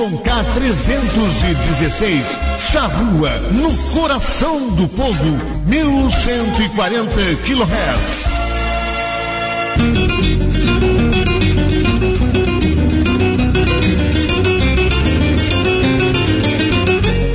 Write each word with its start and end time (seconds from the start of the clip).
Loncar 0.00 0.42
316, 0.54 2.24
Charrua, 2.72 3.30
no 3.52 3.70
coração 3.92 4.74
do 4.74 4.88
povo, 4.88 5.38
1140 5.66 7.10
kHz. 7.44 8.30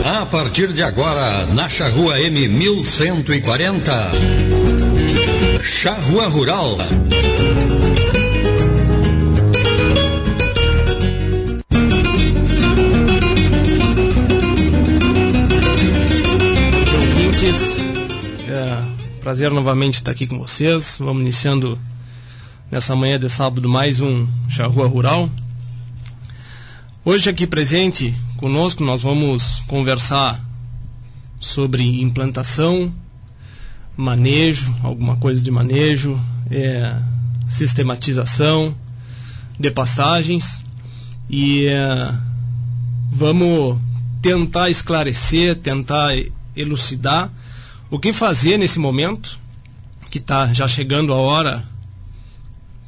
A 0.04 0.26
partir 0.26 0.70
de 0.70 0.82
agora, 0.82 1.46
na 1.46 1.70
Charrua 1.70 2.20
M 2.20 2.48
1140, 2.48 4.12
Charrua 5.62 6.28
Rural. 6.30 6.80
Prazer 19.26 19.50
novamente 19.50 19.96
estar 19.96 20.12
aqui 20.12 20.28
com 20.28 20.38
vocês. 20.38 20.98
Vamos 21.00 21.24
iniciando 21.24 21.80
nessa 22.70 22.96
manhã 22.96 23.20
de 23.20 23.28
sábado 23.28 23.68
mais 23.68 24.00
um 24.00 24.28
Charrua 24.48 24.86
Rural. 24.88 25.28
Hoje 27.04 27.28
aqui 27.28 27.48
presente 27.48 28.14
conosco 28.38 28.84
nós 28.84 29.02
vamos 29.02 29.62
conversar 29.62 30.40
sobre 31.40 32.04
implantação, 32.04 32.94
manejo, 33.98 34.72
alguma 34.84 35.16
coisa 35.16 35.42
de 35.42 35.50
manejo, 35.50 36.22
é, 36.52 36.96
sistematização 37.50 38.78
de 39.60 39.72
passagens 39.72 40.64
e 41.28 41.66
é, 41.66 42.14
vamos 43.10 43.80
tentar 44.22 44.70
esclarecer, 44.70 45.56
tentar 45.56 46.12
elucidar 46.56 47.32
o 47.90 48.00
que 48.00 48.12
fazer 48.12 48.58
nesse 48.58 48.80
momento, 48.80 49.40
que 50.10 50.18
está 50.18 50.54
já 50.54 50.68
chegando 50.68 51.14
a 51.14 51.18
hora, 51.18 51.68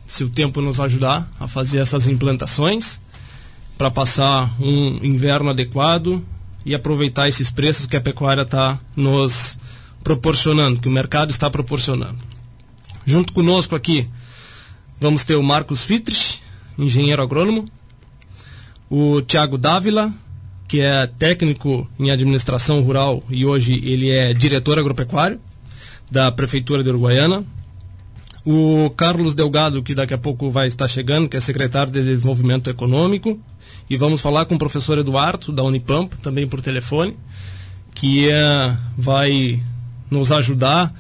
se 0.06 0.24
o 0.24 0.30
tempo 0.30 0.62
nos 0.62 0.80
ajudar, 0.80 1.30
a 1.40 1.48
fazer 1.48 1.80
essas 1.80 2.08
implantações, 2.08 3.00
para 3.78 3.92
passar 3.92 4.56
um 4.60 5.04
inverno 5.04 5.50
adequado 5.50 6.26
e 6.66 6.74
aproveitar 6.74 7.28
esses 7.28 7.52
preços 7.52 7.86
que 7.86 7.96
a 7.96 8.02
pecuária 8.02 8.42
está 8.42 8.80
nos 8.96 9.58
proporcionando, 10.04 10.80
que 10.80 10.88
o 10.88 10.92
mercado 10.92 11.30
está 11.30 11.50
proporcionando. 11.50 12.18
Junto 13.06 13.34
conosco 13.34 13.76
aqui, 13.76 14.08
vamos 15.00 15.24
ter 15.24 15.36
o 15.36 15.44
Marcos 15.44 15.86
Fitrich, 15.86 16.42
engenheiro 16.78 17.22
agrônomo, 17.22 17.70
o 18.90 19.22
Tiago 19.22 19.58
Dávila, 19.58 20.12
que 20.68 20.82
é 20.82 21.08
técnico 21.08 21.88
em 21.98 22.12
administração 22.12 22.82
rural 22.82 23.24
e 23.30 23.46
hoje 23.46 23.82
ele 23.86 24.10
é 24.10 24.34
diretor 24.34 24.78
agropecuário 24.78 25.40
da 26.12 26.32
Prefeitura 26.32 26.84
de 26.84 26.90
Uruguaiana. 26.90 27.44
O 28.46 28.90
Carlos 28.92 29.36
Delgado, 29.36 29.84
que 29.84 29.94
daqui 29.94 30.14
a 30.14 30.18
pouco 30.18 30.50
vai 30.50 30.68
estar 30.68 30.88
chegando, 30.88 31.28
que 31.28 31.36
é 31.36 31.40
secretário 31.40 31.92
de 31.92 32.02
Desenvolvimento 32.02 32.70
Econômico. 32.70 33.40
E 33.90 33.98
vamos 33.98 34.22
falar 34.22 34.46
com 34.46 34.56
o 34.56 34.60
professor 34.60 34.98
Eduardo, 34.98 35.52
da 35.52 35.64
Unipamp, 35.64 36.14
também 36.22 36.48
por 36.48 36.62
telefone, 36.62 37.16
que 37.94 38.30
é, 38.30 38.76
vai 38.98 39.62
nos 40.10 40.32
ajudar 40.32 40.94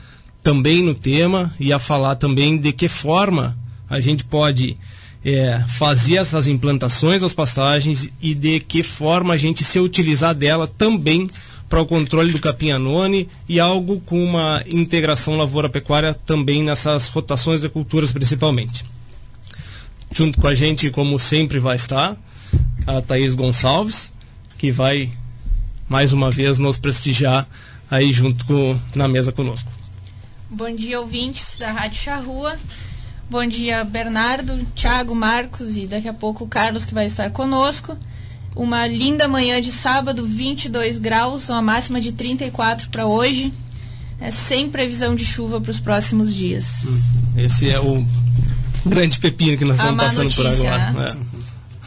também 0.43 0.83
no 0.83 0.95
tema 0.95 1.53
e 1.59 1.73
a 1.73 1.79
falar 1.79 2.15
também 2.15 2.57
de 2.57 2.71
que 2.71 2.87
forma 2.87 3.57
a 3.89 3.99
gente 3.99 4.23
pode 4.23 4.77
é, 5.23 5.63
fazer 5.67 6.17
essas 6.17 6.47
implantações 6.47 7.21
das 7.21 7.33
pastagens 7.33 8.09
e 8.21 8.33
de 8.33 8.59
que 8.59 8.83
forma 8.83 9.33
a 9.33 9.37
gente 9.37 9.63
se 9.63 9.79
utilizar 9.79 10.33
dela 10.33 10.67
também 10.67 11.27
para 11.67 11.81
o 11.81 11.85
controle 11.85 12.31
do 12.31 12.39
capim 12.39 12.71
anone 12.71 13.27
e 13.47 13.59
algo 13.59 13.99
com 14.01 14.23
uma 14.23 14.63
integração 14.67 15.37
lavoura-pecuária 15.37 16.13
também 16.13 16.63
nessas 16.63 17.07
rotações 17.09 17.61
de 17.61 17.69
culturas 17.69 18.11
principalmente. 18.11 18.85
Junto 20.11 20.39
com 20.39 20.47
a 20.47 20.55
gente, 20.55 20.89
como 20.89 21.19
sempre, 21.19 21.59
vai 21.59 21.75
estar 21.75 22.15
a 22.85 23.01
Thaís 23.01 23.33
Gonçalves, 23.33 24.13
que 24.57 24.71
vai 24.71 25.11
mais 25.89 26.13
uma 26.13 26.31
vez 26.31 26.57
nos 26.57 26.77
prestigiar 26.77 27.47
aí 27.91 28.13
junto 28.13 28.45
com, 28.45 28.79
na 28.95 29.07
mesa 29.07 29.31
conosco. 29.31 29.69
Bom 30.49 30.73
dia, 30.73 30.99
ouvintes 30.99 31.57
da 31.57 31.71
Rádio 31.71 31.99
Charrua. 31.99 32.57
Bom 33.29 33.45
dia, 33.45 33.83
Bernardo, 33.83 34.65
Thiago, 34.73 35.13
Marcos 35.13 35.75
e 35.75 35.85
daqui 35.85 36.07
a 36.07 36.13
pouco 36.13 36.45
o 36.45 36.47
Carlos 36.47 36.85
que 36.85 36.93
vai 36.93 37.07
estar 37.07 37.29
conosco. 37.31 37.97
Uma 38.55 38.87
linda 38.87 39.27
manhã 39.27 39.61
de 39.61 39.69
sábado, 39.69 40.25
22 40.25 40.97
graus, 40.97 41.49
uma 41.49 41.61
máxima 41.61 41.99
de 41.99 42.13
34 42.13 42.89
para 42.89 43.05
hoje. 43.05 43.53
É 44.21 44.31
sem 44.31 44.69
previsão 44.69 45.13
de 45.13 45.25
chuva 45.25 45.59
para 45.59 45.71
os 45.71 45.79
próximos 45.79 46.33
dias. 46.33 46.65
Esse 47.35 47.69
é 47.69 47.77
o 47.79 48.05
grande 48.85 49.19
pepino 49.19 49.57
que 49.57 49.65
nós 49.65 49.77
estamos 49.77 50.01
passando 50.01 50.23
notícia, 50.23 50.53
por 50.53 50.67
agora. 50.67 50.91
Né? 50.91 51.17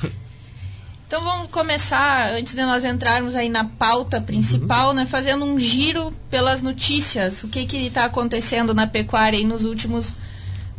É. 0.04 0.10
Então 1.06 1.22
vamos 1.24 1.50
começar, 1.50 2.34
antes 2.34 2.54
de 2.54 2.60
nós 2.60 2.84
entrarmos 2.84 3.34
aí 3.34 3.48
na 3.48 3.64
pauta 3.64 4.20
principal, 4.20 4.88
uhum. 4.90 4.94
né, 4.94 5.06
fazendo 5.06 5.46
um 5.46 5.58
giro 5.58 6.12
pelas 6.30 6.60
notícias. 6.60 7.42
O 7.42 7.48
que 7.48 7.60
está 7.60 8.04
acontecendo 8.04 8.74
na 8.74 8.86
pecuária 8.86 9.38
aí 9.38 9.44
nos 9.44 9.64
últimos 9.64 10.14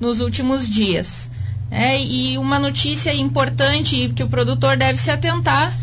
nos 0.01 0.19
últimos 0.19 0.67
dias. 0.67 1.31
É, 1.69 2.01
e 2.01 2.37
uma 2.37 2.59
notícia 2.59 3.13
importante 3.13 4.11
que 4.13 4.23
o 4.23 4.27
produtor 4.27 4.75
deve 4.75 4.97
se 4.97 5.09
atentar 5.09 5.73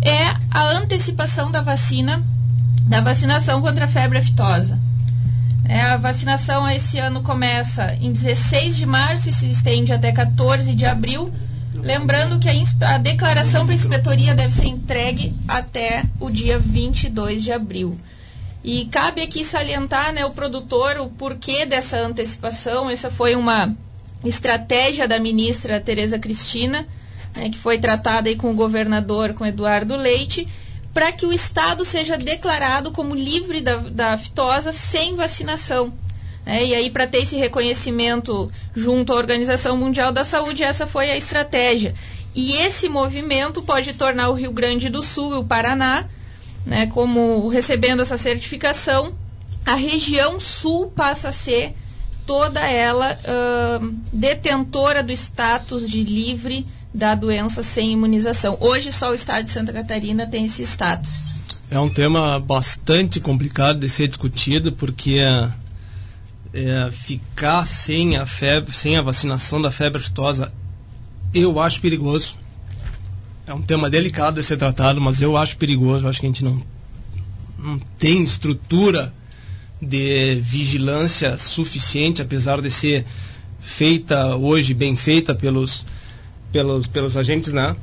é 0.00 0.34
a 0.50 0.62
antecipação 0.70 1.50
da 1.50 1.60
vacina, 1.60 2.22
da 2.82 3.02
vacinação 3.02 3.60
contra 3.60 3.84
a 3.84 3.88
febre 3.88 4.18
aftosa. 4.18 4.78
É, 5.68 5.80
a 5.80 5.96
vacinação 5.96 6.68
esse 6.70 6.98
ano 6.98 7.22
começa 7.22 7.94
em 7.96 8.12
16 8.12 8.76
de 8.76 8.86
março 8.86 9.28
e 9.28 9.32
se 9.32 9.50
estende 9.50 9.92
até 9.92 10.12
14 10.12 10.74
de 10.74 10.86
abril. 10.86 11.32
Lembrando 11.74 12.38
que 12.38 12.48
a, 12.48 12.94
a 12.94 12.98
declaração 12.98 13.64
para 13.64 13.74
a 13.74 13.76
inspetoria 13.76 14.34
deve 14.34 14.54
ser 14.54 14.66
entregue 14.66 15.34
até 15.46 16.04
o 16.20 16.30
dia 16.30 16.58
22 16.58 17.42
de 17.42 17.52
abril. 17.52 17.96
E 18.66 18.86
cabe 18.86 19.22
aqui 19.22 19.44
salientar 19.44 20.12
né, 20.12 20.26
o 20.26 20.32
produtor 20.32 20.98
o 20.98 21.08
porquê 21.08 21.64
dessa 21.64 21.98
antecipação. 21.98 22.90
Essa 22.90 23.08
foi 23.08 23.36
uma 23.36 23.72
estratégia 24.24 25.06
da 25.06 25.20
ministra 25.20 25.80
Tereza 25.80 26.18
Cristina, 26.18 26.84
né, 27.32 27.48
que 27.48 27.56
foi 27.56 27.78
tratada 27.78 28.28
aí 28.28 28.34
com 28.34 28.50
o 28.50 28.56
governador, 28.56 29.34
com 29.34 29.46
Eduardo 29.46 29.94
Leite, 29.94 30.48
para 30.92 31.12
que 31.12 31.24
o 31.24 31.32
Estado 31.32 31.84
seja 31.84 32.18
declarado 32.18 32.90
como 32.90 33.14
livre 33.14 33.60
da, 33.60 33.76
da 33.76 34.18
fitosa 34.18 34.72
sem 34.72 35.14
vacinação. 35.14 35.92
É, 36.44 36.66
e 36.66 36.74
aí, 36.74 36.90
para 36.90 37.06
ter 37.06 37.18
esse 37.18 37.36
reconhecimento 37.36 38.50
junto 38.74 39.12
à 39.12 39.16
Organização 39.16 39.76
Mundial 39.76 40.10
da 40.10 40.24
Saúde, 40.24 40.64
essa 40.64 40.88
foi 40.88 41.08
a 41.08 41.16
estratégia. 41.16 41.94
E 42.34 42.56
esse 42.56 42.88
movimento 42.88 43.62
pode 43.62 43.94
tornar 43.94 44.28
o 44.28 44.34
Rio 44.34 44.50
Grande 44.50 44.88
do 44.88 45.04
Sul 45.04 45.34
e 45.34 45.38
o 45.38 45.44
Paraná 45.44 46.08
né, 46.66 46.86
como 46.88 47.46
recebendo 47.48 48.02
essa 48.02 48.18
certificação, 48.18 49.14
a 49.64 49.74
região 49.74 50.40
sul 50.40 50.90
passa 50.90 51.28
a 51.28 51.32
ser 51.32 51.74
toda 52.26 52.60
ela 52.60 53.16
uh, 53.22 53.94
detentora 54.12 55.00
do 55.02 55.12
status 55.12 55.88
de 55.88 56.02
livre 56.02 56.66
da 56.92 57.14
doença 57.14 57.62
sem 57.62 57.92
imunização. 57.92 58.58
Hoje 58.60 58.90
só 58.90 59.12
o 59.12 59.14
estado 59.14 59.44
de 59.44 59.50
Santa 59.50 59.72
Catarina 59.72 60.26
tem 60.26 60.46
esse 60.46 60.62
status. 60.64 61.36
É 61.70 61.78
um 61.78 61.88
tema 61.88 62.40
bastante 62.40 63.20
complicado 63.20 63.78
de 63.78 63.88
ser 63.88 64.08
discutido 64.08 64.72
porque 64.72 65.18
é, 65.18 65.50
é, 66.52 66.90
ficar 66.90 67.64
sem 67.64 68.16
a 68.16 68.26
febre, 68.26 68.72
sem 68.72 68.96
a 68.96 69.02
vacinação 69.02 69.62
da 69.62 69.70
febre 69.70 70.00
aftosa, 70.00 70.52
eu 71.32 71.60
acho 71.60 71.80
perigoso 71.80 72.36
é 73.46 73.54
um 73.54 73.62
tema 73.62 73.88
delicado 73.88 74.40
de 74.40 74.42
ser 74.42 74.56
tratado, 74.56 75.00
mas 75.00 75.22
eu 75.22 75.36
acho 75.36 75.56
perigoso. 75.56 76.04
Eu 76.04 76.10
acho 76.10 76.20
que 76.20 76.26
a 76.26 76.28
gente 76.28 76.42
não, 76.42 76.60
não 77.58 77.78
tem 77.98 78.22
estrutura 78.22 79.14
de 79.80 80.40
vigilância 80.40 81.38
suficiente, 81.38 82.20
apesar 82.20 82.60
de 82.60 82.70
ser 82.70 83.04
feita 83.60 84.34
hoje, 84.34 84.74
bem 84.74 84.96
feita 84.96 85.34
pelos, 85.34 85.84
pelos, 86.50 86.86
pelos 86.86 87.16
agentes, 87.16 87.52
né? 87.52 87.76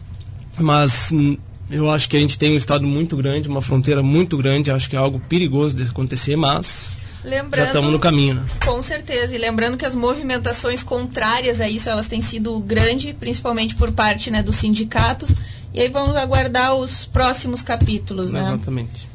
Mas 0.60 1.12
hum, 1.12 1.38
eu 1.70 1.90
acho 1.90 2.10
que 2.10 2.18
a 2.18 2.20
gente 2.20 2.38
tem 2.38 2.54
um 2.54 2.58
estado 2.58 2.86
muito 2.86 3.16
grande, 3.16 3.48
uma 3.48 3.62
fronteira 3.62 4.04
muito 4.04 4.38
grande, 4.38 4.70
acho 4.70 4.90
que 4.90 4.96
é 4.96 5.00
algo 5.00 5.20
perigoso 5.20 5.76
de 5.76 5.84
acontecer, 5.84 6.36
mas 6.36 6.98
Lembrando, 7.24 7.64
já 7.64 7.68
estamos 7.68 7.92
no 7.92 8.00
caminho, 8.00 8.36
né? 8.36 8.46
Com 8.66 8.82
certeza. 8.82 9.36
E 9.36 9.38
lembrando 9.38 9.78
que 9.78 9.86
as 9.86 9.96
movimentações 9.96 10.84
contrárias 10.84 11.62
a 11.62 11.70
isso, 11.70 11.90
elas 11.90 12.08
têm 12.08 12.22
sido 12.22 12.60
grandes, 12.60 13.14
principalmente 13.14 13.76
por 13.76 13.92
parte 13.94 14.30
né, 14.30 14.44
dos 14.44 14.58
sindicatos. 14.58 15.34
E 15.74 15.80
aí 15.80 15.90
vamos 15.90 16.16
aguardar 16.16 16.76
os 16.76 17.06
próximos 17.06 17.62
capítulos, 17.62 18.34
né? 18.34 18.42
Exatamente. 18.42 19.08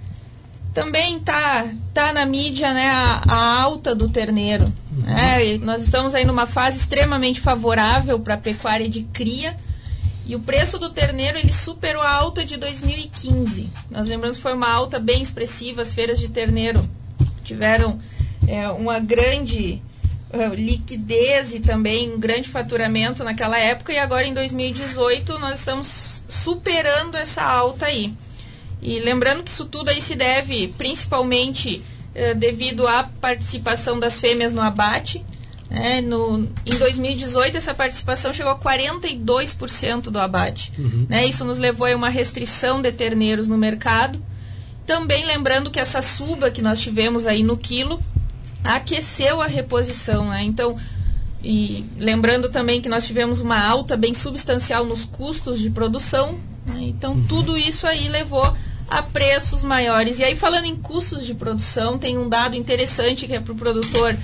Também 0.72 1.19
tá, 1.20 1.66
tá 1.93 2.12
na 2.12 2.25
mídia 2.25 2.72
né, 2.72 2.88
a, 2.88 3.22
a 3.28 3.62
alta 3.62 3.94
do 3.94 4.08
terneiro. 4.08 4.72
Uhum. 4.90 5.02
Né? 5.02 5.58
nós 5.58 5.82
estamos 5.82 6.14
aí 6.14 6.25
numa 6.25 6.46
fase 6.46 6.78
extremamente 6.78 7.40
favorável 7.40 8.19
para 8.19 8.34
a 8.34 8.38
pecuária 8.38 8.88
de 8.88 9.02
cria. 9.02 9.56
E 10.25 10.37
o 10.37 10.40
preço 10.40 10.78
do 10.78 10.90
terneiro 10.90 11.38
ele 11.38 11.52
superou 11.52 12.02
a 12.02 12.10
alta 12.10 12.44
de 12.44 12.56
2015. 12.56 13.70
Nós 13.90 14.06
lembramos 14.08 14.37
que 14.37 14.43
foi 14.43 14.52
uma 14.52 14.70
alta 14.70 14.99
bem 14.99 15.22
expressiva. 15.22 15.81
As 15.81 15.93
feiras 15.93 16.19
de 16.19 16.28
terneiro 16.28 16.88
tiveram 17.49 17.99
é, 18.47 18.69
uma 18.69 18.99
grande 18.99 19.83
uh, 20.33 20.55
liquidez 20.55 21.55
e 21.55 21.61
também 21.61 22.12
um 22.12 22.21
grande 22.21 22.49
faturamento 22.49 23.25
naquela 23.25 23.59
época. 23.59 23.93
E 23.93 23.99
agora 23.99 24.27
em 24.27 24.35
2018 24.35 25.39
nós 25.39 25.59
estamos 25.59 26.23
superando 26.29 27.17
essa 27.17 27.43
alta 27.43 27.87
aí. 27.87 28.15
E 28.81 29.00
lembrando 29.00 29.43
que 29.43 29.50
isso 29.50 29.65
tudo 29.65 29.89
aí 29.89 30.00
se 30.00 30.15
deve 30.15 30.69
principalmente 30.79 31.83
uh, 32.15 32.35
devido 32.37 32.87
à 32.87 33.03
participação 33.03 33.99
das 33.99 34.21
fêmeas 34.21 34.53
no 34.53 34.61
abate. 34.61 35.25
É, 35.71 36.01
no, 36.01 36.49
em 36.65 36.79
2018, 36.79 37.59
essa 37.59 37.75
participação 37.75 38.33
chegou 38.33 38.53
a 38.53 38.59
42% 38.59 40.05
do 40.05 40.19
abate. 40.19 40.73
Uhum. 40.79 41.05
Né, 41.06 41.27
isso 41.27 41.44
nos 41.44 41.59
levou 41.59 41.87
a 41.87 41.94
uma 41.94 42.09
restrição 42.09 42.81
de 42.81 42.91
terneiros 42.91 43.47
no 43.49 43.59
mercado. 43.59 44.19
Também 44.88 45.26
lembrando 45.26 45.70
que 45.70 45.79
essa 45.79 46.00
suba 46.00 46.50
que 46.50 46.62
nós 46.62 46.81
tivemos 46.81 47.26
aí 47.26 47.43
no 47.43 47.58
quilo 47.58 48.02
aqueceu 48.64 49.43
a 49.43 49.46
reposição. 49.46 50.31
Né? 50.31 50.43
Então, 50.44 50.79
e 51.44 51.85
lembrando 51.99 52.49
também 52.49 52.81
que 52.81 52.88
nós 52.88 53.06
tivemos 53.06 53.38
uma 53.38 53.62
alta 53.62 53.99
bem 53.99 54.14
substancial 54.14 54.87
nos 54.87 55.05
custos 55.05 55.61
de 55.61 55.69
produção. 55.69 56.38
Né? 56.64 56.85
Então, 56.85 57.12
uhum. 57.12 57.26
tudo 57.26 57.55
isso 57.55 57.87
aí 57.87 58.08
levou 58.08 58.50
a 58.88 59.02
preços 59.02 59.62
maiores. 59.62 60.20
E 60.20 60.25
aí, 60.25 60.35
falando 60.35 60.64
em 60.64 60.76
custos 60.76 61.26
de 61.26 61.34
produção, 61.34 61.99
tem 61.99 62.17
um 62.17 62.26
dado 62.26 62.56
interessante 62.56 63.26
que 63.26 63.34
é 63.34 63.41
para 63.41 63.52
o 63.52 63.56
produtor 63.56 64.17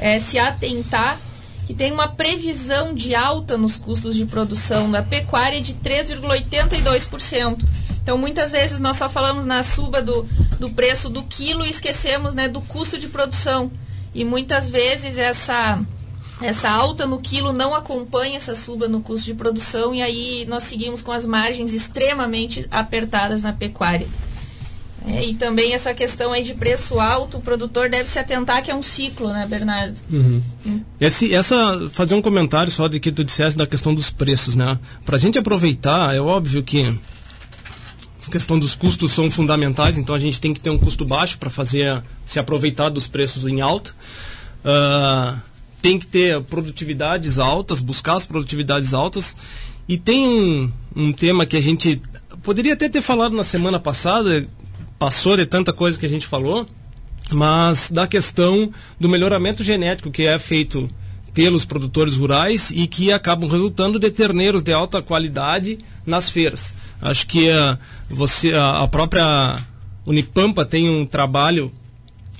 é, 0.00 0.18
se 0.18 0.36
atentar 0.36 1.20
que 1.68 1.74
tem 1.74 1.92
uma 1.92 2.08
previsão 2.08 2.94
de 2.94 3.14
alta 3.14 3.58
nos 3.58 3.76
custos 3.76 4.16
de 4.16 4.24
produção 4.24 4.90
da 4.90 5.02
pecuária 5.02 5.60
de 5.60 5.74
3,82%. 5.74 7.62
Então, 8.02 8.16
muitas 8.16 8.50
vezes 8.50 8.80
nós 8.80 8.96
só 8.96 9.06
falamos 9.06 9.44
na 9.44 9.62
suba 9.62 10.00
do, 10.00 10.26
do 10.58 10.70
preço 10.70 11.10
do 11.10 11.22
quilo 11.22 11.66
e 11.66 11.68
esquecemos 11.68 12.32
né, 12.32 12.48
do 12.48 12.62
custo 12.62 12.98
de 12.98 13.06
produção. 13.06 13.70
E 14.14 14.24
muitas 14.24 14.70
vezes 14.70 15.18
essa, 15.18 15.78
essa 16.40 16.70
alta 16.70 17.06
no 17.06 17.20
quilo 17.20 17.52
não 17.52 17.74
acompanha 17.74 18.38
essa 18.38 18.54
suba 18.54 18.88
no 18.88 19.02
custo 19.02 19.26
de 19.26 19.34
produção 19.34 19.94
e 19.94 20.00
aí 20.00 20.46
nós 20.48 20.62
seguimos 20.62 21.02
com 21.02 21.12
as 21.12 21.26
margens 21.26 21.74
extremamente 21.74 22.66
apertadas 22.70 23.42
na 23.42 23.52
pecuária. 23.52 24.08
É, 25.08 25.24
e 25.24 25.34
também 25.34 25.72
essa 25.72 25.94
questão 25.94 26.32
aí 26.32 26.42
de 26.42 26.54
preço 26.54 27.00
alto, 27.00 27.38
o 27.38 27.40
produtor 27.40 27.88
deve 27.88 28.08
se 28.08 28.18
atentar 28.18 28.62
que 28.62 28.70
é 28.70 28.74
um 28.74 28.82
ciclo, 28.82 29.32
né, 29.32 29.46
Bernardo? 29.48 29.98
Uhum. 30.10 30.42
Hum. 30.66 30.80
Esse, 31.00 31.34
essa, 31.34 31.88
fazer 31.90 32.14
um 32.14 32.20
comentário 32.20 32.70
só 32.70 32.86
de 32.88 33.00
que 33.00 33.10
tu 33.10 33.24
dissesse 33.24 33.56
da 33.56 33.66
questão 33.66 33.94
dos 33.94 34.10
preços, 34.10 34.54
né? 34.54 34.78
Para 35.04 35.16
a 35.16 35.18
gente 35.18 35.38
aproveitar, 35.38 36.14
é 36.14 36.20
óbvio 36.20 36.62
que 36.62 36.98
a 38.26 38.30
questão 38.30 38.58
dos 38.58 38.74
custos 38.74 39.12
são 39.12 39.30
fundamentais, 39.30 39.96
então 39.96 40.14
a 40.14 40.18
gente 40.18 40.38
tem 40.38 40.52
que 40.52 40.60
ter 40.60 40.68
um 40.68 40.78
custo 40.78 41.04
baixo 41.04 41.38
para 41.38 41.48
fazer 41.48 42.02
se 42.26 42.38
aproveitar 42.38 42.90
dos 42.90 43.06
preços 43.06 43.46
em 43.46 43.62
alta. 43.62 43.92
Uh, 44.62 45.40
tem 45.80 45.98
que 45.98 46.06
ter 46.06 46.42
produtividades 46.42 47.38
altas, 47.38 47.80
buscar 47.80 48.16
as 48.16 48.26
produtividades 48.26 48.92
altas. 48.92 49.34
E 49.88 49.96
tem 49.96 50.26
um, 50.26 50.72
um 50.94 51.12
tema 51.12 51.46
que 51.46 51.56
a 51.56 51.62
gente 51.62 52.02
poderia 52.42 52.74
até 52.74 52.88
ter 52.88 53.00
falado 53.00 53.34
na 53.34 53.44
semana 53.44 53.80
passada, 53.80 54.46
passou 54.98 55.36
de 55.36 55.46
tanta 55.46 55.72
coisa 55.72 55.98
que 55.98 56.06
a 56.06 56.08
gente 56.08 56.26
falou, 56.26 56.66
mas 57.30 57.90
da 57.90 58.06
questão 58.06 58.72
do 58.98 59.08
melhoramento 59.08 59.62
genético 59.62 60.10
que 60.10 60.22
é 60.22 60.38
feito 60.38 60.90
pelos 61.32 61.64
produtores 61.64 62.16
rurais 62.16 62.70
e 62.70 62.86
que 62.86 63.12
acabam 63.12 63.48
resultando 63.48 63.98
de 63.98 64.10
terneiros 64.10 64.62
de 64.62 64.72
alta 64.72 65.00
qualidade 65.00 65.78
nas 66.04 66.28
feiras. 66.28 66.74
Acho 67.00 67.26
que 67.26 67.48
uh, 67.50 67.78
você, 68.10 68.52
a, 68.54 68.82
a 68.82 68.88
própria 68.88 69.58
Unipampa 70.04 70.64
tem 70.64 70.88
um 70.88 71.06
trabalho 71.06 71.70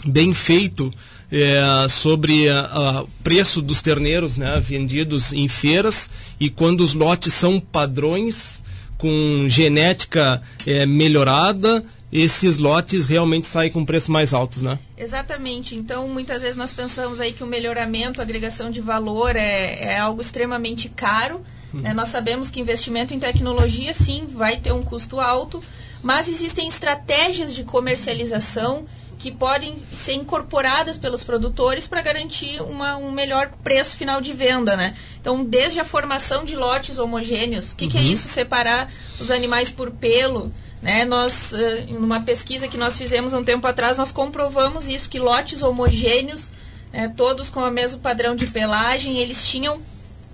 bem 0.04 0.32
feito 0.34 0.90
é, 1.30 1.86
sobre 1.88 2.48
o 2.50 3.06
preço 3.22 3.60
dos 3.60 3.82
terneiros 3.82 4.38
né, 4.38 4.58
vendidos 4.60 5.32
em 5.32 5.46
feiras 5.46 6.08
e 6.40 6.48
quando 6.48 6.80
os 6.80 6.94
lotes 6.94 7.34
são 7.34 7.60
padrões 7.60 8.62
com 8.96 9.46
genética 9.48 10.42
é, 10.66 10.86
melhorada 10.86 11.84
esses 12.12 12.56
lotes 12.56 13.06
realmente 13.06 13.46
saem 13.46 13.70
com 13.70 13.84
preços 13.84 14.08
mais 14.08 14.32
altos, 14.32 14.62
né? 14.62 14.78
Exatamente. 14.96 15.76
Então, 15.76 16.08
muitas 16.08 16.42
vezes 16.42 16.56
nós 16.56 16.72
pensamos 16.72 17.20
aí 17.20 17.32
que 17.32 17.44
o 17.44 17.46
melhoramento, 17.46 18.20
a 18.20 18.24
agregação 18.24 18.70
de 18.70 18.80
valor 18.80 19.36
é, 19.36 19.78
é 19.80 19.98
algo 19.98 20.20
extremamente 20.20 20.88
caro. 20.88 21.42
Uhum. 21.72 21.80
Né? 21.80 21.92
Nós 21.92 22.08
sabemos 22.08 22.50
que 22.50 22.60
investimento 22.60 23.12
em 23.12 23.20
tecnologia, 23.20 23.92
sim, 23.92 24.26
vai 24.30 24.56
ter 24.56 24.72
um 24.72 24.82
custo 24.82 25.20
alto, 25.20 25.62
mas 26.02 26.28
existem 26.28 26.66
estratégias 26.66 27.54
de 27.54 27.62
comercialização 27.62 28.86
que 29.18 29.32
podem 29.32 29.76
ser 29.92 30.12
incorporadas 30.12 30.96
pelos 30.96 31.24
produtores 31.24 31.88
para 31.88 32.00
garantir 32.00 32.62
uma, 32.62 32.96
um 32.96 33.10
melhor 33.10 33.50
preço 33.64 33.96
final 33.96 34.20
de 34.20 34.32
venda, 34.32 34.76
né? 34.76 34.94
Então, 35.20 35.44
desde 35.44 35.80
a 35.80 35.84
formação 35.84 36.44
de 36.44 36.54
lotes 36.54 36.98
homogêneos, 36.98 37.72
o 37.72 37.76
que, 37.76 37.84
uhum. 37.84 37.90
que 37.90 37.98
é 37.98 38.00
uhum. 38.00 38.12
isso? 38.12 38.28
Separar 38.28 38.90
os 39.18 39.30
animais 39.30 39.70
por 39.70 39.90
pelo, 39.90 40.52
né? 40.80 41.04
Nós, 41.04 41.52
eh, 41.52 41.86
numa 41.90 42.20
pesquisa 42.20 42.68
que 42.68 42.76
nós 42.76 42.96
fizemos 42.96 43.34
um 43.34 43.44
tempo 43.44 43.66
atrás, 43.66 43.98
nós 43.98 44.12
comprovamos 44.12 44.88
isso, 44.88 45.08
que 45.10 45.18
lotes 45.18 45.62
homogêneos, 45.62 46.50
né, 46.92 47.12
todos 47.16 47.50
com 47.50 47.60
o 47.60 47.70
mesmo 47.70 48.00
padrão 48.00 48.34
de 48.34 48.46
pelagem, 48.46 49.18
eles 49.18 49.46
tinham 49.46 49.80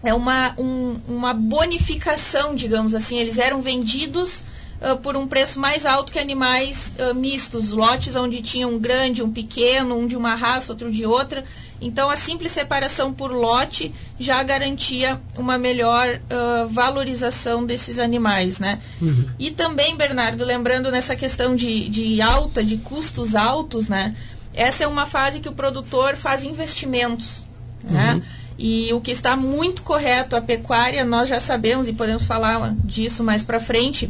é 0.04 0.12
uma, 0.12 0.54
um, 0.58 1.00
uma 1.08 1.32
bonificação, 1.32 2.54
digamos 2.54 2.94
assim, 2.94 3.18
eles 3.18 3.38
eram 3.38 3.62
vendidos 3.62 4.44
uh, 4.80 4.98
por 4.98 5.16
um 5.16 5.26
preço 5.26 5.58
mais 5.58 5.86
alto 5.86 6.12
que 6.12 6.18
animais 6.18 6.92
uh, 6.98 7.14
mistos, 7.14 7.70
lotes 7.70 8.14
onde 8.14 8.42
tinha 8.42 8.68
um 8.68 8.78
grande, 8.78 9.22
um 9.22 9.32
pequeno, 9.32 9.96
um 9.96 10.06
de 10.06 10.14
uma 10.14 10.34
raça, 10.34 10.72
outro 10.72 10.92
de 10.92 11.06
outra. 11.06 11.42
Então, 11.84 12.08
a 12.08 12.16
simples 12.16 12.50
separação 12.50 13.12
por 13.12 13.30
lote 13.30 13.92
já 14.18 14.42
garantia 14.42 15.20
uma 15.36 15.58
melhor 15.58 16.08
uh, 16.08 16.66
valorização 16.66 17.66
desses 17.66 17.98
animais, 17.98 18.58
né? 18.58 18.80
Uhum. 19.02 19.28
E 19.38 19.50
também, 19.50 19.94
Bernardo, 19.94 20.42
lembrando 20.42 20.90
nessa 20.90 21.14
questão 21.14 21.54
de, 21.54 21.90
de 21.90 22.22
alta, 22.22 22.64
de 22.64 22.78
custos 22.78 23.34
altos, 23.34 23.90
né? 23.90 24.16
Essa 24.54 24.84
é 24.84 24.86
uma 24.86 25.04
fase 25.04 25.40
que 25.40 25.48
o 25.48 25.52
produtor 25.52 26.16
faz 26.16 26.42
investimentos, 26.42 27.46
né? 27.82 28.14
uhum. 28.14 28.18
né? 28.18 28.22
E 28.58 28.90
o 28.94 29.00
que 29.00 29.10
está 29.10 29.36
muito 29.36 29.82
correto, 29.82 30.36
a 30.36 30.40
pecuária, 30.40 31.04
nós 31.04 31.28
já 31.28 31.38
sabemos 31.38 31.86
e 31.86 31.92
podemos 31.92 32.22
falar 32.22 32.74
disso 32.76 33.22
mais 33.22 33.44
para 33.44 33.60
frente, 33.60 34.08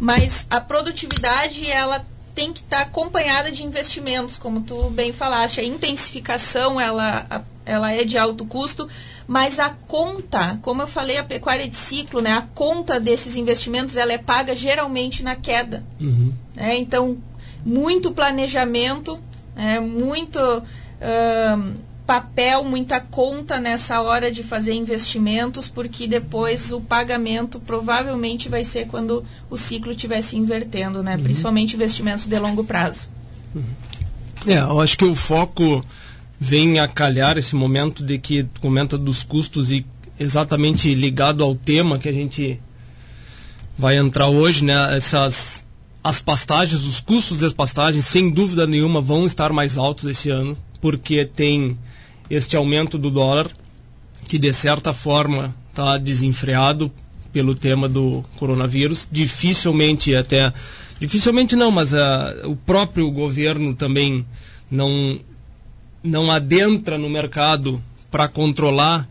mas 0.00 0.44
a 0.50 0.60
produtividade, 0.60 1.70
ela 1.70 2.04
tem 2.36 2.52
que 2.52 2.60
estar 2.60 2.76
tá 2.76 2.82
acompanhada 2.82 3.50
de 3.50 3.64
investimentos, 3.64 4.36
como 4.36 4.60
tu 4.60 4.90
bem 4.90 5.10
falaste. 5.10 5.58
A 5.58 5.64
intensificação, 5.64 6.78
ela, 6.78 7.42
ela 7.64 7.90
é 7.90 8.04
de 8.04 8.18
alto 8.18 8.44
custo, 8.44 8.86
mas 9.26 9.58
a 9.58 9.70
conta, 9.70 10.58
como 10.60 10.82
eu 10.82 10.86
falei, 10.86 11.16
a 11.16 11.24
pecuária 11.24 11.66
de 11.66 11.74
ciclo, 11.74 12.20
né, 12.20 12.34
a 12.34 12.42
conta 12.42 13.00
desses 13.00 13.36
investimentos, 13.36 13.96
ela 13.96 14.12
é 14.12 14.18
paga 14.18 14.54
geralmente 14.54 15.22
na 15.22 15.34
queda. 15.34 15.82
Uhum. 15.98 16.30
É, 16.54 16.76
então, 16.76 17.16
muito 17.64 18.12
planejamento, 18.12 19.18
é, 19.56 19.80
muito... 19.80 20.38
Uh, 20.38 21.86
papel, 22.06 22.62
muita 22.62 23.00
conta 23.00 23.58
nessa 23.58 24.00
hora 24.00 24.30
de 24.30 24.42
fazer 24.42 24.72
investimentos, 24.74 25.66
porque 25.66 26.06
depois 26.06 26.72
o 26.72 26.80
pagamento 26.80 27.58
provavelmente 27.58 28.48
vai 28.48 28.62
ser 28.62 28.86
quando 28.86 29.24
o 29.50 29.56
ciclo 29.56 29.90
estiver 29.90 30.22
se 30.22 30.36
invertendo, 30.36 31.02
né? 31.02 31.16
Uhum. 31.16 31.22
Principalmente 31.22 31.74
investimentos 31.74 32.26
de 32.26 32.38
longo 32.38 32.62
prazo. 32.62 33.10
Uhum. 33.54 33.64
É, 34.46 34.58
eu 34.58 34.80
acho 34.80 34.96
que 34.96 35.04
o 35.04 35.14
foco 35.14 35.84
vem 36.38 36.78
a 36.78 36.86
calhar 36.86 37.36
esse 37.36 37.56
momento 37.56 38.04
de 38.04 38.18
que 38.18 38.46
comenta 38.60 38.96
dos 38.96 39.24
custos 39.24 39.72
e 39.72 39.84
exatamente 40.18 40.94
ligado 40.94 41.42
ao 41.42 41.54
tema 41.54 41.98
que 41.98 42.08
a 42.08 42.12
gente 42.12 42.60
vai 43.76 43.96
entrar 43.96 44.28
hoje, 44.28 44.64
né? 44.64 44.96
Essas 44.96 45.66
as 46.04 46.20
pastagens, 46.20 46.84
os 46.84 47.00
custos 47.00 47.40
das 47.40 47.52
pastagens, 47.52 48.06
sem 48.06 48.30
dúvida 48.30 48.64
nenhuma, 48.64 49.00
vão 49.00 49.26
estar 49.26 49.52
mais 49.52 49.76
altos 49.76 50.04
esse 50.04 50.30
ano, 50.30 50.56
porque 50.80 51.24
tem 51.24 51.76
este 52.30 52.56
aumento 52.56 52.98
do 52.98 53.10
dólar, 53.10 53.50
que 54.28 54.38
de 54.38 54.52
certa 54.52 54.92
forma 54.92 55.54
está 55.70 55.98
desenfreado 55.98 56.90
pelo 57.32 57.54
tema 57.54 57.88
do 57.88 58.24
coronavírus. 58.36 59.06
Dificilmente 59.12 60.14
até, 60.16 60.52
dificilmente 60.98 61.54
não, 61.54 61.70
mas 61.70 61.92
uh, 61.92 61.96
o 62.44 62.56
próprio 62.56 63.10
governo 63.10 63.74
também 63.74 64.24
não, 64.70 65.20
não 66.02 66.30
adentra 66.30 66.96
no 66.96 67.10
mercado 67.10 67.82
para 68.10 68.26
controlar 68.26 69.08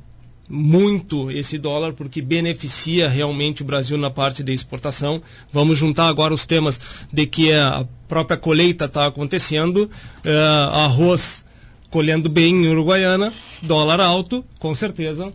muito 0.48 1.32
esse 1.32 1.58
dólar 1.58 1.94
porque 1.94 2.22
beneficia 2.22 3.10
realmente 3.10 3.62
o 3.62 3.66
Brasil 3.66 3.98
na 3.98 4.10
parte 4.10 4.44
de 4.44 4.54
exportação. 4.54 5.22
Vamos 5.54 5.78
juntar 5.78 6.08
agora 6.08 6.34
os 6.34 6.46
temas 6.46 6.80
de 7.12 7.26
que 7.26 7.54
a 7.54 7.86
própria 8.08 8.38
colheita 8.38 8.86
está 8.86 9.06
acontecendo, 9.06 9.90
uh, 10.24 10.70
arroz 10.72 11.45
colhendo 11.90 12.30
bem 12.30 12.54
em 12.54 12.68
Uruguaiana, 12.68 13.34
dólar 13.62 14.00
alto, 14.00 14.44
com 14.60 14.74
certeza 14.76 15.32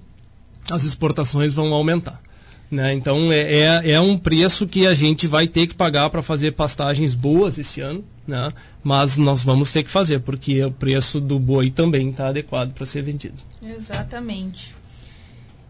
as 0.71 0.85
exportações 0.85 1.52
vão 1.52 1.73
aumentar. 1.73 2.21
Né? 2.71 2.95
Então 2.95 3.33
é, 3.33 3.40
é, 3.40 3.90
é, 3.92 4.00
um 4.00 4.16
preço 4.16 4.66
que 4.66 4.87
a 4.87 4.95
gente 4.95 5.26
vai 5.26 5.49
ter 5.49 5.66
que 5.66 5.75
pagar 5.75 6.09
para 6.09 6.23
fazer 6.23 6.52
pastagens 6.52 7.14
boas 7.14 7.59
esse 7.59 7.80
ano, 7.80 8.04
né? 8.26 8.52
mas 8.83 9.16
nós 9.16 9.42
vamos 9.42 9.73
ter 9.73 9.83
que 9.83 9.90
fazer, 9.90 10.21
porque 10.21 10.62
o 10.64 10.71
preço 10.71 11.21
do 11.21 11.38
boi 11.38 11.71
também 11.71 12.11
está 12.11 12.28
adequado 12.28 12.73
para 12.73 12.87
ser 12.87 13.02
vendido. 13.02 13.38
Exatamente. 13.61 14.75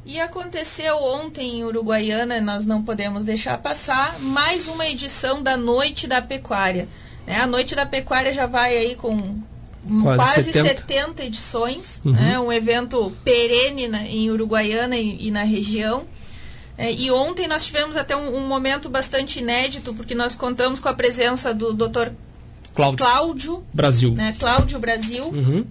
E 0.05 0.21
aconteceu 0.21 0.97
ontem 0.97 1.59
em 1.59 1.65
Uruguaiana, 1.65 2.41
nós 2.41 2.67
não 2.67 2.83
podemos 2.83 3.25
deixar 3.25 3.59
passar, 3.59 4.19
mais 4.19 4.69
uma 4.69 4.87
edição 4.87 5.43
da 5.43 5.57
Noite 5.57 6.07
da 6.07 6.21
Pecuária. 6.21 6.87
Né? 7.27 7.39
A 7.39 7.47
Noite 7.47 7.75
da 7.75 7.87
Pecuária 7.87 8.33
já 8.33 8.47
vai 8.47 8.77
aí 8.77 8.95
com 8.95 9.41
quase, 10.03 10.17
quase 10.17 10.53
70. 10.53 10.69
70 10.69 11.25
edições, 11.25 12.03
uhum. 12.05 12.13
né? 12.13 12.39
um 12.39 12.53
evento 12.53 13.13
perene 13.25 13.89
na, 13.89 14.03
em 14.07 14.31
Uruguaiana 14.31 14.97
e, 14.97 15.27
e 15.27 15.31
na 15.31 15.43
região. 15.43 16.07
É, 16.77 16.91
e 16.91 17.11
ontem 17.11 17.47
nós 17.47 17.65
tivemos 17.65 17.97
até 17.97 18.17
um, 18.17 18.37
um, 18.37 18.47
momento 18.47 18.89
bastante 18.89 19.39
inédito, 19.39 19.93
porque 19.93 20.15
nós 20.15 20.35
contamos 20.35 20.81
com 20.81 20.89
a 20.89 20.95
presença 20.95 21.53
do 21.53 21.75
Dr. 21.75 22.09
Cláudio, 22.75 22.99
Cláudio 23.05 23.65
Brasil. 23.73 24.13
Né, 24.13 24.35
Cláudio 24.39 24.79
Brasil. 24.79 25.27
Uhum. 25.27 25.67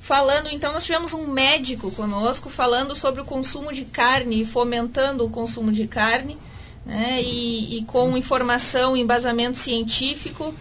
Falando, 0.00 0.48
então, 0.50 0.72
nós 0.72 0.84
tivemos 0.84 1.14
um 1.14 1.26
médico 1.26 1.90
conosco 1.92 2.50
falando 2.50 2.94
sobre 2.94 3.20
o 3.20 3.24
consumo 3.24 3.72
de 3.72 3.84
carne 3.84 4.42
e 4.42 4.44
fomentando 4.44 5.24
o 5.24 5.30
consumo 5.30 5.72
de 5.72 5.86
carne, 5.86 6.36
né, 6.84 7.22
e, 7.22 7.78
e 7.78 7.84
com 7.84 8.16
informação, 8.16 8.96
embasamento 8.96 9.56
científico, 9.56 10.52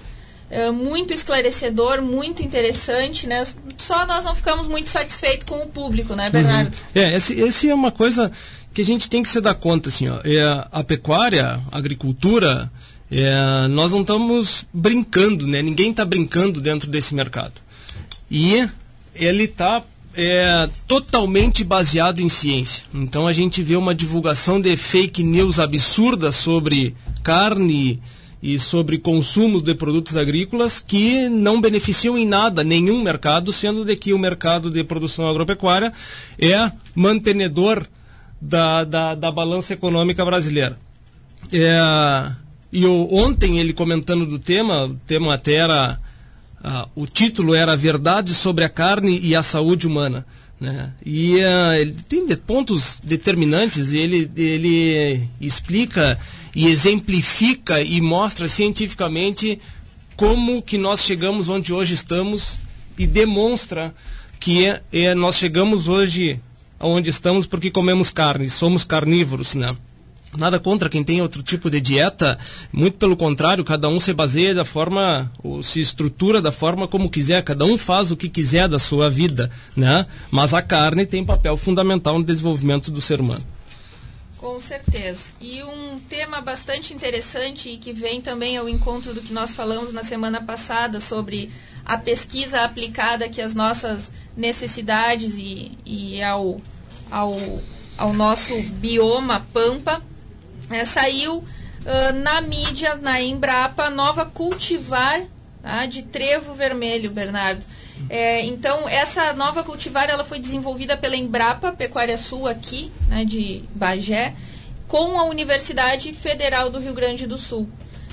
é, 0.51 0.69
muito 0.69 1.13
esclarecedor, 1.13 2.01
muito 2.01 2.43
interessante, 2.43 3.25
né? 3.25 3.43
Só 3.77 4.05
nós 4.05 4.25
não 4.25 4.35
ficamos 4.35 4.67
muito 4.67 4.89
satisfeitos 4.89 5.47
com 5.47 5.63
o 5.63 5.67
público, 5.67 6.13
né, 6.13 6.29
Bernardo? 6.29 6.75
Uhum. 6.75 7.01
É, 7.01 7.15
esse, 7.15 7.39
esse 7.39 7.69
é 7.69 7.73
uma 7.73 7.89
coisa 7.91 8.29
que 8.73 8.81
a 8.81 8.85
gente 8.85 9.09
tem 9.09 9.23
que 9.23 9.29
se 9.29 9.39
dar 9.39 9.55
conta, 9.55 9.87
assim, 9.87 10.09
ó, 10.09 10.19
é, 10.25 10.67
a 10.69 10.83
pecuária, 10.83 11.61
a 11.71 11.77
agricultura, 11.77 12.69
é, 13.09 13.67
nós 13.69 13.93
não 13.93 14.01
estamos 14.01 14.65
brincando, 14.73 15.47
né? 15.47 15.61
Ninguém 15.61 15.91
está 15.91 16.03
brincando 16.03 16.59
dentro 16.59 16.89
desse 16.89 17.15
mercado. 17.15 17.53
E 18.29 18.67
ele 19.15 19.45
está 19.45 19.83
é, 20.13 20.69
totalmente 20.85 21.63
baseado 21.63 22.19
em 22.19 22.27
ciência. 22.27 22.83
Então 22.93 23.25
a 23.25 23.31
gente 23.31 23.63
vê 23.63 23.77
uma 23.77 23.95
divulgação 23.95 24.59
de 24.59 24.75
fake 24.75 25.23
news 25.23 25.59
absurda 25.59 26.31
sobre 26.31 26.93
carne 27.23 28.01
e 28.41 28.57
sobre 28.57 28.97
consumos 28.97 29.61
de 29.61 29.75
produtos 29.75 30.17
agrícolas 30.17 30.79
que 30.79 31.29
não 31.29 31.61
beneficiam 31.61 32.17
em 32.17 32.25
nada 32.25 32.63
nenhum 32.63 33.01
mercado, 33.03 33.53
sendo 33.53 33.85
de 33.85 33.95
que 33.95 34.13
o 34.13 34.19
mercado 34.19 34.71
de 34.71 34.83
produção 34.83 35.27
agropecuária 35.27 35.93
é 36.39 36.71
mantenedor 36.95 37.85
da, 38.41 38.83
da, 38.83 39.13
da 39.13 39.31
balança 39.31 39.73
econômica 39.73 40.25
brasileira. 40.25 40.79
É, 41.51 42.31
e 42.71 42.83
eu, 42.83 43.07
ontem 43.11 43.59
ele 43.59 43.73
comentando 43.73 44.25
do 44.25 44.39
tema, 44.39 44.85
o 44.85 44.95
tema 45.05 45.33
até 45.33 45.55
era. 45.55 45.99
Uh, 46.63 47.01
o 47.03 47.07
título 47.07 47.55
era 47.55 47.75
Verdade 47.75 48.35
sobre 48.35 48.63
a 48.63 48.69
Carne 48.69 49.19
e 49.19 49.35
a 49.35 49.41
Saúde 49.41 49.87
Humana. 49.87 50.25
Né? 50.59 50.93
E 51.03 51.37
uh, 51.37 51.73
ele 51.73 51.95
tem 52.07 52.25
de, 52.27 52.37
pontos 52.37 52.99
determinantes, 53.03 53.91
e 53.91 53.97
ele, 53.97 54.31
ele 54.37 55.27
explica 55.39 56.19
e 56.55 56.67
exemplifica 56.67 57.81
e 57.81 58.01
mostra 58.01 58.47
cientificamente 58.47 59.59
como 60.15 60.61
que 60.61 60.77
nós 60.77 61.03
chegamos 61.03 61.49
onde 61.49 61.73
hoje 61.73 61.93
estamos 61.93 62.59
e 62.97 63.07
demonstra 63.07 63.93
que 64.39 64.65
é, 64.65 64.81
é, 64.91 65.15
nós 65.15 65.35
chegamos 65.35 65.87
hoje 65.87 66.39
onde 66.79 67.09
estamos 67.09 67.45
porque 67.45 67.71
comemos 67.71 68.09
carne, 68.09 68.49
somos 68.49 68.83
carnívoros, 68.83 69.55
né? 69.55 69.75
Nada 70.37 70.59
contra 70.59 70.89
quem 70.89 71.03
tem 71.03 71.21
outro 71.21 71.43
tipo 71.43 71.69
de 71.69 71.81
dieta, 71.81 72.39
muito 72.71 72.97
pelo 72.97 73.17
contrário, 73.17 73.65
cada 73.65 73.89
um 73.89 73.99
se 73.99 74.13
baseia 74.13 74.55
da 74.55 74.63
forma, 74.63 75.29
ou 75.43 75.61
se 75.61 75.81
estrutura 75.81 76.41
da 76.41 76.53
forma 76.53 76.87
como 76.87 77.09
quiser, 77.09 77.43
cada 77.43 77.65
um 77.65 77.77
faz 77.77 78.11
o 78.11 78.17
que 78.17 78.29
quiser 78.29 78.67
da 78.69 78.79
sua 78.79 79.09
vida, 79.09 79.51
né? 79.75 80.05
Mas 80.29 80.53
a 80.53 80.61
carne 80.61 81.05
tem 81.05 81.23
papel 81.23 81.57
fundamental 81.57 82.17
no 82.17 82.23
desenvolvimento 82.23 82.89
do 82.89 83.01
ser 83.01 83.19
humano. 83.19 83.43
Com 84.41 84.59
certeza. 84.59 85.31
E 85.39 85.61
um 85.61 85.99
tema 86.09 86.41
bastante 86.41 86.95
interessante 86.95 87.69
e 87.69 87.77
que 87.77 87.93
vem 87.93 88.19
também 88.19 88.57
ao 88.57 88.67
encontro 88.67 89.13
do 89.13 89.21
que 89.21 89.31
nós 89.31 89.53
falamos 89.53 89.93
na 89.93 90.03
semana 90.03 90.41
passada 90.41 90.99
sobre 90.99 91.51
a 91.85 91.95
pesquisa 91.95 92.61
aplicada 92.61 93.29
que 93.29 93.39
as 93.39 93.53
nossas 93.53 94.11
necessidades 94.35 95.37
e, 95.37 95.77
e 95.85 96.23
ao, 96.23 96.59
ao, 97.11 97.37
ao 97.95 98.13
nosso 98.13 98.59
bioma 98.63 99.45
pampa, 99.53 100.01
é, 100.71 100.85
saiu 100.85 101.37
uh, 101.37 102.13
na 102.23 102.41
mídia, 102.41 102.95
na 102.95 103.21
Embrapa, 103.21 103.91
nova 103.91 104.25
cultivar 104.25 105.21
tá, 105.61 105.85
de 105.85 106.01
trevo 106.01 106.55
vermelho, 106.55 107.11
Bernardo. 107.11 107.63
É, 108.09 108.43
então, 108.45 108.87
essa 108.87 109.33
nova 109.33 109.63
cultivar 109.63 110.09
ela 110.09 110.23
foi 110.23 110.39
desenvolvida 110.39 110.97
pela 110.97 111.15
Embrapa 111.15 111.71
Pecuária 111.71 112.17
Sul 112.17 112.47
aqui, 112.47 112.91
né, 113.07 113.23
de 113.25 113.63
Bagé, 113.73 114.33
com 114.87 115.17
a 115.19 115.23
Universidade 115.23 116.11
Federal 116.13 116.69
do 116.69 116.79
Rio 116.79 116.93
Grande 116.93 117.25
do 117.25 117.37
Sul. 117.37 117.69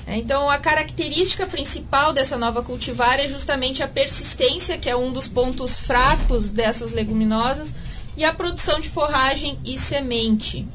É, 0.07 0.15
então, 0.15 0.49
a 0.49 0.57
característica 0.57 1.45
principal 1.45 2.11
dessa 2.11 2.37
nova 2.37 2.63
cultivar 2.63 3.19
é 3.19 3.27
justamente 3.27 3.83
a 3.83 3.87
persistência, 3.87 4.77
que 4.77 4.89
é 4.89 4.95
um 4.95 5.11
dos 5.11 5.27
pontos 5.27 5.77
fracos 5.77 6.49
dessas 6.49 6.93
leguminosas, 6.93 7.75
e 8.17 8.23
a 8.23 8.33
produção 8.33 8.79
de 8.79 8.89
forragem 8.89 9.59
e 9.63 9.77
semente. 9.77 10.67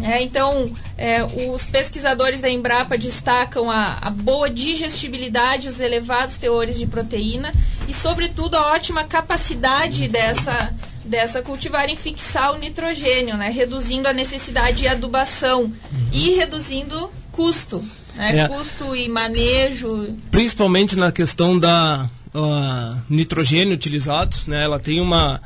É, 0.00 0.22
então, 0.22 0.72
é, 0.96 1.24
os 1.24 1.66
pesquisadores 1.66 2.40
da 2.40 2.48
Embrapa 2.48 2.96
destacam 2.96 3.68
a, 3.68 3.98
a, 4.00 4.10
boa 4.10 4.48
digestibilidade, 4.48 5.68
os 5.68 5.80
elevados 5.80 6.36
teores 6.36 6.78
de 6.78 6.86
proteína 6.86 7.52
e, 7.88 7.92
sobretudo, 7.92 8.56
a 8.56 8.72
ótima 8.74 9.02
capacidade 9.02 10.06
dessa, 10.06 10.72
dessa 11.04 11.42
cultivar 11.42 11.90
em 11.90 11.96
fixar 11.96 12.52
o 12.52 12.58
nitrogênio, 12.58 13.36
né, 13.36 13.50
reduzindo 13.50 14.06
a 14.06 14.12
necessidade 14.12 14.78
de 14.78 14.88
adubação 14.88 15.72
e 16.12 16.30
reduzindo 16.30 17.10
custo, 17.32 17.84
né? 18.14 18.40
É. 18.40 18.48
Custo 18.48 18.96
e 18.96 19.08
manejo. 19.08 20.16
Principalmente 20.30 20.96
na 20.96 21.12
questão 21.12 21.56
da 21.58 22.10
uh, 22.34 22.98
nitrogênio 23.08 23.74
utilizado, 23.74 24.36
né? 24.48 24.64
Ela 24.64 24.80
tem 24.80 25.00
uma 25.00 25.40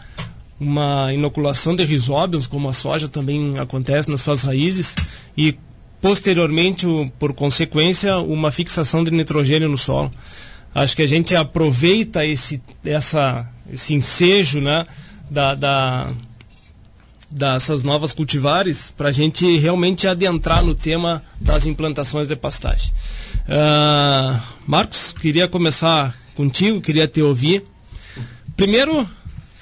uma 0.62 1.12
inoculação 1.12 1.75
de 1.75 1.85
risóbios, 1.85 2.47
como 2.47 2.69
a 2.69 2.73
soja 2.73 3.09
também 3.09 3.59
acontece 3.59 4.09
nas 4.11 4.21
suas 4.21 4.42
raízes, 4.42 4.95
e 5.37 5.57
posteriormente, 6.00 6.87
por 7.19 7.33
consequência, 7.33 8.19
uma 8.19 8.50
fixação 8.50 9.04
de 9.04 9.11
nitrogênio 9.11 9.69
no 9.69 9.78
solo. 9.78 10.11
Acho 10.75 10.97
que 10.97 11.02
a 11.02 11.09
gente 11.09 11.35
aproveita 11.37 12.25
esse, 12.25 12.62
essa, 12.85 13.49
esse 13.71 13.92
ensejo 13.95 14.61
né, 14.61 14.87
da, 15.31 15.54
da 15.54 16.09
dessas 17.31 17.83
novas 17.83 18.12
cultivares 18.12 18.92
para 18.95 19.09
a 19.09 19.12
gente 19.12 19.57
realmente 19.57 20.07
adentrar 20.07 20.62
no 20.62 20.75
tema 20.75 21.23
das 21.40 21.64
implantações 21.66 22.28
de 22.28 22.37
pastagem. 22.37 22.92
Uh, 23.49 24.38
Marcos, 24.66 25.14
queria 25.19 25.49
começar 25.49 26.14
contigo, 26.35 26.81
queria 26.81 27.09
te 27.09 27.23
ouvir. 27.23 27.64
Primeiro, 28.54 29.09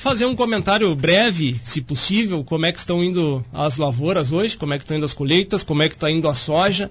fazer 0.01 0.25
um 0.25 0.35
comentário 0.35 0.95
breve, 0.95 1.61
se 1.63 1.83
possível, 1.83 2.43
como 2.43 2.65
é 2.65 2.73
que 2.73 2.79
estão 2.79 3.05
indo 3.05 3.45
as 3.53 3.77
lavouras 3.77 4.33
hoje, 4.33 4.57
como 4.57 4.73
é 4.73 4.79
que 4.79 4.85
estão 4.85 4.97
indo 4.97 5.05
as 5.05 5.13
colheitas, 5.13 5.63
como 5.63 5.83
é 5.83 5.91
que 5.91 5.95
está 5.95 6.11
indo 6.11 6.27
a 6.27 6.33
soja. 6.33 6.91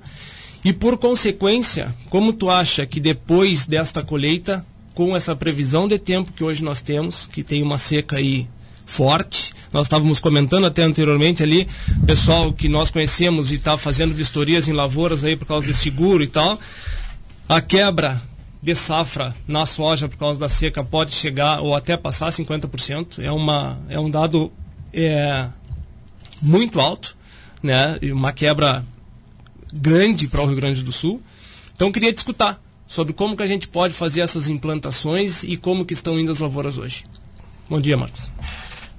E 0.64 0.72
por 0.72 0.96
consequência, 0.96 1.96
como 2.08 2.32
tu 2.32 2.52
acha 2.52 2.86
que 2.86 3.00
depois 3.00 3.66
desta 3.66 4.04
colheita, 4.04 4.64
com 4.94 5.18
essa 5.18 5.36
previsão 5.36 5.88
de 5.88 5.98
tempo 5.98 6.32
que 6.32 6.44
hoje 6.44 6.64
nós 6.64 6.82
temos, 6.82 7.28
que 7.32 7.42
tem 7.42 7.64
uma 7.64 7.80
seca 7.80 8.18
aí 8.18 8.48
forte. 8.86 9.54
Nós 9.74 9.88
estávamos 9.88 10.20
comentando 10.20 10.68
até 10.68 10.84
anteriormente 10.84 11.42
ali, 11.42 11.68
pessoal 12.06 12.54
que 12.54 12.70
nós 12.70 12.92
conhecemos 12.92 13.52
e 13.52 13.56
está 13.56 13.76
fazendo 13.76 14.14
vistorias 14.14 14.68
em 14.68 14.72
lavouras 14.72 15.24
aí 15.24 15.36
por 15.36 15.48
causa 15.48 15.66
de 15.66 15.74
seguro 15.74 16.24
e 16.24 16.28
tal. 16.28 16.60
A 17.48 17.60
quebra 17.60 18.22
de 18.62 18.76
safra 18.76 19.34
na 19.48 19.66
soja 19.66 20.08
por 20.08 20.18
causa 20.18 20.40
da 20.40 20.50
seca 20.50 20.84
pode 20.84 21.14
chegar 21.14 21.62
ou 21.62 21.76
até 21.76 21.96
passar 21.96 22.30
50%. 22.30 23.24
É, 23.24 23.32
uma, 23.32 23.80
é 23.90 24.00
um 24.00 24.10
dado 24.10 24.52
é, 24.94 25.48
muito 26.42 26.80
alto, 26.80 27.16
né? 27.64 27.98
E 28.02 28.12
uma 28.12 28.34
quebra 28.34 28.86
grande 29.72 30.28
para 30.28 30.42
o 30.42 30.46
Rio 30.46 30.56
Grande 30.56 30.84
do 30.84 30.92
Sul. 30.92 31.22
Então 31.76 31.92
queria 31.92 32.12
discutir 32.12 32.58
sobre 32.88 33.14
como 33.14 33.38
que 33.38 33.44
a 33.44 33.48
gente 33.48 33.68
pode 33.68 33.94
fazer 33.94 34.22
essas 34.22 34.50
implantações 34.50 35.44
e 35.44 35.56
como 35.56 35.86
que 35.86 35.94
estão 35.94 36.20
indo 36.20 36.32
as 36.32 36.40
lavouras 36.40 36.78
hoje. 36.78 37.06
Bom 37.70 37.80
dia, 37.80 37.96
Marcos. 37.96 38.30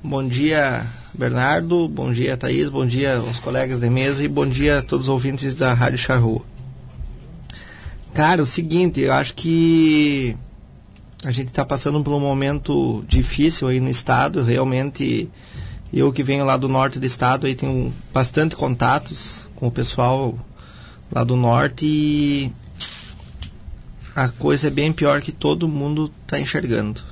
Bom 0.03 0.27
dia, 0.27 0.87
Bernardo. 1.13 1.89
Bom 1.89 2.13
dia, 2.13 2.37
Thaís. 2.37 2.69
Bom 2.69 2.87
dia 2.87 3.17
aos 3.17 3.39
colegas 3.39 3.81
de 3.81 3.91
mesa 3.91 4.25
e 4.25 4.29
bom 4.29 4.47
dia 4.47 4.79
a 4.79 4.83
todos 4.83 5.07
os 5.07 5.13
ouvintes 5.13 5.55
da 5.55 5.75
Rádio 5.75 5.99
Charrua. 5.99 6.50
Cara, 8.15 8.43
o 8.43 8.47
seguinte, 8.47 9.01
eu 9.01 9.13
acho 9.13 9.35
que 9.35 10.37
a 11.23 11.31
gente 11.31 11.49
está 11.49 11.65
passando 11.65 12.03
por 12.03 12.13
um 12.13 12.21
momento 12.21 13.05
difícil 13.07 13.69
aí 13.69 13.81
no 13.81 13.91
estado. 13.91 14.43
Realmente 14.43 15.31
Eu 15.93 16.13
que 16.13 16.23
venho 16.23 16.45
lá 16.45 16.57
do 16.57 16.69
norte 16.69 17.01
do 17.01 17.07
estado, 17.07 17.47
aí 17.47 17.55
tenho 17.55 17.93
bastante 18.15 18.55
contatos 18.55 19.49
com 19.57 19.67
o 19.67 19.73
pessoal 19.73 20.39
lá 21.11 21.25
do 21.25 21.35
norte 21.35 21.85
e 21.85 22.53
a 24.15 24.29
coisa 24.29 24.69
é 24.69 24.71
bem 24.71 24.93
pior 24.93 25.21
que 25.21 25.33
todo 25.33 25.67
mundo 25.67 26.13
está 26.23 26.39
enxergando. 26.39 27.03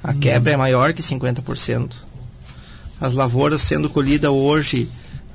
A 0.00 0.14
quebra 0.14 0.52
é 0.52 0.56
maior 0.56 0.92
que 0.92 1.02
50%. 1.02 1.92
As 3.00 3.14
lavouras 3.14 3.62
sendo 3.62 3.90
colhidas 3.90 4.30
hoje 4.30 4.88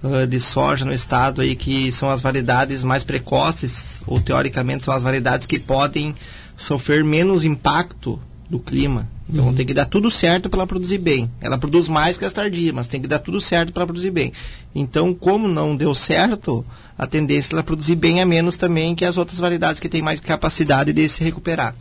uh, 0.05 0.27
de 0.27 0.39
soja 0.39 0.85
no 0.85 0.93
estado 0.93 1.41
aí 1.41 1.55
que 1.55 1.91
são 1.91 2.09
as 2.09 2.21
variedades 2.21 2.83
mais 2.83 3.03
precoces, 3.03 4.01
ou 4.05 4.21
teoricamente 4.21 4.85
são 4.85 4.93
as 4.93 5.03
variedades 5.03 5.47
que 5.47 5.59
podem 5.59 6.15
sofrer 6.55 7.03
menos 7.03 7.43
impacto 7.43 8.21
do 8.49 8.59
clima. 8.59 9.09
Então 9.27 9.51
tem 9.53 9.65
que 9.65 9.73
dar 9.73 9.85
tudo 9.85 10.11
certo 10.11 10.49
para 10.49 10.59
ela 10.59 10.67
produzir 10.67 10.99
bem. 10.99 11.31
Ela 11.41 11.57
produz 11.57 11.89
mais 11.89 12.15
que 12.15 12.25
as 12.25 12.31
tardias, 12.31 12.73
mas 12.73 12.85
tem 12.85 13.01
que 13.01 13.07
dar 13.07 13.17
tudo 13.17 13.41
certo 13.41 13.73
para 13.73 13.85
produzir 13.85 14.11
bem. 14.11 14.31
Então, 14.73 15.15
como 15.15 15.47
não 15.47 15.75
deu 15.75 15.95
certo, 15.95 16.63
a 16.95 17.07
tendência 17.07 17.51
é 17.51 17.53
ela 17.55 17.63
produzir 17.63 17.95
bem 17.95 18.21
é 18.21 18.25
menos 18.25 18.55
também 18.55 18.93
que 18.93 19.03
as 19.03 19.17
outras 19.17 19.39
variedades 19.39 19.79
que 19.79 19.89
têm 19.89 20.01
mais 20.01 20.19
capacidade 20.19 20.93
de 20.93 21.09
se 21.09 21.23
recuperar. 21.23 21.73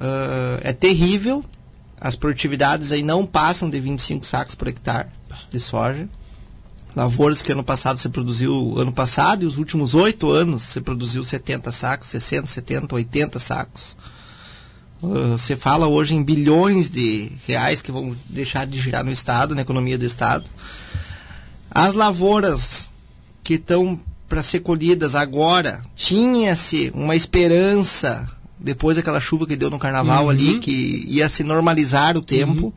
Uh, 0.00 0.58
é 0.62 0.72
terrível. 0.72 1.44
As 2.00 2.16
produtividades 2.16 2.90
aí 2.90 3.02
não 3.02 3.26
passam 3.26 3.68
de 3.68 3.78
25 3.78 4.26
sacos 4.26 4.54
por 4.54 4.68
hectare 4.68 5.08
de 5.50 5.60
soja. 5.60 6.08
Lavouras 6.94 7.40
que 7.40 7.50
ano 7.52 7.64
passado 7.64 7.98
você 7.98 8.08
produziu, 8.08 8.74
ano 8.78 8.92
passado 8.92 9.44
e 9.44 9.46
os 9.46 9.56
últimos 9.56 9.94
oito 9.94 10.30
anos 10.30 10.62
você 10.64 10.80
produziu 10.80 11.24
70 11.24 11.72
sacos, 11.72 12.08
60, 12.08 12.46
70, 12.46 12.94
80 12.94 13.38
sacos. 13.38 13.96
Uh, 15.02 15.32
você 15.38 15.56
fala 15.56 15.88
hoje 15.88 16.14
em 16.14 16.22
bilhões 16.22 16.88
de 16.90 17.32
reais 17.46 17.80
que 17.82 17.90
vão 17.90 18.14
deixar 18.28 18.66
de 18.66 18.78
girar 18.78 19.02
no 19.04 19.10
Estado, 19.10 19.54
na 19.54 19.62
economia 19.62 19.96
do 19.98 20.04
Estado. 20.04 20.44
As 21.70 21.94
lavouras 21.94 22.90
que 23.42 23.54
estão 23.54 23.98
para 24.28 24.42
ser 24.42 24.60
colhidas 24.60 25.14
agora, 25.14 25.82
tinha-se 25.96 26.90
uma 26.94 27.16
esperança, 27.16 28.26
depois 28.58 28.96
daquela 28.96 29.20
chuva 29.20 29.46
que 29.46 29.56
deu 29.56 29.70
no 29.70 29.78
carnaval 29.78 30.24
Uhum. 30.24 30.30
ali, 30.30 30.58
que 30.58 31.04
ia 31.08 31.28
se 31.28 31.42
normalizar 31.42 32.16
o 32.16 32.22
tempo, 32.22 32.66
Uhum. 32.66 32.72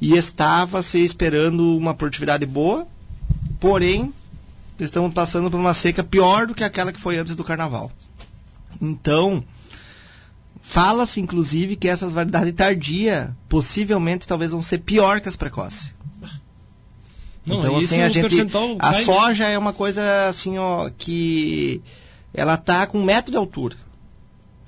e 0.00 0.16
estava 0.16 0.82
se 0.82 0.98
esperando 1.04 1.76
uma 1.76 1.94
produtividade 1.94 2.44
boa, 2.44 2.86
porém, 3.60 4.12
estamos 4.78 5.12
passando 5.12 5.50
por 5.50 5.60
uma 5.60 5.74
seca 5.74 6.02
pior 6.02 6.46
do 6.46 6.54
que 6.54 6.64
aquela 6.64 6.92
que 6.92 7.00
foi 7.00 7.18
antes 7.18 7.36
do 7.36 7.44
carnaval. 7.44 7.92
Então, 8.80 9.44
Fala-se, 10.70 11.20
inclusive, 11.20 11.74
que 11.74 11.88
essas 11.88 12.12
variedades 12.12 12.54
tardia 12.54 13.36
possivelmente 13.48 14.24
talvez 14.24 14.52
vão 14.52 14.62
ser 14.62 14.78
pior 14.78 15.20
que 15.20 15.28
as 15.28 15.34
precoces. 15.34 15.92
Não, 17.44 17.58
então, 17.58 17.76
assim, 17.76 18.00
a 18.02 18.06
o 18.06 18.10
gente. 18.10 18.46
A 18.78 18.92
soja 18.94 19.48
é 19.48 19.58
uma 19.58 19.72
coisa 19.72 20.28
assim, 20.28 20.58
ó, 20.58 20.88
que 20.96 21.82
ela 22.32 22.56
tá 22.56 22.86
com 22.86 23.00
um 23.00 23.04
metro 23.04 23.32
de 23.32 23.36
altura. 23.36 23.76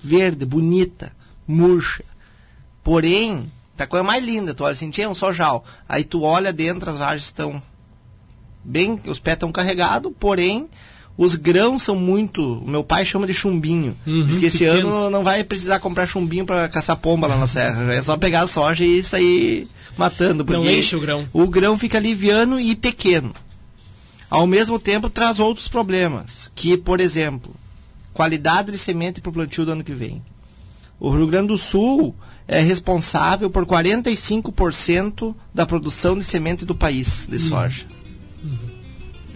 Verde, 0.01 0.45
bonita, 0.45 1.15
murcha. 1.47 2.05
Porém, 2.83 3.49
tá 3.77 3.85
a 3.85 3.87
coisa 3.87 4.03
mais 4.03 4.25
linda. 4.25 4.53
Tu 4.53 4.65
olha 4.65 4.73
assim, 4.73 4.91
tinha 4.91 5.09
um 5.09 5.15
sojal. 5.15 5.65
Aí 5.89 6.03
tu 6.03 6.23
olha 6.23 6.53
dentro, 6.53 6.91
as 6.91 6.97
vagens 6.97 7.27
estão 7.27 7.63
bem, 8.65 9.01
os 9.07 9.19
pés 9.19 9.35
estão 9.35 9.51
carregados, 9.53 10.13
porém, 10.19 10.69
os 11.17 11.35
grãos 11.35 11.83
são 11.83 11.95
muito. 11.95 12.59
O 12.59 12.69
meu 12.69 12.83
pai 12.83 13.05
chama 13.05 13.27
de 13.27 13.35
chumbinho. 13.35 13.97
Uhum, 14.07 14.27
Diz 14.27 14.39
que 14.39 14.47
esse 14.47 14.59
pequenos. 14.59 14.95
ano 14.95 15.11
não 15.11 15.23
vai 15.23 15.45
precisar 15.45 15.79
comprar 15.79 16.07
chumbinho 16.07 16.47
para 16.47 16.69
caçar 16.69 16.97
pomba 16.97 17.27
lá 17.27 17.37
na 17.37 17.47
serra. 17.47 17.93
É 17.93 18.01
só 18.03 18.17
pegar 18.17 18.43
a 18.43 18.47
soja 18.47 18.85
e 18.85 19.03
sair 19.03 19.69
matando. 19.97 20.45
Não 20.45 20.69
enche 20.71 20.97
o 20.97 21.01
grão. 21.01 21.29
o 21.33 21.47
grão 21.47 21.77
fica 21.77 21.99
liviano 21.99 22.59
e 22.59 22.75
pequeno. 22.75 23.35
Ao 24.31 24.47
mesmo 24.47 24.79
tempo, 24.79 25.11
traz 25.11 25.39
outros 25.39 25.69
problemas, 25.69 26.51
que, 26.55 26.79
por 26.79 27.01
exemplo, 27.01 27.55
qualidade 28.15 28.73
de 28.73 28.79
semente 28.79 29.21
para 29.21 29.29
o 29.29 29.33
plantio 29.33 29.67
do 29.67 29.73
ano 29.73 29.85
que 29.85 29.93
vem. 29.93 30.23
O 30.99 31.11
Rio 31.11 31.27
Grande 31.27 31.49
do 31.49 31.59
Sul 31.59 32.15
é 32.49 32.61
responsável 32.61 33.51
por 33.51 33.67
45% 33.67 35.35
da 35.55 35.67
produção 35.67 36.17
de 36.17 36.25
semente 36.25 36.65
do 36.65 36.75
país 36.75 37.27
de 37.31 37.39
soja. 37.39 37.85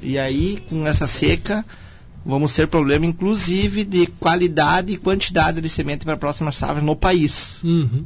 E 0.07 0.19
aí, 0.19 0.63
com 0.69 0.87
essa 0.87 1.07
seca, 1.09 1.65
vamos 2.25 2.55
ter 2.55 2.69
problema, 2.69 3.05
inclusive, 3.05 3.85
de 3.85 4.07
qualidade 4.07 4.93
e 4.93 4.97
quantidade 4.97 5.61
de 5.61 5.69
semente 5.69 6.05
para 6.05 6.15
a 6.15 6.17
próxima 6.17 6.53
safra 6.53 6.81
no 6.81 6.95
país. 6.95 7.57
Uhum. 7.65 8.05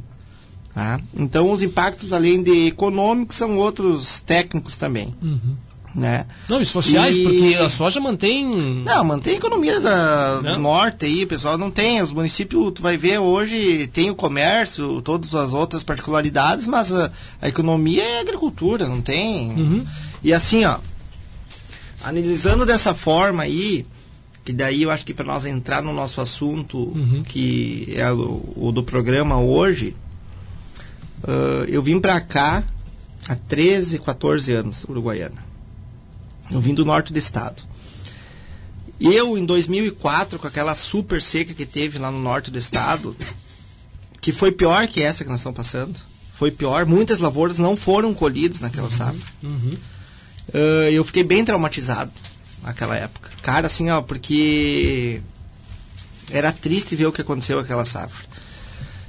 Tá? 0.73 0.99
Então, 1.15 1.51
os 1.51 1.61
impactos, 1.61 2.11
além 2.11 2.41
de 2.41 2.67
econômicos, 2.67 3.37
são 3.37 3.55
outros 3.57 4.19
técnicos 4.21 4.75
também. 4.75 5.13
Uhum. 5.21 5.55
Né? 5.93 6.25
Não, 6.49 6.61
e 6.61 6.65
sociais, 6.65 7.15
E- 7.17 7.21
porque 7.23 7.55
a 7.61 7.67
soja 7.69 7.99
mantém. 7.99 8.45
Não, 8.83 9.03
mantém 9.03 9.33
a 9.33 9.37
economia 9.37 9.79
da- 9.79 10.39
Não. 10.41 10.53
do 10.53 10.59
norte 10.59 11.05
aí, 11.05 11.25
pessoal. 11.25 11.57
Não 11.57 11.69
tem. 11.69 12.01
Os 12.01 12.13
municípios, 12.13 12.71
tu 12.73 12.81
vai 12.81 12.95
ver 12.97 13.19
hoje, 13.19 13.87
tem 13.93 14.09
o 14.09 14.15
comércio, 14.15 15.01
todas 15.03 15.35
as 15.35 15.51
outras 15.53 15.83
particularidades, 15.83 16.65
mas 16.65 16.91
a, 16.93 17.11
a 17.41 17.49
economia 17.49 18.01
é 18.01 18.19
agricultura, 18.21 18.87
não 18.87 19.01
tem. 19.01 19.49
Uhum. 19.51 19.85
E 20.23 20.33
assim, 20.33 20.63
ó, 20.63 20.77
analisando 22.03 22.65
dessa 22.65 22.93
forma 22.93 23.43
aí, 23.43 23.85
que 24.43 24.51
daí 24.53 24.83
eu 24.83 24.91
acho 24.91 25.05
que 25.05 25.13
para 25.13 25.25
nós 25.25 25.45
entrar 25.45 25.81
no 25.81 25.93
nosso 25.93 26.19
assunto, 26.21 26.77
Uhum. 26.77 27.21
que 27.23 27.93
é 27.95 28.11
o, 28.11 28.53
o 28.55 28.71
do 28.71 28.83
programa 28.83 29.39
hoje, 29.39 29.95
ah, 31.23 31.65
eu 31.67 31.81
vim 31.83 31.99
para 31.99 32.19
cá 32.19 32.63
há 33.27 33.35
13, 33.35 33.99
14 33.99 34.51
anos, 34.51 34.83
Uruguaiana. 34.83 35.43
Eu 36.49 36.59
vim 36.59 36.73
do 36.73 36.83
norte 36.83 37.13
do 37.13 37.19
estado. 37.19 37.63
Eu, 38.99 39.37
em 39.37 39.45
2004, 39.45 40.37
com 40.37 40.47
aquela 40.47 40.75
super 40.75 41.21
seca 41.21 41.53
que 41.53 41.65
teve 41.65 41.97
lá 41.97 42.11
no 42.11 42.19
norte 42.19 42.51
do 42.51 42.57
estado, 42.59 43.15
que 44.21 44.31
foi 44.31 44.51
pior 44.51 44.85
que 44.87 45.01
essa 45.01 45.23
que 45.23 45.29
nós 45.29 45.39
estamos 45.39 45.57
passando, 45.57 45.99
foi 46.35 46.51
pior, 46.51 46.85
muitas 46.85 47.19
lavouras 47.19 47.57
não 47.57 47.75
foram 47.75 48.13
colhidas 48.13 48.59
naquela 48.59 48.89
safra. 48.91 49.25
Uhum. 49.43 49.75
Ah, 50.53 50.89
eu 50.91 51.03
fiquei 51.03 51.23
bem 51.23 51.43
traumatizado 51.43 52.11
naquela 52.61 52.95
época. 52.95 53.31
Cara, 53.41 53.67
assim, 53.67 53.89
ó, 53.89 54.01
porque 54.01 55.21
era 56.31 56.51
triste 56.51 56.95
ver 56.95 57.07
o 57.07 57.11
que 57.11 57.21
aconteceu 57.21 57.57
naquela 57.57 57.85
safra. 57.85 58.25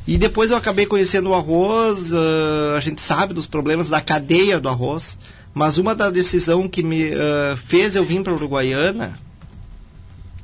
E 0.06 0.18
depois 0.18 0.50
eu 0.50 0.56
acabei 0.56 0.84
conhecendo 0.84 1.30
o 1.30 1.34
arroz, 1.34 2.12
ah, 2.12 2.76
a 2.76 2.80
gente 2.80 3.00
sabe 3.00 3.34
dos 3.34 3.46
problemas 3.46 3.88
da 3.88 4.00
cadeia 4.00 4.58
do 4.58 4.68
arroz, 4.68 5.16
mas 5.54 5.78
uma 5.78 5.94
da 5.94 6.10
decisão 6.10 6.68
que 6.68 6.82
me 6.82 7.10
ah, 7.12 7.56
fez 7.56 7.94
eu 7.94 8.04
vir 8.04 8.22
para 8.22 8.32
Uruguaiana, 8.32 9.18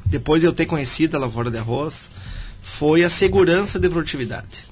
depois 0.07 0.41
de 0.41 0.47
eu 0.47 0.53
ter 0.53 0.67
conhecido 0.67 1.17
a 1.17 1.21
lavoura 1.21 1.51
de 1.51 1.59
arroz, 1.59 2.11
foi 2.63 3.03
a 3.03 3.11
segurança 3.11 3.79
de 3.79 3.89
produtividade. 3.89 4.69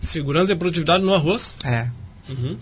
Segurança 0.00 0.52
e 0.52 0.56
produtividade 0.56 1.04
no 1.04 1.14
arroz. 1.14 1.56
É. 1.64 1.90
Uhum. 2.28 2.56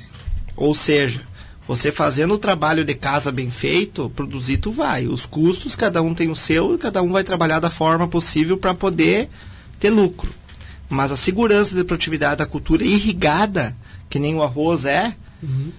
Ou 0.57 0.75
seja, 0.75 1.23
você 1.71 1.93
fazendo 1.93 2.35
o 2.35 2.39
trabalho 2.39 2.85
de 2.85 2.95
casa 2.97 3.31
bem 3.31 3.49
feito, 3.49 4.11
produzir 4.17 4.57
tu 4.59 4.73
vai. 4.73 5.07
Os 5.07 5.25
custos, 5.25 5.77
cada 5.77 6.03
um 6.03 6.13
tem 6.13 6.29
o 6.29 6.35
seu 6.35 6.75
e 6.75 6.79
cada 6.79 7.01
um 7.01 7.13
vai 7.13 7.23
trabalhar 7.23 7.61
da 7.61 7.71
forma 7.71 8.09
possível 8.09 8.59
para 8.59 8.75
poder 8.75 9.29
ter 9.79 9.89
lucro. 9.91 10.35
Mas 10.89 11.13
a 11.13 11.17
segurança 11.17 11.73
de 11.73 11.85
produtividade 11.85 12.39
da 12.39 12.47
cultura 12.47 12.85
irrigada, 12.85 13.77
que 14.09 14.19
nem 14.19 14.35
o 14.35 14.43
arroz 14.43 14.85
é, 14.85 15.15
Uhum. 15.41 15.71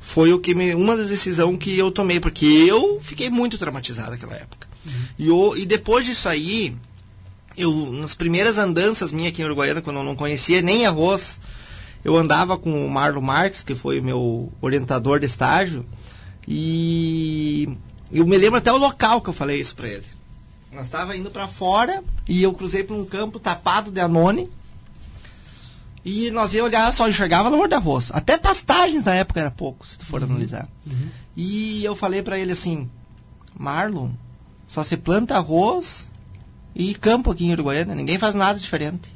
foi 0.00 0.32
o 0.32 0.38
que 0.38 0.54
me, 0.54 0.74
uma 0.74 0.96
das 0.96 1.10
decisões 1.10 1.58
que 1.58 1.76
eu 1.76 1.90
tomei, 1.90 2.18
porque 2.18 2.46
eu 2.46 2.98
fiquei 3.02 3.28
muito 3.28 3.58
traumatizado 3.58 4.12
naquela 4.12 4.34
época. 4.34 4.66
E, 5.18 5.28
o- 5.30 5.54
e 5.54 5.66
depois 5.66 6.06
disso 6.06 6.26
aí, 6.26 6.74
eu 7.54 7.92
nas 7.92 8.14
primeiras 8.14 8.56
andanças 8.56 9.12
minhas 9.12 9.32
aqui 9.32 9.42
em 9.42 9.44
Uruguaiana, 9.44 9.82
quando 9.82 9.98
eu 9.98 10.04
não 10.04 10.16
conhecia 10.16 10.62
nem 10.62 10.86
arroz, 10.86 11.38
eu 12.04 12.16
andava 12.16 12.56
com 12.56 12.86
o 12.86 12.90
Marlon 12.90 13.20
Marques, 13.20 13.62
que 13.62 13.74
foi 13.74 14.00
o 14.00 14.04
meu 14.04 14.52
orientador 14.60 15.20
de 15.20 15.26
estágio, 15.26 15.84
e 16.46 17.68
eu 18.10 18.26
me 18.26 18.38
lembro 18.38 18.58
até 18.58 18.72
o 18.72 18.78
local 18.78 19.20
que 19.20 19.28
eu 19.28 19.34
falei 19.34 19.60
isso 19.60 19.74
pra 19.74 19.88
ele. 19.88 20.06
Nós 20.72 20.84
estava 20.84 21.16
indo 21.16 21.30
para 21.30 21.48
fora 21.48 22.02
e 22.28 22.42
eu 22.42 22.52
cruzei 22.52 22.84
por 22.84 22.94
um 22.94 23.04
campo 23.04 23.38
tapado 23.38 23.90
de 23.90 24.00
anone. 24.00 24.50
E 26.04 26.30
nós 26.30 26.54
ia 26.54 26.64
olhar, 26.64 26.90
só 26.92 27.08
enxergava 27.08 27.48
lavoura 27.48 27.68
de 27.68 27.74
arroz. 27.74 28.10
Até 28.12 28.38
pastagens 28.38 29.04
na 29.04 29.14
época 29.14 29.40
era 29.40 29.50
pouco, 29.50 29.86
se 29.86 29.98
tu 29.98 30.06
for 30.06 30.22
analisar. 30.22 30.66
E 31.36 31.84
eu 31.84 31.94
falei 31.94 32.22
pra 32.22 32.38
ele 32.38 32.52
assim, 32.52 32.88
Marlon, 33.58 34.10
só 34.66 34.84
se 34.84 34.96
planta 34.96 35.36
arroz 35.36 36.08
e 36.74 36.94
campo 36.94 37.30
aqui 37.30 37.46
em 37.46 37.52
Uruguaiana, 37.52 37.94
ninguém 37.94 38.18
faz 38.18 38.34
nada 38.34 38.58
diferente. 38.58 39.10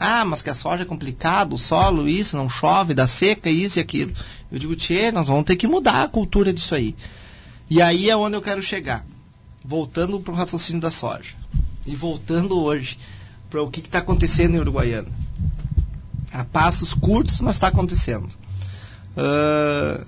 Ah, 0.00 0.24
mas 0.24 0.42
que 0.42 0.48
a 0.48 0.54
soja 0.54 0.84
é 0.84 0.86
complicado, 0.86 1.54
o 1.54 1.58
solo, 1.58 2.08
isso, 2.08 2.36
não 2.36 2.48
chove, 2.48 2.94
dá 2.94 3.08
seca, 3.08 3.50
isso 3.50 3.80
e 3.80 3.82
aquilo. 3.82 4.12
Eu 4.50 4.56
digo, 4.56 4.76
tchê, 4.76 5.10
nós 5.10 5.26
vamos 5.26 5.42
ter 5.42 5.56
que 5.56 5.66
mudar 5.66 6.04
a 6.04 6.08
cultura 6.08 6.52
disso 6.52 6.72
aí. 6.72 6.94
E 7.68 7.82
aí 7.82 8.08
é 8.08 8.16
onde 8.16 8.36
eu 8.36 8.40
quero 8.40 8.62
chegar. 8.62 9.04
Voltando 9.64 10.20
pro 10.20 10.32
raciocínio 10.32 10.80
da 10.80 10.92
soja. 10.92 11.34
E 11.84 11.96
voltando 11.96 12.60
hoje 12.60 12.96
para 13.50 13.60
o 13.60 13.68
que 13.68 13.80
está 13.80 13.98
acontecendo 13.98 14.54
em 14.54 14.60
Uruguaiana. 14.60 15.08
A 16.32 16.44
passos 16.44 16.94
curtos, 16.94 17.40
mas 17.40 17.56
está 17.56 17.66
acontecendo. 17.66 18.28
Uh, 19.16 20.06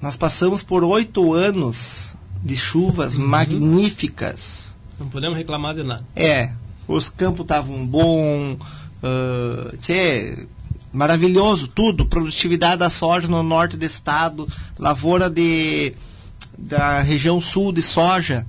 nós 0.00 0.16
passamos 0.16 0.62
por 0.62 0.82
oito 0.82 1.34
anos 1.34 2.16
de 2.42 2.56
chuvas 2.56 3.18
uhum. 3.18 3.26
magníficas. 3.26 4.74
Não 4.98 5.10
podemos 5.10 5.36
reclamar 5.36 5.74
de 5.74 5.82
nada. 5.82 6.04
É, 6.16 6.52
os 6.88 7.10
campos 7.10 7.42
estavam 7.42 7.86
bom, 7.86 8.56
uh, 9.02 9.76
tchê, 9.78 10.46
maravilhoso, 10.92 11.68
tudo. 11.68 12.06
Produtividade 12.06 12.78
da 12.78 12.90
soja 12.90 13.28
no 13.28 13.42
norte 13.42 13.76
do 13.76 13.84
estado, 13.84 14.48
lavoura 14.78 15.28
de, 15.28 15.94
da 16.56 17.00
região 17.00 17.40
sul 17.40 17.72
de 17.72 17.82
soja 17.82 18.46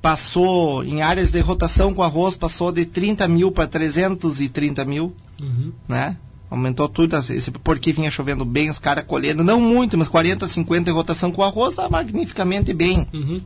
passou 0.00 0.84
em 0.84 1.02
áreas 1.02 1.30
de 1.30 1.40
rotação 1.40 1.92
com 1.92 2.02
arroz, 2.02 2.36
passou 2.36 2.72
de 2.72 2.84
30 2.84 3.26
mil 3.28 3.50
para 3.50 3.66
330 3.66 4.84
mil, 4.84 5.14
uhum. 5.40 5.72
né? 5.88 6.16
Aumentou 6.50 6.88
tudo, 6.88 7.14
porque 7.62 7.92
vinha 7.92 8.10
chovendo 8.10 8.44
bem, 8.44 8.70
os 8.70 8.78
caras 8.78 9.04
colhendo, 9.06 9.44
não 9.44 9.60
muito, 9.60 9.98
mas 9.98 10.08
40, 10.08 10.48
50 10.48 10.88
em 10.88 10.92
rotação 10.92 11.30
com 11.30 11.42
arroz, 11.42 11.70
está 11.70 11.88
magnificamente 11.90 12.72
bem. 12.72 13.06
Uhum. 13.12 13.42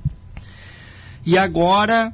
E 1.27 1.37
agora, 1.37 2.13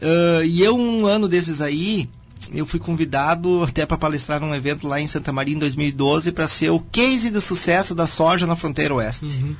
uh, 0.00 0.44
e 0.44 0.62
eu 0.62 0.76
um 0.76 1.06
ano 1.06 1.26
desses 1.26 1.60
aí, 1.60 2.08
eu 2.52 2.66
fui 2.66 2.80
convidado 2.80 3.62
até 3.62 3.84
para 3.84 3.96
palestrar 3.96 4.40
num 4.40 4.54
evento 4.54 4.86
lá 4.86 5.00
em 5.00 5.08
Santa 5.08 5.32
Maria 5.32 5.54
em 5.54 5.58
2012 5.58 6.32
para 6.32 6.48
ser 6.48 6.70
o 6.70 6.80
case 6.80 7.30
de 7.30 7.40
sucesso 7.40 7.94
da 7.94 8.06
soja 8.06 8.46
na 8.46 8.56
fronteira 8.56 8.94
oeste. 8.94 9.26
Uhum. 9.26 9.56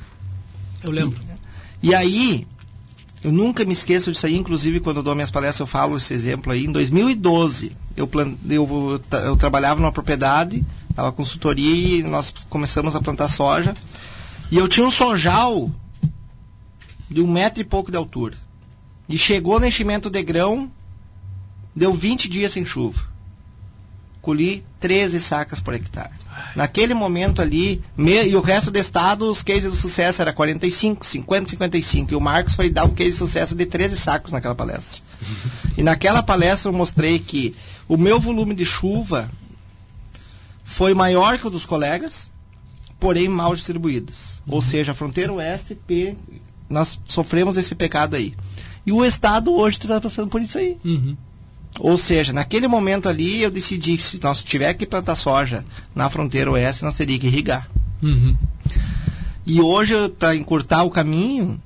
Eu 0.82 0.90
lembro. 0.90 1.20
E, 1.82 1.88
e 1.88 1.94
aí, 1.94 2.46
eu 3.22 3.32
nunca 3.32 3.64
me 3.64 3.72
esqueço 3.72 4.12
disso 4.12 4.26
aí, 4.26 4.36
inclusive 4.36 4.80
quando 4.80 4.98
eu 4.98 5.02
dou 5.02 5.14
minhas 5.14 5.30
palestras 5.30 5.60
eu 5.60 5.66
falo 5.66 5.96
esse 5.96 6.14
exemplo 6.14 6.52
aí. 6.52 6.64
Em 6.64 6.72
2012, 6.72 7.76
eu, 7.96 8.06
plan... 8.06 8.34
eu, 8.48 9.00
eu 9.24 9.36
trabalhava 9.36 9.80
numa 9.80 9.92
propriedade, 9.92 10.64
estava 10.88 11.12
consultoria 11.12 11.98
e 11.98 12.02
nós 12.02 12.32
começamos 12.48 12.94
a 12.94 13.00
plantar 13.00 13.28
soja. 13.28 13.74
E 14.50 14.56
eu 14.56 14.68
tinha 14.68 14.86
um 14.86 14.90
sojal 14.90 15.70
de 17.10 17.20
um 17.20 17.30
metro 17.30 17.60
e 17.60 17.64
pouco 17.64 17.90
de 17.90 17.96
altura. 17.96 18.36
E 19.08 19.18
chegou 19.18 19.58
no 19.58 19.66
enchimento 19.66 20.10
de 20.10 20.22
grão, 20.22 20.70
deu 21.78 21.92
20 21.92 22.28
dias 22.28 22.52
sem 22.52 22.66
chuva 22.66 23.08
colhi 24.28 24.62
13 24.78 25.20
sacas 25.20 25.58
por 25.58 25.72
hectare. 25.72 26.12
Naquele 26.54 26.92
momento 26.92 27.40
ali, 27.40 27.82
me, 27.96 28.26
e 28.26 28.36
o 28.36 28.42
resto 28.42 28.70
do 28.70 28.78
estado, 28.78 29.30
os 29.30 29.42
cases 29.42 29.72
de 29.72 29.78
sucesso 29.78 30.20
era 30.20 30.34
45, 30.34 31.06
50, 31.06 31.50
55. 31.52 32.12
E 32.12 32.14
o 32.14 32.20
Marcos 32.20 32.54
foi 32.54 32.68
dar 32.68 32.84
um 32.84 32.90
case 32.90 33.12
de 33.12 33.16
sucesso 33.16 33.54
de 33.54 33.64
13 33.64 33.96
sacos 33.96 34.30
naquela 34.30 34.54
palestra. 34.54 35.00
e 35.78 35.82
naquela 35.82 36.22
palestra 36.22 36.68
eu 36.70 36.74
mostrei 36.74 37.18
que 37.18 37.54
o 37.88 37.96
meu 37.96 38.20
volume 38.20 38.54
de 38.54 38.66
chuva 38.66 39.30
foi 40.62 40.92
maior 40.92 41.38
que 41.38 41.46
o 41.46 41.50
dos 41.50 41.64
colegas, 41.64 42.30
porém 43.00 43.28
mal 43.28 43.54
distribuídos. 43.54 44.42
Uhum. 44.46 44.56
Ou 44.56 44.62
seja, 44.62 44.92
a 44.92 44.94
fronteira 44.94 45.32
oeste, 45.32 45.74
P, 45.74 46.14
nós 46.68 47.00
sofremos 47.06 47.56
esse 47.56 47.74
pecado 47.74 48.14
aí. 48.14 48.34
E 48.84 48.92
o 48.92 49.02
Estado 49.04 49.54
hoje 49.54 49.78
está 49.78 49.98
passando 49.98 50.28
por 50.28 50.42
isso 50.42 50.58
aí. 50.58 50.76
Uhum. 50.84 51.16
Ou 51.78 51.96
seja, 51.96 52.32
naquele 52.32 52.66
momento 52.66 53.08
ali 53.08 53.42
eu 53.42 53.50
decidi 53.50 53.96
que 53.96 54.02
se 54.02 54.20
nós 54.22 54.42
tiver 54.42 54.74
que 54.74 54.86
plantar 54.86 55.14
soja 55.14 55.64
na 55.94 56.10
fronteira 56.10 56.50
oeste, 56.50 56.84
nós 56.84 56.96
teríamos 56.96 57.20
que 57.20 57.26
irrigar. 57.28 57.68
Uhum. 58.02 58.36
E 59.46 59.60
hoje, 59.60 59.94
para 60.18 60.34
encurtar 60.34 60.82
o 60.82 60.90
caminho, 60.90 61.60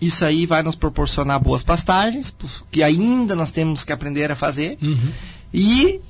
isso 0.00 0.24
aí 0.24 0.46
vai 0.46 0.62
nos 0.62 0.74
proporcionar 0.74 1.40
boas 1.40 1.62
pastagens, 1.62 2.34
que 2.70 2.82
ainda 2.82 3.34
nós 3.34 3.50
temos 3.50 3.84
que 3.84 3.92
aprender 3.92 4.30
a 4.30 4.36
fazer. 4.36 4.78
Uhum. 4.80 5.12
E, 5.52 6.00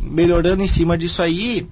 melhorando 0.00 0.62
em 0.62 0.68
cima 0.68 0.96
disso 0.96 1.20
aí, 1.20 1.66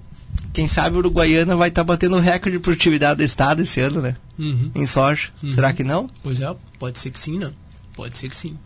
quem 0.53 0.67
sabe 0.67 0.95
o 0.95 0.99
Uruguaiana 0.99 1.55
vai 1.55 1.69
estar 1.69 1.81
tá 1.81 1.85
batendo 1.85 2.15
o 2.15 2.19
recorde 2.19 2.57
de 2.57 2.63
produtividade 2.63 3.17
do 3.17 3.23
estado 3.23 3.61
esse 3.61 3.79
ano, 3.79 4.01
né? 4.01 4.15
Uhum. 4.37 4.71
Em 4.75 4.85
soja. 4.85 5.29
Uhum. 5.41 5.51
Será 5.51 5.73
que 5.73 5.83
não? 5.83 6.09
Pois 6.21 6.39
é, 6.39 6.55
pode 6.79 6.99
ser 6.99 7.09
que 7.09 7.19
sim, 7.19 7.39
né? 7.39 7.51
Pode 7.95 8.17
ser 8.17 8.29
que 8.29 8.35
sim. 8.35 8.57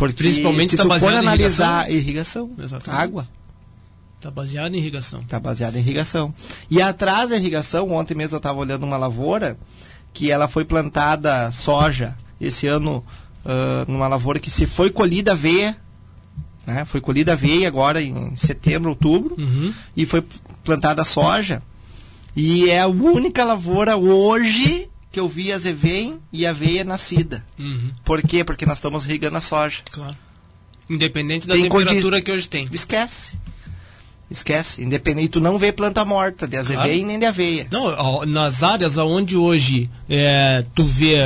Porque 0.00 0.14
Principalmente 0.14 0.70
se 0.70 0.76
tá 0.78 0.84
tu 0.84 0.98
for 0.98 1.12
analisar 1.12 1.90
irrigação, 1.90 2.50
irrigação 2.56 2.80
água. 2.86 3.28
Está 4.16 4.30
baseado 4.30 4.74
em 4.74 4.78
irrigação. 4.78 5.20
Está 5.20 5.38
baseado 5.38 5.76
em 5.76 5.80
irrigação. 5.80 6.34
E 6.70 6.80
atrás 6.80 7.28
da 7.28 7.36
irrigação, 7.36 7.90
ontem 7.90 8.14
mesmo 8.14 8.36
eu 8.36 8.38
estava 8.38 8.58
olhando 8.58 8.84
uma 8.84 8.96
lavoura 8.96 9.58
que 10.14 10.30
ela 10.30 10.48
foi 10.48 10.64
plantada 10.64 11.52
soja 11.52 12.16
esse 12.40 12.66
ano 12.66 13.04
uh, 13.44 13.92
numa 13.92 14.08
lavoura 14.08 14.38
que 14.38 14.50
se 14.50 14.66
foi 14.66 14.88
colhida 14.88 15.32
aveia, 15.32 15.76
né? 16.66 16.86
Foi 16.86 17.02
colhida 17.02 17.34
aveia 17.34 17.68
agora 17.68 18.00
em 18.00 18.34
setembro, 18.36 18.88
outubro, 18.88 19.34
uhum. 19.38 19.74
e 19.94 20.06
foi 20.06 20.24
plantada 20.64 21.04
soja. 21.04 21.62
E 22.34 22.70
é 22.70 22.80
a 22.80 22.86
única 22.88 23.44
lavoura 23.44 23.98
hoje 23.98 24.89
que 25.10 25.18
eu 25.18 25.28
vi 25.28 25.52
a 25.52 25.58
zevém 25.58 26.20
e 26.32 26.46
a 26.46 26.50
aveia 26.50 26.84
nascida. 26.84 27.44
Uhum. 27.58 27.92
Por 28.04 28.22
quê? 28.22 28.44
Porque 28.44 28.64
nós 28.64 28.78
estamos 28.78 29.04
irrigando 29.04 29.36
a 29.36 29.40
soja. 29.40 29.82
Claro. 29.90 30.16
Independente 30.88 31.46
da 31.46 31.54
tem 31.54 31.64
temperatura 31.64 32.20
que 32.20 32.30
hoje 32.30 32.48
tem. 32.48 32.68
Esquece. 32.72 33.38
Esquece. 34.30 34.82
Independente, 34.82 35.30
tu 35.30 35.40
não 35.40 35.58
vê 35.58 35.72
planta 35.72 36.04
morta 36.04 36.46
de 36.46 36.56
azeveia 36.56 36.94
claro. 36.94 37.06
nem 37.06 37.18
de 37.18 37.26
aveia. 37.26 37.66
Não, 37.70 38.24
nas 38.24 38.62
áreas 38.62 38.96
onde 38.96 39.36
hoje 39.36 39.90
é, 40.08 40.64
tu 40.74 40.84
vê 40.84 41.16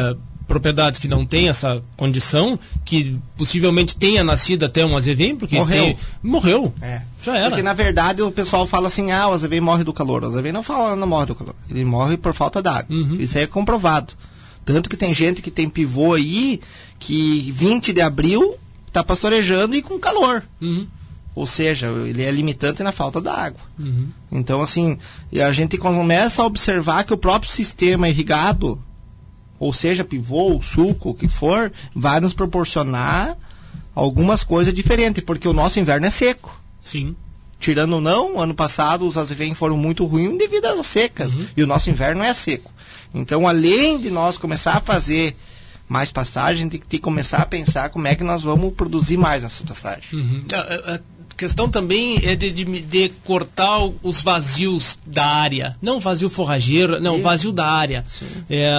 propriedades 0.47 1.01
que 1.01 1.09
não 1.09 1.25
tem 1.25 1.49
essa 1.49 1.83
condição, 1.97 2.59
que 2.85 3.19
possivelmente 3.37 3.97
tenha 3.97 4.23
nascido 4.23 4.65
até 4.65 4.85
um 4.85 4.97
azevém, 4.97 5.35
porque 5.35 5.57
morreu. 5.57 5.85
Tem, 5.85 5.97
morreu. 6.23 6.75
É. 6.81 7.03
Já 7.23 7.37
era. 7.37 7.51
Porque 7.51 7.63
na 7.63 7.73
verdade 7.73 8.23
o 8.23 8.31
pessoal 8.31 8.67
fala 8.67 8.89
assim, 8.89 9.11
ah, 9.11 9.29
o 9.29 9.33
azevém 9.33 9.61
morre 9.61 9.85
do 9.85 9.93
calor. 9.93 10.23
O 10.23 10.27
azevém 10.27 10.53
não 10.53 10.63
fala, 10.63 10.95
não 10.95 11.07
morre 11.07 11.27
do 11.27 11.35
calor. 11.35 11.55
Ele 11.71 11.85
morre 11.85 12.17
por 12.17 12.35
falta 12.35 12.63
d'água. 12.63 12.95
Uhum. 12.95 13.17
Isso 13.17 13.39
aí 13.39 13.45
é 13.45 13.47
comprovado. 13.47 14.15
Tanto 14.65 14.89
que 14.89 14.97
tem 14.97 15.15
gente 15.15 15.43
que 15.43 15.51
tem 15.51 15.69
pivô 15.69 16.15
aí 16.15 16.61
que 16.99 17.51
20 17.53 17.93
de 17.93 18.01
abril 18.01 18.57
está 18.87 19.03
pastorejando 19.03 19.75
e 19.75 19.83
com 19.83 19.99
calor. 19.99 20.45
Uhum. 20.61 20.87
Ou 21.35 21.47
seja, 21.47 21.89
ele 21.89 22.23
é 22.23 22.31
limitante 22.31 22.83
na 22.83 22.93
falta 22.93 23.21
d'água. 23.21 23.61
Uhum. 23.79 24.09
Então, 24.31 24.63
assim, 24.63 24.99
a 25.35 25.53
gente 25.53 25.77
começa 25.77 26.43
a 26.43 26.47
observar 26.47 27.05
que 27.05 27.13
o 27.13 27.19
próprio 27.19 27.51
sistema 27.51 28.09
irrigado 28.09 28.81
ou 29.65 29.73
seja 29.73 30.05
pivô, 30.05 30.61
suco, 30.63 31.11
o 31.11 31.15
que 31.15 31.27
for, 31.27 31.73
vai 31.95 32.21
nos 32.21 32.35
proporcionar 32.35 33.35
algumas 33.95 34.45
coisas 34.45 34.75
diferentes, 34.75 35.25
porque 35.25 35.49
o 35.49 35.55
nosso 35.55 35.81
inverno 35.81 36.07
é 36.07 36.11
seco. 36.11 36.61
Sim. 36.83 37.17
Tirando 37.59 37.95
ou 37.95 38.01
não, 38.01 38.39
ano 38.39 38.53
passado 38.53 39.07
os 39.07 39.17
azevém 39.17 39.55
foram 39.55 39.75
muito 39.75 40.05
ruins 40.05 40.37
devido 40.37 40.67
às 40.67 40.87
secas, 40.87 41.33
uhum. 41.35 41.47
e 41.57 41.63
o 41.63 41.67
nosso 41.67 41.89
inverno 41.89 42.23
é 42.23 42.35
seco. 42.35 42.71
Então, 43.15 43.49
além 43.49 43.99
de 43.99 44.11
nós 44.11 44.37
começar 44.37 44.75
a 44.75 44.81
fazer 44.81 45.35
mais 45.89 46.13
pastagem, 46.13 46.69
tem 46.69 46.83
que 46.87 46.99
começar 46.99 47.39
a 47.39 47.47
pensar 47.47 47.89
como 47.89 48.07
é 48.07 48.15
que 48.15 48.25
nós 48.25 48.43
vamos 48.43 48.75
produzir 48.75 49.17
mais 49.17 49.43
nessas 49.43 49.63
pastagens. 49.63 50.13
Uhum. 50.13 50.45
A, 50.53 50.95
a, 50.95 51.01
questão 51.37 51.69
também 51.69 52.21
é 52.25 52.35
de, 52.37 52.51
de, 52.51 52.65
de, 52.83 53.09
cortar 53.25 53.79
os 54.03 54.23
vazios 54.23 54.99
da 55.05 55.27
área. 55.27 55.77
Não 55.83 55.99
vazio 55.99 56.29
forrageiro, 56.29 57.01
não, 57.01 57.21
vazio 57.21 57.53
da 57.53 57.67
área. 57.67 58.05
É, 58.49 58.73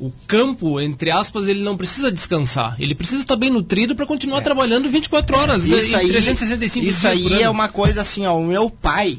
o 0.00 0.10
campo, 0.26 0.80
entre 0.80 1.10
aspas, 1.10 1.46
ele 1.46 1.62
não 1.62 1.76
precisa 1.76 2.10
descansar. 2.10 2.74
Ele 2.78 2.94
precisa 2.94 3.22
estar 3.22 3.36
bem 3.36 3.50
nutrido 3.50 3.94
para 3.94 4.06
continuar 4.06 4.38
é. 4.38 4.40
trabalhando 4.40 4.88
24 4.88 5.36
horas, 5.36 5.68
é. 5.68 5.76
isso 5.76 5.94
aí, 5.94 6.08
365 6.08 6.86
Isso 6.86 7.06
aí 7.06 7.42
é 7.42 7.50
uma 7.50 7.68
coisa 7.68 8.00
assim, 8.00 8.24
ó, 8.24 8.34
o 8.38 8.44
meu 8.44 8.70
pai, 8.70 9.18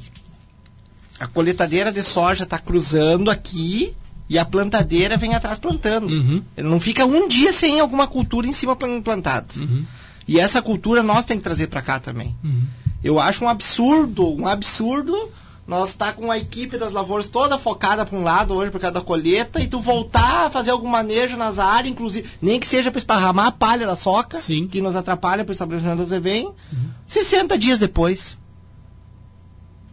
a 1.20 1.28
coletadeira 1.28 1.92
de 1.92 2.02
soja 2.04 2.46
está 2.46 2.58
cruzando 2.58 3.30
aqui 3.30 3.94
e 4.28 4.40
a 4.40 4.44
plantadeira 4.44 5.18
vem 5.18 5.36
atrás 5.36 5.60
plantando. 5.60 6.08
Uhum. 6.08 6.44
Ele 6.58 6.68
não 6.68 6.80
fica 6.80 7.06
um 7.06 7.28
dia 7.28 7.54
sem 7.54 7.80
alguma 7.80 8.08
cultura 8.08 8.48
em 8.48 8.54
cima 8.54 8.76
plantada. 8.76 9.48
Uhum. 9.58 9.86
E 10.28 10.40
essa 10.40 10.64
cultura 10.64 11.04
nós 11.04 11.26
tem 11.26 11.38
que 11.38 11.44
trazer 11.44 11.68
para 11.68 11.84
cá 11.84 12.00
também. 12.00 12.36
Uhum. 12.44 12.64
Eu 13.04 13.20
acho 13.20 13.44
um 13.46 13.50
absurdo, 13.50 14.28
um 14.34 14.48
absurdo 14.48 15.30
nós 15.68 15.94
tá 15.94 16.12
com 16.12 16.32
a 16.32 16.38
equipe 16.38 16.78
das 16.78 16.92
lavouras 16.92 17.28
toda 17.28 17.58
focada 17.58 18.06
para 18.06 18.18
um 18.18 18.24
lado 18.24 18.54
hoje 18.54 18.72
por 18.72 18.82
causa 18.82 18.96
da 18.96 19.02
colheita 19.02 19.62
e 19.62 19.68
tu 19.68 19.80
voltar 19.80 20.48
a 20.48 20.50
fazer 20.50 20.72
algum 20.72 20.88
manejo 20.88 21.38
nas 21.38 21.60
áreas, 21.60 21.92
inclusive, 21.92 22.28
nem 22.42 22.60
que 22.60 22.68
seja 22.68 22.92
para 22.92 23.00
esparramar 23.00 23.48
a 23.48 23.52
palha 23.52 23.86
da 23.86 23.96
soca, 23.96 24.40
Sim. 24.40 24.68
que 24.68 24.82
nos 24.82 24.96
atrapalha 24.96 25.44
para 25.44 25.52
o 25.52 25.54
estabelecimento 25.54 26.00
das 26.00 26.12
EVEM, 26.12 26.48
uhum. 26.48 26.90
60 27.08 27.58
dias 27.58 27.80
depois. 27.80 28.40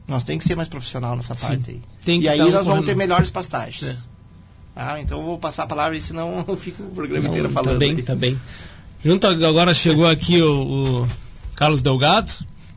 Nós 0.06 0.24
tem 0.24 0.38
que 0.38 0.44
ser 0.44 0.56
mais 0.56 0.68
profissional 0.68 1.14
nessa 1.14 1.34
Sim. 1.34 1.46
parte 1.46 1.70
aí. 1.70 1.82
Tem 2.04 2.20
e 2.22 2.28
aí 2.28 2.50
nós 2.50 2.66
vamos 2.66 2.86
ter 2.86 2.96
melhores 2.96 3.30
pastagens. 3.30 3.84
É. 3.84 3.96
Ah, 4.74 5.00
então 5.00 5.18
eu 5.18 5.24
vou 5.24 5.38
passar 5.38 5.64
a 5.64 5.66
palavra 5.66 5.96
e 5.96 6.00
senão 6.00 6.44
eu 6.48 6.56
fico 6.56 6.82
o 6.82 6.90
programa 6.90 7.24
Não, 7.24 7.30
inteiro 7.30 7.50
falando. 7.50 7.72
Tá 7.74 7.78
bem, 7.78 7.96
tá 8.02 8.14
bem. 8.14 8.40
Junto 9.04 9.26
agora 9.26 9.74
chegou 9.74 10.06
aqui 10.06 10.42
o, 10.42 11.02
o 11.02 11.08
Carlos 11.54 11.82
Delgado, 11.82 12.32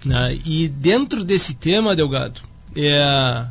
né, 0.06 0.38
e 0.46 0.68
dentro 0.68 1.24
desse 1.24 1.56
tema, 1.56 1.96
Delgado, 1.96 2.42
é, 2.76 3.46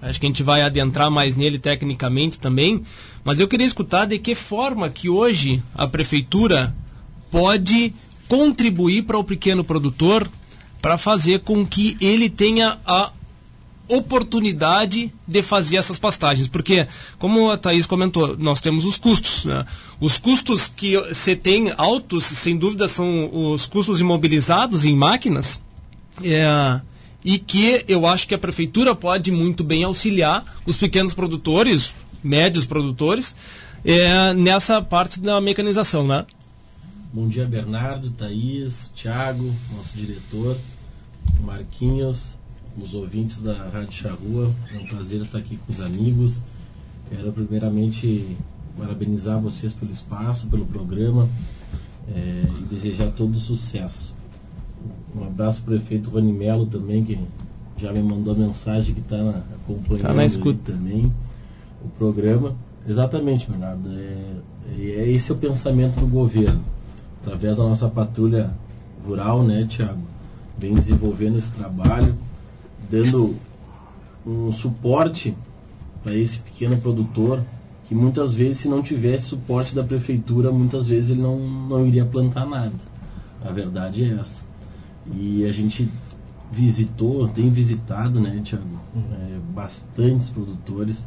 acho 0.00 0.20
que 0.20 0.26
a 0.26 0.28
gente 0.28 0.42
vai 0.42 0.62
adentrar 0.62 1.10
mais 1.10 1.36
nele 1.36 1.58
tecnicamente 1.58 2.38
também, 2.38 2.82
mas 3.24 3.38
eu 3.38 3.48
queria 3.48 3.66
escutar 3.66 4.06
de 4.06 4.18
que 4.18 4.34
forma 4.34 4.88
que 4.88 5.08
hoje 5.08 5.62
a 5.74 5.86
prefeitura 5.86 6.74
pode 7.30 7.94
contribuir 8.28 9.02
para 9.02 9.18
o 9.18 9.24
pequeno 9.24 9.62
produtor 9.62 10.28
para 10.80 10.98
fazer 10.98 11.40
com 11.40 11.64
que 11.64 11.96
ele 12.00 12.28
tenha 12.28 12.78
a 12.84 13.12
oportunidade 13.88 15.12
de 15.26 15.42
fazer 15.42 15.76
essas 15.76 15.98
pastagens. 15.98 16.48
Porque, 16.48 16.86
como 17.18 17.50
a 17.50 17.56
Thaís 17.56 17.86
comentou, 17.86 18.36
nós 18.36 18.60
temos 18.60 18.84
os 18.84 18.96
custos. 18.96 19.44
Né? 19.44 19.64
Os 20.00 20.18
custos 20.18 20.66
que 20.74 20.96
você 20.96 21.36
tem 21.36 21.72
altos, 21.76 22.24
sem 22.24 22.56
dúvida, 22.56 22.88
são 22.88 23.52
os 23.52 23.66
custos 23.66 24.00
imobilizados 24.00 24.84
em 24.84 24.96
máquinas. 24.96 25.60
É, 26.22 26.80
e 27.24 27.38
que 27.38 27.84
eu 27.88 28.06
acho 28.06 28.26
que 28.26 28.34
a 28.34 28.38
prefeitura 28.38 28.94
pode 28.94 29.30
muito 29.30 29.62
bem 29.62 29.84
auxiliar 29.84 30.44
os 30.66 30.76
pequenos 30.76 31.14
produtores, 31.14 31.94
médios 32.22 32.64
produtores, 32.64 33.34
é, 33.84 34.32
nessa 34.34 34.80
parte 34.80 35.20
da 35.20 35.40
mecanização, 35.40 36.06
né? 36.06 36.24
Bom 37.12 37.28
dia, 37.28 37.44
Bernardo, 37.44 38.10
Thaís, 38.10 38.90
Thiago, 38.94 39.52
nosso 39.76 39.94
diretor, 39.96 40.56
Marquinhos, 41.40 42.38
os 42.80 42.94
ouvintes 42.94 43.40
da 43.42 43.68
Rádio 43.68 43.92
Charrua. 43.92 44.54
É 44.74 44.78
um 44.78 44.86
prazer 44.86 45.20
estar 45.20 45.38
aqui 45.38 45.58
com 45.58 45.72
os 45.72 45.80
amigos. 45.80 46.40
Quero 47.10 47.32
primeiramente 47.32 48.36
parabenizar 48.78 49.38
vocês 49.40 49.74
pelo 49.74 49.92
espaço, 49.92 50.46
pelo 50.46 50.64
programa 50.64 51.28
é, 52.08 52.44
e 52.60 52.74
desejar 52.74 53.10
todo 53.10 53.38
sucesso. 53.38 54.14
Um 55.14 55.24
abraço 55.26 55.62
para 55.62 55.74
o 55.74 55.76
prefeito 55.78 56.10
Rony 56.10 56.32
Melo 56.32 56.66
também, 56.66 57.04
que 57.04 57.18
já 57.76 57.92
me 57.92 58.02
mandou 58.02 58.34
mensagem 58.34 58.94
que 58.94 59.00
está 59.00 59.16
acompanhando 59.16 60.02
tá 60.02 60.14
na 60.14 60.24
escuta. 60.24 60.72
também 60.72 61.12
o 61.84 61.88
programa. 61.98 62.54
Exatamente, 62.86 63.48
Bernardo. 63.50 63.88
É, 63.90 64.36
é, 64.78 65.10
esse 65.10 65.30
é 65.30 65.34
o 65.34 65.38
pensamento 65.38 65.98
do 66.00 66.06
governo. 66.06 66.62
Através 67.20 67.56
da 67.56 67.62
nossa 67.62 67.88
patrulha 67.88 68.50
rural, 69.06 69.42
né, 69.42 69.66
Tiago? 69.68 70.00
Vem 70.58 70.74
desenvolvendo 70.74 71.38
esse 71.38 71.52
trabalho, 71.52 72.14
dando 72.90 73.36
um 74.26 74.52
suporte 74.52 75.34
para 76.02 76.14
esse 76.14 76.38
pequeno 76.38 76.76
produtor 76.78 77.42
que 77.84 77.94
muitas 77.94 78.34
vezes, 78.34 78.58
se 78.58 78.68
não 78.68 78.82
tivesse 78.82 79.26
suporte 79.26 79.74
da 79.74 79.82
prefeitura, 79.82 80.50
muitas 80.50 80.86
vezes 80.86 81.10
ele 81.10 81.20
não, 81.20 81.38
não 81.38 81.86
iria 81.86 82.04
plantar 82.04 82.46
nada. 82.46 82.72
A 83.44 83.50
verdade 83.50 84.04
é 84.04 84.18
essa. 84.18 84.42
E 85.06 85.44
a 85.46 85.52
gente 85.52 85.88
visitou, 86.52 87.26
tem 87.28 87.50
visitado, 87.50 88.20
né, 88.20 88.40
Tiago, 88.44 88.64
uhum. 88.94 89.02
é, 89.14 89.38
bastantes 89.54 90.28
produtores 90.28 91.06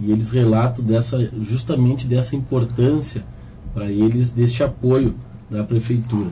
e 0.00 0.10
eles 0.10 0.30
relatam 0.30 0.84
dessa, 0.84 1.18
justamente 1.42 2.06
dessa 2.06 2.34
importância 2.34 3.24
para 3.72 3.90
eles 3.90 4.30
deste 4.30 4.62
apoio 4.62 5.14
da 5.50 5.62
prefeitura. 5.64 6.30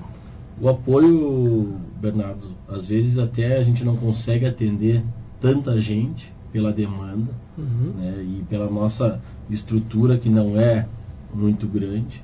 O 0.60 0.68
apoio, 0.68 1.74
Bernardo, 2.00 2.48
às 2.68 2.86
vezes 2.86 3.18
até 3.18 3.58
a 3.58 3.64
gente 3.64 3.84
não 3.84 3.96
consegue 3.96 4.46
atender 4.46 5.02
tanta 5.40 5.80
gente 5.80 6.32
pela 6.52 6.72
demanda 6.72 7.32
uhum. 7.58 7.92
né, 7.96 8.22
e 8.22 8.44
pela 8.48 8.70
nossa 8.70 9.20
estrutura 9.50 10.18
que 10.18 10.28
não 10.28 10.58
é 10.58 10.86
muito 11.34 11.66
grande, 11.66 12.22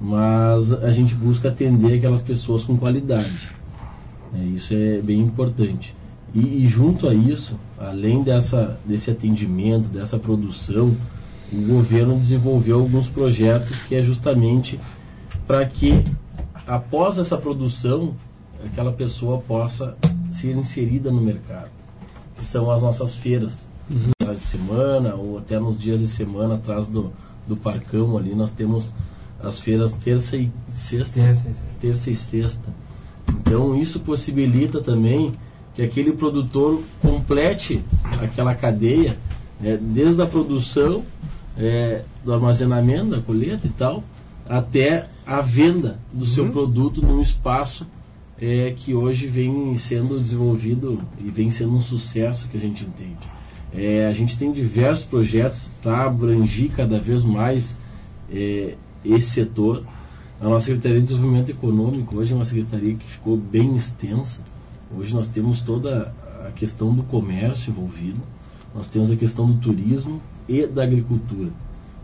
mas 0.00 0.72
a 0.72 0.90
gente 0.90 1.14
busca 1.14 1.48
atender 1.48 1.98
aquelas 1.98 2.20
pessoas 2.20 2.62
com 2.64 2.76
qualidade. 2.76 3.50
É, 4.34 4.38
isso 4.38 4.72
é 4.72 5.00
bem 5.00 5.20
importante. 5.20 5.94
E, 6.34 6.64
e, 6.64 6.66
junto 6.66 7.08
a 7.08 7.14
isso, 7.14 7.58
além 7.78 8.22
dessa, 8.22 8.78
desse 8.86 9.10
atendimento, 9.10 9.88
dessa 9.88 10.18
produção, 10.18 10.96
o 11.52 11.60
governo 11.66 12.18
desenvolveu 12.18 12.80
alguns 12.80 13.08
projetos 13.08 13.78
que 13.82 13.94
é 13.94 14.02
justamente 14.02 14.80
para 15.46 15.66
que, 15.66 16.02
após 16.66 17.18
essa 17.18 17.36
produção, 17.36 18.14
aquela 18.64 18.92
pessoa 18.92 19.38
possa 19.38 19.96
ser 20.30 20.56
inserida 20.56 21.10
no 21.10 21.20
mercado, 21.20 21.70
que 22.36 22.44
são 22.44 22.70
as 22.70 22.80
nossas 22.80 23.14
feiras. 23.14 23.66
Uhum. 23.90 24.34
De 24.34 24.40
semana, 24.40 25.14
ou 25.14 25.36
até 25.36 25.58
nos 25.58 25.78
dias 25.78 26.00
de 26.00 26.08
semana, 26.08 26.54
atrás 26.54 26.88
do, 26.88 27.12
do 27.46 27.56
parcão 27.56 28.16
ali, 28.16 28.34
nós 28.34 28.52
temos 28.52 28.94
as 29.42 29.60
feiras 29.60 29.92
terça 29.92 30.38
e 30.38 30.50
sexta. 30.70 31.20
Terça, 31.20 31.50
terça 31.78 32.10
e 32.10 32.14
sexta 32.14 32.70
então 33.40 33.76
isso 33.76 34.00
possibilita 34.00 34.80
também 34.80 35.32
que 35.74 35.82
aquele 35.82 36.12
produtor 36.12 36.82
complete 37.00 37.82
aquela 38.20 38.54
cadeia, 38.54 39.18
né, 39.60 39.78
desde 39.80 40.20
a 40.20 40.26
produção, 40.26 41.02
é, 41.56 42.02
do 42.24 42.32
armazenamento, 42.32 43.10
da 43.10 43.20
colheita 43.20 43.66
e 43.66 43.70
tal, 43.70 44.04
até 44.48 45.08
a 45.26 45.40
venda 45.40 45.98
do 46.12 46.20
uhum. 46.20 46.30
seu 46.30 46.48
produto 46.50 47.00
num 47.00 47.20
espaço 47.20 47.86
é, 48.40 48.74
que 48.76 48.94
hoje 48.94 49.26
vem 49.26 49.76
sendo 49.76 50.18
desenvolvido 50.18 51.00
e 51.18 51.30
vem 51.30 51.50
sendo 51.50 51.74
um 51.76 51.80
sucesso 51.80 52.48
que 52.48 52.56
a 52.56 52.60
gente 52.60 52.84
entende. 52.84 53.30
É, 53.74 54.06
a 54.06 54.12
gente 54.12 54.36
tem 54.36 54.52
diversos 54.52 55.04
projetos 55.04 55.68
para 55.82 56.04
abranger 56.04 56.70
cada 56.72 56.98
vez 56.98 57.24
mais 57.24 57.76
é, 58.30 58.74
esse 59.04 59.30
setor. 59.30 59.84
A 60.42 60.48
nossa 60.48 60.66
Secretaria 60.66 60.98
de 60.98 61.06
Desenvolvimento 61.06 61.50
Econômico 61.50 62.16
hoje 62.16 62.32
é 62.32 62.34
uma 62.34 62.44
secretaria 62.44 62.96
que 62.96 63.06
ficou 63.06 63.36
bem 63.36 63.76
extensa. 63.76 64.40
Hoje 64.92 65.14
nós 65.14 65.28
temos 65.28 65.60
toda 65.60 66.12
a 66.44 66.50
questão 66.50 66.92
do 66.92 67.04
comércio 67.04 67.70
envolvido, 67.70 68.20
nós 68.74 68.88
temos 68.88 69.08
a 69.08 69.14
questão 69.14 69.46
do 69.46 69.60
turismo 69.60 70.20
e 70.48 70.66
da 70.66 70.82
agricultura. 70.82 71.50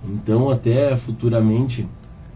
Então, 0.09 0.51
até 0.51 0.97
futuramente, 0.97 1.85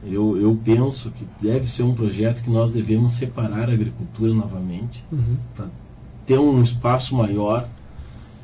eu, 0.05 0.37
eu 0.37 0.59
penso 0.65 1.09
que 1.13 1.25
deve 1.41 1.71
ser 1.71 1.85
um 1.85 1.95
projeto 1.95 2.43
que 2.43 2.51
nós 2.51 2.73
devemos 2.73 3.13
separar 3.13 3.71
a 3.71 3.73
agricultura 3.73 4.35
novamente, 4.35 5.05
uhum. 5.13 5.37
para 5.55 5.67
ter 6.27 6.37
um 6.37 6.61
espaço 6.65 7.15
maior, 7.15 7.69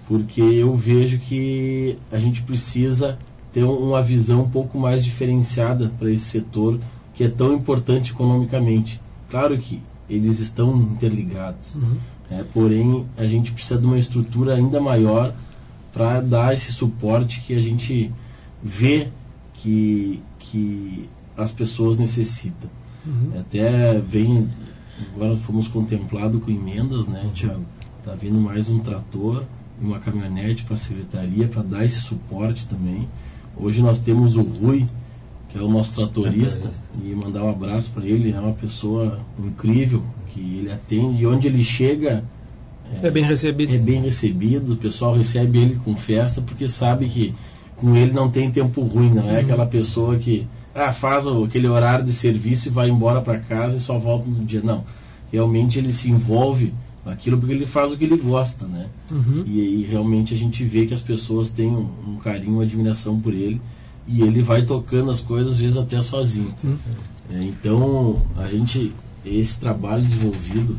porque 0.06 0.40
eu 0.40 0.76
vejo 0.76 1.18
que 1.18 1.98
a 2.12 2.20
gente 2.20 2.40
precisa 2.40 3.18
ter 3.52 3.64
uma 3.64 4.00
visão 4.00 4.42
um 4.42 4.48
pouco 4.48 4.78
mais 4.78 5.04
diferenciada 5.04 5.90
para 5.98 6.08
esse 6.08 6.24
setor 6.24 6.78
que 7.18 7.24
é 7.24 7.28
tão 7.28 7.52
importante 7.52 8.12
economicamente. 8.12 9.00
Claro 9.28 9.58
que 9.58 9.82
eles 10.08 10.38
estão 10.38 10.76
interligados, 10.76 11.74
uhum. 11.74 11.96
é, 12.30 12.44
porém 12.54 13.06
a 13.16 13.24
gente 13.24 13.50
precisa 13.50 13.76
de 13.76 13.84
uma 13.84 13.98
estrutura 13.98 14.54
ainda 14.54 14.80
maior 14.80 15.34
para 15.92 16.20
dar 16.20 16.54
esse 16.54 16.72
suporte 16.72 17.40
que 17.40 17.56
a 17.56 17.60
gente 17.60 18.12
vê 18.62 19.08
que, 19.52 20.22
que 20.38 21.08
as 21.36 21.50
pessoas 21.50 21.98
necessitam. 21.98 22.70
Uhum. 23.04 23.40
Até 23.40 23.98
vem, 23.98 24.48
agora 25.12 25.36
fomos 25.38 25.66
contemplados 25.66 26.40
com 26.40 26.52
emendas, 26.52 27.08
né, 27.08 27.28
Tiago? 27.34 27.64
Está 27.98 28.14
vindo 28.14 28.38
mais 28.40 28.68
um 28.68 28.78
trator 28.78 29.42
uma 29.80 29.98
caminhonete 29.98 30.62
para 30.62 30.74
a 30.74 30.78
secretaria 30.78 31.48
para 31.48 31.62
dar 31.62 31.84
esse 31.84 32.00
suporte 32.00 32.64
também. 32.66 33.08
Hoje 33.56 33.82
nós 33.82 33.98
temos 33.98 34.36
o 34.36 34.42
Rui, 34.42 34.86
que 35.48 35.56
é 35.56 35.60
o 35.62 35.68
nosso 35.68 35.94
tratorista, 35.94 36.70
e 37.02 37.14
mandar 37.14 37.42
um 37.42 37.50
abraço 37.50 37.90
para 37.90 38.04
ele. 38.04 38.32
É 38.32 38.38
uma 38.38 38.52
pessoa 38.52 39.18
incrível, 39.42 40.02
que 40.28 40.40
ele 40.40 40.70
atende, 40.70 41.22
e 41.22 41.26
onde 41.26 41.46
ele 41.46 41.64
chega. 41.64 42.22
É, 43.02 43.06
é, 43.06 43.10
bem 43.10 43.24
recebido. 43.24 43.74
É 43.74 43.78
bem 43.78 44.02
recebido, 44.02 44.74
o 44.74 44.76
pessoal 44.76 45.16
recebe 45.16 45.58
ele 45.58 45.80
com 45.84 45.96
festa, 45.96 46.42
porque 46.42 46.68
sabe 46.68 47.08
que 47.08 47.34
com 47.76 47.96
ele 47.96 48.12
não 48.12 48.28
tem 48.28 48.50
tempo 48.50 48.82
ruim, 48.82 49.10
não 49.10 49.28
é 49.28 49.34
uhum. 49.34 49.40
aquela 49.40 49.66
pessoa 49.66 50.16
que 50.16 50.46
ah, 50.74 50.92
faz 50.92 51.26
aquele 51.26 51.66
horário 51.66 52.04
de 52.04 52.12
serviço 52.12 52.68
e 52.68 52.70
vai 52.70 52.88
embora 52.88 53.20
para 53.20 53.38
casa 53.38 53.76
e 53.76 53.80
só 53.80 53.98
volta 53.98 54.28
no 54.28 54.44
dia. 54.44 54.60
Não. 54.62 54.84
Realmente 55.32 55.78
ele 55.78 55.92
se 55.92 56.10
envolve 56.10 56.74
naquilo 57.04 57.38
porque 57.38 57.52
ele 57.52 57.66
faz 57.66 57.92
o 57.92 57.96
que 57.96 58.04
ele 58.04 58.16
gosta, 58.16 58.66
né? 58.66 58.86
Uhum. 59.10 59.44
E, 59.46 59.80
e, 59.80 59.86
realmente 59.88 60.34
a 60.34 60.36
gente 60.36 60.62
vê 60.64 60.86
que 60.86 60.94
as 60.94 61.02
pessoas 61.02 61.50
têm 61.50 61.68
um, 61.68 61.88
um 62.06 62.16
carinho, 62.16 62.54
uma 62.54 62.62
admiração 62.62 63.18
por 63.18 63.32
ele 63.32 63.60
e 64.08 64.22
ele 64.22 64.42
vai 64.42 64.62
tocando 64.62 65.10
as 65.10 65.20
coisas, 65.20 65.52
às 65.54 65.58
vezes 65.58 65.76
até 65.76 66.00
sozinho. 66.00 66.54
Uhum. 66.64 66.76
É, 67.30 67.42
então, 67.44 68.22
a 68.36 68.48
gente, 68.48 68.92
esse 69.24 69.60
trabalho 69.60 70.02
desenvolvido 70.02 70.78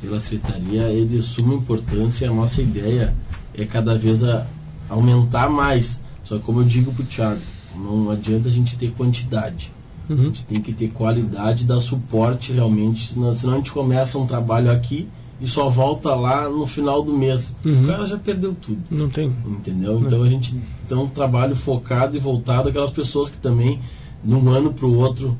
pela 0.00 0.18
Secretaria 0.18 0.82
é 0.82 1.04
de 1.04 1.20
suma 1.20 1.54
importância. 1.54 2.28
A 2.28 2.32
nossa 2.32 2.62
ideia 2.62 3.14
é 3.54 3.66
cada 3.66 3.98
vez 3.98 4.24
a, 4.24 4.46
aumentar 4.88 5.50
mais. 5.50 6.00
Só 6.24 6.38
que, 6.38 6.44
como 6.44 6.60
eu 6.60 6.64
digo 6.64 6.92
para 6.92 7.02
o 7.02 7.06
Thiago, 7.06 7.40
não 7.76 8.10
adianta 8.10 8.48
a 8.48 8.50
gente 8.50 8.76
ter 8.76 8.90
quantidade. 8.92 9.70
Uhum. 10.08 10.20
A 10.20 10.24
gente 10.24 10.44
tem 10.44 10.60
que 10.60 10.72
ter 10.72 10.88
qualidade, 10.88 11.66
dar 11.66 11.80
suporte 11.80 12.50
realmente. 12.50 13.12
Senão, 13.12 13.36
senão 13.36 13.54
a 13.54 13.56
gente 13.58 13.72
começa 13.72 14.18
um 14.18 14.26
trabalho 14.26 14.70
aqui 14.70 15.06
e 15.40 15.48
só 15.48 15.70
volta 15.70 16.14
lá 16.14 16.48
no 16.48 16.66
final 16.66 17.02
do 17.02 17.16
mês. 17.16 17.56
Uhum. 17.64 17.84
O 17.84 17.86
cara 17.86 18.06
já 18.06 18.18
perdeu 18.18 18.54
tudo. 18.54 18.82
Não 18.90 19.08
tem. 19.08 19.32
Entendeu? 19.46 19.94
Não. 19.94 20.02
Então 20.02 20.22
a 20.22 20.28
gente 20.28 20.54
tem 20.86 20.98
um 20.98 21.08
trabalho 21.08 21.56
focado 21.56 22.16
e 22.16 22.20
voltado 22.20 22.68
aquelas 22.68 22.90
pessoas 22.90 23.30
que 23.30 23.38
também, 23.38 23.80
de 24.22 24.34
um 24.34 24.50
ano 24.50 24.72
para 24.72 24.86
o 24.86 24.94
outro, 24.96 25.36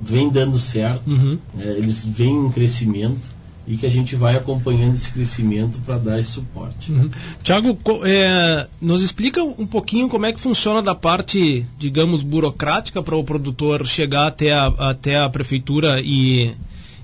vem 0.00 0.28
dando 0.28 0.58
certo, 0.58 1.08
uhum. 1.08 1.38
é, 1.58 1.68
eles 1.70 2.04
vêm 2.04 2.46
em 2.46 2.50
crescimento 2.50 3.32
e 3.66 3.76
que 3.76 3.86
a 3.86 3.90
gente 3.90 4.14
vai 4.14 4.36
acompanhando 4.36 4.94
esse 4.94 5.10
crescimento 5.10 5.78
para 5.80 5.96
dar 5.96 6.20
esse 6.20 6.32
suporte. 6.32 6.92
Uhum. 6.92 7.08
Tiago, 7.42 7.78
é, 8.04 8.66
nos 8.80 9.02
explica 9.02 9.42
um 9.42 9.66
pouquinho 9.66 10.08
como 10.08 10.26
é 10.26 10.32
que 10.32 10.40
funciona 10.40 10.82
da 10.82 10.94
parte, 10.94 11.64
digamos, 11.78 12.22
burocrática 12.22 13.02
para 13.02 13.16
o 13.16 13.24
produtor 13.24 13.86
chegar 13.86 14.26
até 14.26 14.52
a, 14.52 14.66
até 14.66 15.18
a 15.18 15.30
prefeitura 15.30 16.00
e 16.02 16.54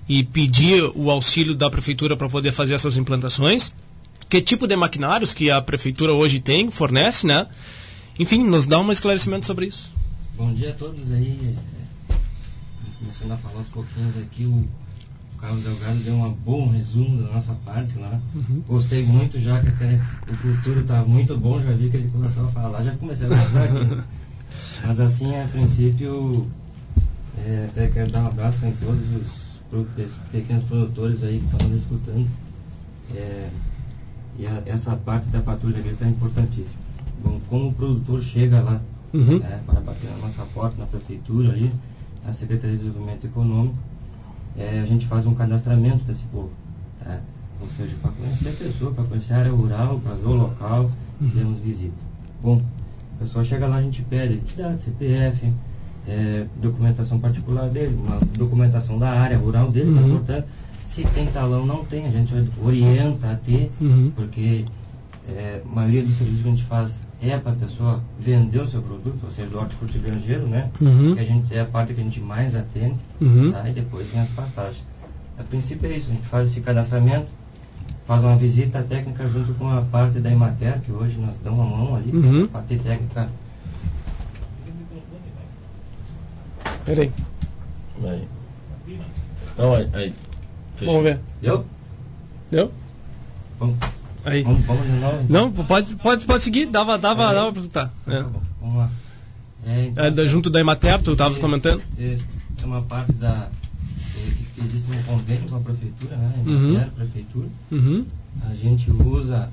e 0.08 0.24
pedir 0.24 0.82
o 0.94 1.10
auxílio 1.10 1.54
da 1.54 1.70
prefeitura 1.70 2.16
para 2.16 2.28
poder 2.28 2.52
fazer 2.52 2.74
essas 2.74 2.96
implantações. 2.96 3.72
que 4.28 4.40
tipo 4.40 4.66
de 4.66 4.76
maquinários 4.76 5.34
que 5.34 5.50
a 5.50 5.60
prefeitura 5.60 6.12
hoje 6.12 6.40
tem, 6.40 6.70
fornece, 6.70 7.26
né? 7.26 7.46
Enfim, 8.18 8.44
nos 8.44 8.66
dá 8.66 8.78
um 8.78 8.92
esclarecimento 8.92 9.46
sobre 9.46 9.66
isso. 9.66 9.92
Bom 10.36 10.52
dia 10.52 10.70
a 10.70 10.72
todos 10.74 11.10
aí. 11.10 11.56
Começando 12.98 13.32
a 13.32 13.36
falar 13.36 13.60
uns 13.60 13.68
pouquinhos 13.68 14.16
aqui, 14.18 14.44
o 14.44 14.66
Carlos 15.40 15.64
Delgado 15.64 15.98
deu 16.00 16.14
um 16.14 16.30
bom 16.30 16.68
resumo 16.68 17.22
da 17.22 17.32
nossa 17.32 17.54
parte 17.64 17.98
lá. 17.98 18.20
Uhum. 18.34 18.62
Gostei 18.68 19.02
muito 19.02 19.40
já 19.40 19.58
que 19.60 19.68
até 19.68 20.00
o 20.30 20.34
futuro 20.34 20.80
está 20.80 21.02
muito 21.02 21.36
bom, 21.36 21.60
já 21.62 21.72
vi 21.72 21.88
que 21.88 21.96
ele 21.96 22.10
começou 22.10 22.44
a 22.44 22.48
falar, 22.48 22.84
já 22.84 22.92
comecei 22.96 23.26
a 23.26 23.30
gostar 23.30 23.64
aqui. 23.64 24.02
Mas 24.84 25.00
assim, 25.00 25.34
a 25.34 25.46
princípio, 25.48 26.46
é, 27.38 27.66
até 27.68 27.88
quero 27.88 28.10
dar 28.10 28.24
um 28.24 28.26
abraço 28.26 28.64
em 28.66 28.72
todos 28.72 29.00
os 29.00 29.39
pequenos 30.30 30.64
produtores 30.64 31.22
aí 31.22 31.38
que 31.38 31.44
estão 31.46 31.68
nos 31.68 31.78
escutando. 31.78 32.28
É, 33.14 33.48
e 34.38 34.46
a, 34.46 34.62
essa 34.66 34.96
parte 34.96 35.28
da 35.28 35.40
patrulha 35.40 35.78
agrícola 35.78 36.08
é 36.08 36.12
importantíssima. 36.12 36.80
Bom, 37.22 37.40
como 37.48 37.68
o 37.68 37.72
produtor 37.72 38.22
chega 38.22 38.60
lá, 38.60 38.80
uhum. 39.12 39.38
né, 39.38 39.62
para 39.66 39.80
bater 39.80 40.10
na 40.10 40.16
nossa 40.18 40.44
porta, 40.46 40.76
na 40.78 40.86
prefeitura 40.86 41.50
ali, 41.50 41.72
na 42.24 42.32
Secretaria 42.32 42.76
de 42.76 42.82
Desenvolvimento 42.82 43.26
Econômico, 43.26 43.76
é, 44.56 44.80
a 44.80 44.86
gente 44.86 45.06
faz 45.06 45.26
um 45.26 45.34
cadastramento 45.34 46.04
desse 46.04 46.24
povo. 46.24 46.50
Tá? 47.02 47.20
Ou 47.60 47.68
seja, 47.68 47.94
para 48.00 48.10
conhecer 48.12 48.48
a 48.48 48.52
pessoa, 48.52 48.92
para 48.92 49.04
conhecer 49.04 49.34
a 49.34 49.38
área 49.38 49.52
rural, 49.52 50.00
para 50.00 50.14
ver 50.14 50.26
o 50.26 50.34
local, 50.34 50.90
uhum. 51.20 51.28
fizemos 51.28 51.60
visita. 51.60 51.92
Bom, 52.42 52.62
a 53.16 53.22
pessoa 53.22 53.44
chega 53.44 53.66
lá, 53.66 53.76
a 53.76 53.82
gente 53.82 54.02
pede 54.02 54.34
identidade, 54.34 54.82
CPF, 54.82 55.52
é, 56.06 56.46
documentação 56.60 57.18
particular 57.18 57.68
dele, 57.68 57.94
uma 57.94 58.18
documentação 58.36 58.98
da 58.98 59.10
área 59.10 59.36
rural 59.36 59.70
dele, 59.70 59.94
tá 59.94 60.00
uhum. 60.00 60.10
portanto, 60.10 60.46
se 60.86 61.04
tem 61.04 61.26
talão, 61.26 61.64
não 61.64 61.84
tem, 61.84 62.06
a 62.06 62.10
gente 62.10 62.34
orienta 62.62 63.30
a 63.30 63.36
ter, 63.36 63.70
uhum. 63.80 64.10
porque 64.14 64.64
é, 65.28 65.62
a 65.64 65.74
maioria 65.74 66.02
dos 66.02 66.16
serviços 66.16 66.42
que 66.42 66.48
a 66.48 66.50
gente 66.50 66.64
faz 66.64 67.00
é 67.22 67.36
para 67.36 67.52
a 67.52 67.54
pessoa 67.54 68.02
vender 68.18 68.60
o 68.60 68.66
seu 68.66 68.82
produto, 68.82 69.18
ou 69.22 69.30
seja, 69.30 69.48
do 69.48 69.58
hortifruti 69.58 69.98
grangeiro, 69.98 70.46
né? 70.46 70.70
Uhum. 70.80 71.14
Que 71.14 71.20
a 71.20 71.24
gente, 71.24 71.54
é 71.54 71.60
a 71.60 71.64
parte 71.64 71.94
que 71.94 72.00
a 72.00 72.04
gente 72.04 72.20
mais 72.20 72.56
atende, 72.56 72.96
uhum. 73.20 73.52
tá? 73.52 73.68
e 73.68 73.72
depois 73.72 74.08
vem 74.08 74.20
as 74.20 74.30
pastagens. 74.30 74.82
A 75.38 75.42
princípio 75.42 75.90
é 75.90 75.96
isso, 75.96 76.08
a 76.10 76.14
gente 76.14 76.26
faz 76.26 76.50
esse 76.50 76.60
cadastramento, 76.60 77.26
faz 78.06 78.24
uma 78.24 78.36
visita 78.36 78.82
técnica 78.82 79.28
junto 79.28 79.54
com 79.54 79.70
a 79.70 79.82
parte 79.82 80.18
da 80.18 80.30
Imater, 80.30 80.80
que 80.80 80.90
hoje 80.90 81.18
nós 81.18 81.34
damos 81.44 81.60
a 81.60 81.64
mão 81.64 81.94
ali, 81.94 82.10
uhum. 82.10 82.44
a 82.44 82.48
parte 82.48 82.76
técnica. 82.76 83.28
Peraí. 86.84 87.12
Aí. 88.04 88.28
Não, 89.56 89.74
aí. 89.74 89.90
aí. 89.92 90.14
Vamos 90.82 91.02
ver. 91.02 91.20
Deu? 91.40 91.66
Deu? 92.50 92.72
Vamos. 93.58 93.76
Aí. 94.24 94.42
Vamos, 94.42 94.64
vamos 94.64 94.86
de 94.86 94.92
novo? 94.92 95.26
Não, 95.28 95.52
pode, 95.52 95.94
pode, 95.96 96.24
pode 96.24 96.44
seguir, 96.44 96.66
dava, 96.66 96.98
dava, 96.98 97.30
é. 97.30 97.34
dava 97.34 97.52
pra 97.52 97.60
escutar. 97.60 97.92
É. 98.06 98.24
Vamos 98.60 98.76
lá. 98.76 98.90
É, 99.66 99.86
então, 99.86 100.24
é, 100.24 100.26
junto 100.26 100.48
da 100.48 100.60
Emater, 100.60 101.00
tu 101.02 101.12
estavas 101.12 101.38
comentando? 101.38 101.82
É, 101.98 102.16
é 102.62 102.64
uma 102.64 102.82
parte 102.82 103.12
da. 103.12 103.48
Que 104.54 104.64
existe 104.64 104.90
um 104.90 105.02
convênio 105.02 105.48
com 105.48 105.56
a 105.56 105.60
prefeitura, 105.60 106.16
né? 106.16 106.32
Emater, 106.46 106.88
uhum. 106.88 106.90
prefeitura. 106.90 107.48
Uhum. 107.70 108.06
A 108.48 108.54
gente 108.54 108.90
usa 108.90 109.50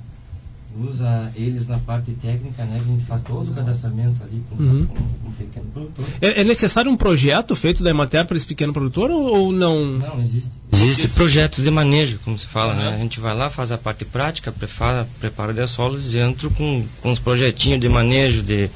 usa 0.80 1.32
eles 1.34 1.66
na 1.66 1.78
parte 1.78 2.12
técnica, 2.12 2.64
né? 2.64 2.80
A 2.80 2.84
gente 2.84 3.04
faz 3.04 3.22
todo 3.22 3.50
o 3.50 3.54
cadastramento 3.54 4.22
ali 4.22 4.42
com, 4.48 4.62
uhum. 4.62 4.86
com, 4.86 4.94
com 4.94 5.28
um 5.28 5.32
pequeno 5.32 5.66
produtor. 5.72 6.04
É, 6.20 6.40
é, 6.40 6.44
necessário 6.44 6.90
um 6.90 6.96
projeto 6.96 7.56
feito 7.56 7.82
da 7.82 7.90
Emater 7.90 8.24
para 8.24 8.36
esse 8.36 8.46
pequeno 8.46 8.72
produtor 8.72 9.10
ou, 9.10 9.22
ou 9.22 9.52
não? 9.52 9.84
Não, 9.84 10.20
existe. 10.20 10.50
Existe 10.72 11.08
projetos 11.08 11.64
de 11.64 11.70
manejo, 11.70 12.18
como 12.24 12.38
se 12.38 12.46
fala, 12.46 12.72
uhum. 12.74 12.78
né? 12.78 12.94
A 12.94 12.98
gente 12.98 13.18
vai 13.18 13.34
lá, 13.34 13.50
faz 13.50 13.72
a 13.72 13.78
parte 13.78 14.04
prática, 14.04 14.52
prepara, 14.52 15.08
prepara 15.18 15.52
de 15.52 15.66
solos 15.66 16.14
e 16.14 16.18
entro 16.18 16.50
com, 16.50 16.84
com 17.02 17.10
os 17.10 17.18
projetinhos 17.18 17.80
de 17.80 17.88
manejo 17.88 18.42
de, 18.42 18.70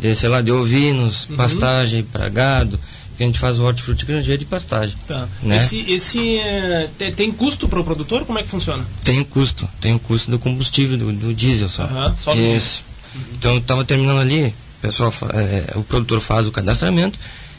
de 0.00 0.14
sei 0.14 0.28
lá, 0.28 0.42
de 0.42 0.52
ovinos, 0.52 1.28
uhum. 1.28 1.36
pastagem 1.36 2.02
para 2.02 2.28
gado 2.28 2.78
que 3.18 3.24
a 3.24 3.26
gente 3.26 3.40
faz 3.40 3.58
o 3.58 3.64
hortifruti 3.64 4.06
granjeiro 4.06 4.38
de 4.38 4.46
pastagem. 4.46 4.94
Tá. 5.06 5.26
Né? 5.42 5.56
Esse, 5.56 5.80
esse 5.90 6.38
é, 6.38 6.88
tem, 6.96 7.12
tem, 7.12 7.32
custo 7.32 7.68
para 7.68 7.80
o 7.80 7.84
produtor? 7.84 8.24
Como 8.24 8.38
é 8.38 8.44
que 8.44 8.48
funciona? 8.48 8.86
Tem 9.02 9.24
custo. 9.24 9.68
Tem 9.80 9.92
o 9.92 9.98
custo 9.98 10.30
do 10.30 10.38
combustível, 10.38 10.96
do, 10.96 11.12
do 11.12 11.34
diesel 11.34 11.68
só. 11.68 11.84
Uhum, 11.84 12.16
só 12.16 12.34
Isso. 12.34 12.84
Uhum. 13.12 13.20
Então 13.34 13.58
estava 13.58 13.84
terminando 13.84 14.20
ali, 14.20 14.54
pessoal, 14.80 15.12
é, 15.34 15.76
o 15.76 15.82
produtor 15.82 16.20
faz 16.20 16.46
o 16.46 16.52
cadastramento 16.52 17.18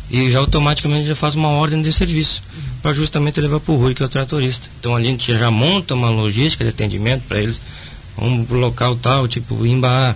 e 0.10 0.32
já 0.32 0.40
automaticamente 0.40 1.06
já 1.06 1.16
faz 1.16 1.36
uma 1.36 1.50
ordem 1.50 1.82
de 1.82 1.92
serviço 1.92 2.42
uhum. 2.56 2.62
para 2.82 2.94
justamente 2.94 3.42
levar 3.42 3.60
para 3.60 3.74
o 3.74 3.78
Rui, 3.78 3.94
que 3.94 4.02
é 4.02 4.06
o 4.06 4.10
tratorista. 4.10 4.70
Então 4.80 4.96
ali 4.96 5.10
a 5.10 5.12
gente 5.12 5.38
já 5.38 5.52
monta 5.52 5.94
uma 5.94 6.10
logística 6.10 6.64
de 6.64 6.70
atendimento 6.70 7.24
para 7.28 7.42
eles. 7.42 7.62
Vamos 8.16 8.48
para 8.48 8.56
o 8.56 8.60
local 8.62 8.96
tal, 8.96 9.28
tipo 9.28 9.66
Imbaá. 9.66 10.16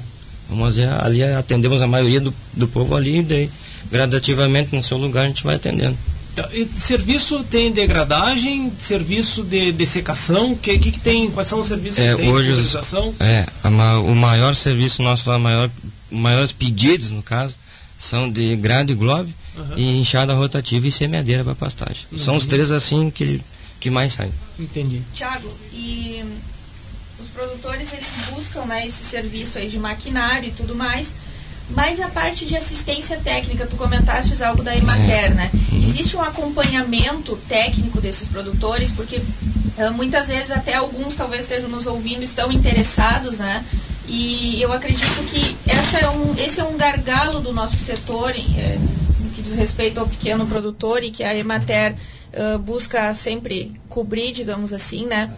Vamos 0.50 0.80
ali 0.80 1.22
atendemos 1.22 1.82
a 1.82 1.88
maioria 1.88 2.22
do, 2.22 2.34
do 2.54 2.66
povo 2.66 2.96
ali 2.96 3.20
e 3.20 3.24
daí 3.24 3.50
gradativamente 3.94 4.76
no 4.76 4.84
seu 4.84 4.98
lugar 4.98 5.26
a 5.26 5.28
gente 5.28 5.44
vai 5.44 5.56
atendendo. 5.56 5.96
Tá, 6.36 6.50
serviço 6.76 7.44
tem 7.44 7.72
degradagem, 7.72 8.74
serviço 8.80 9.44
de 9.44 9.72
dessecação, 9.72 10.56
que, 10.56 10.80
que, 10.80 10.92
que 10.92 11.00
tem, 11.00 11.30
quais 11.30 11.48
são 11.48 11.60
os 11.60 11.68
serviços 11.68 12.00
é, 12.00 12.16
que 12.16 12.22
tem 12.24 12.32
hoje 12.32 12.52
os, 12.54 12.76
É, 13.20 13.46
a, 13.64 13.70
o 14.00 14.16
maior 14.16 14.56
serviço 14.56 15.04
nosso 15.04 15.30
lá, 15.30 15.38
maior, 15.38 15.70
maiores 16.10 16.52
pedidos 16.52 17.12
no 17.12 17.22
caso, 17.22 17.56
são 18.00 18.32
de 18.32 18.56
grade 18.56 18.94
e 18.94 18.96
globe 18.96 19.34
uhum. 19.56 19.78
e 19.78 20.00
enxada 20.00 20.34
rotativa 20.34 20.88
e 20.88 20.92
semeadeira 20.92 21.44
para 21.44 21.54
pastagem. 21.54 22.04
Uhum. 22.12 22.18
São 22.18 22.36
os 22.36 22.48
três 22.48 22.72
assim 22.72 23.12
que, 23.12 23.40
que 23.80 23.92
mais 23.92 24.14
saem. 24.14 24.34
Entendi. 24.58 25.04
Tiago, 25.14 25.56
e 25.72 26.24
os 27.22 27.30
produtores 27.30 27.88
eles 27.94 28.12
buscam 28.34 28.66
né, 28.66 28.88
esse 28.88 29.04
serviço 29.04 29.60
aí 29.60 29.70
de 29.70 29.78
maquinário 29.78 30.50
e 30.50 30.52
tudo 30.52 30.74
mais, 30.74 31.14
mas 31.70 32.00
a 32.00 32.10
parte 32.10 32.46
de 32.46 32.56
assistência 32.56 33.18
técnica, 33.18 33.66
tu 33.66 33.76
comentaste 33.76 34.42
algo 34.44 34.64
da 34.64 34.76
Emater, 34.76 35.34
né? 35.34 35.50
Existe 35.72 36.16
um 36.16 36.22
acompanhamento 36.22 37.38
técnico 37.48 38.02
desses 38.02 38.28
produtores, 38.28 38.92
porque 38.92 39.18
uh, 39.18 39.94
muitas 39.94 40.28
vezes 40.28 40.52
até 40.52 40.76
alguns 40.76 41.16
talvez 41.16 41.44
estejam 41.44 41.70
nos 41.70 41.88
ouvindo, 41.88 42.24
estão 42.24 42.52
interessados, 42.52 43.38
né? 43.38 43.64
E 44.08 44.62
eu 44.62 44.74
acredito 44.74 45.24
que 45.26 45.56
essa 45.66 45.98
é 45.98 46.10
um, 46.10 46.36
esse 46.38 46.60
é 46.60 46.64
um 46.64 46.76
gargalo 46.76 47.40
do 47.40 47.54
nosso 47.54 47.78
setor, 47.78 48.32
é, 48.32 48.78
no 49.20 49.30
que 49.30 49.42
diz 49.42 49.54
respeito 49.54 50.00
ao 50.00 50.08
pequeno 50.08 50.46
produtor, 50.46 51.04
e 51.04 51.10
que 51.10 51.24
a 51.24 51.34
Emater 51.34 51.96
uh, 52.34 52.60
busca 52.60 53.14
sempre 53.14 53.72
cobrir, 53.88 54.34
digamos 54.34 54.74
assim, 54.74 55.06
né? 55.06 55.32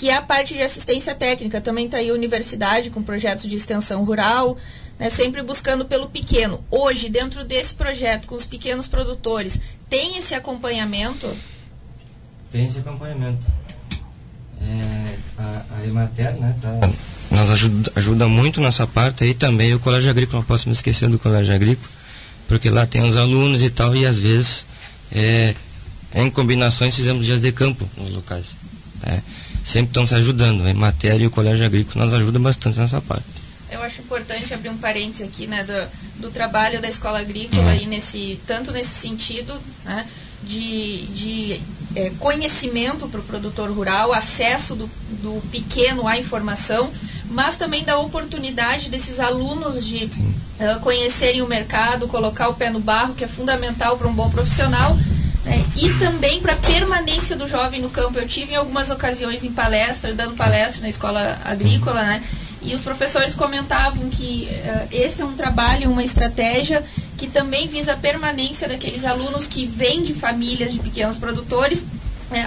que 0.00 0.08
é 0.08 0.14
a 0.14 0.22
parte 0.22 0.54
de 0.54 0.62
assistência 0.62 1.14
técnica. 1.14 1.60
Também 1.60 1.84
está 1.84 1.98
aí 1.98 2.08
a 2.08 2.14
universidade 2.14 2.88
com 2.88 3.02
projetos 3.02 3.44
de 3.44 3.54
extensão 3.54 4.02
rural, 4.02 4.56
né, 5.00 5.08
sempre 5.08 5.42
buscando 5.42 5.86
pelo 5.86 6.10
pequeno. 6.10 6.62
Hoje, 6.70 7.08
dentro 7.08 7.42
desse 7.42 7.74
projeto, 7.74 8.28
com 8.28 8.34
os 8.34 8.44
pequenos 8.44 8.86
produtores, 8.86 9.58
tem 9.88 10.18
esse 10.18 10.34
acompanhamento? 10.34 11.34
Tem 12.50 12.66
esse 12.66 12.78
acompanhamento. 12.78 13.46
É, 14.60 15.16
a, 15.38 15.64
a 15.78 15.86
Emater, 15.86 16.34
né, 16.34 16.54
tá, 16.60 16.90
nós 17.30 17.48
ajuda, 17.48 17.90
ajuda 17.96 18.28
muito 18.28 18.60
nessa 18.60 18.86
parte 18.86 19.24
aí 19.24 19.32
também. 19.32 19.72
O 19.72 19.80
Colégio 19.80 20.10
Agrícola, 20.10 20.40
não 20.40 20.46
posso 20.46 20.68
me 20.68 20.74
esquecer 20.74 21.08
do 21.08 21.18
Colégio 21.18 21.54
Agrícola, 21.54 21.88
porque 22.46 22.68
lá 22.68 22.86
tem 22.86 23.00
os 23.00 23.16
alunos 23.16 23.62
e 23.62 23.70
tal, 23.70 23.96
e 23.96 24.04
às 24.04 24.18
vezes, 24.18 24.66
é, 25.10 25.54
em 26.14 26.30
combinações, 26.30 26.94
fizemos 26.94 27.24
dias 27.24 27.40
de 27.40 27.50
campo 27.52 27.88
nos 27.96 28.10
locais. 28.10 28.54
Né. 29.02 29.22
Sempre 29.64 29.92
estão 29.92 30.06
se 30.06 30.14
ajudando. 30.14 30.62
A 30.64 30.68
Emater 30.68 31.22
e 31.22 31.26
o 31.26 31.30
Colégio 31.30 31.64
Agrícola 31.64 32.04
nos 32.04 32.12
ajudam 32.12 32.42
bastante 32.42 32.78
nessa 32.78 33.00
parte 33.00 33.39
eu 33.70 33.82
acho 33.82 34.00
importante 34.00 34.52
abrir 34.52 34.68
um 34.68 34.76
parênteses 34.76 35.26
aqui, 35.26 35.46
né, 35.46 35.64
do, 35.64 36.22
do 36.22 36.30
trabalho 36.30 36.80
da 36.80 36.88
escola 36.88 37.20
agrícola 37.20 37.62
uhum. 37.62 37.68
aí 37.68 37.86
nesse, 37.86 38.40
tanto 38.46 38.72
nesse 38.72 38.90
sentido, 38.90 39.58
né, 39.84 40.06
de, 40.42 41.06
de 41.08 41.60
é, 41.94 42.10
conhecimento 42.18 43.08
para 43.08 43.20
o 43.20 43.22
produtor 43.22 43.70
rural, 43.70 44.12
acesso 44.12 44.74
do, 44.74 44.90
do 45.22 45.40
pequeno 45.50 46.06
à 46.06 46.16
informação, 46.16 46.90
mas 47.30 47.56
também 47.56 47.84
da 47.84 47.98
oportunidade 47.98 48.88
desses 48.88 49.20
alunos 49.20 49.86
de 49.86 50.04
uh, 50.04 50.80
conhecerem 50.80 51.42
o 51.42 51.46
mercado, 51.46 52.08
colocar 52.08 52.48
o 52.48 52.54
pé 52.54 52.70
no 52.70 52.80
barro, 52.80 53.14
que 53.14 53.22
é 53.22 53.28
fundamental 53.28 53.96
para 53.96 54.08
um 54.08 54.12
bom 54.12 54.28
profissional, 54.30 54.96
né, 55.44 55.64
e 55.76 55.88
também 55.98 56.40
para 56.40 56.54
a 56.54 56.56
permanência 56.56 57.36
do 57.36 57.46
jovem 57.46 57.80
no 57.80 57.90
campo. 57.90 58.18
Eu 58.18 58.26
tive 58.26 58.52
em 58.52 58.56
algumas 58.56 58.90
ocasiões 58.90 59.44
em 59.44 59.52
palestra, 59.52 60.12
dando 60.12 60.34
palestra 60.34 60.82
na 60.82 60.88
escola 60.88 61.38
agrícola, 61.44 62.02
né, 62.02 62.22
e 62.62 62.74
os 62.74 62.82
professores 62.82 63.34
comentavam 63.34 64.08
que 64.10 64.48
uh, 64.50 64.88
esse 64.90 65.22
é 65.22 65.24
um 65.24 65.32
trabalho, 65.32 65.90
uma 65.90 66.04
estratégia 66.04 66.84
que 67.16 67.26
também 67.26 67.68
visa 67.68 67.92
a 67.92 67.96
permanência 67.96 68.68
daqueles 68.68 69.04
alunos 69.04 69.46
que 69.46 69.66
vêm 69.66 70.02
de 70.02 70.14
famílias 70.14 70.72
de 70.72 70.78
pequenos 70.78 71.16
produtores, 71.16 71.82
uh, 71.82 71.86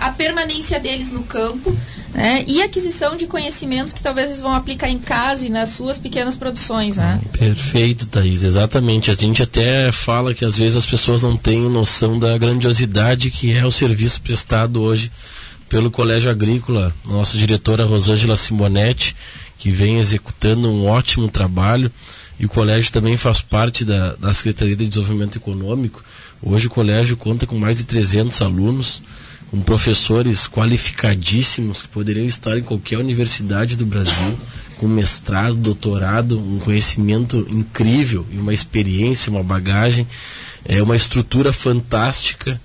a 0.02 0.10
permanência 0.10 0.80
deles 0.80 1.12
no 1.12 1.24
campo 1.24 1.76
né, 2.14 2.44
e 2.48 2.62
aquisição 2.62 3.18
de 3.18 3.26
conhecimentos 3.26 3.92
que 3.92 4.02
talvez 4.02 4.30
eles 4.30 4.42
vão 4.42 4.54
aplicar 4.54 4.90
em 4.90 5.00
casa 5.00 5.48
e 5.48 5.50
nas 5.50 5.70
suas 5.70 5.98
pequenas 5.98 6.36
produções. 6.36 6.98
Né? 6.98 7.20
Perfeito, 7.32 8.06
Thaís, 8.06 8.44
exatamente. 8.44 9.10
A 9.10 9.16
gente 9.16 9.42
até 9.42 9.92
fala 9.92 10.34
que 10.34 10.46
às 10.46 10.58
vezes 10.58 10.76
as 10.76 10.86
pessoas 10.86 11.24
não 11.24 11.36
têm 11.36 11.68
noção 11.70 12.20
da 12.20 12.38
grandiosidade 12.38 13.32
que 13.32 13.52
é 13.52 13.66
o 13.66 13.72
serviço 13.72 14.22
prestado 14.22 14.82
hoje 14.82 15.12
pelo 15.68 15.90
Colégio 15.90 16.30
Agrícola, 16.30 16.94
nossa 17.04 17.36
diretora 17.36 17.84
Rosângela 17.84 18.38
Simonetti, 18.38 19.16
que 19.64 19.72
vem 19.72 19.98
executando 19.98 20.70
um 20.70 20.86
ótimo 20.88 21.30
trabalho. 21.30 21.90
E 22.38 22.46
o 22.46 22.50
colégio 22.50 22.92
também 22.92 23.16
faz 23.16 23.40
parte 23.40 23.86
da, 23.86 24.14
da 24.16 24.34
Secretaria 24.34 24.76
de 24.76 24.86
Desenvolvimento 24.86 25.38
Econômico. 25.38 26.04
Hoje 26.42 26.68
o 26.68 26.70
colégio 26.70 27.16
conta 27.16 27.48
com 27.48 27.58
mais 27.58 27.78
de 27.78 27.86
300 27.86 28.42
alunos, 28.42 29.02
com 29.50 29.62
professores 29.62 30.50
qualificadíssimos 30.50 31.82
que 31.82 31.88
poderiam 31.88 32.26
estar 32.26 32.58
em 32.58 32.62
qualquer 32.62 32.98
universidade 32.98 33.78
do 33.78 33.86
Brasil, 33.86 34.38
com 34.78 34.86
mestrado, 34.86 35.56
doutorado, 35.56 36.38
um 36.38 36.60
conhecimento 36.60 37.48
incrível 37.50 38.28
e 38.34 38.38
uma 38.38 38.54
experiência, 38.54 39.32
uma 39.32 39.44
bagagem, 39.44 40.06
é 40.66 40.84
uma 40.84 40.98
estrutura 40.98 41.54
fantástica. 41.54 42.60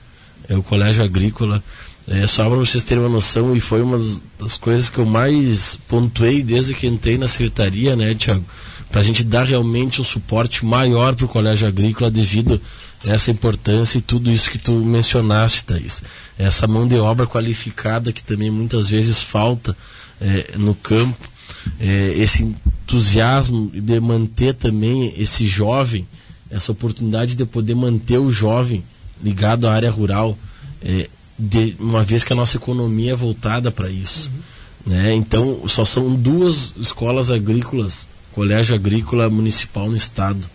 É 0.48 0.56
o 0.56 0.64
colégio 0.64 1.04
agrícola. 1.04 1.62
É, 2.10 2.26
só 2.26 2.48
para 2.48 2.56
vocês 2.56 2.84
terem 2.84 3.02
uma 3.02 3.10
noção, 3.10 3.54
e 3.54 3.60
foi 3.60 3.82
uma 3.82 4.00
das 4.40 4.56
coisas 4.56 4.88
que 4.88 4.98
eu 4.98 5.04
mais 5.04 5.78
pontuei 5.86 6.42
desde 6.42 6.72
que 6.72 6.86
entrei 6.86 7.18
na 7.18 7.28
secretaria, 7.28 7.94
né, 7.94 8.14
Tiago? 8.14 8.44
Para 8.90 9.02
a 9.02 9.04
gente 9.04 9.22
dar 9.22 9.44
realmente 9.44 10.00
um 10.00 10.04
suporte 10.04 10.64
maior 10.64 11.14
para 11.14 11.26
o 11.26 11.28
colégio 11.28 11.68
agrícola 11.68 12.10
devido 12.10 12.58
a 13.06 13.10
essa 13.10 13.30
importância 13.30 13.98
e 13.98 14.00
tudo 14.00 14.30
isso 14.30 14.50
que 14.50 14.56
tu 14.56 14.72
mencionaste, 14.72 15.64
Thaís. 15.64 16.02
Essa 16.38 16.66
mão 16.66 16.88
de 16.88 16.96
obra 16.96 17.26
qualificada 17.26 18.10
que 18.10 18.22
também 18.22 18.50
muitas 18.50 18.88
vezes 18.88 19.20
falta 19.20 19.76
é, 20.18 20.54
no 20.56 20.74
campo, 20.74 21.28
é, 21.78 22.14
esse 22.16 22.42
entusiasmo 22.42 23.70
de 23.70 24.00
manter 24.00 24.54
também 24.54 25.12
esse 25.18 25.46
jovem, 25.46 26.08
essa 26.50 26.72
oportunidade 26.72 27.34
de 27.34 27.44
poder 27.44 27.74
manter 27.74 28.16
o 28.16 28.32
jovem 28.32 28.82
ligado 29.22 29.68
à 29.68 29.74
área 29.74 29.90
rural. 29.90 30.38
É, 30.80 31.08
de, 31.38 31.76
uma 31.78 32.02
vez 32.02 32.24
que 32.24 32.32
a 32.32 32.36
nossa 32.36 32.56
economia 32.56 33.12
é 33.12 33.16
voltada 33.16 33.70
para 33.70 33.88
isso. 33.88 34.30
Uhum. 34.86 34.92
Né? 34.92 35.14
Então, 35.14 35.62
só 35.66 35.84
são 35.84 36.14
duas 36.14 36.72
escolas 36.78 37.30
agrícolas, 37.30 38.08
colégio 38.32 38.74
agrícola 38.74 39.28
municipal 39.28 39.88
no 39.88 39.96
estado. 39.96 40.48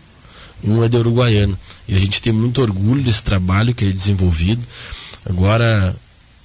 Um 0.63 0.83
é 0.83 0.89
de 0.89 0.97
Uruguaiana. 0.97 1.57
E 1.87 1.95
a 1.95 1.99
gente 1.99 2.21
tem 2.21 2.33
muito 2.33 2.61
orgulho 2.61 3.03
desse 3.03 3.23
trabalho 3.23 3.75
que 3.75 3.85
é 3.85 3.91
desenvolvido. 3.91 4.65
Agora 5.25 5.95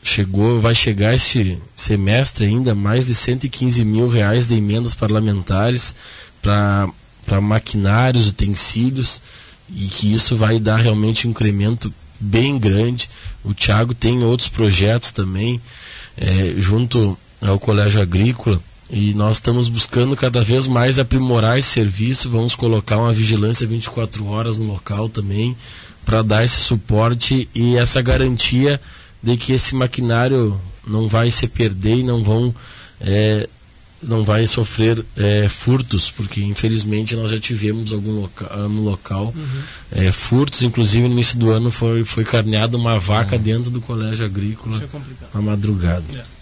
chegou, 0.03 0.61
vai 0.61 0.75
chegar 0.75 1.15
esse 1.15 1.59
semestre 1.77 2.47
ainda 2.47 2.75
mais 2.75 3.07
de 3.07 3.15
115 3.15 3.85
mil 3.85 4.09
reais 4.09 4.49
de 4.49 4.55
emendas 4.55 4.95
parlamentares 4.95 5.95
para 6.43 7.41
maquinários, 7.41 8.29
utensílios, 8.29 9.21
e 9.71 9.87
que 9.87 10.13
isso 10.13 10.35
vai 10.35 10.59
dar 10.59 10.77
realmente 10.77 11.27
um 11.27 11.31
incremento 11.31 11.93
bem 12.19 12.59
grande. 12.59 13.09
O 13.45 13.55
Tiago 13.55 13.95
tem 13.95 14.23
outros 14.23 14.49
projetos 14.49 15.13
também, 15.13 15.61
é, 16.17 16.55
junto 16.59 17.17
ao 17.41 17.59
Colégio 17.59 18.01
Agrícola, 18.01 18.61
e 18.91 19.13
nós 19.15 19.37
estamos 19.37 19.69
buscando 19.69 20.17
cada 20.17 20.43
vez 20.43 20.67
mais 20.67 20.99
aprimorar 20.99 21.59
esse 21.59 21.69
serviço. 21.69 22.31
Vamos 22.31 22.55
colocar 22.55 22.97
uma 22.99 23.13
vigilância 23.13 23.67
24 23.67 24.27
horas 24.27 24.59
no 24.59 24.67
local 24.67 25.09
também, 25.09 25.57
para 26.05 26.23
dar 26.23 26.45
esse 26.45 26.57
suporte 26.57 27.49
e 27.55 27.77
essa 27.77 28.01
garantia 28.01 28.81
de 29.23 29.37
que 29.37 29.53
esse 29.53 29.75
maquinário 29.75 30.59
não 30.87 31.07
vai 31.07 31.31
se 31.31 31.47
perder 31.47 31.99
e 31.99 32.03
não 32.03 32.25
vão 32.25 32.55
é, 33.01 33.49
não 34.03 34.25
vai 34.25 34.47
sofrer 34.47 35.05
é, 35.17 35.49
furtos, 35.49 36.11
porque 36.11 36.43
infelizmente 36.43 37.17
nós 37.17 37.31
já 37.31 37.41
tivemos 37.41 37.93
algum 37.93 38.21
loca 38.21 38.47
no 38.69 38.83
local 38.83 39.35
uhum. 39.37 39.63
é, 39.91 40.13
furtos, 40.13 40.63
inclusive 40.63 41.07
no 41.09 41.15
início 41.15 41.39
do 41.39 41.51
ano 41.51 41.71
foi, 41.71 42.05
foi 42.05 42.25
carneada 42.25 42.77
uma 42.77 42.99
vaca 42.99 43.37
uhum. 43.37 43.43
dentro 43.43 43.71
do 43.71 43.81
colégio 43.81 44.25
agrícola 44.25 44.81
é 44.83 45.27
na 45.35 45.43
madrugada. 45.43 46.38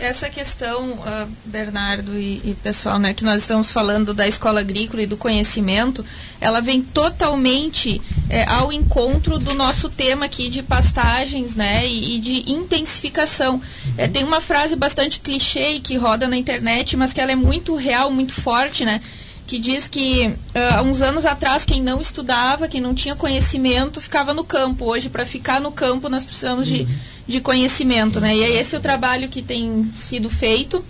Essa 0.00 0.30
questão, 0.30 0.92
uh, 0.94 1.28
Bernardo 1.44 2.18
e, 2.18 2.40
e, 2.42 2.56
pessoal, 2.62 2.98
né, 2.98 3.12
que 3.12 3.22
nós 3.22 3.42
estamos 3.42 3.70
falando 3.70 4.14
da 4.14 4.26
escola 4.26 4.60
agrícola 4.60 5.02
e 5.02 5.06
do 5.06 5.14
conhecimento, 5.14 6.02
ela 6.40 6.62
vem 6.62 6.80
totalmente 6.80 8.00
é, 8.30 8.48
ao 8.48 8.72
encontro 8.72 9.38
do 9.38 9.52
nosso 9.52 9.90
tema 9.90 10.24
aqui 10.24 10.48
de 10.48 10.62
pastagens 10.62 11.54
né, 11.54 11.86
e, 11.86 12.16
e 12.16 12.20
de 12.20 12.50
intensificação. 12.50 13.60
É, 13.98 14.08
tem 14.08 14.24
uma 14.24 14.40
frase 14.40 14.74
bastante 14.74 15.20
clichê 15.20 15.78
que 15.80 15.98
roda 15.98 16.26
na 16.26 16.36
internet, 16.36 16.96
mas 16.96 17.12
que 17.12 17.20
ela 17.20 17.32
é 17.32 17.36
muito 17.36 17.76
real, 17.76 18.10
muito 18.10 18.32
forte, 18.32 18.86
né? 18.86 19.02
que 19.46 19.58
diz 19.58 19.88
que 19.88 20.28
uh, 20.28 20.76
há 20.78 20.82
uns 20.82 21.02
anos 21.02 21.26
atrás 21.26 21.64
quem 21.64 21.82
não 21.82 22.00
estudava, 22.00 22.68
quem 22.68 22.80
não 22.80 22.94
tinha 22.94 23.16
conhecimento, 23.16 24.00
ficava 24.00 24.32
no 24.32 24.44
campo. 24.44 24.84
Hoje, 24.84 25.08
para 25.08 25.26
ficar 25.26 25.60
no 25.60 25.72
campo, 25.72 26.08
nós 26.08 26.24
precisamos 26.24 26.68
de, 26.68 26.86
de 27.30 27.40
conhecimento, 27.40 28.20
né? 28.20 28.36
E 28.36 28.42
é 28.42 28.60
esse 28.60 28.76
o 28.76 28.80
trabalho 28.80 29.28
que 29.28 29.40
tem 29.40 29.84
sido 29.86 30.28
feito 30.28 30.84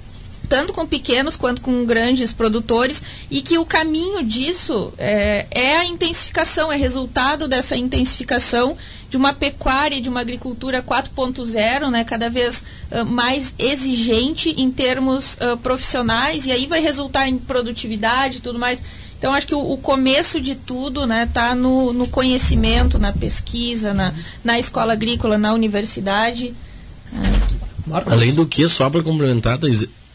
tanto 0.50 0.72
com 0.72 0.84
pequenos 0.84 1.36
quanto 1.36 1.62
com 1.62 1.86
grandes 1.86 2.32
produtores, 2.32 3.00
e 3.30 3.40
que 3.40 3.56
o 3.56 3.64
caminho 3.64 4.24
disso 4.24 4.92
é, 4.98 5.46
é, 5.48 5.76
a 5.76 5.84
intensificação, 5.84 6.72
é 6.72 6.76
resultado 6.76 7.46
dessa 7.46 7.76
intensificação 7.76 8.76
de 9.08 9.16
uma 9.16 9.32
pecuária, 9.32 10.00
de 10.00 10.08
uma 10.08 10.20
agricultura 10.20 10.82
4.0, 10.82 11.88
né, 11.88 12.02
cada 12.02 12.28
vez 12.28 12.64
uh, 12.90 13.06
mais 13.06 13.54
exigente 13.60 14.50
em 14.50 14.72
termos 14.72 15.34
uh, 15.34 15.56
profissionais, 15.58 16.46
e 16.46 16.50
aí 16.50 16.66
vai 16.66 16.80
resultar 16.80 17.28
em 17.28 17.38
produtividade 17.38 18.38
e 18.38 18.40
tudo 18.40 18.58
mais. 18.58 18.82
Então, 19.20 19.34
acho 19.34 19.46
que 19.46 19.54
o, 19.54 19.72
o, 19.72 19.76
começo 19.76 20.40
de 20.40 20.54
tudo 20.54 21.02
está 21.02 21.14
né, 21.14 21.26
tá 21.26 21.54
no, 21.54 21.92
no, 21.92 22.08
conhecimento, 22.08 22.98
na 22.98 23.12
pesquisa, 23.12 23.92
na, 23.92 24.14
na 24.42 24.58
escola 24.58 24.94
agrícola, 24.94 25.36
na 25.36 25.52
universidade. 25.52 26.54
É. 27.12 28.00
Além 28.06 28.32
do 28.32 28.46
que, 28.46 28.66
só 28.66 28.88
para 28.88 29.02
complementar, 29.02 29.58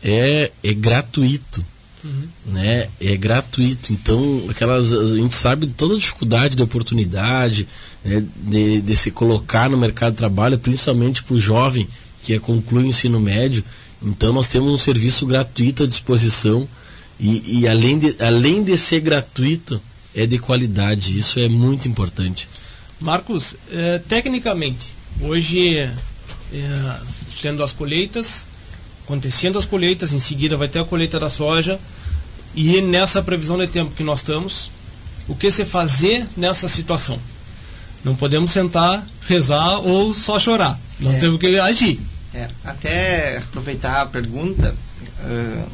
é, 0.01 0.51
é 0.63 0.73
gratuito. 0.73 1.63
Uhum. 2.03 2.27
Né? 2.47 2.87
É 2.99 3.15
gratuito. 3.15 3.93
Então, 3.93 4.43
aquelas, 4.49 4.91
a 4.91 5.15
gente 5.15 5.35
sabe 5.35 5.67
toda 5.67 5.93
a 5.93 5.99
dificuldade 5.99 6.55
de 6.55 6.63
oportunidade, 6.63 7.67
né? 8.03 8.25
de, 8.37 8.81
de 8.81 8.95
se 8.95 9.11
colocar 9.11 9.69
no 9.69 9.77
mercado 9.77 10.13
de 10.13 10.17
trabalho, 10.17 10.57
principalmente 10.57 11.23
para 11.23 11.35
o 11.35 11.39
jovem 11.39 11.87
que 12.23 12.33
é, 12.33 12.39
conclui 12.39 12.85
o 12.85 12.87
ensino 12.87 13.19
médio. 13.19 13.63
Então, 14.01 14.33
nós 14.33 14.47
temos 14.47 14.73
um 14.73 14.79
serviço 14.79 15.27
gratuito 15.27 15.83
à 15.83 15.87
disposição 15.87 16.67
e, 17.19 17.61
e 17.61 17.67
além, 17.67 17.99
de, 17.99 18.15
além 18.19 18.63
de 18.63 18.77
ser 18.77 18.99
gratuito, 18.99 19.81
é 20.13 20.25
de 20.25 20.37
qualidade. 20.37 21.17
Isso 21.17 21.39
é 21.39 21.47
muito 21.47 21.87
importante. 21.87 22.47
Marcos, 22.99 23.55
é, 23.71 23.99
tecnicamente, 23.99 24.93
hoje, 25.21 25.77
é, 25.77 25.91
tendo 27.41 27.63
as 27.63 27.71
colheitas, 27.71 28.47
acontecendo 29.03 29.57
as 29.57 29.65
colheitas, 29.65 30.13
em 30.13 30.19
seguida 30.19 30.57
vai 30.57 30.67
ter 30.67 30.79
a 30.79 30.85
colheita 30.85 31.19
da 31.19 31.29
soja, 31.29 31.79
e 32.55 32.81
nessa 32.81 33.21
previsão 33.21 33.57
de 33.57 33.67
tempo 33.67 33.91
que 33.95 34.03
nós 34.03 34.19
estamos, 34.19 34.71
o 35.27 35.35
que 35.35 35.51
se 35.51 35.65
fazer 35.65 36.25
nessa 36.37 36.67
situação? 36.69 37.19
Não 38.03 38.15
podemos 38.15 38.51
sentar, 38.51 39.05
rezar 39.27 39.79
ou 39.79 40.13
só 40.13 40.39
chorar. 40.39 40.79
Nós 40.99 41.15
é. 41.17 41.19
temos 41.19 41.39
que 41.39 41.59
agir. 41.59 41.99
É. 42.33 42.47
Até 42.63 43.37
aproveitar 43.37 44.01
a 44.01 44.05
pergunta, 44.05 44.75
uh, 45.19 45.67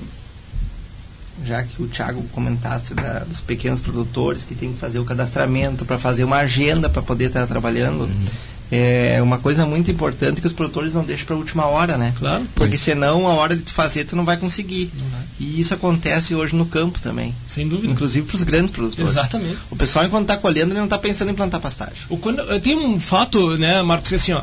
já 1.46 1.64
que 1.64 1.82
o 1.82 1.88
Thiago 1.88 2.24
comentasse 2.32 2.94
da, 2.94 3.20
dos 3.20 3.40
pequenos 3.40 3.80
produtores 3.80 4.44
que 4.44 4.56
tem 4.56 4.74
que 4.74 4.80
fazer 4.80 5.00
o 5.00 5.06
cadastramento 5.06 5.86
para 5.86 5.98
fazer 5.98 6.24
uma 6.24 6.38
agenda 6.38 6.90
para 6.90 7.02
poder 7.02 7.26
estar 7.26 7.48
trabalhando. 7.48 8.04
Uhum 8.04 8.26
é 8.72 9.22
uma 9.22 9.38
coisa 9.38 9.66
muito 9.66 9.92
importante 9.92 10.40
que 10.40 10.48
os 10.48 10.54
produtores 10.54 10.94
não 10.94 11.04
deixam 11.04 11.26
para 11.26 11.36
a 11.36 11.40
última 11.40 11.66
hora, 11.66 11.98
né? 11.98 12.14
Claro. 12.18 12.48
Porque 12.56 12.78
senão 12.78 13.28
a 13.28 13.34
hora 13.34 13.56
de 13.56 13.70
fazer 13.70 14.06
tu 14.06 14.16
não 14.16 14.24
vai 14.24 14.38
conseguir. 14.38 14.90
E 15.38 15.60
isso 15.60 15.74
acontece 15.74 16.34
hoje 16.34 16.56
no 16.56 16.66
campo 16.66 16.98
também. 17.00 17.36
Sem 17.50 17.68
dúvida. 17.68 17.92
Inclusive 17.92 18.26
para 18.26 18.36
os 18.36 18.44
grandes 18.44 18.72
produtores. 18.72 19.12
Exatamente. 19.12 19.58
O 19.70 19.76
pessoal 19.76 20.06
enquanto 20.06 20.24
está 20.24 20.38
colhendo 20.38 20.72
ele 20.72 20.78
não 20.80 20.86
está 20.86 20.98
pensando 20.98 21.30
em 21.30 21.34
plantar 21.34 21.60
pastagem. 21.60 21.96
O, 22.08 22.18
quando, 22.18 22.42
tem 22.62 22.78
um 22.78 22.98
fato, 22.98 23.58
né, 23.58 23.82
Marcos, 23.82 24.14
assim, 24.14 24.32
ó, 24.32 24.42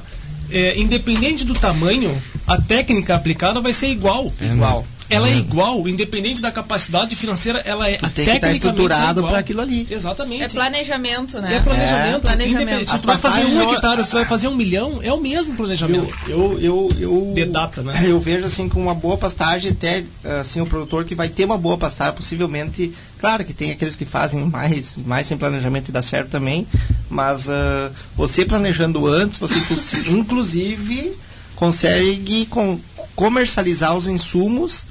é, 0.51 0.79
independente 0.79 1.45
do 1.45 1.55
tamanho, 1.55 2.21
a 2.47 2.61
técnica 2.61 3.15
aplicada 3.15 3.63
vai 3.63 3.73
ser 3.73 3.89
igual. 3.89 4.31
É, 4.41 4.49
igual. 4.49 4.83
Né? 4.83 4.98
Ela 5.11 5.29
é 5.29 5.33
uhum. 5.33 5.39
igual, 5.39 5.89
independente 5.89 6.43
da 6.43 6.51
capacidade 6.51 7.17
financeira, 7.17 7.61
ela 7.65 7.89
é 7.89 7.97
tu 7.97 8.11
tem 8.11 8.27
que 8.27 8.31
estar 8.33 8.53
estruturado 8.53 9.23
para 9.23 9.39
aquilo 9.39 9.61
ali. 9.61 9.87
Exatamente. 9.91 10.43
É 10.43 10.49
planejamento, 10.49 11.41
né? 11.41 11.57
É 11.57 11.61
planejamento. 11.61 12.17
É, 12.17 12.19
planejamento. 12.19 12.91
Se 12.91 12.99
tu 12.99 13.07
vai 13.07 13.19
fazer 13.19 13.45
um 13.45 13.73
hectare, 13.73 14.05
se 14.05 14.11
tu 14.11 14.17
vai 14.17 14.25
fazer 14.27 14.49
um 14.49 14.55
milhão, 14.55 15.01
é 15.03 15.13
o 15.13 15.21
mesmo 15.21 15.55
planejamento. 15.55 16.15
Eu, 16.27 16.59
eu, 16.61 16.61
eu, 16.61 16.93
eu 17.01 17.33
de 17.35 17.45
data, 17.47 17.83
né? 17.83 18.03
Eu 18.05 18.21
vejo 18.21 18.47
assim 18.47 18.69
com 18.69 18.81
uma 18.81 18.95
boa 18.95 19.17
pastagem 19.17 19.71
até 19.71 20.05
assim 20.41 20.61
o 20.61 20.67
produtor 20.67 21.05
que 21.05 21.15
vai 21.15 21.29
ter 21.29 21.45
uma 21.45 21.57
boa 21.57 21.79
pastagem, 21.79 22.15
possivelmente, 22.15 22.93
claro 23.19 23.45
que 23.45 23.55
tem 23.55 23.71
aqueles 23.71 23.97
que 23.97 24.05
fazem 24.05 24.45
mais, 24.45 24.97
mais 24.97 25.27
sem 25.27 25.37
planejamento 25.37 25.89
e 25.89 25.93
dá 25.93 26.03
certo 26.03 26.29
também, 26.29 26.67
mas 27.09 27.47
uh, 27.47 27.91
você 28.17 28.45
planejando 28.45 29.07
antes, 29.07 29.39
você 29.39 29.57
inclusive 30.11 31.17
consegue 31.57 32.47
com, 32.47 32.79
comercializar 33.17 33.97
os 33.97 34.07
insumos 34.07 34.85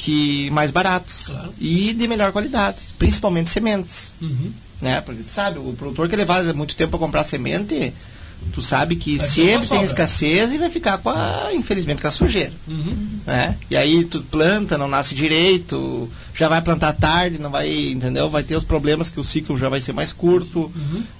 que 0.00 0.50
mais 0.50 0.70
baratos 0.70 1.24
claro. 1.26 1.52
e 1.60 1.92
de 1.92 2.08
melhor 2.08 2.32
qualidade, 2.32 2.78
principalmente 2.98 3.50
sementes. 3.50 4.12
Uhum. 4.20 4.50
Né? 4.80 5.00
Porque 5.02 5.22
sabe, 5.28 5.58
o 5.58 5.74
produtor 5.74 6.08
que 6.08 6.16
levar 6.16 6.42
muito 6.54 6.74
tempo 6.74 6.92
para 6.92 6.98
comprar 6.98 7.22
semente, 7.22 7.92
tu 8.54 8.62
sabe 8.62 8.96
que 8.96 9.18
Vai 9.18 9.28
sempre 9.28 9.68
tem 9.68 9.82
escassez 9.82 10.54
e 10.54 10.58
vai 10.58 10.70
ficar 10.70 10.96
com 10.96 11.10
a, 11.10 11.50
infelizmente, 11.52 12.00
com 12.00 12.08
a 12.08 12.10
sujeira. 12.10 12.52
Uhum. 12.66 13.20
né? 13.26 13.56
E 13.70 13.76
aí 13.76 14.02
tu 14.04 14.22
planta, 14.22 14.78
não 14.78 14.88
nasce 14.88 15.14
direito, 15.14 16.10
já 16.34 16.48
vai 16.48 16.62
plantar 16.62 16.94
tarde, 16.94 17.38
não 17.38 17.50
vai, 17.50 17.90
entendeu? 17.90 18.30
Vai 18.30 18.42
ter 18.42 18.56
os 18.56 18.64
problemas 18.64 19.10
que 19.10 19.20
o 19.20 19.24
ciclo 19.24 19.58
já 19.58 19.68
vai 19.68 19.82
ser 19.82 19.92
mais 19.92 20.14
curto. 20.14 20.72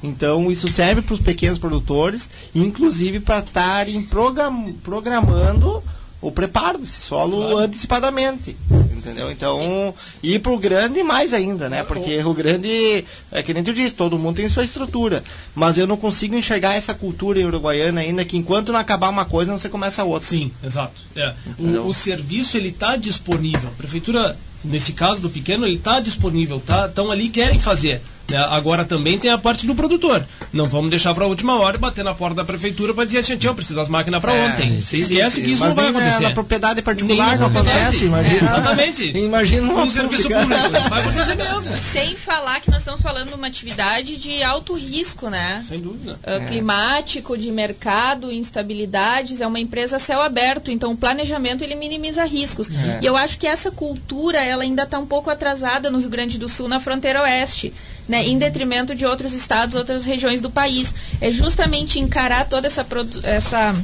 Então 0.03 0.51
isso 0.51 0.69
serve 0.69 1.03
para 1.03 1.13
os 1.15 1.21
pequenos 1.21 1.59
produtores, 1.59 2.31
inclusive 2.55 3.21
para 3.21 3.41
estarem 3.41 4.03
program- 4.05 4.73
programando 4.83 5.83
o 6.21 6.31
preparo 6.31 6.79
desse 6.79 7.01
solo 7.01 7.39
Claro. 7.39 7.59
antecipadamente. 7.59 8.57
Entendeu? 9.01 9.31
Então, 9.31 9.95
e 10.23 10.39
pro 10.39 10.59
grande 10.59 11.03
mais 11.03 11.33
ainda, 11.33 11.71
né? 11.71 11.83
Porque 11.83 12.23
o 12.23 12.35
grande, 12.35 13.03
é 13.33 13.43
que 13.43 13.55
nem 13.55 13.63
tu 13.63 13.73
disse, 13.73 13.95
todo 13.95 14.19
mundo 14.19 14.37
tem 14.37 14.49
sua 14.49 14.63
estrutura. 14.63 15.25
Mas 15.55 15.79
eu 15.79 15.87
não 15.87 15.97
consigo 15.97 16.35
enxergar 16.35 16.75
essa 16.75 16.93
cultura 16.93 17.41
em 17.41 17.47
uruguaiana 17.47 18.03
ainda, 18.03 18.25
que 18.27 18.37
enquanto 18.37 18.73
não 18.73 18.79
acabar 18.79 19.09
uma 19.09 19.25
coisa, 19.25 19.51
não 19.51 19.59
você 19.59 19.71
começa 19.71 20.03
a 20.03 20.05
outra. 20.05 20.29
Sim, 20.29 20.53
exato. 20.63 21.01
É. 21.17 21.33
O, 21.59 21.89
o 21.89 21.95
serviço 21.95 22.59
ele 22.59 22.69
está 22.69 22.95
disponível. 22.97 23.71
A 23.71 23.77
prefeitura, 23.79 24.37
nesse 24.63 24.93
caso 24.93 25.23
do 25.23 25.31
pequeno, 25.31 25.67
ele 25.67 25.77
está 25.77 25.99
disponível. 25.99 26.61
Tá? 26.61 26.85
Estão 26.87 27.11
ali 27.11 27.31
querem 27.31 27.59
fazer. 27.59 28.03
Né? 28.31 28.39
Agora 28.51 28.85
também 28.85 29.19
tem 29.19 29.31
a 29.31 29.37
parte 29.39 29.67
do 29.67 29.75
produtor. 29.75 30.25
Não 30.53 30.69
vamos 30.69 30.91
deixar 30.91 31.15
para 31.15 31.25
a 31.25 31.29
última 31.29 31.59
hora 31.59 31.77
e 31.77 31.81
bater 31.81 32.05
na 32.05 32.15
porta 32.15 32.37
da 32.37 32.45
prefeitura 32.45 32.95
para 32.95 33.05
dizer 33.05 33.19
assim, 33.19 33.37
tio, 33.37 33.51
eu 33.51 33.55
preciso 33.55 33.75
das 33.77 33.89
máquinas 33.89 34.21
para 34.21 34.35
É, 34.35 34.47
ontem. 34.47 34.81
sim, 34.81 34.99
Esquece 34.99 35.37
sim, 35.37 35.43
que 35.43 35.51
isso 35.53 35.61
mas 35.61 35.69
não 35.71 35.77
vai 35.77 35.85
nem 35.87 35.93
na- 35.95 35.99
acontecer. 36.01 36.23
Na 36.25 36.31
propriedade 36.31 36.83
particular 36.83 37.39
não 37.39 37.47
acontece, 37.49 38.05
imagina. 38.05 38.35
É, 38.35 38.45
exatamente. 38.45 39.19
Imagina 39.19 39.67
Um 39.69 39.75
uma 39.75 39.91
serviço 39.91 40.29
pública. 40.29 40.63
público. 40.63 40.89
Vai 40.89 41.01
acontecer 41.03 41.35
mesmo. 41.35 41.77
Sem 41.79 42.17
falar 42.17 42.61
que 42.61 42.71
nós 42.71 42.79
estamos 42.81 43.01
falando 43.03 43.29
de 43.29 43.35
uma 43.35 43.47
atividade 43.47 44.17
de 44.17 44.43
alto 44.43 44.75
risco, 44.75 45.29
né? 45.29 45.65
Sem 45.69 45.81
dúvida. 45.81 46.19
Ah, 46.25 46.41
climático, 46.41 47.37
de 47.37 47.51
mercado, 47.51 48.31
instabilidades, 48.33 49.41
é 49.41 49.47
uma 49.47 49.59
empresa 49.59 49.97
a 49.97 49.99
céu 49.99 50.21
aberto, 50.21 50.71
então 50.71 50.93
o 50.93 50.97
planejamento 50.97 51.63
ele 51.65 51.75
minimiza 51.75 52.25
riscos. 52.25 52.71
É. 52.71 52.99
E 53.03 53.07
eu 53.07 53.17
acho 53.17 53.39
que 53.39 53.47
essa 53.47 53.71
cultura 53.71 54.39
ela 54.39 54.63
ainda 54.63 54.85
está 54.85 54.99
um 54.99 55.07
pouco 55.07 55.31
atrasada 55.31 55.91
no 55.91 55.99
Rio 55.99 56.09
Grande 56.11 56.39
do 56.39 56.49
Sul, 56.49 56.69
na 56.69 56.79
fronteira 56.81 57.23
oeste, 57.23 57.73
né, 58.11 58.27
em 58.27 58.37
detrimento 58.37 58.95
de 58.95 59.07
outros 59.07 59.33
estados, 59.33 59.77
outras 59.77 60.05
regiões 60.05 60.41
do 60.41 60.51
país. 60.51 60.93
É 61.21 61.31
justamente 61.31 61.99
encarar 62.01 62.45
toda 62.49 62.67
essa 62.67 62.85
essa 63.23 63.75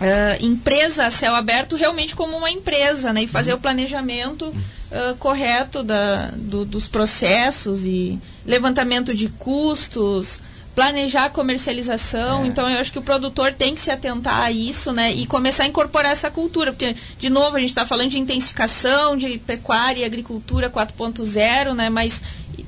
ah, 0.00 0.36
empresa 0.40 1.06
a 1.06 1.10
céu 1.10 1.34
aberto 1.34 1.74
realmente 1.76 2.14
como 2.14 2.36
uma 2.36 2.50
empresa, 2.50 3.12
né, 3.12 3.24
e 3.24 3.26
fazer 3.26 3.52
o 3.52 3.58
planejamento 3.58 4.54
ah, 4.92 5.14
correto 5.18 5.82
da, 5.82 6.30
do- 6.36 6.64
dos 6.64 6.86
processos 6.86 7.84
e 7.84 8.18
levantamento 8.46 9.12
de 9.12 9.28
custos, 9.28 10.40
planejar 10.74 11.26
a 11.26 11.30
comercialização. 11.30 12.44
Então 12.46 12.68
eu 12.68 12.80
acho 12.80 12.90
que 12.92 12.98
o 12.98 13.02
produtor 13.02 13.52
tem 13.52 13.74
que 13.76 13.80
se 13.80 13.90
atentar 13.92 14.40
a 14.40 14.50
isso, 14.50 14.92
né, 14.92 15.12
e 15.12 15.24
começar 15.26 15.62
a 15.64 15.66
incorporar 15.66 16.10
essa 16.12 16.30
cultura, 16.30 16.72
porque 16.72 16.96
de 17.18 17.30
novo 17.30 17.56
a 17.56 17.60
gente 17.60 17.70
está 17.70 17.86
falando 17.86 18.10
de 18.10 18.18
intensificação, 18.18 19.16
de 19.16 19.38
pecuária 19.38 20.00
e 20.02 20.04
agricultura 20.04 20.68
4.0, 20.68 21.74
né, 21.74 21.88
mas 21.88 22.22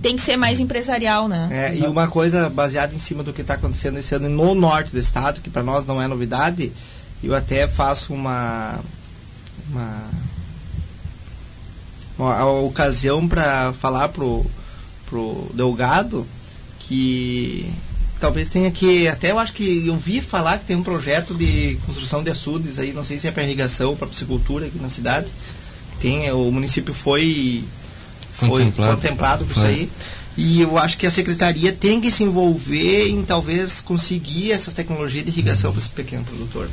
tem 0.07 0.14
que 0.14 0.22
ser 0.22 0.36
mais 0.36 0.61
empresarial, 0.61 1.26
né? 1.26 1.48
É, 1.50 1.78
e 1.78 1.84
uma 1.84 2.07
coisa 2.07 2.48
baseada 2.48 2.94
em 2.94 2.98
cima 3.00 3.24
do 3.24 3.32
que 3.32 3.40
está 3.40 3.54
acontecendo 3.54 3.98
esse 3.98 4.14
ano 4.14 4.28
no 4.28 4.54
norte 4.54 4.92
do 4.92 5.00
estado, 5.00 5.40
que 5.40 5.50
para 5.50 5.64
nós 5.64 5.84
não 5.84 6.00
é 6.00 6.07
novidade, 6.07 6.72
eu 7.24 7.34
até 7.34 7.66
faço 7.66 8.14
uma 8.14 8.78
uma, 9.68 10.04
uma 12.16 12.46
ocasião 12.61 13.26
para 13.26 13.72
falar 13.72 14.09
pro 14.11 14.46
pro 15.07 15.50
Delgado 15.52 16.24
que 16.78 17.68
talvez 18.20 18.48
tenha 18.48 18.70
que 18.70 19.09
até 19.09 19.32
eu 19.32 19.40
acho 19.40 19.54
que 19.54 19.88
eu 19.88 19.96
vi 19.96 20.20
falar 20.20 20.59
que 20.59 20.66
tem 20.66 20.76
um 20.76 20.84
projeto 20.84 21.34
de 21.34 21.80
construção 21.84 22.22
de 22.22 22.30
açudes 22.30 22.78
aí, 22.78 22.92
não 22.92 23.02
sei 23.02 23.18
se 23.18 23.26
é 23.26 23.32
para 23.32 23.42
irrigação 23.42 23.96
para 23.96 24.07
piscicultura 24.07 24.66
aqui 24.66 24.78
na 24.78 24.88
cidade. 24.88 25.26
Tem 26.00 26.30
o 26.30 26.52
município 26.52 26.94
foi 26.94 27.64
foi 28.37 28.49
Contemplado. 28.49 28.95
contemplado 28.95 29.45
com 29.45 29.53
isso 29.53 29.62
aí. 29.62 29.91
E 30.37 30.61
eu 30.61 30.76
acho 30.76 30.99
que 30.99 31.07
a 31.07 31.11
secretaria 31.11 31.72
tem 31.72 31.99
que 31.99 32.12
se 32.12 32.22
envolver 32.22 33.09
em 33.09 33.22
talvez 33.22 33.80
conseguir 33.80 34.53
essas 34.53 34.74
tecnologias 34.74 35.24
de 35.24 35.30
irrigação 35.30 35.72
para 35.72 35.78
esse 35.78 35.89
pequeno 35.89 36.24
produtor. 36.24 36.68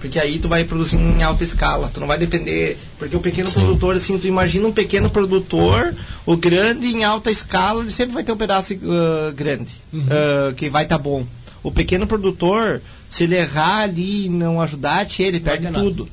Porque 0.00 0.18
aí 0.18 0.40
tu 0.40 0.48
vai 0.48 0.64
produzir 0.64 0.96
em 0.96 1.22
alta 1.22 1.44
escala, 1.44 1.88
tu 1.88 2.00
não 2.00 2.08
vai 2.08 2.18
depender. 2.18 2.76
Porque 2.98 3.14
o 3.14 3.20
pequeno 3.20 3.52
produtor, 3.52 3.94
assim, 3.94 4.18
tu 4.18 4.26
imagina 4.26 4.66
um 4.66 4.72
pequeno 4.72 5.08
produtor, 5.08 5.94
o 6.26 6.36
grande 6.36 6.88
em 6.88 7.04
alta 7.04 7.30
escala, 7.30 7.82
ele 7.82 7.92
sempre 7.92 8.12
vai 8.12 8.24
ter 8.24 8.32
um 8.32 8.36
pedaço 8.36 8.74
ah, 8.74 9.32
grande, 9.32 9.72
ah, 10.10 10.52
que 10.56 10.68
vai 10.68 10.82
estar 10.82 10.98
bom. 10.98 11.24
O 11.62 11.70
pequeno 11.70 12.08
produtor, 12.08 12.82
se 13.08 13.22
ele 13.22 13.36
errar 13.36 13.82
ali 13.82 14.26
e 14.26 14.28
não 14.28 14.60
ajudar, 14.60 15.06
tchê, 15.06 15.24
ele 15.24 15.38
perde 15.38 15.68
tudo. 15.68 16.08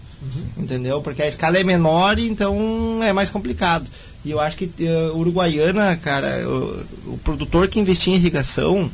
Entendeu? 0.56 1.02
Porque 1.02 1.22
a 1.22 1.28
escala 1.28 1.58
é 1.58 1.64
menor, 1.64 2.18
então 2.20 3.04
é 3.04 3.12
mais 3.12 3.30
complicado. 3.30 3.89
E 4.26 4.32
eu 4.32 4.39
acho 4.39 4.55
que 4.55 4.71
eh, 4.80 5.11
Uruguaiana, 5.13 5.97
cara, 5.97 6.47
o, 6.47 7.13
o 7.13 7.17
produtor 7.24 7.67
que 7.67 7.80
investir 7.80 8.13
em 8.13 8.15
irrigação, 8.15 8.89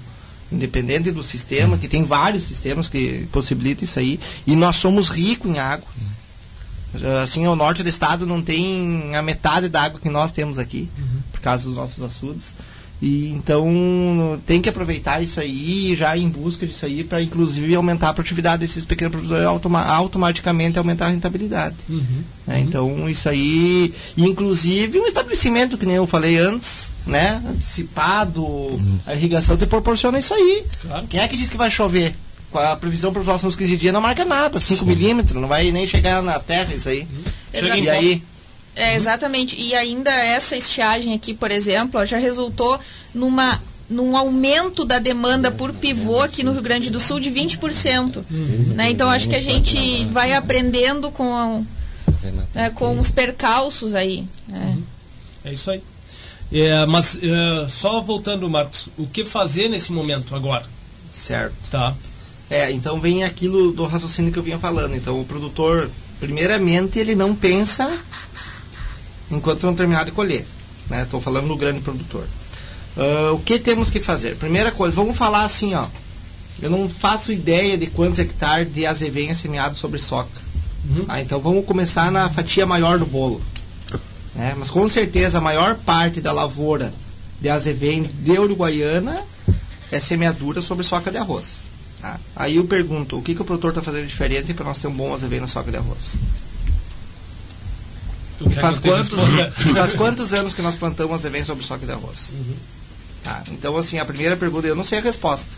independente 0.51 1.11
do 1.11 1.21
sistema, 1.21 1.77
que 1.77 1.88
tem 1.88 2.03
vários 2.03 2.43
sistemas 2.45 2.88
que 2.88 3.27
possibilitam 3.32 3.84
isso 3.84 3.99
aí, 3.99 4.19
e 4.47 4.55
nós 4.55 4.77
somos 4.77 5.07
ricos 5.09 5.51
em 5.51 5.59
água. 5.59 5.88
Eh, 6.99 7.21
Assim, 7.23 7.45
o 7.47 7.55
norte 7.55 7.84
do 7.84 7.89
estado 7.89 8.25
não 8.25 8.41
tem 8.41 9.15
a 9.15 9.21
metade 9.21 9.69
da 9.69 9.84
água 9.84 9.99
que 9.99 10.09
nós 10.09 10.32
temos 10.32 10.57
aqui, 10.57 10.89
por 11.32 11.39
causa 11.41 11.65
dos 11.65 11.75
nossos 11.75 12.03
açudes. 12.03 12.53
E 13.02 13.30
então 13.30 14.39
tem 14.45 14.62
que 14.62 14.68
aproveitar 14.68 15.22
isso 15.22 15.39
aí, 15.39 15.95
já 15.95 16.18
em 16.18 16.28
busca 16.28 16.68
disso 16.68 16.86
aí, 16.86 17.04
para 17.04 17.22
inclusive 17.22 17.74
aumentar 17.74 18.10
a 18.10 18.14
produtividade 18.14 18.60
desses 18.60 18.84
pequenos 18.84 19.14
produtores, 19.14 19.45
automa 19.45 19.82
automaticamente 19.82 20.78
aumentar 20.78 21.06
a 21.06 21.10
rentabilidade. 21.10 21.76
Uhum. 21.88 22.24
né? 22.45 22.60
Então 22.60 23.10
isso 23.10 23.30
aí, 23.30 23.93
inclusive 24.18 25.00
um 25.00 25.08
estabelecimento 25.08 25.78
que 25.78 25.86
nem 25.86 25.95
eu 25.95 26.06
falei 26.06 26.38
antes, 26.38 26.91
né, 27.08 27.41
antecipado, 27.47 28.43
a 29.06 29.16
irrigação 29.16 29.56
te 29.56 29.66
proporciona 29.66 30.20
isso 30.20 30.34
aí. 30.34 30.66
Claro. 30.82 31.08
Quem 31.08 31.22
é 31.22 31.28
que 31.28 31.38
diz 31.38 31.50
que 31.50 31.58
vai 31.58 31.72
chover? 31.72 32.14
Com 32.52 32.58
a 32.58 32.76
previsão 32.76 33.14
para 33.14 33.20
os 33.20 33.26
próximos 33.26 33.56
15 33.56 33.78
dias 33.78 33.93
não 33.93 34.02
marca 34.02 34.26
nada, 34.26 34.60
5 34.60 34.84
milímetros, 34.84 35.39
não 35.39 35.47
vai 35.47 35.72
nem 35.72 35.86
chegar 35.86 36.22
na 36.22 36.39
terra 36.39 36.74
isso 36.74 36.89
aí. 36.89 37.08
Chega 37.54 37.78
E 37.78 37.89
aí, 37.89 38.24
É, 38.80 38.95
exatamente. 38.95 39.55
E 39.59 39.75
ainda 39.75 40.11
essa 40.11 40.55
estiagem 40.55 41.13
aqui, 41.13 41.34
por 41.34 41.51
exemplo, 41.51 41.99
ó, 41.99 42.05
já 42.05 42.17
resultou 42.17 42.80
numa 43.13 43.61
num 43.89 44.15
aumento 44.15 44.86
da 44.86 44.99
demanda 44.99 45.49
por 45.49 45.73
pivô 45.73 46.21
aqui 46.21 46.43
no 46.43 46.51
Rio 46.51 46.61
Grande 46.61 46.91
do 46.91 46.99
Sul 46.99 47.19
de 47.19 47.32
20%. 47.32 48.23
Né? 48.75 48.91
Então 48.91 49.09
acho 49.09 49.27
que 49.27 49.36
a 49.36 49.41
gente 49.41 50.05
vai 50.05 50.32
aprendendo 50.34 51.09
com, 51.09 51.34
a- 51.36 51.61
né, 52.53 52.69
com 52.69 52.99
os 52.99 53.09
percalços 53.09 53.95
aí. 53.95 54.25
né? 54.47 54.77
É 55.43 55.51
isso 55.53 55.71
aí. 55.71 55.82
É, 56.51 56.86
mas 56.86 57.17
é, 57.21 57.67
só 57.67 57.99
voltando, 57.99 58.47
Marcos, 58.47 58.89
o 58.95 59.07
que 59.07 59.25
fazer 59.25 59.69
nesse 59.69 59.91
momento 59.91 60.36
agora? 60.36 60.65
certo. 61.11 61.55
Tá. 61.71 61.93
É, 62.49 62.71
então 62.71 62.99
vem 62.99 63.23
aquilo 63.23 63.71
do 63.71 63.86
raciocínio 63.86 64.32
que 64.32 64.38
eu 64.38 64.43
vinha 64.43 64.59
falando. 64.59 64.95
Então 64.95 65.19
o 65.19 65.25
produtor, 65.25 65.89
primeiramente, 66.19 66.97
ele 66.99 67.15
não 67.15 67.36
pensa 67.36 67.91
enquanto 69.32 69.65
não 69.65 69.75
terminar 69.75 70.05
de 70.05 70.11
colher. 70.11 70.45
Estou 70.91 71.21
falando 71.21 71.47
do 71.47 71.55
grande 71.57 71.82
produtor. 71.82 72.25
Ah, 72.97 73.32
o 73.34 73.39
que 73.39 73.59
temos 73.59 73.89
que 73.89 73.99
fazer? 73.99 74.36
Primeira 74.36 74.71
coisa, 74.71 74.95
vamos 74.95 75.17
falar 75.17 75.43
assim, 75.43 75.73
ó. 75.75 75.86
Eu 76.61 76.69
não 76.69 76.89
faço 76.89 77.32
ideia 77.32 77.77
de 77.77 77.88
quantos 77.88 78.19
hectares 78.19 78.73
de 78.73 78.86
azevenha 78.86 79.34
semeado 79.34 79.77
sobre 79.77 79.99
soca. 79.99 80.30
Uhum. 80.89 81.05
Tá, 81.05 81.21
então 81.21 81.39
vamos 81.39 81.65
começar 81.65 82.11
na 82.11 82.30
fatia 82.30 82.65
maior 82.65 82.99
do 82.99 83.05
bolo. 83.05 83.41
né? 84.36 84.53
Mas 84.57 84.69
com 84.69 84.88
certeza 84.89 85.38
a 85.38 85.41
maior 85.41 85.75
parte 85.75 86.19
da 86.19 86.32
lavoura 86.34 86.93
de 87.39 87.47
azevenha 87.47 88.09
de 88.13 88.32
Uruguaiana 88.32 89.21
é 89.91 89.99
semeadura 89.99 90.61
sobre 90.61 90.84
soca 90.84 91.09
de 91.09 91.17
arroz. 91.17 91.47
tá? 92.01 92.19
Aí 92.36 92.57
eu 92.57 92.65
pergunto, 92.65 93.17
o 93.17 93.21
que, 93.21 93.34
que 93.34 93.41
o 93.41 93.45
produtor 93.45 93.71
está 93.71 93.82
fazendo 93.82 94.07
diferente 94.07 94.53
para 94.53 94.65
nós 94.65 94.77
ter 94.80 94.88
um 94.88 94.93
bom 94.93 95.13
azeveia 95.13 95.41
na 95.41 95.47
soca 95.47 95.71
de 95.71 95.77
arroz? 95.77 96.15
Faz 98.59 98.79
quantos, 98.79 99.09
faz 99.73 99.93
quantos 99.93 100.33
anos 100.33 100.53
que 100.53 100.61
nós 100.61 100.75
plantamos 100.75 101.15
azeveia 101.15 101.43
sobre 101.45 101.63
soca 101.65 101.85
de 101.85 101.91
arroz? 101.91 102.33
Tá, 103.23 103.43
então, 103.51 103.75
assim, 103.75 103.97
a 103.97 104.05
primeira 104.05 104.37
pergunta, 104.37 104.67
eu 104.67 104.75
não 104.75 104.83
sei 104.83 104.99
a 104.99 105.01
resposta. 105.01 105.49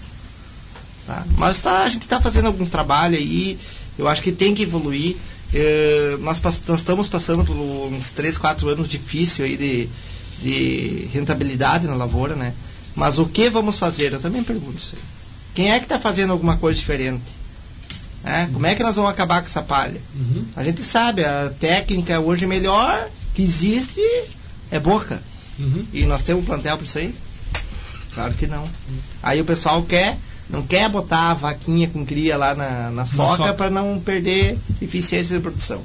Tá? 1.05 1.23
Mas 1.38 1.59
tá, 1.59 1.84
a 1.84 1.89
gente 1.89 2.03
está 2.03 2.19
fazendo 2.19 2.47
alguns 2.47 2.69
trabalhos 2.69 3.19
aí, 3.19 3.59
eu 3.97 4.07
acho 4.07 4.21
que 4.21 4.32
tem 4.32 4.55
que 4.55 4.63
evoluir. 4.63 5.15
Eh, 5.53 6.17
nós, 6.21 6.41
nós 6.41 6.79
estamos 6.79 7.07
passando 7.07 7.43
por 7.43 7.55
uns 7.55 8.11
3, 8.11 8.38
4 8.38 8.69
anos 8.69 8.88
difíceis 8.88 9.49
aí 9.49 9.57
de, 9.57 9.89
de 10.41 11.09
rentabilidade 11.13 11.86
na 11.86 11.95
lavoura, 11.95 12.36
né? 12.36 12.53
Mas 12.95 13.17
o 13.19 13.25
que 13.25 13.49
vamos 13.49 13.77
fazer? 13.77 14.13
Eu 14.13 14.19
também 14.19 14.43
pergunto 14.43 14.77
isso 14.77 14.95
aí. 14.95 15.01
Quem 15.53 15.71
é 15.71 15.79
que 15.79 15.86
está 15.86 15.99
fazendo 15.99 16.32
alguma 16.32 16.57
coisa 16.57 16.79
diferente? 16.79 17.23
É, 18.24 18.45
Como 18.45 18.65
é 18.65 18.76
que 18.76 18.84
nós 18.84 18.95
vamos 18.95 19.11
acabar 19.11 19.41
com 19.41 19.47
essa 19.47 19.61
palha? 19.61 19.99
Uhum. 20.15 20.45
A 20.55 20.63
gente 20.63 20.82
sabe, 20.84 21.26
a 21.26 21.51
técnica 21.59 22.19
hoje 22.19 22.45
melhor 22.45 23.09
que 23.34 23.41
existe 23.41 24.01
é 24.69 24.80
boca. 24.80 25.22
Uhum. 25.59 25.86
E 25.91 26.05
nós 26.05 26.22
temos 26.24 26.43
um 26.43 26.45
plantel 26.45 26.78
para 26.78 26.86
isso 26.86 26.97
aí? 26.97 27.15
Claro 28.13 28.34
que 28.34 28.45
não. 28.47 28.67
Aí 29.24 29.39
o 29.41 29.45
pessoal 29.45 29.82
quer 29.84 30.17
não 30.51 30.61
quer 30.61 30.89
botar 30.89 31.32
a 31.32 31.34
vaquinha 31.34 31.88
com 31.88 32.05
cria 32.05 32.36
lá 32.36 32.53
na, 32.53 32.91
na 32.91 33.05
soca 33.05 33.38
soca. 33.38 33.53
para 33.53 33.69
não 33.69 33.99
perder 34.01 34.59
eficiência 34.82 35.36
de 35.36 35.41
produção. 35.41 35.82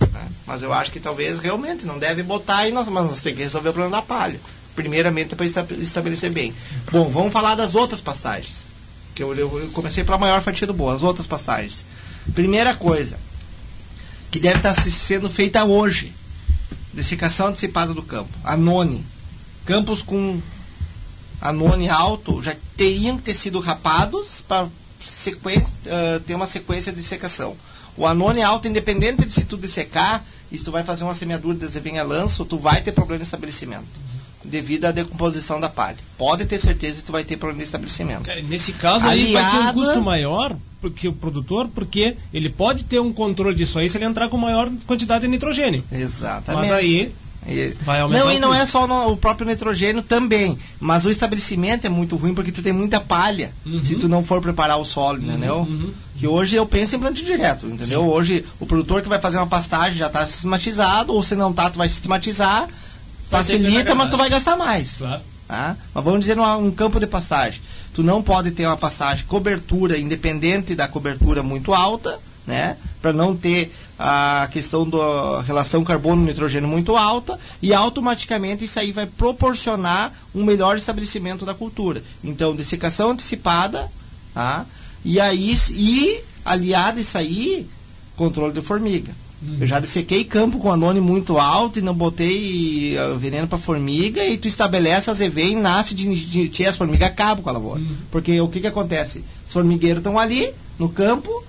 né? 0.00 0.28
Mas 0.46 0.62
eu 0.62 0.70
acho 0.72 0.92
que 0.92 1.00
talvez 1.00 1.38
realmente 1.38 1.86
não 1.86 1.98
deve 1.98 2.22
botar, 2.22 2.68
e 2.68 2.72
nós, 2.72 2.86
mas 2.88 3.04
nós 3.04 3.20
temos 3.22 3.38
que 3.38 3.44
resolver 3.44 3.70
o 3.70 3.72
problema 3.72 3.96
da 3.96 4.02
palha. 4.02 4.38
Primeiramente 4.76 5.34
para 5.34 5.46
estabelecer 5.46 6.30
bem. 6.30 6.54
Bom, 6.92 7.08
vamos 7.08 7.32
falar 7.32 7.54
das 7.54 7.74
outras 7.74 8.02
pastagens. 8.02 8.69
Que 9.20 9.24
eu, 9.24 9.34
eu, 9.34 9.58
eu 9.64 9.70
comecei 9.72 10.02
pela 10.02 10.16
maior 10.16 10.40
fatia 10.40 10.66
do 10.66 10.72
bolo, 10.72 10.96
as 10.96 11.02
outras 11.02 11.26
pastagens. 11.26 11.84
Primeira 12.34 12.74
coisa, 12.74 13.18
que 14.30 14.40
deve 14.40 14.56
estar 14.56 14.74
se- 14.74 14.90
sendo 14.90 15.28
feita 15.28 15.62
hoje. 15.62 16.14
Dessecação 16.94 17.48
antecipada 17.48 17.92
do 17.92 18.02
campo. 18.02 18.30
Anone. 18.42 19.04
Campos 19.66 20.00
com 20.00 20.40
anone 21.38 21.90
alto 21.90 22.42
já 22.42 22.56
teriam 22.78 23.18
que 23.18 23.22
ter 23.24 23.34
sido 23.34 23.60
rapados 23.60 24.42
para 24.48 24.66
ter 26.26 26.34
uma 26.34 26.46
sequência 26.46 26.90
de 26.90 27.04
secação. 27.04 27.54
O 27.98 28.06
anone 28.06 28.40
alto, 28.42 28.68
independente 28.68 29.26
de 29.26 29.32
se 29.34 29.44
tu 29.44 29.58
dessecar, 29.58 30.24
e 30.50 30.56
se 30.56 30.64
tu 30.64 30.72
vai 30.72 30.82
fazer 30.82 31.04
uma 31.04 31.12
semeadura 31.12 31.58
de 31.58 31.66
desenha 31.66 32.02
lanço, 32.02 32.46
tu 32.46 32.58
vai 32.58 32.80
ter 32.80 32.92
problema 32.92 33.18
de 33.18 33.24
estabelecimento. 33.24 33.84
Devido 34.44 34.86
à 34.86 34.90
decomposição 34.92 35.60
da 35.60 35.68
palha. 35.68 35.96
Pode 36.16 36.46
ter 36.46 36.58
certeza 36.58 36.96
que 36.96 37.02
tu 37.02 37.12
vai 37.12 37.24
ter 37.24 37.36
problema 37.36 37.58
de 37.58 37.66
estabelecimento. 37.66 38.30
É, 38.30 38.40
Nesse 38.42 38.72
caso 38.72 39.06
aí 39.06 39.32
vai 39.32 39.50
ter 39.50 39.56
um 39.58 39.72
custo 39.74 40.00
maior 40.02 40.56
porque 40.80 41.06
o 41.08 41.12
produtor, 41.12 41.68
porque 41.74 42.16
ele 42.32 42.48
pode 42.48 42.84
ter 42.84 42.98
um 43.00 43.12
controle 43.12 43.54
disso 43.54 43.78
aí 43.78 43.88
se 43.90 43.98
ele 43.98 44.06
entrar 44.06 44.28
com 44.30 44.38
maior 44.38 44.70
quantidade 44.86 45.22
de 45.22 45.28
nitrogênio. 45.28 45.84
Exatamente. 45.92 46.62
Mas 46.68 46.72
aí 46.72 47.12
E- 47.48 47.74
Vai 47.86 48.00
aumentar 48.02 48.24
não, 48.26 48.32
e 48.32 48.38
não 48.38 48.54
é 48.54 48.66
só 48.66 48.86
no- 48.86 49.12
o 49.12 49.16
próprio 49.16 49.46
nitrogênio 49.46 50.02
também, 50.02 50.58
mas 50.78 51.06
o 51.06 51.10
estabelecimento 51.10 51.86
é 51.86 51.88
muito 51.88 52.14
ruim 52.16 52.34
porque 52.34 52.52
tu 52.52 52.62
tem 52.62 52.70
muita 52.72 53.00
palha 53.00 53.50
Uhum. 53.64 53.82
se 53.82 53.94
tu 53.96 54.10
não 54.10 54.22
for 54.22 54.42
preparar 54.42 54.76
o 54.78 54.84
solo, 54.84 55.22
entendeu? 55.22 55.66
Que 56.18 56.26
hoje 56.26 56.56
eu 56.56 56.66
penso 56.66 56.96
em 56.96 56.98
plantio 56.98 57.24
direto, 57.24 57.64
entendeu? 57.66 58.02
Hoje 58.04 58.44
o 58.60 58.66
produtor 58.66 59.00
que 59.00 59.08
vai 59.08 59.18
fazer 59.18 59.38
uma 59.38 59.46
pastagem 59.46 59.96
já 59.98 60.08
está 60.08 60.26
sistematizado, 60.26 61.14
ou 61.14 61.22
se 61.22 61.34
não 61.34 61.50
tá, 61.50 61.70
tu 61.70 61.78
vai 61.78 61.88
sistematizar, 61.88 62.66
que 62.66 62.74
facilita, 63.30 63.94
mas 63.94 64.10
tu 64.10 64.16
vai 64.16 64.28
gastar 64.28 64.56
mais. 64.56 64.96
Claro. 64.98 65.22
Tá? 65.48 65.76
Mas 65.94 66.04
vamos 66.04 66.20
dizer 66.20 66.36
numa- 66.36 66.56
um 66.56 66.70
campo 66.70 67.00
de 67.00 67.06
pastagem. 67.06 67.60
Tu 67.92 68.02
não 68.02 68.22
pode 68.22 68.50
ter 68.52 68.66
uma 68.66 68.76
pastagem 68.76 69.24
cobertura 69.26 69.98
independente 69.98 70.74
da 70.76 70.86
cobertura 70.86 71.42
muito 71.42 71.74
alta, 71.74 72.18
né? 72.46 72.76
Para 73.02 73.12
não 73.12 73.36
ter 73.36 73.72
a 73.98 74.48
questão 74.52 74.88
da 74.88 75.42
relação 75.42 75.82
carbono-nitrogênio 75.84 76.68
muito 76.68 76.96
alta 76.96 77.38
e 77.60 77.74
automaticamente 77.74 78.64
isso 78.64 78.78
aí 78.78 78.92
vai 78.92 79.06
proporcionar 79.06 80.12
um 80.34 80.44
melhor 80.44 80.76
estabelecimento 80.76 81.44
da 81.44 81.52
cultura. 81.52 82.02
Então, 82.22 82.54
dessecação 82.54 83.10
antecipada, 83.10 83.90
tá? 84.32 84.64
E 85.04 85.18
aí 85.20 85.56
e 85.70 86.20
aliado 86.44 87.00
isso 87.00 87.18
aí, 87.18 87.68
controle 88.16 88.52
de 88.52 88.60
formiga. 88.62 89.12
Eu 89.58 89.66
já 89.66 89.80
dessequei 89.80 90.22
campo 90.24 90.58
com 90.58 90.70
anone 90.70 91.00
muito 91.00 91.38
alto 91.38 91.78
e 91.78 91.82
não 91.82 91.94
botei 91.94 92.96
eh, 92.96 93.14
veneno 93.18 93.48
para 93.48 93.56
formiga 93.56 94.24
e 94.26 94.36
tu 94.36 94.46
estabelece 94.46 95.10
as 95.10 95.20
EV 95.20 95.38
e 95.38 95.56
nasce 95.56 95.94
de, 95.94 96.14
de, 96.26 96.48
de 96.48 96.66
as 96.66 96.76
formigas 96.76 97.08
acabam 97.08 97.42
com 97.42 97.48
a 97.48 97.52
lavoura. 97.52 97.80
Porque 98.10 98.38
o 98.40 98.48
que 98.48 98.60
que 98.60 98.66
acontece? 98.66 99.24
Os 99.46 99.52
formigueiros 99.52 100.00
estão 100.00 100.18
ali 100.18 100.50
no 100.78 100.90
campo, 100.90 101.42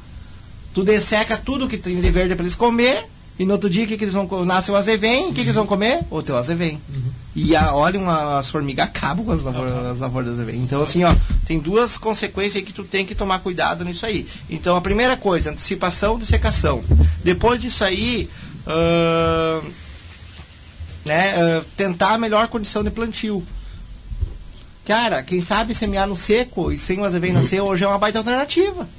tu 0.73 0.83
desseca 0.83 1.35
tudo 1.37 1.67
que 1.67 1.77
tem 1.77 1.99
de 1.99 2.09
verde 2.09 2.33
para 2.33 2.43
eles 2.43 2.55
comer 2.55 3.05
e 3.37 3.45
no 3.45 3.53
outro 3.53 3.69
dia 3.69 3.85
que, 3.85 3.97
que 3.97 4.03
eles 4.05 4.13
vão 4.13 4.45
nasce 4.45 4.71
o 4.71 4.75
azevém, 4.75 5.25
o 5.25 5.27
que, 5.29 5.35
que 5.35 5.41
eles 5.41 5.55
vão 5.55 5.65
comer? 5.65 6.01
O 6.09 6.21
teu 6.21 6.37
azevém. 6.37 6.79
E 7.33 7.55
a, 7.55 7.73
olha, 7.73 7.97
uma, 7.97 8.39
as 8.39 8.49
formigas 8.49 8.85
acabam 8.85 9.25
com 9.25 9.31
as 9.31 9.41
lavouras, 9.41 9.85
as 9.85 9.99
lavouras 9.99 10.27
do 10.27 10.33
azevém. 10.33 10.61
Então 10.61 10.81
assim, 10.81 11.03
ó, 11.03 11.15
tem 11.45 11.59
duas 11.59 11.97
consequências 11.97 12.57
aí 12.57 12.61
que 12.63 12.73
tu 12.73 12.83
tem 12.83 13.05
que 13.05 13.15
tomar 13.15 13.39
cuidado 13.39 13.85
nisso 13.85 14.05
aí. 14.05 14.27
Então 14.49 14.75
a 14.75 14.81
primeira 14.81 15.15
coisa, 15.15 15.51
antecipação 15.51 16.19
de 16.19 16.25
secação. 16.25 16.83
Depois 17.23 17.61
disso 17.61 17.83
aí, 17.83 18.29
ahn, 18.67 19.61
né, 21.05 21.35
ah, 21.35 21.63
tentar 21.77 22.13
a 22.13 22.17
melhor 22.17 22.47
condição 22.47 22.83
de 22.83 22.91
plantio. 22.91 23.43
Cara, 24.85 25.23
quem 25.23 25.41
sabe 25.41 25.73
semear 25.73 26.07
no 26.07 26.15
seco 26.15 26.71
e 26.71 26.77
sem 26.77 26.99
o 26.99 27.03
azevém 27.03 27.31
nascer 27.31 27.61
hoje 27.61 27.83
é 27.83 27.87
uma 27.87 27.97
baita 27.97 28.17
alternativa. 28.17 28.89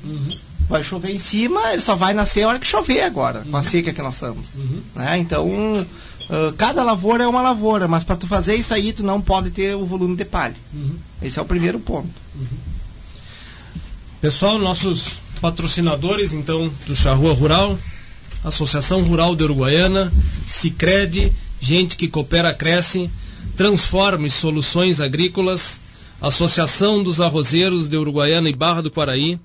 Vai 0.69 0.83
chover 0.83 1.11
em 1.11 1.19
cima, 1.19 1.73
ele 1.73 1.83
só 1.83 1.95
vai 1.95 2.15
nascer 2.15 2.45
a 2.45 2.49
hora 2.49 2.59
que 2.59 2.67
chover 2.67 3.03
agora, 3.03 3.45
com 3.51 3.57
a 3.57 3.63
seca 3.63 3.93
que 3.93 4.01
nós 4.01 4.15
estamos. 4.15 4.51
Né? 4.95 5.19
Então, 5.19 5.87
ah, 6.31 6.53
cada 6.57 6.83
lavoura 6.83 7.25
é 7.25 7.27
uma 7.27 7.43
lavoura, 7.43 7.87
mas 7.89 8.05
para 8.05 8.17
tu 8.17 8.27
fazer 8.27 8.57
isso 8.57 8.73
aí, 8.73 8.93
tu 8.93 9.03
não 9.03 9.21
pode 9.21 9.51
ter 9.51 9.75
o 9.75 9.85
volume 9.85 10.17
de 10.17 10.25
palha. 10.25 10.57
Esse 11.21 11.39
é 11.39 11.43
o 11.43 11.45
primeiro 11.45 11.79
ponto. 11.79 12.11
Pessoal, 14.21 14.59
nossos 14.59 15.07
patrocinadores, 15.41 16.33
então, 16.33 16.73
do 16.87 16.95
Charrua 16.95 17.33
Rural, 17.33 17.79
Associação 18.45 19.03
Rural 19.03 19.35
de 19.35 19.43
Uruguaiana, 19.43 20.13
Cicred, 20.47 21.33
Gente 21.63 21.97
que 21.97 22.09
Coopera 22.09 22.53
Cresce, 22.53 23.09
Transforme 23.57 24.29
Soluções 24.29 25.01
Agrícolas, 25.01 25.81
Associação 26.21 27.01
dos 27.01 27.21
Arrozeiros 27.21 27.89
de 27.89 27.97
Uruguaiana 27.97 28.49
e 28.49 28.53
Barra 28.53 28.83
do 28.83 28.91
Quaraí, 28.91 29.39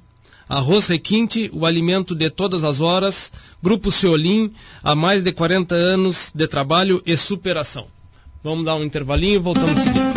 Arroz 0.49 0.87
Requinte, 0.87 1.49
o 1.53 1.65
alimento 1.65 2.15
de 2.15 2.29
todas 2.29 2.63
as 2.63 2.79
horas, 2.79 3.31
Grupo 3.61 3.91
Ceolim, 3.91 4.53
há 4.81 4.95
mais 4.95 5.23
de 5.23 5.31
40 5.31 5.75
anos 5.75 6.31
de 6.33 6.47
trabalho 6.47 7.01
e 7.05 7.17
superação. 7.17 7.87
Vamos 8.43 8.65
dar 8.65 8.75
um 8.75 8.83
intervalinho 8.83 9.35
e 9.35 9.39
voltamos 9.39 9.79
em 9.79 9.83
seguida. 9.83 10.16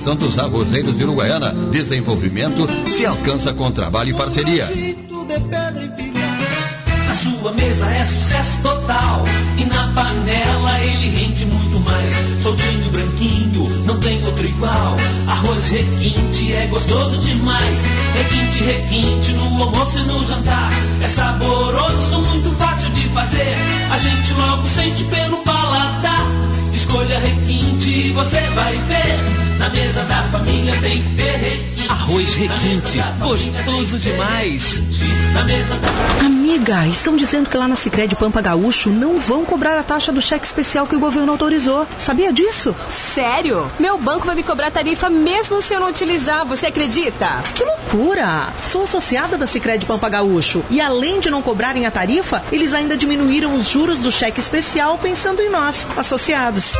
Associação 0.00 0.16
dos 0.16 0.38
Arrozeiros 0.38 0.96
de 0.96 1.04
Uruguaiana. 1.04 1.52
Desenvolvimento 1.70 2.66
se 2.90 3.04
alcança 3.04 3.52
com 3.52 3.70
trabalho 3.70 4.10
e 4.10 4.14
parceria. 4.14 4.66
A 7.10 7.14
sua 7.14 7.52
mesa 7.52 7.86
é 7.86 8.06
sucesso 8.06 8.62
total. 8.62 9.26
E 9.58 9.64
na 9.66 9.88
panela 9.88 10.80
ele 10.80 11.08
rende 11.10 11.44
muito 11.44 11.80
mais. 11.80 12.14
Soltinho, 12.42 12.90
branquinho, 12.90 13.84
não 13.84 14.00
tem 14.00 14.24
outro 14.24 14.46
igual. 14.46 14.96
Arroz 15.28 15.70
requinte 15.70 16.50
é 16.50 16.66
gostoso 16.68 17.18
demais. 17.18 17.86
Requinte, 18.14 18.64
requinte 18.64 19.32
no 19.32 19.62
almoço 19.62 19.98
e 19.98 20.02
no 20.04 20.26
jantar. 20.26 20.72
É 21.02 21.06
saboroso, 21.06 22.22
muito 22.22 22.50
fácil 22.58 22.88
de 22.90 23.06
fazer. 23.10 23.54
A 23.90 23.98
gente 23.98 24.32
logo 24.32 24.66
sente 24.66 25.04
pelo 25.04 25.36
paladar. 25.44 26.24
Escolha 26.72 27.18
requinte 27.18 27.90
e 27.90 28.12
você 28.12 28.40
vai 28.54 28.78
ver. 28.78 29.49
Na 29.60 29.68
mesa 29.68 30.02
da 30.04 30.22
família 30.22 30.74
tem 30.80 31.02
que 31.02 31.16
ter 31.16 31.36
requinte. 31.36 31.90
Arroz 31.90 32.34
requinte, 32.34 32.98
gostoso 33.20 33.98
demais. 33.98 34.76
requinte. 34.76 35.04
Na 35.34 35.44
mesa 35.44 35.74
da 35.74 36.24
Amiga, 36.24 36.86
estão 36.86 37.14
dizendo 37.14 37.50
que 37.50 37.58
lá 37.58 37.68
na 37.68 37.76
Sicredi 37.76 38.16
Pampa 38.16 38.40
Gaúcho 38.40 38.88
não 38.88 39.18
vão 39.18 39.44
cobrar 39.44 39.78
a 39.78 39.82
taxa 39.82 40.10
do 40.10 40.20
cheque 40.22 40.46
especial 40.46 40.86
que 40.86 40.96
o 40.96 40.98
governo 40.98 41.30
autorizou. 41.32 41.86
Sabia 41.98 42.32
disso? 42.32 42.74
Sério? 42.90 43.70
Meu 43.78 43.98
banco 43.98 44.24
vai 44.24 44.34
me 44.34 44.42
cobrar 44.42 44.70
tarifa 44.70 45.10
mesmo 45.10 45.60
se 45.60 45.74
eu 45.74 45.80
não 45.80 45.88
utilizar, 45.88 46.46
você 46.46 46.68
acredita? 46.68 47.42
Que 47.54 47.62
loucura! 47.62 48.48
Sou 48.64 48.84
associada 48.84 49.36
da 49.36 49.46
Sicredi 49.46 49.84
Pampa 49.84 50.08
Gaúcho 50.08 50.64
e 50.70 50.80
além 50.80 51.20
de 51.20 51.28
não 51.28 51.42
cobrarem 51.42 51.84
a 51.84 51.90
tarifa, 51.90 52.42
eles 52.50 52.72
ainda 52.72 52.96
diminuíram 52.96 53.54
os 53.54 53.68
juros 53.68 53.98
do 53.98 54.10
cheque 54.10 54.40
especial 54.40 54.96
pensando 54.96 55.42
em 55.42 55.50
nós, 55.50 55.86
associados. 55.98 56.72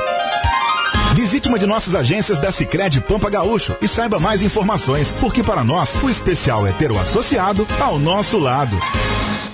Visite 1.21 1.51
uma 1.51 1.59
de 1.59 1.67
nossas 1.67 1.95
agências 1.95 2.39
da 2.39 2.51
Sicredi 2.51 2.99
Pampa 2.99 3.29
Gaúcho 3.29 3.77
e 3.83 3.87
saiba 3.87 4.19
mais 4.19 4.41
informações, 4.41 5.13
porque 5.21 5.43
para 5.43 5.63
nós 5.63 5.95
o 6.03 6.09
especial 6.09 6.67
é 6.67 6.73
ter 6.73 6.91
o 6.91 6.99
associado 6.99 7.69
ao 7.79 7.99
nosso 7.99 8.39
lado. 8.39 8.75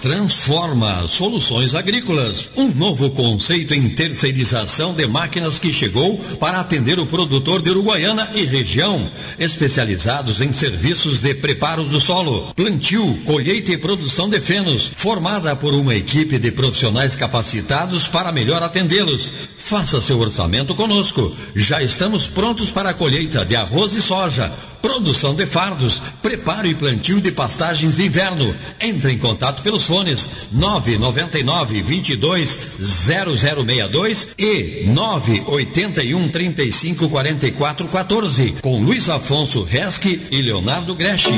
Transforma 0.01 1.09
Soluções 1.09 1.75
Agrícolas, 1.75 2.51
um 2.57 2.69
novo 2.69 3.11
conceito 3.11 3.75
em 3.75 3.89
terceirização 3.91 4.93
de 4.93 5.07
máquinas 5.07 5.59
que 5.59 5.73
chegou 5.73 6.19
para 6.39 6.61
atender 6.61 6.99
o 6.99 7.07
produtor 7.07 7.63
de 7.63 7.71
Uruguaiana 7.71 8.31
e 8.35 8.45
região, 8.45 9.11
especializados 9.39 10.41
em 10.41 10.53
serviços 10.53 11.19
de 11.19 11.35
preparo 11.35 11.85
do 11.85 12.01
solo, 12.01 12.53
plantio, 12.55 13.19
colheita 13.25 13.73
e 13.73 13.79
produção 13.79 14.29
de 14.29 14.39
fenos, 14.39 14.93
formada 14.95 15.57
por 15.57 15.75
uma 15.75 15.95
equipe 15.95 16.39
de 16.39 16.51
profissionais 16.53 17.17
capacitados 17.17 18.07
para 18.07 18.33
melhor 18.33 18.63
atendê-los. 18.63 19.31
Faça 19.59 20.01
seu 20.01 20.21
orçamento 20.21 20.75
conosco. 20.75 21.35
Já 21.55 21.83
estamos 21.83 22.29
prontos 22.29 22.71
para 22.71 22.91
a 22.91 22.95
colheita 22.95 23.45
de 23.45 23.57
arroz 23.57 23.95
e 23.95 24.03
soja 24.03 24.53
produção 24.81 25.35
de 25.35 25.47
fardos, 25.47 26.03
preparo 26.23 26.67
e 26.67 26.75
plantio 26.75 27.21
de 27.21 27.31
pastagens 27.31 27.97
de 27.97 28.07
inverno. 28.07 28.55
Entre 28.81 29.13
em 29.13 29.19
contato 29.19 29.63
pelos 29.63 29.85
fones 29.85 30.29
999 30.53 31.83
22 31.83 32.59
0062 32.81 34.29
e 34.39 34.85
981 34.87 36.29
35 36.29 37.09
44 37.09 37.89
14 37.89 38.57
com 38.61 38.83
Luiz 38.83 39.09
Afonso 39.09 39.63
Resque 39.63 40.23
e 40.31 40.43
Leonardo 40.43 40.95
Greschi. 40.95 41.31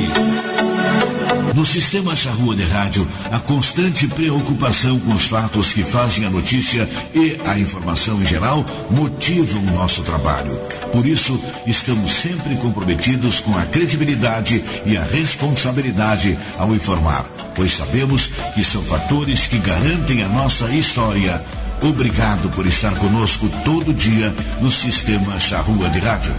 No 1.54 1.66
sistema 1.66 2.14
Charrua 2.14 2.54
de 2.54 2.62
Rádio, 2.62 3.08
a 3.32 3.40
constante 3.40 4.06
preocupação 4.06 4.98
com 5.00 5.12
os 5.12 5.24
fatos 5.24 5.72
que 5.72 5.82
fazem 5.82 6.24
a 6.24 6.30
notícia 6.30 6.88
e 7.14 7.36
a 7.44 7.58
informação 7.58 8.20
em 8.22 8.26
geral 8.26 8.64
motivam 8.90 9.60
o 9.62 9.70
nosso 9.72 10.02
trabalho. 10.02 10.56
Por 10.92 11.04
isso, 11.06 11.40
estamos 11.66 12.12
sempre 12.12 12.54
comprometidos 12.56 13.27
com 13.36 13.56
a 13.56 13.64
credibilidade 13.66 14.64
e 14.86 14.96
a 14.96 15.04
responsabilidade 15.04 16.38
ao 16.56 16.74
informar, 16.74 17.24
pois 17.54 17.72
sabemos 17.72 18.30
que 18.54 18.64
são 18.64 18.82
fatores 18.82 19.46
que 19.46 19.58
garantem 19.58 20.22
a 20.22 20.28
nossa 20.28 20.64
história. 20.72 21.42
Obrigado 21.82 22.48
por 22.50 22.66
estar 22.66 22.94
conosco 22.96 23.48
todo 23.64 23.92
dia 23.92 24.34
no 24.60 24.70
sistema 24.70 25.38
Charrua 25.38 25.88
de 25.90 25.98
Rádio. 25.98 26.32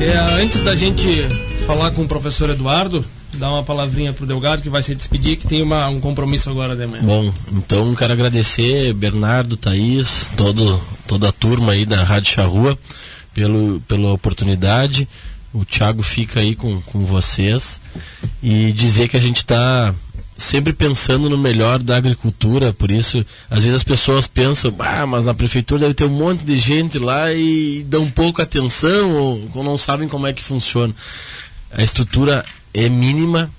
É, 0.00 0.42
antes 0.42 0.62
da 0.62 0.74
gente 0.76 1.28
falar 1.66 1.90
com 1.90 2.02
o 2.02 2.08
professor 2.08 2.48
Eduardo, 2.48 3.04
dar 3.40 3.50
uma 3.50 3.64
palavrinha 3.64 4.12
pro 4.12 4.26
Delgado 4.26 4.62
que 4.62 4.68
vai 4.68 4.82
se 4.82 4.94
despedir, 4.94 5.36
que 5.36 5.46
tem 5.46 5.62
uma, 5.62 5.88
um 5.88 5.98
compromisso 5.98 6.50
agora 6.50 6.76
de 6.76 6.86
manhã. 6.86 7.02
Bom, 7.02 7.32
então 7.50 7.94
quero 7.94 8.12
agradecer 8.12 8.92
Bernardo, 8.92 9.56
Thaís, 9.56 10.30
todo, 10.36 10.80
toda 11.08 11.30
a 11.30 11.32
turma 11.32 11.72
aí 11.72 11.86
da 11.86 12.04
Rádio 12.04 12.34
Charrua 12.34 12.78
pelo, 13.32 13.80
pela 13.88 14.12
oportunidade. 14.12 15.08
O 15.52 15.64
Thiago 15.64 16.02
fica 16.02 16.38
aí 16.38 16.54
com, 16.54 16.80
com 16.82 17.04
vocês 17.04 17.80
e 18.42 18.70
dizer 18.72 19.08
que 19.08 19.16
a 19.16 19.20
gente 19.20 19.38
está 19.38 19.92
sempre 20.36 20.72
pensando 20.72 21.28
no 21.28 21.36
melhor 21.36 21.82
da 21.82 21.96
agricultura, 21.96 22.72
por 22.72 22.90
isso, 22.90 23.24
às 23.50 23.62
vezes 23.62 23.76
as 23.76 23.84
pessoas 23.84 24.26
pensam, 24.26 24.74
ah, 24.78 25.04
mas 25.06 25.26
na 25.26 25.34
prefeitura 25.34 25.82
deve 25.82 25.94
ter 25.94 26.04
um 26.04 26.08
monte 26.08 26.44
de 26.44 26.56
gente 26.56 26.98
lá 26.98 27.32
e 27.32 27.84
dão 27.88 28.10
pouca 28.10 28.42
atenção 28.42 29.12
ou, 29.12 29.50
ou 29.54 29.64
não 29.64 29.76
sabem 29.76 30.08
como 30.08 30.26
é 30.26 30.32
que 30.32 30.42
funciona. 30.42 30.94
A 31.70 31.82
estrutura 31.82 32.44
é 32.72 32.88
mínima, 32.88 33.50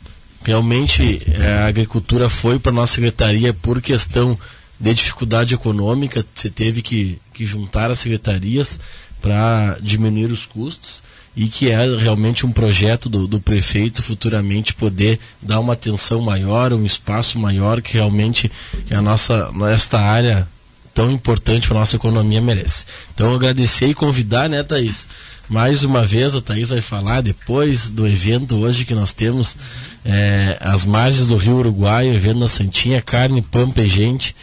realmente 0.44 1.22
eh, 1.28 1.48
a 1.48 1.68
agricultura 1.68 2.30
foi 2.30 2.60
para 2.60 2.72
nossa 2.72 2.96
secretaria 2.96 3.54
por 3.54 3.82
questão 3.82 4.38
de 4.80 4.94
dificuldade 4.94 5.54
econômica, 5.54 6.26
você 6.34 6.50
teve 6.50 6.82
que, 6.82 7.20
que 7.34 7.46
juntar 7.46 7.92
as 7.92 8.00
secretarias 8.00 8.80
para 9.22 9.78
diminuir 9.80 10.32
os 10.32 10.46
custos 10.46 11.04
e 11.36 11.48
que 11.48 11.70
é 11.70 11.78
realmente 11.96 12.46
um 12.46 12.52
projeto 12.52 13.08
do, 13.08 13.28
do, 13.28 13.40
prefeito 13.40 14.02
futuramente 14.02 14.74
poder 14.74 15.20
dar 15.42 15.60
uma 15.60 15.74
atenção 15.74 16.20
maior, 16.22 16.74
um 16.74 16.86
espaço 16.86 17.40
maior 17.40 17.82
que 17.82 17.94
realmente 17.94 18.52
a 18.90 19.02
nossa 19.02 19.50
esta 19.72 20.00
área 20.00 20.48
tão 20.94 21.10
importante 21.12 21.68
para 21.68 21.78
a 21.78 21.80
nossa 21.82 21.96
economia 21.96 22.42
merece. 22.42 22.86
Então 23.14 23.34
agradecer 23.34 23.88
e 23.88 23.94
convidar, 23.94 24.50
né, 24.50 24.62
Thaís? 24.64 25.08
Mais 25.52 25.84
uma 25.84 26.06
vez 26.06 26.34
a 26.34 26.40
Thaís 26.40 26.70
vai 26.70 26.80
falar 26.80 27.20
depois 27.20 27.90
do 27.90 28.08
evento 28.08 28.56
hoje 28.56 28.86
que 28.86 28.96
nós 28.96 29.12
temos 29.12 29.58
é, 30.06 30.58
as 30.62 30.86
margens 30.86 31.28
do 31.28 31.36
Rio 31.36 31.58
Uruguai, 31.58 32.08
o 32.08 32.14
evento 32.14 32.40
na 32.40 32.48
Santinha, 32.48 33.02
Carne, 33.02 33.42
Pampa 33.42 33.82
e 33.82 33.90
Gente. 33.90 34.34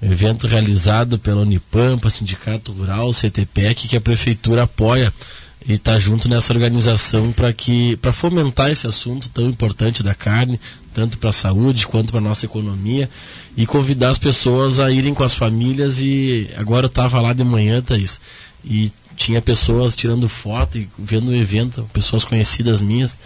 Evento 0.00 0.46
realizado 0.46 1.18
pela 1.18 1.42
Unipampa, 1.42 2.08
Sindicato 2.08 2.72
Rural, 2.72 3.12
CTPEC, 3.12 3.88
que 3.88 3.96
a 3.96 4.00
prefeitura 4.00 4.62
apoia 4.62 5.12
e 5.68 5.74
está 5.74 6.00
junto 6.00 6.30
nessa 6.30 6.54
organização 6.54 7.30
para 7.30 7.52
que 7.52 7.96
para 7.98 8.10
fomentar 8.10 8.70
esse 8.70 8.86
assunto 8.86 9.28
tão 9.28 9.46
importante 9.46 10.02
da 10.02 10.14
carne, 10.14 10.58
tanto 10.94 11.18
para 11.18 11.28
a 11.28 11.34
saúde 11.34 11.86
quanto 11.86 12.10
para 12.10 12.20
a 12.20 12.24
nossa 12.24 12.46
economia 12.46 13.10
e 13.54 13.66
convidar 13.66 14.08
as 14.08 14.18
pessoas 14.18 14.80
a 14.80 14.90
irem 14.90 15.12
com 15.12 15.24
as 15.24 15.34
famílias 15.34 15.98
e 15.98 16.48
agora 16.56 16.86
eu 16.86 16.88
estava 16.88 17.20
lá 17.20 17.34
de 17.34 17.44
manhã, 17.44 17.82
Thaís, 17.82 18.18
e 18.64 18.90
tinha 19.16 19.40
pessoas 19.40 19.94
tirando 19.94 20.28
foto 20.28 20.78
e 20.78 20.88
vendo 20.98 21.28
o 21.28 21.34
evento, 21.34 21.88
pessoas 21.92 22.24
conhecidas 22.24 22.80
minhas, 22.80 23.18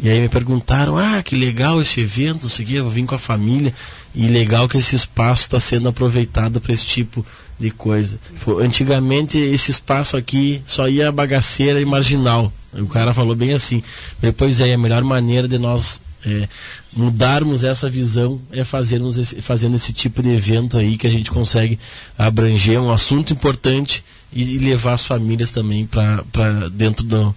e 0.00 0.08
aí 0.08 0.20
me 0.20 0.28
perguntaram, 0.28 0.96
ah, 0.96 1.22
que 1.22 1.34
legal 1.34 1.80
esse 1.80 2.00
evento, 2.00 2.46
eu 2.68 2.88
vim 2.88 3.04
com 3.04 3.14
a 3.14 3.18
família, 3.18 3.74
e 4.14 4.26
legal 4.28 4.68
que 4.68 4.78
esse 4.78 4.94
espaço 4.94 5.42
está 5.42 5.58
sendo 5.58 5.88
aproveitado 5.88 6.60
para 6.60 6.72
esse 6.72 6.86
tipo 6.86 7.26
de 7.58 7.70
coisa. 7.70 8.18
Antigamente 8.60 9.36
esse 9.36 9.70
espaço 9.70 10.16
aqui 10.16 10.62
só 10.64 10.88
ia 10.88 11.10
bagaceira 11.10 11.80
e 11.80 11.84
marginal. 11.84 12.52
O 12.72 12.86
cara 12.86 13.12
falou 13.12 13.34
bem 13.34 13.52
assim. 13.52 13.82
Depois 14.20 14.60
é 14.60 14.72
a 14.72 14.78
melhor 14.78 15.02
maneira 15.02 15.48
de 15.48 15.58
nós 15.58 16.00
é, 16.24 16.48
mudarmos 16.92 17.64
essa 17.64 17.88
visão 17.88 18.40
é 18.52 18.64
fazermos 18.64 19.16
esse, 19.16 19.40
fazendo 19.40 19.76
esse 19.76 19.92
tipo 19.92 20.22
de 20.22 20.30
evento 20.30 20.76
aí 20.76 20.96
que 20.96 21.06
a 21.06 21.10
gente 21.10 21.30
consegue 21.30 21.78
abranger 22.16 22.80
um 22.80 22.90
assunto 22.90 23.32
importante 23.32 24.04
e, 24.32 24.56
e 24.56 24.58
levar 24.58 24.94
as 24.94 25.04
famílias 25.04 25.50
também 25.50 25.86
para 25.86 26.68
dentro 26.70 27.04
do, 27.04 27.34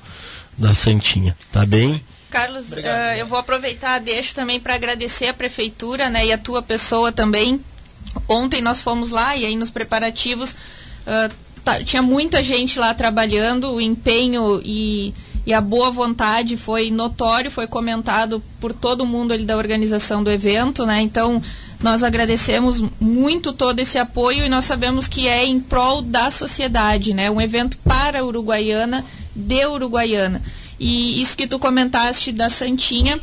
da 0.57 0.73
Santinha. 0.73 1.35
Tá 1.51 1.65
bem? 1.65 2.03
Carlos, 2.29 2.71
uh, 2.71 2.77
eu 3.17 3.27
vou 3.27 3.37
aproveitar, 3.37 3.99
deixo 3.99 4.33
também 4.33 4.59
para 4.59 4.75
agradecer 4.75 5.27
a 5.27 5.33
prefeitura 5.33 6.09
né, 6.09 6.25
e 6.25 6.31
a 6.31 6.37
tua 6.37 6.61
pessoa 6.61 7.11
também 7.11 7.59
Ontem 8.27 8.61
nós 8.61 8.81
fomos 8.81 9.11
lá 9.11 9.35
e 9.35 9.45
aí 9.45 9.55
nos 9.55 9.69
preparativos 9.69 10.53
uh, 10.53 11.33
tá, 11.63 11.83
tinha 11.83 12.01
muita 12.01 12.43
gente 12.43 12.79
lá 12.79 12.93
trabalhando, 12.93 13.71
o 13.71 13.81
empenho 13.81 14.61
e, 14.63 15.13
e, 15.45 15.53
a 15.53 15.61
boa 15.61 15.89
vontade 15.91 16.57
foi 16.57 16.91
notório, 16.91 17.51
foi 17.51 17.67
comentado 17.67 18.43
por 18.59 18.73
todo 18.73 19.05
mundo 19.05 19.33
ali 19.33 19.45
da 19.45 19.57
organização 19.57 20.23
do 20.23 20.31
evento, 20.31 20.85
né? 20.85 21.01
Então 21.01 21.41
nós 21.81 22.03
agradecemos 22.03 22.83
muito 22.99 23.53
todo 23.53 23.79
esse 23.79 23.97
apoio 23.97 24.45
e 24.45 24.49
nós 24.49 24.65
sabemos 24.65 25.07
que 25.07 25.27
é 25.27 25.45
em 25.45 25.59
prol 25.59 26.01
da 26.01 26.29
sociedade, 26.29 27.13
né? 27.13 27.29
Um 27.29 27.41
evento 27.41 27.77
para 27.83 28.19
a 28.19 28.23
Uruguaiana, 28.23 29.03
de 29.35 29.65
Uruguaiana. 29.65 30.41
E 30.79 31.21
isso 31.21 31.37
que 31.37 31.47
tu 31.47 31.57
comentaste 31.59 32.31
da 32.31 32.49
Santinha, 32.49 33.19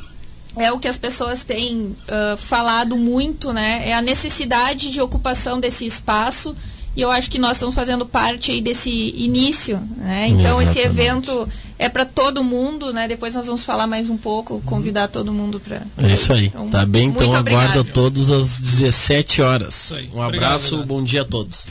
é 0.56 0.72
o 0.72 0.78
que 0.78 0.88
as 0.88 0.98
pessoas 0.98 1.44
têm 1.44 1.96
uh, 2.08 2.36
falado 2.36 2.96
muito, 2.96 3.52
né? 3.52 3.82
É 3.88 3.94
a 3.94 4.02
necessidade 4.02 4.90
de 4.90 5.00
ocupação 5.00 5.60
desse 5.60 5.86
espaço 5.86 6.54
e 6.96 7.00
eu 7.00 7.12
acho 7.12 7.30
que 7.30 7.38
nós 7.38 7.52
estamos 7.52 7.76
fazendo 7.76 8.04
parte 8.04 8.50
aí 8.50 8.60
desse 8.60 8.90
início, 8.90 9.80
né? 9.96 10.26
Então 10.26 10.60
Exatamente. 10.60 10.70
esse 10.70 10.80
evento 10.80 11.48
é 11.78 11.88
para 11.88 12.04
todo 12.04 12.42
mundo, 12.42 12.92
né? 12.92 13.06
Depois 13.06 13.34
nós 13.34 13.46
vamos 13.46 13.64
falar 13.64 13.86
mais 13.86 14.10
um 14.10 14.16
pouco, 14.16 14.60
convidar 14.66 15.08
todo 15.08 15.32
mundo 15.32 15.60
para. 15.60 15.82
É 15.98 16.12
isso 16.12 16.32
aí. 16.32 16.46
Então, 16.46 16.68
tá 16.68 16.84
bem, 16.84 17.08
então 17.08 17.32
aguardo 17.32 17.84
todos 17.84 18.32
às 18.32 18.60
17 18.60 19.40
horas. 19.40 19.92
Um 20.12 20.20
abraço, 20.20 20.74
Obrigado, 20.74 20.86
bom 20.86 21.02
dia 21.02 21.22
a 21.22 21.24
todos. 21.24 21.66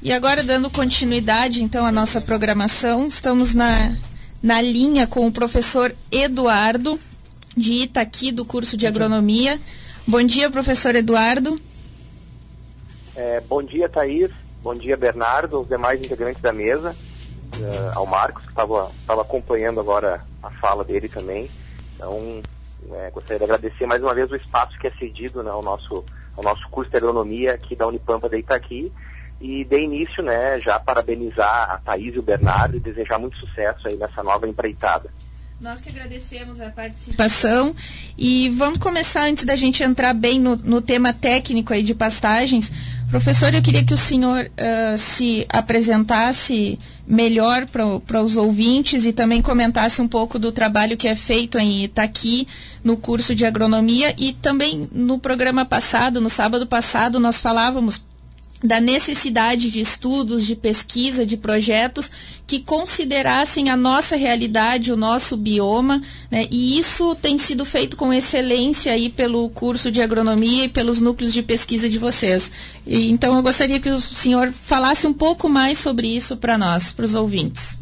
E 0.00 0.12
agora, 0.12 0.44
dando 0.44 0.70
continuidade, 0.70 1.62
então, 1.62 1.84
à 1.84 1.90
nossa 1.90 2.20
programação, 2.20 3.08
estamos 3.08 3.52
na, 3.52 3.96
na 4.40 4.62
linha 4.62 5.08
com 5.08 5.26
o 5.26 5.32
professor 5.32 5.94
Eduardo, 6.10 7.00
de 7.56 7.82
Itaqui, 7.82 8.30
do 8.30 8.44
curso 8.44 8.76
de 8.76 8.86
Agronomia. 8.86 9.60
Bom 10.08 10.22
dia, 10.22 10.50
professor 10.50 10.94
Eduardo. 10.94 11.60
É, 13.14 13.42
bom 13.42 13.62
dia, 13.62 13.90
Thaís. 13.90 14.30
Bom 14.62 14.74
dia, 14.74 14.96
Bernardo, 14.96 15.58
aos 15.58 15.68
demais 15.68 16.00
integrantes 16.00 16.40
da 16.40 16.50
mesa, 16.50 16.96
uh, 17.58 17.92
ao 17.94 18.06
Marcos, 18.06 18.42
que 18.42 18.48
estava 18.48 18.90
acompanhando 19.20 19.78
agora 19.78 20.24
a 20.42 20.50
fala 20.50 20.82
dele 20.82 21.10
também. 21.10 21.50
Então, 21.94 22.40
é, 22.90 23.10
gostaria 23.10 23.36
de 23.36 23.44
agradecer 23.44 23.84
mais 23.84 24.02
uma 24.02 24.14
vez 24.14 24.30
o 24.30 24.36
espaço 24.36 24.78
que 24.78 24.86
é 24.86 24.90
cedido 24.92 25.42
né, 25.42 25.50
ao, 25.50 25.62
nosso, 25.62 26.02
ao 26.34 26.42
nosso 26.42 26.66
curso 26.70 26.90
de 26.90 26.96
agronomia 26.96 27.52
aqui 27.52 27.76
da 27.76 27.86
Unipampa 27.86 28.30
de 28.30 28.38
Itaqui 28.38 28.90
e 29.38 29.62
de 29.62 29.78
início, 29.78 30.22
né, 30.22 30.58
já 30.58 30.80
parabenizar 30.80 31.70
a 31.70 31.76
Thaís 31.76 32.16
e 32.16 32.18
o 32.18 32.22
Bernardo 32.22 32.78
e 32.78 32.80
desejar 32.80 33.18
muito 33.18 33.36
sucesso 33.36 33.86
aí 33.86 33.96
nessa 33.96 34.22
nova 34.22 34.48
empreitada. 34.48 35.10
Nós 35.60 35.80
que 35.80 35.88
agradecemos 35.88 36.60
a 36.60 36.70
participação 36.70 37.74
e 38.16 38.48
vamos 38.50 38.78
começar 38.78 39.24
antes 39.24 39.44
da 39.44 39.56
gente 39.56 39.82
entrar 39.82 40.14
bem 40.14 40.38
no, 40.38 40.54
no 40.54 40.80
tema 40.80 41.12
técnico 41.12 41.72
aí 41.72 41.82
de 41.82 41.96
pastagens. 41.96 42.70
Professor, 43.10 43.52
eu 43.52 43.60
queria 43.60 43.84
que 43.84 43.92
o 43.92 43.96
senhor 43.96 44.44
uh, 44.44 44.96
se 44.96 45.44
apresentasse 45.48 46.78
melhor 47.04 47.66
para 47.66 48.22
os 48.22 48.36
ouvintes 48.36 49.04
e 49.04 49.12
também 49.12 49.42
comentasse 49.42 50.00
um 50.00 50.06
pouco 50.06 50.38
do 50.38 50.52
trabalho 50.52 50.96
que 50.96 51.08
é 51.08 51.16
feito 51.16 51.58
em 51.58 51.82
Itaqui 51.82 52.46
no 52.84 52.96
curso 52.96 53.34
de 53.34 53.44
agronomia 53.44 54.14
e 54.16 54.34
também 54.34 54.88
no 54.92 55.18
programa 55.18 55.64
passado, 55.64 56.20
no 56.20 56.30
sábado 56.30 56.68
passado, 56.68 57.18
nós 57.18 57.40
falávamos 57.40 58.00
da 58.62 58.80
necessidade 58.80 59.70
de 59.70 59.80
estudos, 59.80 60.44
de 60.44 60.56
pesquisa, 60.56 61.24
de 61.24 61.36
projetos 61.36 62.10
que 62.46 62.60
considerassem 62.60 63.70
a 63.70 63.76
nossa 63.76 64.16
realidade, 64.16 64.92
o 64.92 64.96
nosso 64.96 65.36
bioma, 65.36 66.02
né? 66.30 66.48
e 66.50 66.78
isso 66.78 67.14
tem 67.14 67.38
sido 67.38 67.64
feito 67.64 67.96
com 67.96 68.12
excelência 68.12 68.92
aí 68.92 69.10
pelo 69.10 69.48
curso 69.50 69.90
de 69.90 70.02
agronomia 70.02 70.64
e 70.64 70.68
pelos 70.68 71.00
núcleos 71.00 71.32
de 71.32 71.42
pesquisa 71.42 71.88
de 71.88 71.98
vocês. 71.98 72.50
E, 72.86 73.10
então 73.10 73.36
eu 73.36 73.42
gostaria 73.42 73.78
que 73.78 73.90
o 73.90 74.00
senhor 74.00 74.50
falasse 74.50 75.06
um 75.06 75.12
pouco 75.12 75.48
mais 75.48 75.78
sobre 75.78 76.08
isso 76.08 76.36
para 76.36 76.58
nós, 76.58 76.92
para 76.92 77.04
os 77.04 77.14
ouvintes. 77.14 77.78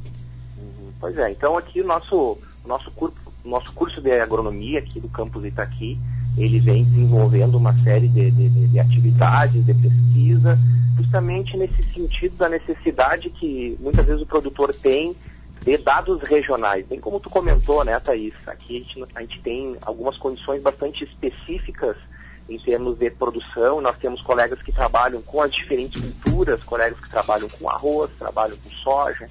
Pois 1.01 1.17
é, 1.17 1.31
então 1.31 1.57
aqui 1.57 1.81
o 1.81 1.87
nosso, 1.87 2.37
nosso, 2.67 2.91
curso, 2.91 3.17
nosso 3.45 3.73
curso 3.73 4.01
de 4.01 4.11
agronomia 4.21 4.81
aqui 4.81 5.01
do 5.01 5.09
campus 5.09 5.45
Itaqui, 5.45 5.99
ele 6.37 6.61
vem 6.61 6.85
desenvolvendo 6.85 7.57
uma 7.57 7.77
série 7.83 8.09
de, 8.09 8.31
de, 8.31 8.49
de, 8.69 8.79
atividades, 8.79 9.65
de 9.65 9.73
pesquisa, 9.73 10.59
justamente 10.97 11.57
nesse 11.57 11.83
sentido 11.95 12.37
da 12.37 12.49
necessidade 12.49 13.31
que 13.31 13.77
muitas 13.81 14.05
vezes 14.05 14.23
o 14.23 14.27
produtor 14.27 14.75
tem 14.75 15.17
de 15.63 15.79
dados 15.79 16.23
regionais. 16.23 16.87
Bem 16.87 17.01
como 17.01 17.19
tu 17.19 17.31
comentou, 17.31 17.85
né, 17.85 17.99
Thaís? 17.99 18.35
Aqui 18.47 18.77
a 18.77 18.79
gente, 18.81 19.05
a 19.15 19.21
gente 19.23 19.41
tem 19.41 19.77
algumas 19.83 20.19
condições 20.19 20.61
bastante 20.63 21.05
específicas 21.05 21.97
em 22.49 22.59
termos 22.59 22.99
de 22.99 23.11
produção. 23.11 23.81
Nós 23.81 23.97
temos 23.99 24.21
colegas 24.21 24.61
que 24.63 24.71
trabalham 24.71 25.23
com 25.23 25.41
as 25.41 25.53
diferentes 25.53 26.01
culturas, 26.01 26.63
colegas 26.63 27.01
que 27.01 27.11
trabalham 27.11 27.49
com 27.49 27.69
arroz, 27.69 28.11
trabalham 28.19 28.57
com 28.63 28.71
soja. 28.71 29.29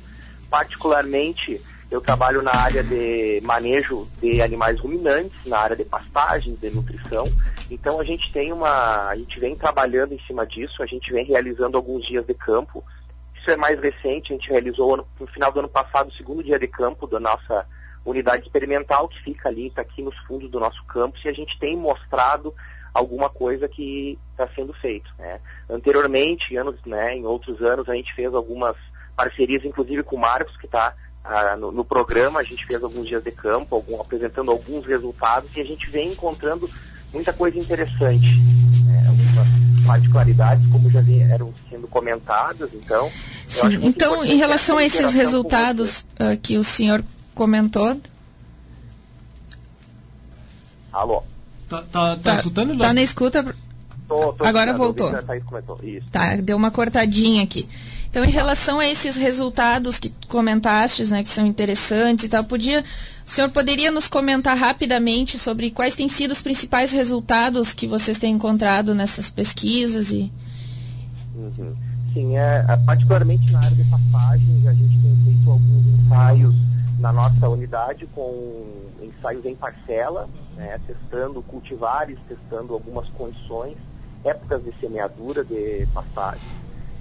Particularmente, 0.49 1.62
eu 1.90 2.02
trabalho 2.02 2.42
na 2.42 2.56
área 2.56 2.84
de 2.84 3.40
manejo 3.44 4.08
de 4.20 4.42
animais 4.42 4.80
ruminantes, 4.80 5.38
na 5.46 5.60
área 5.60 5.76
de 5.76 5.86
pastagem, 5.86 6.56
de 6.56 6.70
nutrição. 6.70 7.32
Então 7.70 8.00
a 8.00 8.04
gente 8.04 8.32
tem 8.32 8.52
uma, 8.52 9.08
a 9.08 9.16
gente 9.16 9.40
vem 9.40 9.56
trabalhando 9.56 10.14
em 10.14 10.20
cima 10.26 10.46
disso, 10.46 10.82
a 10.82 10.86
gente 10.86 11.12
vem 11.12 11.26
realizando 11.26 11.78
alguns 11.78 12.06
dias 12.06 12.26
de 12.26 12.34
campo. 12.34 12.84
Isso 13.36 13.52
é 13.52 13.56
mais 13.56 13.80
recente, 13.80 14.34
a 14.34 14.36
gente 14.36 14.50
realizou 14.50 15.06
no 15.20 15.28
final 15.28 15.52
do 15.52 15.60
ano 15.60 15.70
passado 15.70 16.10
o 16.10 16.14
segundo 16.14 16.44
dia 16.44 16.58
de 16.58 16.68
campo 16.68 17.06
da 17.06 17.20
nossa 17.20 17.68
unidade 18.04 18.44
experimental 18.44 19.08
que 19.08 19.22
fica 19.22 19.50
ali, 19.50 19.68
está 19.68 19.82
aqui 19.82 20.02
nos 20.02 20.18
fundos 20.20 20.50
do 20.50 20.60
nosso 20.60 20.84
campus 20.86 21.24
e 21.26 21.30
a 21.30 21.34
gente 21.34 21.58
tem 21.60 21.76
mostrado 21.76 22.54
alguma 22.94 23.30
coisa 23.30 23.68
que 23.68 24.18
está 24.32 24.48
sendo 24.56 24.74
feito. 24.74 25.12
Né? 25.20 25.40
Anteriormente, 25.70 26.56
anos, 26.56 26.80
né, 26.86 27.16
em 27.16 27.26
outros 27.26 27.62
anos, 27.62 27.90
a 27.90 27.96
gente 27.96 28.14
fez 28.14 28.34
algumas 28.34 28.76
parcerias, 29.16 29.66
inclusive 29.66 30.04
com 30.04 30.16
o 30.16 30.20
Marcos, 30.20 30.56
que 30.58 30.66
está 30.66 30.96
ah, 31.28 31.56
no, 31.58 31.72
no, 31.72 31.84
programa, 31.84 32.40
a 32.40 32.44
gente 32.44 32.66
fez 32.66 32.84
alguns 32.84 33.08
dias 33.08 33.24
de 33.24 33.32
campo, 33.32 33.76
algum, 33.76 34.00
apresentando 34.00 34.52
alguns 34.52 34.86
resultados 34.86 35.50
e 35.56 35.62
a 35.62 35.66
gente 35.66 35.90
vem 35.90 36.12
encontrando 36.12 36.70
muita 37.12 37.34
coisa 37.34 37.58
interessante. 37.58 38.40
Né? 38.86 39.06
Algumas 39.08 39.48
particularidades, 39.86 40.68
como 40.72 40.90
já 40.90 41.02
eram 41.30 41.54
sendo 41.70 41.88
comentadas, 41.88 42.70
então. 42.74 43.12
Sim, 43.48 43.80
então, 43.82 44.24
em 44.24 44.38
relação 44.38 44.78
a 44.78 44.84
esses 44.84 45.14
resultados 45.14 46.06
uh, 46.20 46.38
que 46.42 46.58
o 46.58 46.64
senhor 46.64 47.04
comentou. 47.34 48.00
Alô? 50.92 51.24
Tá, 51.68 51.82
tá, 51.82 52.16
tá, 52.16 52.18
tá 52.18 52.36
escutando? 52.36 52.78
Tá 52.78 52.94
na 52.94 53.02
escuta. 53.02 53.56
Tô, 54.08 54.34
tô 54.34 54.46
Agora 54.46 54.74
voltou. 54.74 55.12
Isso. 55.82 56.08
Tá, 56.12 56.36
deu 56.36 56.56
uma 56.56 56.70
cortadinha 56.70 57.44
aqui. 57.44 57.68
Então, 58.16 58.24
em 58.24 58.32
relação 58.32 58.80
a 58.80 58.88
esses 58.88 59.18
resultados 59.18 59.99
que 59.99 60.09
comentaste, 60.30 61.03
né, 61.11 61.22
que 61.22 61.28
são 61.28 61.45
interessantes 61.45 62.24
e 62.24 62.30
tal, 62.30 62.45
podia, 62.45 62.80
o 62.80 63.30
senhor 63.30 63.49
poderia 63.49 63.91
nos 63.91 64.07
comentar 64.07 64.55
rapidamente 64.55 65.38
sobre 65.38 65.70
quais 65.70 65.95
têm 65.95 66.07
sido 66.07 66.32
os 66.32 66.41
principais 66.41 66.93
resultados 66.93 67.74
que 67.74 67.86
vocês 67.86 68.18
têm 68.18 68.36
encontrado 68.36 68.95
nessas 68.95 69.30
pesquisas 69.30 70.13
e 70.13 70.32
uhum. 71.36 71.76
Sim, 72.13 72.38
é, 72.38 72.66
é, 72.70 72.78
particularmente 72.86 73.51
na 73.51 73.59
área 73.59 73.76
de 73.76 73.84
passagens, 73.84 74.66
a 74.66 74.74
gente 74.74 74.97
tem 75.01 75.24
feito 75.26 75.51
alguns 75.51 75.86
ensaios 75.86 76.55
na 77.01 77.11
nossa 77.11 77.49
unidade 77.49 78.07
com 78.16 78.66
ensaios 79.01 79.45
em 79.45 79.55
parcela, 79.55 80.30
né, 80.55 80.80
testando 80.88 81.41
cultivares, 81.41 82.18
testando 82.30 82.76
algumas 82.76 83.09
condições, 83.09 83.76
épocas 84.24 84.63
de 84.63 84.74
semeadura 84.80 85.43
de 85.43 85.86
passagem. 85.93 86.47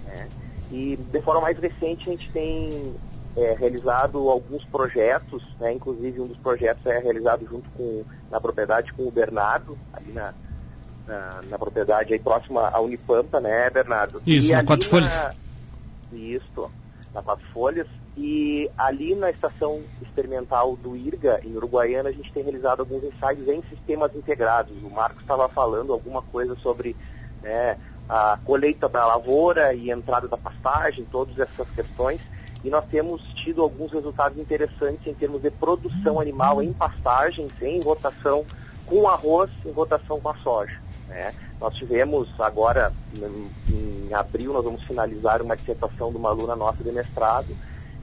Né. 0.07 0.29
E 0.71 0.97
de 0.97 1.21
forma 1.21 1.43
mais 1.43 1.59
recente 1.59 2.09
a 2.09 2.13
gente 2.13 2.31
tem 2.31 2.95
é, 3.37 3.55
realizado 3.59 4.29
alguns 4.29 4.65
projetos, 4.65 5.43
né, 5.59 5.73
inclusive 5.73 6.21
um 6.21 6.27
dos 6.27 6.39
projetos 6.39 6.85
é 6.87 6.99
realizado 6.99 7.47
junto 7.49 7.69
com, 7.71 8.05
na 8.31 8.41
propriedade 8.41 8.93
com 8.93 9.07
o 9.07 9.11
Bernardo, 9.11 9.77
ali 9.93 10.13
na, 10.13 10.35
na, 11.07 11.43
na 11.43 11.59
propriedade 11.59 12.13
aí 12.13 12.19
próxima 12.19 12.69
à 12.69 12.81
Unipampa, 12.81 13.41
né, 13.41 13.69
Bernardo? 13.71 14.23
Isso, 14.27 14.49
e 14.49 14.53
na 14.53 14.65
Quatro 14.65 14.89
Folhas. 14.89 15.13
Isso, 16.13 16.71
na 17.13 17.23
Quatro 17.23 17.47
Folhas. 17.53 17.87
E 18.17 18.71
ali 18.79 19.15
na 19.17 19.31
estação 19.31 19.83
experimental 20.01 20.77
do 20.77 20.95
IRGA, 20.95 21.41
em 21.43 21.57
Uruguaiana, 21.57 22.11
a 22.11 22.13
gente 22.13 22.33
tem 22.33 22.45
realizado 22.45 22.81
alguns 22.81 23.03
ensaios 23.03 23.49
em 23.49 23.61
sistemas 23.69 24.15
integrados. 24.15 24.73
O 24.85 24.91
Marcos 24.91 25.21
estava 25.23 25.49
falando 25.49 25.93
alguma 25.93 26.23
coisa 26.23 26.55
sobre 26.63 26.95
né, 27.43 27.77
a 28.09 28.39
colheita 28.45 28.89
da 28.89 29.07
lavoura 29.07 29.73
e 29.73 29.91
entrada 29.91 30.29
da 30.29 30.37
pastagem, 30.37 31.07
todas 31.11 31.39
essas 31.39 31.69
questões. 31.71 32.21
E 32.63 32.71
nós 32.71 32.85
temos 32.91 33.23
tido 33.35 33.63
alguns 33.63 33.93
resultados 33.93 34.39
interessantes 34.39 35.07
em 35.07 35.15
termos 35.15 35.43
de 35.43 35.51
produção 35.51 36.19
animal 36.19 36.63
em 36.63 36.73
pastagens, 36.73 37.51
em 37.61 37.81
rotação 37.81 38.45
com 38.87 39.09
arroz, 39.09 39.51
em 39.65 39.71
rotação 39.71 40.21
com 40.21 40.29
a 40.31 40.37
soja. 40.37 40.81
Né? 41.09 41.35
Nós 41.61 41.75
tivemos 41.75 42.29
agora, 42.39 42.93
em, 43.15 43.51
em 44.09 44.15
abril, 44.15 44.53
nós 44.53 44.65
vamos 44.65 44.83
finalizar 44.85 45.43
uma 45.43 45.57
dissertação 45.57 46.11
de 46.11 46.17
uma 46.17 46.31
aluna 46.31 46.57
nossa 46.57 46.83
de 46.83 46.91
mestrado, 46.91 47.55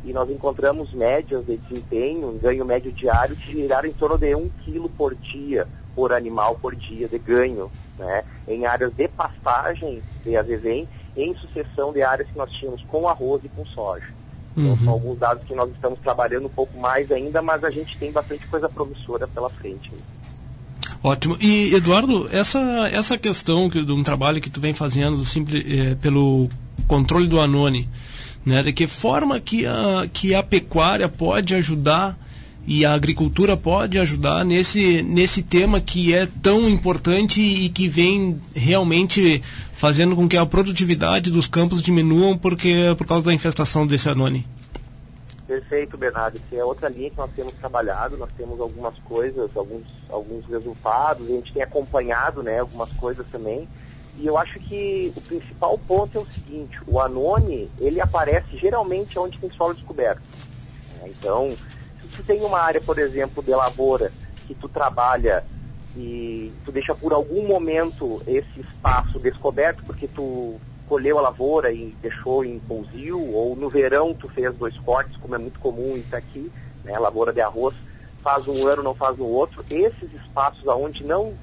e 0.03 0.13
nós 0.13 0.29
encontramos 0.29 0.93
médias 0.93 1.45
de 1.45 1.57
desempenho, 1.57 2.29
um 2.29 2.37
ganho 2.37 2.65
médio 2.65 2.91
diário, 2.91 3.35
que 3.35 3.51
giraram 3.51 3.87
em 3.87 3.93
torno 3.93 4.17
de 4.17 4.33
um 4.35 4.49
quilo 4.63 4.89
por 4.89 5.13
dia, 5.15 5.67
por 5.95 6.13
animal 6.13 6.55
por 6.55 6.75
dia 6.75 7.07
de 7.07 7.19
ganho 7.19 7.71
né, 8.01 8.23
em 8.47 8.65
áreas 8.65 8.91
de 8.93 9.07
pastagem 9.07 10.01
de 10.23 10.35
azevém, 10.35 10.89
em 11.15 11.35
sucessão 11.35 11.93
de 11.93 12.01
áreas 12.01 12.27
que 12.27 12.37
nós 12.37 12.51
tínhamos 12.51 12.83
com 12.83 13.07
arroz 13.07 13.43
e 13.43 13.49
com 13.49 13.65
soja. 13.65 14.07
Então, 14.57 14.77
são 14.83 14.89
alguns 14.89 15.17
dados 15.17 15.43
que 15.45 15.55
nós 15.55 15.69
estamos 15.71 15.99
trabalhando 15.99 16.47
um 16.47 16.49
pouco 16.49 16.77
mais 16.77 17.09
ainda, 17.11 17.41
mas 17.41 17.63
a 17.63 17.69
gente 17.69 17.97
tem 17.97 18.11
bastante 18.11 18.45
coisa 18.47 18.67
promissora 18.67 19.27
pela 19.27 19.49
frente. 19.49 19.91
Ótimo. 21.01 21.37
E, 21.39 21.73
Eduardo, 21.73 22.27
essa, 22.31 22.59
essa 22.91 23.17
questão 23.17 23.69
que, 23.69 23.83
de 23.83 23.91
um 23.91 24.03
trabalho 24.03 24.41
que 24.41 24.49
tu 24.49 24.59
vem 24.59 24.73
fazendo 24.73 25.23
simples, 25.23 25.63
é, 25.65 25.95
pelo 25.95 26.49
controle 26.87 27.27
do 27.27 27.39
Anone, 27.39 27.87
né, 28.45 28.61
de 28.61 28.73
que 28.73 28.87
forma 28.87 29.39
que 29.39 29.65
a, 29.65 30.07
que 30.11 30.35
a 30.35 30.43
pecuária 30.43 31.07
pode 31.07 31.55
ajudar 31.55 32.17
e 32.65 32.85
a 32.85 32.93
agricultura 32.93 33.57
pode 33.57 33.97
ajudar 33.97 34.45
nesse, 34.45 35.01
nesse 35.01 35.41
tema 35.41 35.81
que 35.81 36.13
é 36.13 36.27
tão 36.41 36.69
importante 36.69 37.41
e 37.41 37.69
que 37.69 37.87
vem 37.87 38.39
realmente 38.55 39.41
fazendo 39.73 40.15
com 40.15 40.27
que 40.27 40.37
a 40.37 40.45
produtividade 40.45 41.31
dos 41.31 41.47
campos 41.47 41.81
diminuam 41.81 42.37
porque, 42.37 42.93
por 42.97 43.07
causa 43.07 43.25
da 43.25 43.33
infestação 43.33 43.87
desse 43.87 44.09
anone. 44.09 44.45
Perfeito, 45.47 45.97
Bernardo. 45.97 46.37
Essa 46.37 46.61
é 46.61 46.63
outra 46.63 46.87
linha 46.87 47.09
que 47.09 47.17
nós 47.17 47.31
temos 47.35 47.51
trabalhado, 47.53 48.15
nós 48.15 48.29
temos 48.37 48.59
algumas 48.61 48.97
coisas, 48.99 49.49
alguns, 49.55 49.83
alguns 50.09 50.45
resultados, 50.45 51.27
a 51.27 51.31
gente 51.31 51.51
tem 51.51 51.63
acompanhado 51.63 52.41
né, 52.41 52.59
algumas 52.59 52.89
coisas 52.91 53.25
também. 53.29 53.67
E 54.17 54.27
eu 54.27 54.37
acho 54.37 54.59
que 54.59 55.11
o 55.15 55.21
principal 55.21 55.77
ponto 55.79 56.19
é 56.19 56.21
o 56.21 56.27
seguinte, 56.27 56.79
o 56.87 57.01
anone, 57.01 57.69
ele 57.79 57.99
aparece 57.99 58.55
geralmente 58.57 59.17
onde 59.17 59.37
tem 59.39 59.51
solo 59.51 59.73
descoberto. 59.73 60.21
Então, 61.05 61.57
tu 62.15 62.23
tem 62.23 62.41
uma 62.41 62.59
área, 62.59 62.81
por 62.81 62.99
exemplo, 62.99 63.43
de 63.43 63.51
lavoura, 63.51 64.11
que 64.47 64.53
tu 64.53 64.67
trabalha 64.67 65.43
e 65.95 66.51
tu 66.63 66.71
deixa 66.71 66.95
por 66.95 67.13
algum 67.13 67.47
momento 67.47 68.21
esse 68.25 68.61
espaço 68.61 69.19
descoberto, 69.19 69.83
porque 69.85 70.07
tu 70.07 70.59
colheu 70.87 71.17
a 71.17 71.21
lavoura 71.21 71.71
e 71.71 71.95
deixou 72.01 72.43
em 72.43 72.59
pousio, 72.59 73.19
ou 73.19 73.55
no 73.55 73.69
verão 73.69 74.13
tu 74.13 74.27
fez 74.29 74.53
dois 74.55 74.77
cortes, 74.79 75.15
como 75.17 75.35
é 75.35 75.37
muito 75.37 75.59
comum 75.59 75.95
isso 75.97 76.15
aqui, 76.15 76.51
né, 76.83 76.97
lavoura 76.97 77.31
de 77.31 77.41
arroz, 77.41 77.75
faz 78.23 78.47
um 78.47 78.67
ano, 78.67 78.83
não 78.83 78.93
faz 78.93 79.17
no 79.17 79.25
outro. 79.25 79.65
Esses 79.69 80.13
espaços 80.13 80.65
onde, 80.67 81.03
não, 81.03 81.33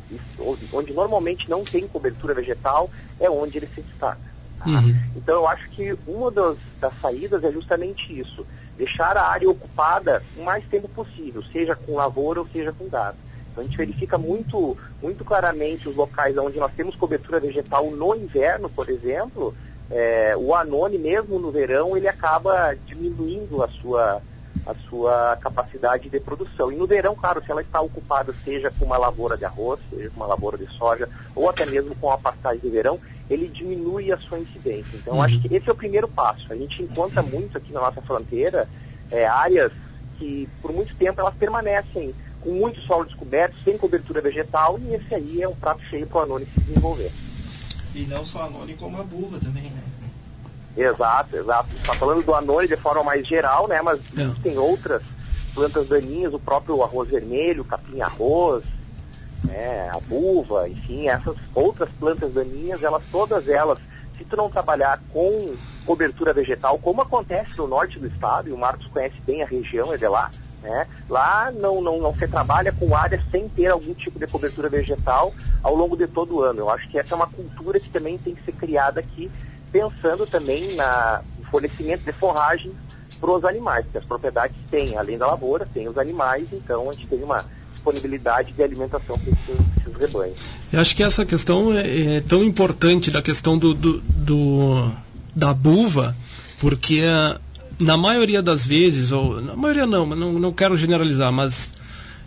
onde 0.72 0.92
normalmente 0.92 1.48
não 1.50 1.64
tem 1.64 1.86
cobertura 1.86 2.34
vegetal 2.34 2.90
é 3.18 3.28
onde 3.28 3.58
ele 3.58 3.68
se 3.74 3.82
destaca. 3.82 4.20
Tá? 4.58 4.66
Uhum. 4.66 4.94
Então 5.16 5.36
eu 5.36 5.48
acho 5.48 5.68
que 5.70 5.96
uma 6.06 6.30
das, 6.30 6.56
das 6.80 6.92
saídas 7.00 7.42
é 7.42 7.52
justamente 7.52 8.18
isso 8.18 8.46
deixar 8.78 9.16
a 9.16 9.28
área 9.28 9.50
ocupada 9.50 10.22
o 10.36 10.42
mais 10.44 10.64
tempo 10.68 10.88
possível, 10.88 11.42
seja 11.52 11.74
com 11.74 11.96
lavoura 11.96 12.40
ou 12.40 12.46
seja 12.46 12.72
com 12.72 12.88
gado. 12.88 13.18
Então 13.50 13.62
a 13.62 13.66
gente 13.66 13.76
verifica 13.76 14.16
muito, 14.16 14.78
muito 15.02 15.24
claramente 15.24 15.88
os 15.88 15.96
locais 15.96 16.38
onde 16.38 16.58
nós 16.58 16.72
temos 16.74 16.94
cobertura 16.94 17.40
vegetal 17.40 17.90
no 17.90 18.14
inverno, 18.14 18.70
por 18.70 18.88
exemplo, 18.88 19.54
é, 19.90 20.36
o 20.36 20.54
anone 20.54 20.96
mesmo 20.98 21.38
no 21.38 21.50
verão 21.50 21.96
ele 21.96 22.06
acaba 22.06 22.76
diminuindo 22.86 23.62
a 23.62 23.68
sua, 23.68 24.22
a 24.64 24.74
sua 24.88 25.36
capacidade 25.40 26.08
de 26.08 26.20
produção. 26.20 26.70
E 26.70 26.76
no 26.76 26.86
verão, 26.86 27.16
claro, 27.16 27.42
se 27.44 27.50
ela 27.50 27.62
está 27.62 27.80
ocupada 27.80 28.32
seja 28.44 28.70
com 28.70 28.84
uma 28.84 28.98
lavoura 28.98 29.36
de 29.36 29.44
arroz, 29.44 29.80
seja 29.90 30.10
com 30.10 30.16
uma 30.16 30.26
lavoura 30.26 30.56
de 30.56 30.66
soja, 30.74 31.08
ou 31.34 31.48
até 31.48 31.66
mesmo 31.66 31.96
com 31.96 32.12
a 32.12 32.18
pastagem 32.18 32.60
de 32.60 32.70
verão, 32.70 33.00
ele 33.30 33.48
diminui 33.48 34.10
a 34.10 34.18
sua 34.18 34.38
incidência. 34.38 34.90
Então, 34.94 35.22
acho 35.22 35.38
que 35.40 35.54
esse 35.54 35.68
é 35.68 35.72
o 35.72 35.76
primeiro 35.76 36.08
passo. 36.08 36.50
A 36.50 36.56
gente 36.56 36.82
encontra 36.82 37.22
muito 37.22 37.58
aqui 37.58 37.72
na 37.72 37.80
nossa 37.80 38.00
fronteira 38.00 38.68
é, 39.10 39.26
áreas 39.26 39.72
que, 40.18 40.48
por 40.62 40.72
muito 40.72 40.94
tempo, 40.96 41.20
elas 41.20 41.34
permanecem 41.34 42.14
com 42.40 42.50
muito 42.50 42.80
solo 42.82 43.04
descoberto, 43.04 43.54
sem 43.64 43.76
cobertura 43.76 44.20
vegetal, 44.20 44.78
e 44.78 44.94
esse 44.94 45.14
aí 45.14 45.42
é 45.42 45.48
um 45.48 45.54
prato 45.54 45.82
cheio 45.84 46.06
para 46.06 46.18
o 46.18 46.22
anônimo 46.22 46.50
se 46.54 46.60
desenvolver. 46.60 47.12
E 47.94 48.02
não 48.02 48.24
só 48.24 48.42
anônimo, 48.42 48.78
como 48.78 49.00
a 49.00 49.02
buva 49.02 49.38
também, 49.38 49.64
né? 49.64 49.82
Exato, 50.76 51.36
exato. 51.36 51.74
Está 51.74 51.94
falando 51.96 52.22
do 52.22 52.34
anônimo 52.34 52.68
de 52.68 52.80
forma 52.80 53.02
mais 53.02 53.26
geral, 53.26 53.66
né? 53.66 53.82
Mas 53.82 54.00
É. 54.16 54.22
existem 54.22 54.56
outras 54.56 55.02
plantas 55.52 55.88
daninhas, 55.88 56.32
o 56.32 56.38
próprio 56.38 56.82
arroz 56.82 57.08
vermelho, 57.08 57.64
capim-arroz, 57.64 58.64
né? 59.44 59.90
a 59.92 60.00
buva, 60.00 60.68
enfim, 60.68 61.08
essas 61.08 61.36
outras 61.54 61.88
plantas 61.98 62.32
daninhas, 62.32 62.82
elas 62.82 63.02
todas 63.10 63.48
elas, 63.48 63.78
se 64.16 64.24
tu 64.24 64.36
não 64.36 64.50
trabalhar 64.50 65.00
com 65.12 65.54
cobertura 65.86 66.32
vegetal, 66.32 66.78
como 66.78 67.02
acontece 67.02 67.56
no 67.56 67.66
norte 67.66 67.98
do 67.98 68.06
estado, 68.06 68.48
e 68.48 68.52
o 68.52 68.58
Marcos 68.58 68.86
conhece 68.88 69.16
bem 69.26 69.42
a 69.42 69.46
região, 69.46 69.92
é 69.92 69.96
de 69.96 70.06
lá, 70.06 70.30
né? 70.62 70.86
Lá 71.08 71.50
não, 71.50 71.80
não, 71.80 71.98
não 71.98 72.14
se 72.14 72.26
trabalha 72.26 72.72
com 72.72 72.94
áreas 72.94 73.22
sem 73.30 73.48
ter 73.48 73.68
algum 73.68 73.94
tipo 73.94 74.18
de 74.18 74.26
cobertura 74.26 74.68
vegetal 74.68 75.32
ao 75.62 75.74
longo 75.74 75.96
de 75.96 76.06
todo 76.06 76.36
o 76.36 76.42
ano. 76.42 76.60
Eu 76.60 76.70
acho 76.70 76.88
que 76.88 76.98
essa 76.98 77.14
é 77.14 77.16
uma 77.16 77.28
cultura 77.28 77.80
que 77.80 77.88
também 77.88 78.18
tem 78.18 78.34
que 78.34 78.44
ser 78.44 78.52
criada 78.52 79.00
aqui, 79.00 79.30
pensando 79.70 80.26
também 80.26 80.74
na, 80.74 81.22
no 81.38 81.44
fornecimento 81.44 82.04
de 82.04 82.12
forragem 82.12 82.72
para 83.20 83.30
os 83.30 83.44
animais, 83.44 83.84
porque 83.84 83.98
as 83.98 84.04
propriedades 84.04 84.56
têm, 84.70 84.96
além 84.96 85.18
da 85.18 85.26
lavoura, 85.26 85.68
tem 85.72 85.88
os 85.88 85.98
animais, 85.98 86.46
então 86.52 86.88
a 86.88 86.92
gente 86.92 87.06
tem 87.06 87.22
uma 87.22 87.44
disponibilidade 87.78 88.52
de 88.52 88.62
alimentação 88.62 89.18
para 89.18 89.32
esses, 89.32 89.98
rebanhos. 89.98 90.36
Eu 90.72 90.80
acho 90.80 90.94
que 90.94 91.02
essa 91.02 91.24
questão 91.24 91.72
é, 91.76 92.16
é 92.16 92.20
tão 92.20 92.44
importante 92.44 93.10
da 93.10 93.20
questão 93.22 93.58
do, 93.58 93.74
do, 93.74 94.00
do- 94.00 94.92
da 95.34 95.52
buva, 95.52 96.14
porque 96.60 97.00
ah, 97.04 97.40
na 97.80 97.96
maioria 97.96 98.40
das 98.42 98.64
vezes, 98.66 99.10
ou 99.10 99.40
na 99.40 99.56
maioria 99.56 99.86
não, 99.86 100.06
mas 100.06 100.18
não, 100.18 100.32
não 100.34 100.52
quero 100.52 100.76
generalizar, 100.76 101.32
mas 101.32 101.72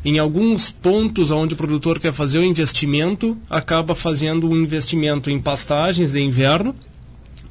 em 0.04 0.18
alguns 0.20 0.70
pontos 0.72 1.32
onde 1.32 1.54
o 1.54 1.58
produtor 1.58 2.00
quer 2.00 2.12
fazer 2.12 2.40
o 2.40 2.44
investimento, 2.44 3.38
acaba 3.50 3.96
fazendo 3.96 4.50
um 4.50 4.56
investimento 4.62 5.30
em 5.30 5.40
pastagens 5.40 6.12
de 6.12 6.20
inverno, 6.20 6.76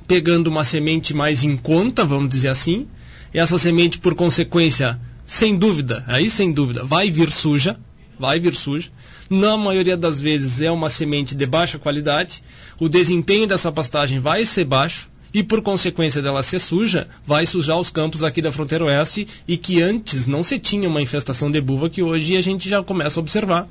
pegando 0.07 0.49
uma 0.49 0.65
semente 0.65 1.15
mais 1.15 1.45
em 1.45 1.57
conta, 1.57 2.05
vamos 2.05 2.29
dizer 2.29 2.49
assim. 2.49 2.87
Essa 3.33 3.57
semente, 3.57 3.99
por 3.99 4.15
consequência, 4.17 4.99
sem 5.25 5.57
dúvida, 5.57 6.05
aí 6.09 6.29
sem 6.29 6.51
dúvida, 6.53 6.85
vai 6.85 7.11
vir 7.11 7.31
suja, 7.33 7.79
vai 8.21 8.39
vir 8.39 8.55
suja. 8.55 8.91
Na 9.31 9.57
maioria 9.57 9.97
das 9.97 10.21
vezes 10.21 10.61
é 10.61 10.71
uma 10.71 10.91
semente 10.91 11.35
de 11.35 11.47
baixa 11.47 11.79
qualidade. 11.79 12.43
O 12.79 12.89
desempenho 12.89 13.47
dessa 13.47 13.73
pastagem 13.73 14.21
vai 14.21 14.45
ser 14.45 14.65
baixo 14.65 15.09
e, 15.33 15.43
por 15.43 15.63
consequência 15.63 16.21
dela 16.21 16.43
ser 16.43 16.59
suja, 16.59 17.09
vai 17.27 17.47
sujar 17.47 17.79
os 17.79 17.89
campos 17.89 18.23
aqui 18.23 18.43
da 18.43 18.53
fronteira 18.53 18.85
oeste 18.85 19.27
e 19.49 19.57
que 19.57 19.81
antes 19.81 20.27
não 20.27 20.43
se 20.43 20.59
tinha 20.59 20.89
uma 20.89 21.01
infestação 21.01 21.51
de 21.51 21.61
buva 21.61 21.89
que 21.89 22.03
hoje 22.03 22.37
a 22.37 22.43
gente 22.43 22.69
já 22.69 22.83
começa 22.83 23.19
a 23.19 23.23
observar. 23.23 23.67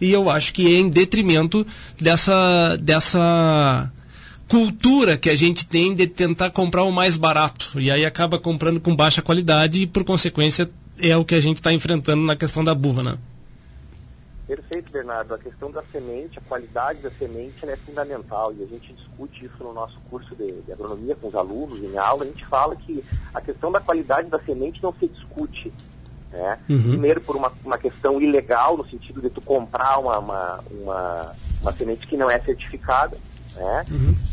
E 0.00 0.10
eu 0.10 0.30
acho 0.30 0.54
que 0.54 0.66
é 0.66 0.78
em 0.78 0.88
detrimento 0.88 1.66
dessa, 2.00 2.76
dessa 2.80 3.92
cultura 4.48 5.18
que 5.18 5.28
a 5.28 5.36
gente 5.36 5.66
tem 5.66 5.94
de 5.94 6.06
tentar 6.06 6.50
comprar 6.50 6.84
o 6.84 6.90
mais 6.90 7.16
barato 7.16 7.78
e 7.78 7.90
aí 7.90 8.04
acaba 8.04 8.38
comprando 8.38 8.80
com 8.80 8.96
baixa 8.96 9.20
qualidade 9.20 9.82
e 9.82 9.86
por 9.86 10.02
consequência 10.04 10.70
é 10.98 11.16
o 11.16 11.24
que 11.24 11.34
a 11.34 11.40
gente 11.40 11.56
está 11.56 11.72
enfrentando 11.72 12.22
na 12.22 12.34
questão 12.36 12.64
da 12.64 12.74
buva, 12.74 13.02
né? 13.02 13.18
Bernardo. 14.90 15.34
A 15.34 15.38
questão 15.38 15.70
da 15.70 15.82
semente, 15.90 16.38
a 16.38 16.42
qualidade 16.42 17.00
da 17.00 17.10
semente 17.10 17.68
é 17.68 17.76
fundamental 17.76 18.52
e 18.52 18.62
a 18.62 18.66
gente 18.66 18.92
discute 18.92 19.46
isso 19.46 19.62
no 19.62 19.72
nosso 19.72 19.98
curso 20.10 20.34
de, 20.34 20.60
de 20.62 20.72
agronomia 20.72 21.14
com 21.14 21.28
os 21.28 21.34
alunos, 21.34 21.82
em 21.82 21.96
aula. 21.96 22.24
A 22.24 22.26
gente 22.26 22.46
fala 22.46 22.76
que 22.76 23.04
a 23.32 23.40
questão 23.40 23.70
da 23.70 23.80
qualidade 23.80 24.28
da 24.28 24.38
semente 24.40 24.82
não 24.82 24.92
se 24.92 25.08
discute. 25.08 25.72
Né? 26.32 26.58
Uhum. 26.68 26.82
Primeiro 26.82 27.20
por 27.20 27.36
uma, 27.36 27.52
uma 27.64 27.78
questão 27.78 28.20
ilegal, 28.20 28.76
no 28.76 28.88
sentido 28.88 29.20
de 29.20 29.30
tu 29.30 29.40
comprar 29.40 29.98
uma, 29.98 30.18
uma, 30.18 30.64
uma, 30.70 31.36
uma 31.62 31.72
semente 31.72 32.06
que 32.06 32.16
não 32.16 32.30
é 32.30 32.38
certificada. 32.40 33.16
Né? 33.54 33.84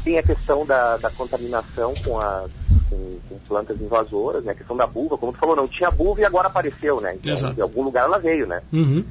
Tem 0.03 0.17
a 0.17 0.23
questão 0.23 0.65
da, 0.65 0.97
da 0.97 1.09
contaminação 1.09 1.93
com, 2.05 2.19
as, 2.19 2.51
com, 2.89 3.19
com 3.27 3.39
plantas 3.47 3.79
invasoras, 3.81 4.43
né? 4.43 4.51
a 4.51 4.55
questão 4.55 4.77
da 4.77 4.85
buva, 4.85 5.17
como 5.17 5.33
tu 5.33 5.39
falou, 5.39 5.55
não 5.55 5.67
tinha 5.67 5.89
buva 5.89 6.21
e 6.21 6.25
agora 6.25 6.47
apareceu, 6.47 7.01
né? 7.01 7.15
Então, 7.15 7.33
Exato. 7.33 7.55
de 7.55 7.61
algum 7.61 7.81
lugar 7.81 8.05
ela 8.05 8.19
veio, 8.19 8.45
né? 8.45 8.61
Uhum. 8.71 9.03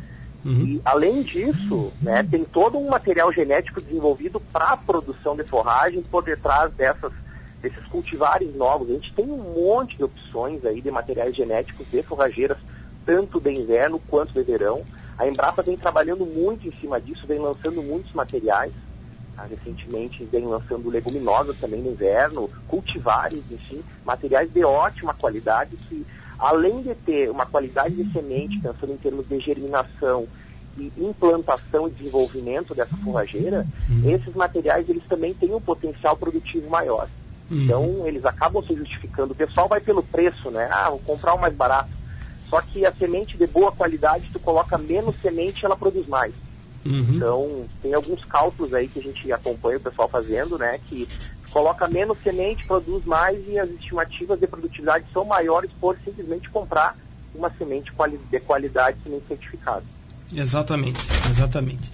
E, 0.49 0.81
além 0.85 1.23
disso, 1.23 1.93
né, 2.01 2.23
tem 2.23 2.45
todo 2.45 2.79
um 2.79 2.89
material 2.89 3.33
genético 3.33 3.81
desenvolvido 3.81 4.39
para 4.39 4.71
a 4.73 4.77
produção 4.77 5.35
de 5.35 5.43
forragem 5.43 6.03
por 6.03 6.23
detrás 6.23 6.73
dessas, 6.73 7.13
desses 7.61 7.85
cultivares 7.87 8.55
novos. 8.55 8.89
A 8.89 8.93
gente 8.93 9.13
tem 9.13 9.25
um 9.25 9.39
monte 9.39 9.97
de 9.97 10.05
opções 10.05 10.65
aí 10.65 10.81
de 10.81 10.91
materiais 10.91 11.35
genéticos 11.35 11.87
de 11.91 12.03
forrageiras, 12.03 12.59
tanto 13.05 13.41
de 13.41 13.51
inverno 13.51 13.99
quanto 13.99 14.33
de 14.33 14.43
verão. 14.43 14.85
A 15.19 15.27
Embrapa 15.27 15.63
vem 15.63 15.77
trabalhando 15.77 16.25
muito 16.25 16.69
em 16.69 16.73
cima 16.81 17.01
disso, 17.01 17.27
vem 17.27 17.39
lançando 17.39 17.83
muitos 17.83 18.13
materiais. 18.13 18.73
Ah, 19.37 19.47
recentemente 19.51 20.25
vem 20.25 20.47
lançando 20.47 20.89
leguminosas 20.89 21.59
também 21.59 21.83
no 21.83 21.91
inverno, 21.91 22.51
cultivares, 22.67 23.43
enfim, 23.51 23.83
materiais 24.05 24.51
de 24.51 24.65
ótima 24.65 25.13
qualidade 25.13 25.77
que, 25.77 26.07
além 26.39 26.83
de 26.83 26.95
ter 26.95 27.31
uma 27.31 27.47
qualidade 27.47 27.95
de 27.95 28.13
semente, 28.13 28.59
pensando 28.59 28.93
em 28.93 28.97
termos 28.97 29.29
de 29.29 29.39
germinação 29.41 30.27
e 30.77 30.93
implantação 30.99 31.89
e 31.89 31.91
desenvolvimento 31.91 32.75
dessa 32.75 32.97
forrageira, 32.99 33.67
esses 34.05 34.35
materiais 34.35 34.89
eles 34.89 35.05
também 35.09 35.33
têm 35.35 35.55
um 35.55 35.61
potencial 35.61 36.17
produtivo 36.17 36.69
maior. 36.69 37.09
Então 37.51 38.07
eles 38.07 38.25
acabam 38.25 38.63
se 38.63 38.75
justificando. 38.75 39.33
O 39.33 39.37
pessoal 39.37 39.69
vai 39.69 39.81
pelo 39.81 40.03
preço, 40.03 40.51
né? 40.51 40.69
Ah, 40.71 40.91
vou 40.91 40.99
comprar 40.99 41.35
o 41.35 41.41
mais 41.41 41.55
barato. 41.55 41.91
Só 42.51 42.61
que 42.61 42.85
a 42.85 42.93
semente 42.93 43.37
de 43.37 43.47
boa 43.47 43.73
qualidade, 43.73 44.31
tu 44.33 44.39
coloca 44.39 44.79
menos 44.79 45.15
semente, 45.21 45.65
ela 45.65 45.77
produz 45.77 46.07
mais. 46.07 46.33
Então, 47.17 47.65
tem 47.83 47.95
alguns 47.95 48.25
cálculos 48.25 48.73
aí 48.73 48.87
que 48.87 49.01
a 49.01 49.03
gente 49.03 49.33
acompanha 49.33 49.79
o 49.79 49.81
pessoal 49.81 50.09
fazendo, 50.09 50.57
né? 50.57 50.79
Que 50.87 51.09
coloca 51.57 51.89
menos 51.89 52.19
semente, 52.23 52.67
produz 52.67 53.03
mais 53.07 53.39
e 53.49 53.59
as 53.59 53.71
estimativas 53.71 54.39
de 54.39 54.47
produtividade 54.47 55.07
são 55.11 55.25
maiores 55.25 55.71
por 55.81 55.97
simplesmente 56.05 56.51
comprar 56.51 56.95
uma 57.35 57.51
semente 57.57 57.91
de 58.31 58.41
qualidade 58.41 58.99
semente 59.03 59.25
certificada. 59.27 59.83
Exatamente, 60.35 61.01
exatamente. 61.31 61.91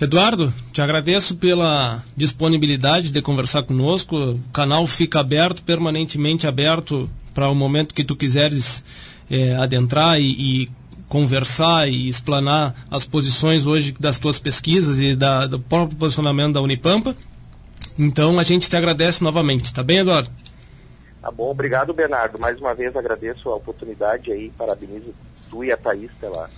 Eduardo, 0.00 0.50
te 0.72 0.80
agradeço 0.80 1.36
pela 1.36 2.02
disponibilidade 2.16 3.10
de 3.10 3.20
conversar 3.20 3.64
conosco. 3.64 4.16
O 4.16 4.40
canal 4.54 4.86
fica 4.86 5.20
aberto, 5.20 5.62
permanentemente 5.62 6.46
aberto, 6.46 7.10
para 7.34 7.50
o 7.50 7.54
momento 7.54 7.94
que 7.94 8.04
tu 8.04 8.16
quiseres 8.16 8.82
eh, 9.30 9.54
adentrar 9.54 10.18
e, 10.18 10.62
e 10.62 10.70
conversar 11.10 11.90
e 11.90 12.08
explanar 12.08 12.74
as 12.90 13.04
posições 13.04 13.66
hoje 13.66 13.94
das 14.00 14.18
tuas 14.18 14.38
pesquisas 14.38 14.98
e 14.98 15.14
da, 15.14 15.46
do 15.46 15.60
próprio 15.60 15.98
posicionamento 15.98 16.54
da 16.54 16.62
Unipampa. 16.62 17.14
Então 17.98 18.38
a 18.38 18.42
gente 18.42 18.68
te 18.68 18.76
agradece 18.76 19.22
novamente, 19.22 19.72
tá 19.72 19.82
bem, 19.82 19.98
Eduardo? 19.98 20.30
Tá 21.20 21.30
bom, 21.30 21.50
obrigado 21.50 21.94
Bernardo. 21.94 22.38
Mais 22.38 22.58
uma 22.58 22.74
vez 22.74 22.94
agradeço 22.96 23.48
a 23.48 23.54
oportunidade 23.54 24.32
aí, 24.32 24.50
parabenizo 24.50 25.14
tu 25.48 25.62
e 25.62 25.70
a 25.72 25.76
Thaís 25.76 26.10
pela, 26.20 26.50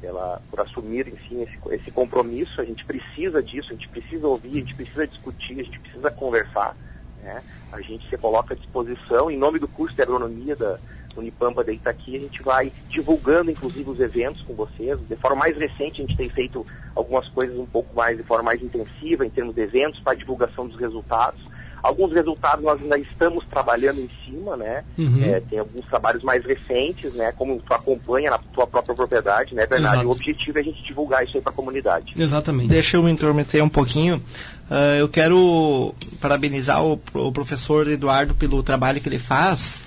pela, 0.00 0.40
por 0.50 0.60
assumir 0.60 1.08
enfim, 1.08 1.42
esse, 1.42 1.58
esse 1.74 1.90
compromisso. 1.90 2.60
A 2.60 2.64
gente 2.64 2.84
precisa 2.84 3.42
disso, 3.42 3.70
a 3.70 3.72
gente 3.72 3.88
precisa 3.88 4.26
ouvir, 4.26 4.50
a 4.50 4.60
gente 4.60 4.74
precisa 4.74 5.06
discutir, 5.06 5.60
a 5.60 5.64
gente 5.64 5.80
precisa 5.80 6.10
conversar. 6.10 6.76
Né? 7.22 7.42
A 7.72 7.80
gente 7.80 8.08
se 8.08 8.16
coloca 8.16 8.54
à 8.54 8.56
disposição, 8.56 9.30
em 9.30 9.36
nome 9.36 9.58
do 9.58 9.68
curso 9.68 9.94
de 9.94 10.02
agronomia 10.02 10.54
da 10.54 10.78
Unipampa 11.16 11.64
de 11.64 11.72
Itaqui, 11.72 12.16
a 12.16 12.20
gente 12.20 12.42
vai 12.42 12.72
divulgando 12.88 13.50
inclusive 13.50 13.90
os 13.90 14.00
eventos 14.00 14.42
com 14.42 14.54
vocês. 14.54 14.98
De 15.08 15.16
forma 15.16 15.36
mais 15.36 15.56
recente, 15.56 16.02
a 16.02 16.06
gente 16.06 16.16
tem 16.16 16.28
feito 16.28 16.66
algumas 16.94 17.28
coisas 17.28 17.56
um 17.58 17.66
pouco 17.66 17.94
mais, 17.94 18.16
de 18.16 18.22
forma 18.22 18.44
mais 18.44 18.62
intensiva, 18.62 19.26
em 19.26 19.30
termos 19.30 19.54
de 19.54 19.62
eventos, 19.62 20.00
para 20.00 20.14
divulgação 20.14 20.66
dos 20.66 20.78
resultados. 20.78 21.40
Alguns 21.82 22.12
resultados 22.12 22.64
nós 22.64 22.82
ainda 22.82 22.98
estamos 22.98 23.44
trabalhando 23.46 24.00
em 24.00 24.10
cima, 24.24 24.56
né? 24.56 24.84
Uhum. 24.98 25.22
É, 25.22 25.40
tem 25.40 25.60
alguns 25.60 25.86
trabalhos 25.86 26.24
mais 26.24 26.44
recentes, 26.44 27.12
né? 27.14 27.32
Como 27.32 27.60
tu 27.60 27.72
acompanha 27.72 28.30
na 28.30 28.38
tua 28.38 28.66
própria 28.66 28.94
propriedade, 28.94 29.54
né, 29.54 29.64
Bernardo? 29.64 29.94
Exato. 29.94 30.08
O 30.08 30.10
objetivo 30.10 30.58
é 30.58 30.60
a 30.60 30.64
gente 30.64 30.82
divulgar 30.82 31.24
isso 31.24 31.36
aí 31.36 31.42
para 31.42 31.52
a 31.52 31.54
comunidade. 31.54 32.14
Exatamente. 32.20 32.68
Deixa 32.68 32.96
eu 32.96 33.02
me 33.02 33.10
intrometer 33.10 33.62
um 33.62 33.68
pouquinho. 33.68 34.20
Ah, 34.68 34.96
eu 34.98 35.08
quero 35.08 35.94
parabenizar 36.20 36.84
o, 36.84 37.00
o 37.14 37.32
professor 37.32 37.86
Eduardo 37.86 38.34
pelo 38.34 38.62
trabalho 38.62 39.00
que 39.00 39.08
ele 39.08 39.18
faz 39.18 39.80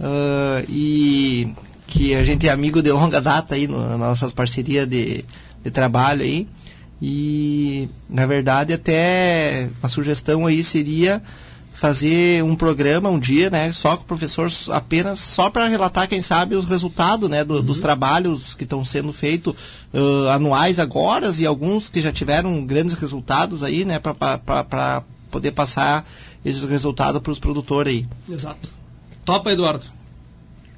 ah, 0.00 0.62
e 0.68 1.48
que 1.86 2.14
a 2.14 2.22
gente 2.24 2.46
é 2.48 2.50
amigo 2.52 2.82
de 2.82 2.90
longa 2.92 3.20
data 3.20 3.54
aí 3.54 3.66
no- 3.66 3.88
nas 3.90 3.98
nossas 3.98 4.32
parcerias 4.32 4.86
de, 4.86 5.24
de 5.64 5.70
trabalho 5.70 6.22
aí. 6.22 6.46
E 7.00 7.88
na 8.10 8.26
verdade 8.26 8.72
até 8.72 9.70
uma 9.80 9.88
sugestão 9.88 10.46
aí 10.46 10.64
seria 10.64 11.22
fazer 11.72 12.42
um 12.42 12.56
programa 12.56 13.08
um 13.08 13.20
dia, 13.20 13.48
né, 13.50 13.70
só 13.70 13.96
com 13.96 14.02
o 14.02 14.06
professor 14.06 14.50
apenas 14.70 15.20
só 15.20 15.48
para 15.48 15.68
relatar, 15.68 16.08
quem 16.08 16.20
sabe, 16.20 16.56
os 16.56 16.64
resultados, 16.64 17.30
né, 17.30 17.44
do- 17.44 17.62
dos 17.62 17.78
trabalhos 17.78 18.52
que 18.52 18.64
estão 18.64 18.84
sendo 18.84 19.12
feitos 19.12 19.54
ãh, 19.94 20.32
anuais 20.34 20.80
agora 20.80 21.32
e 21.38 21.46
alguns 21.46 21.88
que 21.88 22.00
já 22.00 22.10
tiveram 22.12 22.66
grandes 22.66 22.94
resultados 22.96 23.62
aí, 23.62 23.84
né, 23.84 24.00
para 24.00 25.02
poder 25.30 25.52
passar 25.52 26.04
esses 26.44 26.64
resultados 26.64 27.20
para 27.22 27.30
os 27.30 27.38
produtores 27.38 27.92
aí. 27.94 28.06
Exato. 28.28 28.68
Topa, 29.28 29.52
Eduardo. 29.52 29.84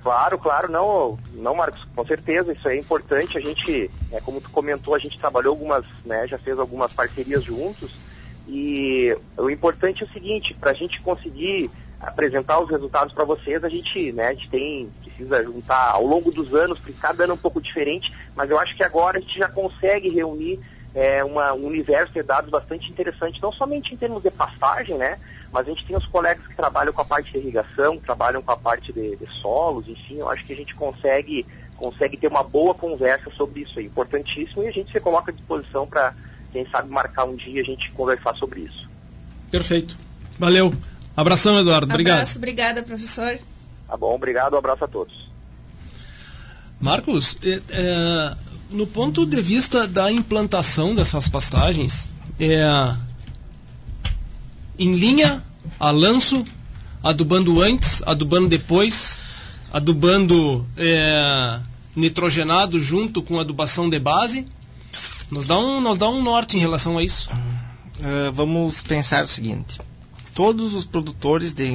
Claro, 0.03 0.37
claro, 0.37 0.73
não, 0.73 1.17
não, 1.35 1.55
Marcos, 1.55 1.87
com 1.95 2.05
certeza, 2.05 2.53
isso 2.53 2.69
é 2.69 2.77
importante. 2.77 3.39
A 3.39 3.41
gente, 3.41 3.89
é, 4.11 4.21
como 4.21 4.41
tu 4.41 4.51
comentou, 4.51 4.93
a 4.93 4.99
gente 4.99 5.17
trabalhou 5.17 5.53
algumas, 5.53 5.85
né, 6.05 6.27
já 6.27 6.37
fez 6.37 6.59
algumas 6.59 6.93
parcerias 6.93 7.45
juntos. 7.45 7.93
E 8.49 9.17
o 9.37 9.49
importante 9.49 10.03
é 10.03 10.07
o 10.07 10.11
seguinte, 10.11 10.53
para 10.53 10.73
a 10.73 10.75
gente 10.75 11.01
conseguir 11.01 11.71
apresentar 12.01 12.59
os 12.59 12.69
resultados 12.69 13.15
para 13.15 13.23
vocês, 13.23 13.63
a 13.63 13.69
gente, 13.69 14.11
né, 14.11 14.27
a 14.27 14.33
gente 14.33 14.51
tem, 14.51 14.91
precisa 15.01 15.45
juntar 15.45 15.93
ao 15.93 16.05
longo 16.05 16.33
dos 16.33 16.53
anos, 16.53 16.81
porque 16.81 16.95
cada 17.01 17.23
ano 17.23 17.35
é 17.35 17.37
um 17.37 17.39
pouco 17.39 17.61
diferente, 17.61 18.13
mas 18.35 18.51
eu 18.51 18.59
acho 18.59 18.75
que 18.75 18.83
agora 18.83 19.19
a 19.19 19.21
gente 19.21 19.39
já 19.39 19.49
consegue 19.49 20.09
reunir 20.09 20.59
é, 20.93 21.23
uma, 21.23 21.53
um 21.53 21.67
universo 21.67 22.13
de 22.13 22.23
dados 22.25 22.51
bastante 22.51 22.91
interessante, 22.91 23.41
não 23.41 23.53
somente 23.53 23.95
em 23.95 23.97
termos 23.97 24.25
de 24.25 24.31
pastagem, 24.33 24.97
né, 24.99 25.21
mas 25.53 25.67
a 25.67 25.71
gente 25.71 25.85
tem 25.85 25.97
os 25.97 26.07
colegas 26.07 26.47
que 26.47 26.55
trabalham 26.55 26.93
com 26.93 27.01
a 27.01 27.05
parte 27.05 27.33
de 27.33 27.39
irrigação, 27.39 27.99
que 27.99 28.05
trabalham 28.05 28.41
com 28.41 28.53
a 28.53 28.57
parte 28.57 28.93
de, 28.93 29.17
de 29.17 29.27
solos, 29.41 29.89
enfim, 29.89 30.17
eu 30.17 30.29
acho 30.29 30.45
que 30.45 30.53
a 30.53 30.57
gente 30.57 30.75
consegue, 30.75 31.45
consegue 31.77 32.17
ter 32.17 32.29
uma 32.29 32.43
boa 32.43 32.75
conversa 32.75 33.31
sobre 33.37 33.63
isso 33.63 33.79
aí, 33.79 33.87
importantíssimo, 33.87 34.63
e 34.63 34.69
a 34.69 34.73
gente 34.73 34.93
se 34.93 35.01
coloca 35.01 35.33
à 35.33 35.35
disposição 35.35 35.87
para, 35.87 36.15
quem 36.53 36.69
sabe, 36.71 36.89
marcar 36.89 37.25
um 37.25 37.35
dia 37.35 37.59
e 37.59 37.61
a 37.61 37.65
gente 37.65 37.91
conversar 37.93 38.35
sobre 38.37 38.61
isso. 38.61 38.89
Perfeito. 39.51 39.97
Valeu. 40.39 40.73
Abração, 41.17 41.59
Eduardo. 41.59 41.91
Obrigado. 41.91 42.17
Abraço, 42.17 42.39
obrigada, 42.39 42.83
professor. 42.83 43.39
Tá 43.89 43.97
bom, 43.97 44.15
obrigado, 44.15 44.55
um 44.55 44.59
abraço 44.59 44.85
a 44.85 44.89
todos. 44.89 45.29
Marcos, 46.81 47.37
é, 47.43 47.61
é, 47.71 48.37
no 48.71 48.87
ponto 48.87 49.27
de 49.27 49.43
vista 49.43 49.87
da 49.87 50.11
implantação 50.11 50.95
dessas 50.95 51.29
pastagens, 51.29 52.09
é, 52.39 52.65
em 54.81 54.95
linha, 54.95 55.45
a 55.78 55.91
lanço, 55.91 56.43
adubando 57.03 57.61
antes, 57.61 58.03
adubando 58.07 58.49
depois, 58.49 59.18
adubando 59.70 60.66
é, 60.74 61.61
nitrogenado 61.95 62.81
junto 62.81 63.22
com 63.22 63.39
adubação 63.39 63.91
de 63.91 63.99
base, 63.99 64.47
nos 65.31 65.47
dá 65.47 65.59
um, 65.59 65.83
nos 65.83 65.99
dá 65.99 66.09
um 66.09 66.22
norte 66.22 66.57
em 66.57 66.61
relação 66.61 66.97
a 66.97 67.03
isso. 67.03 67.31
Uh, 67.31 68.33
vamos 68.33 68.81
pensar 68.81 69.22
o 69.22 69.28
seguinte: 69.28 69.78
todos 70.35 70.72
os 70.72 70.87
produtores 70.87 71.53
de 71.53 71.68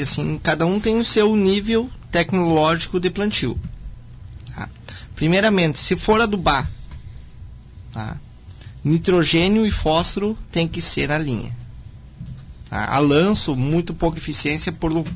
assim, 0.00 0.38
cada 0.40 0.64
um 0.64 0.78
tem 0.78 0.96
o 0.98 1.04
seu 1.04 1.34
nível 1.34 1.90
tecnológico 2.12 3.00
de 3.00 3.10
plantio. 3.10 3.58
Tá? 4.54 4.68
Primeiramente, 5.16 5.80
se 5.80 5.96
for 5.96 6.20
adubar, 6.20 6.70
tá? 7.92 8.16
nitrogênio 8.84 9.66
e 9.66 9.70
fósforo 9.72 10.38
tem 10.52 10.68
que 10.68 10.80
ser 10.80 11.08
na 11.08 11.18
linha. 11.18 11.63
Tá? 12.74 12.86
A 12.92 12.98
lanço, 12.98 13.54
muito 13.54 13.94
pouca 13.94 14.18
eficiência, 14.18 14.72
por 14.72 15.06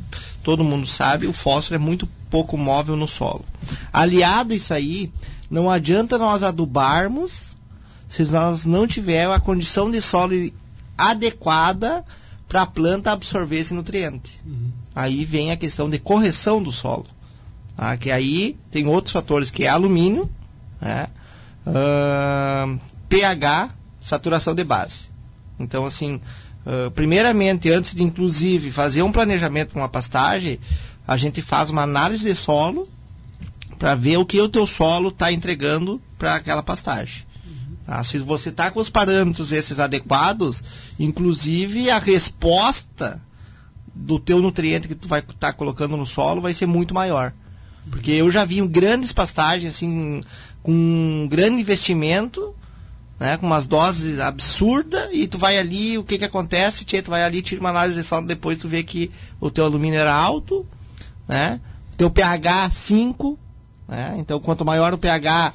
todo 0.44 0.62
mundo 0.62 0.86
sabe, 0.86 1.26
o 1.26 1.32
fósforo 1.32 1.74
é 1.74 1.78
muito 1.78 2.08
pouco 2.30 2.56
móvel 2.56 2.94
no 2.94 3.08
solo. 3.08 3.44
Aliado 3.92 4.52
a 4.52 4.56
isso 4.56 4.72
aí, 4.72 5.12
não 5.50 5.68
adianta 5.68 6.16
nós 6.16 6.44
adubarmos 6.44 7.56
se 8.08 8.22
nós 8.26 8.64
não 8.64 8.86
tivermos 8.86 9.34
a 9.34 9.40
condição 9.40 9.90
de 9.90 10.00
solo 10.00 10.34
adequada 10.96 12.04
para 12.46 12.62
a 12.62 12.66
planta 12.66 13.10
absorver 13.10 13.58
esse 13.58 13.74
nutriente. 13.74 14.40
Uhum. 14.46 14.70
Aí 14.94 15.24
vem 15.24 15.50
a 15.50 15.56
questão 15.56 15.90
de 15.90 15.98
correção 15.98 16.62
do 16.62 16.70
solo. 16.70 17.06
Tá? 17.76 17.96
Que 17.96 18.12
aí 18.12 18.56
tem 18.70 18.86
outros 18.86 19.12
fatores, 19.12 19.50
que 19.50 19.64
é 19.64 19.68
alumínio, 19.68 20.30
né? 20.80 21.08
uh, 21.66 22.78
pH, 23.08 23.70
saturação 24.00 24.54
de 24.54 24.62
base. 24.62 25.08
Então, 25.58 25.84
assim, 25.84 26.20
uh, 26.68 26.90
primeiramente, 26.90 27.70
antes 27.70 27.94
de 27.94 28.02
inclusive 28.02 28.70
fazer 28.70 29.02
um 29.02 29.10
planejamento 29.10 29.72
com 29.72 29.80
uma 29.80 29.88
pastagem, 29.88 30.60
a 31.06 31.16
gente 31.16 31.40
faz 31.40 31.70
uma 31.70 31.82
análise 31.82 32.24
de 32.24 32.34
solo 32.34 32.88
para 33.78 33.94
ver 33.94 34.18
o 34.18 34.26
que 34.26 34.40
o 34.40 34.48
teu 34.48 34.66
solo 34.66 35.08
está 35.08 35.32
entregando 35.32 36.00
para 36.18 36.34
aquela 36.34 36.62
pastagem. 36.62 37.24
Tá? 37.86 38.04
Se 38.04 38.18
você 38.18 38.50
está 38.50 38.70
com 38.70 38.80
os 38.80 38.90
parâmetros 38.90 39.50
esses 39.50 39.78
adequados, 39.78 40.62
inclusive 40.98 41.90
a 41.90 41.98
resposta 41.98 43.22
do 43.94 44.18
teu 44.18 44.40
nutriente 44.40 44.86
que 44.86 44.94
tu 44.94 45.08
vai 45.08 45.20
estar 45.20 45.34
tá 45.34 45.52
colocando 45.52 45.96
no 45.96 46.06
solo 46.06 46.42
vai 46.42 46.52
ser 46.52 46.66
muito 46.66 46.92
maior. 46.92 47.32
Porque 47.90 48.10
eu 48.10 48.30
já 48.30 48.44
vi 48.44 48.60
grandes 48.66 49.12
pastagens 49.12 49.74
assim 49.74 50.22
com 50.62 50.72
um 50.72 51.26
grande 51.28 51.62
investimento, 51.62 52.54
né, 53.18 53.36
com 53.36 53.46
umas 53.46 53.66
doses 53.66 54.20
absurdas 54.20 55.08
e 55.12 55.26
tu 55.26 55.38
vai 55.38 55.58
ali, 55.58 55.98
o 55.98 56.04
que 56.04 56.18
que 56.18 56.24
acontece? 56.24 56.84
Tchê, 56.84 57.02
tu 57.02 57.10
vai 57.10 57.24
ali, 57.24 57.42
tira 57.42 57.60
uma 57.60 57.70
análise 57.70 58.00
de 58.00 58.06
solo, 58.06 58.26
depois 58.26 58.58
tu 58.58 58.68
vê 58.68 58.82
que 58.82 59.10
o 59.40 59.50
teu 59.50 59.64
alumínio 59.64 59.98
era 59.98 60.14
alto, 60.14 60.66
né? 61.26 61.60
Teu 61.96 62.10
pH 62.10 62.70
5, 62.70 63.38
né? 63.88 64.14
Então 64.18 64.38
quanto 64.38 64.64
maior 64.64 64.94
o 64.94 64.98
pH, 64.98 65.52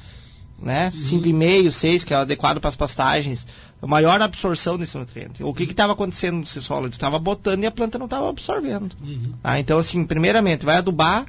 né? 0.60 0.90
5,5, 0.90 1.70
6, 1.70 2.04
que 2.04 2.12
é 2.12 2.18
o 2.18 2.20
adequado 2.20 2.60
para 2.60 2.68
as 2.68 2.76
pastagens, 2.76 3.46
maior 3.86 4.20
absorção 4.20 4.78
desse 4.78 4.96
nutriente. 4.96 5.42
O 5.42 5.52
que 5.52 5.64
estava 5.64 5.92
acontecendo 5.92 6.38
nesse 6.38 6.60
solo? 6.62 6.86
Ele 6.86 6.94
estava 6.94 7.18
botando 7.18 7.62
e 7.62 7.66
a 7.66 7.70
planta 7.70 7.98
não 7.98 8.06
estava 8.06 8.28
absorvendo. 8.28 8.94
Uhum. 9.02 9.32
Tá? 9.42 9.58
Então, 9.58 9.78
assim, 9.78 10.04
primeiramente, 10.04 10.64
vai 10.64 10.76
adubar, 10.76 11.26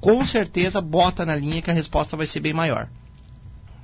com 0.00 0.24
certeza 0.24 0.80
bota 0.80 1.24
na 1.24 1.34
linha 1.34 1.62
que 1.62 1.70
a 1.70 1.74
resposta 1.74 2.16
vai 2.16 2.26
ser 2.26 2.40
bem 2.40 2.52
maior. 2.52 2.88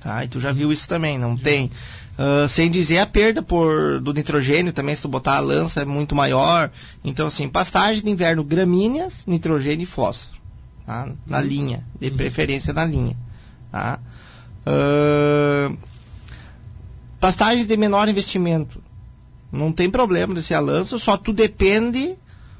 Tá? 0.03 0.25
E 0.25 0.27
tu 0.27 0.37
já 0.37 0.51
viu 0.51 0.71
isso 0.71 0.87
também, 0.87 1.17
não 1.17 1.37
já. 1.37 1.43
tem. 1.43 1.71
Uh, 2.19 2.47
sem 2.47 2.69
dizer 2.69 2.99
a 2.99 3.07
perda 3.07 3.41
por, 3.41 4.01
do 4.01 4.13
nitrogênio 4.13 4.73
também, 4.73 4.95
se 4.95 5.01
tu 5.01 5.07
botar 5.07 5.37
a 5.37 5.39
lança 5.39 5.81
é 5.81 5.85
muito 5.85 6.13
maior. 6.13 6.69
Então, 7.03 7.27
assim, 7.27 7.47
pastagem 7.47 8.03
de 8.03 8.09
inverno, 8.11 8.43
gramíneas, 8.43 9.23
nitrogênio 9.25 9.83
e 9.83 9.87
fósforo. 9.87 10.39
Tá? 10.85 11.09
Na 11.25 11.39
uhum. 11.39 11.45
linha, 11.45 11.85
de 11.99 12.09
uhum. 12.09 12.17
preferência 12.17 12.73
na 12.73 12.83
linha. 12.83 13.15
Tá? 13.71 13.97
Uh, 14.67 15.77
pastagens 17.17 17.65
de 17.65 17.77
menor 17.77 18.09
investimento. 18.09 18.83
Não 19.49 19.71
tem 19.71 19.89
problema 19.89 20.33
desse 20.33 20.53
alanço, 20.53 20.99
só 20.99 21.15
tu 21.15 21.31
depende 21.31 22.15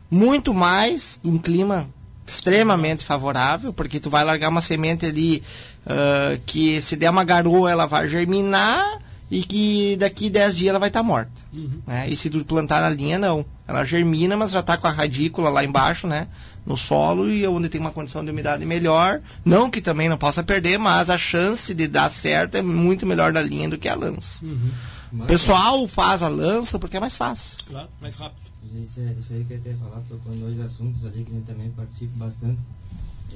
muito 0.09 0.53
mais 0.53 1.19
de 1.21 1.29
um 1.29 1.37
clima 1.37 1.89
extremamente 2.25 3.03
favorável, 3.03 3.73
porque 3.73 3.99
tu 3.99 4.09
vai 4.09 4.23
largar 4.23 4.49
uma 4.49 4.61
semente 4.61 5.05
ali 5.05 5.43
uh, 5.85 6.39
que 6.45 6.81
se 6.81 6.95
der 6.95 7.09
uma 7.09 7.23
garoa 7.23 7.71
ela 7.71 7.85
vai 7.85 8.09
germinar 8.09 8.99
e 9.29 9.43
que 9.43 9.95
daqui 9.97 10.29
10 10.29 10.55
dias 10.55 10.69
ela 10.69 10.79
vai 10.79 10.89
estar 10.89 10.99
tá 10.99 11.05
morta. 11.05 11.31
Uhum. 11.51 11.81
Né? 11.87 12.09
E 12.09 12.17
se 12.17 12.29
tu 12.29 12.43
plantar 12.45 12.81
na 12.81 12.89
linha, 12.89 13.17
não. 13.17 13.45
Ela 13.67 13.83
germina, 13.85 14.37
mas 14.37 14.51
já 14.51 14.59
está 14.59 14.77
com 14.77 14.87
a 14.87 14.91
radícula 14.91 15.49
lá 15.49 15.63
embaixo, 15.63 16.05
né? 16.07 16.27
no 16.65 16.77
solo 16.77 17.29
e 17.29 17.45
onde 17.45 17.69
tem 17.69 17.79
uma 17.79 17.91
condição 17.91 18.23
de 18.23 18.31
umidade 18.31 18.65
melhor. 18.65 19.21
Não 19.43 19.69
que 19.69 19.81
também 19.81 20.07
não 20.07 20.17
possa 20.17 20.43
perder, 20.43 20.77
mas 20.77 21.09
a 21.09 21.17
chance 21.17 21.73
de 21.73 21.87
dar 21.87 22.09
certo 22.09 22.55
é 22.55 22.61
muito 22.61 23.05
melhor 23.05 23.33
da 23.33 23.41
linha 23.41 23.69
do 23.69 23.77
que 23.77 23.87
a 23.87 23.95
lança. 23.95 24.45
Uhum. 24.45 24.71
O 25.13 25.25
pessoal 25.25 25.87
faz 25.87 26.23
a 26.23 26.27
lança 26.27 26.79
porque 26.79 26.97
é 26.97 26.99
mais 26.99 27.17
fácil. 27.17 27.57
Claro, 27.67 27.89
mais 28.01 28.15
rápido. 28.15 28.41
Isso, 28.73 28.99
é, 28.99 29.13
isso 29.19 29.33
aí 29.33 29.43
que 29.43 29.53
eu 29.53 29.61
ia 29.71 29.77
falar, 29.77 30.01
tocando 30.09 30.39
dois 30.39 30.59
assuntos 30.59 31.05
ali 31.05 31.23
que 31.23 31.31
eu 31.31 31.43
também 31.45 31.69
participo 31.71 32.17
bastante. 32.17 32.57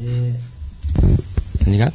É... 0.02 0.34
Tá 1.64 1.70
ligado? 1.70 1.94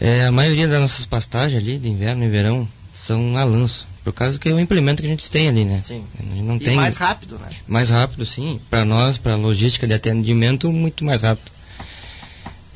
É, 0.00 0.24
a 0.24 0.32
maioria 0.32 0.68
das 0.68 0.80
nossas 0.80 1.06
pastagens 1.06 1.60
ali, 1.60 1.78
de 1.78 1.88
inverno 1.88 2.24
e 2.24 2.28
verão, 2.28 2.68
são 2.94 3.36
a 3.36 3.44
lança. 3.44 3.86
Por 4.04 4.12
causa 4.12 4.38
que 4.38 4.48
é 4.48 4.52
o 4.52 4.60
implemento 4.60 5.02
que 5.02 5.08
a 5.08 5.10
gente 5.10 5.28
tem 5.28 5.48
ali, 5.48 5.64
né? 5.64 5.82
Sim. 5.86 6.04
Não 6.42 6.56
e 6.56 6.60
tem... 6.60 6.76
mais 6.76 6.96
rápido, 6.96 7.38
né? 7.38 7.48
Mais 7.66 7.90
rápido, 7.90 8.24
sim. 8.24 8.58
Para 8.70 8.84
nós, 8.84 9.18
para 9.18 9.36
logística 9.36 9.86
de 9.86 9.92
atendimento, 9.92 10.72
muito 10.72 11.04
mais 11.04 11.22
rápido. 11.22 11.50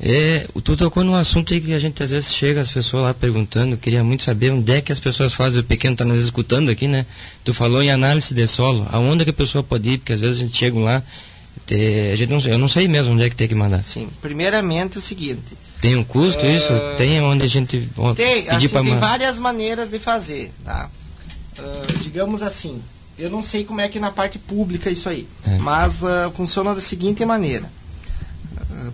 É, 0.05 0.47
tu 0.63 0.75
tocou 0.75 1.01
num 1.03 1.15
assunto 1.15 1.53
aí 1.53 1.61
que 1.61 1.73
a 1.73 1.79
gente 1.79 2.03
às 2.03 2.09
vezes 2.09 2.33
chega 2.33 2.59
as 2.59 2.69
pessoas 2.69 3.03
lá 3.03 3.13
perguntando, 3.13 3.77
queria 3.77 4.03
muito 4.03 4.23
saber 4.23 4.51
onde 4.51 4.69
é 4.69 4.81
que 4.81 4.91
as 4.91 4.99
pessoas 4.99 5.33
fazem, 5.33 5.61
o 5.61 5.63
pequeno 5.63 5.93
está 5.93 6.03
nos 6.03 6.21
escutando 6.21 6.69
aqui, 6.69 6.89
né? 6.89 7.05
Tu 7.43 7.53
falou 7.53 7.81
em 7.81 7.89
análise 7.89 8.33
de 8.33 8.45
solo, 8.45 8.85
aonde 8.89 9.21
é 9.21 9.25
que 9.25 9.31
a 9.31 9.33
pessoa 9.33 9.63
pode 9.63 9.87
ir, 9.89 9.97
porque 9.99 10.11
às 10.11 10.19
vezes 10.19 10.41
a 10.41 10.45
gente 10.45 10.57
chega 10.57 10.77
lá, 10.77 11.01
te, 11.65 12.11
a 12.11 12.15
gente 12.17 12.29
não, 12.29 12.39
eu 12.41 12.57
não 12.57 12.67
sei 12.67 12.85
mesmo 12.87 13.13
onde 13.13 13.23
é 13.23 13.29
que 13.29 13.35
tem 13.35 13.47
que 13.47 13.55
mandar. 13.55 13.81
Sim, 13.81 14.09
primeiramente 14.21 14.97
o 14.97 15.01
seguinte. 15.01 15.62
Tem 15.83 15.97
um 15.97 16.03
custo 16.03 16.45
isso? 16.45 16.71
Tem 16.97 17.21
onde 17.21 17.43
a 17.43 17.47
gente 17.49 17.89
tem, 18.15 18.43
pedir 18.43 18.55
assim, 18.55 18.69
para 18.69 18.83
Tem 18.83 18.97
várias 18.97 19.37
maneiras 19.37 19.89
de 19.89 19.99
fazer, 19.99 20.53
tá? 20.63 20.89
uh, 21.59 21.99
digamos 21.99 22.41
assim, 22.41 22.81
eu 23.19 23.29
não 23.29 23.43
sei 23.43 23.65
como 23.65 23.81
é 23.81 23.89
que 23.89 23.99
na 23.99 24.09
parte 24.09 24.39
pública 24.39 24.89
isso 24.89 25.09
aí, 25.09 25.27
é. 25.45 25.57
mas 25.57 26.01
uh, 26.01 26.31
funciona 26.33 26.73
da 26.73 26.79
seguinte 26.79 27.25
maneira. 27.25 27.69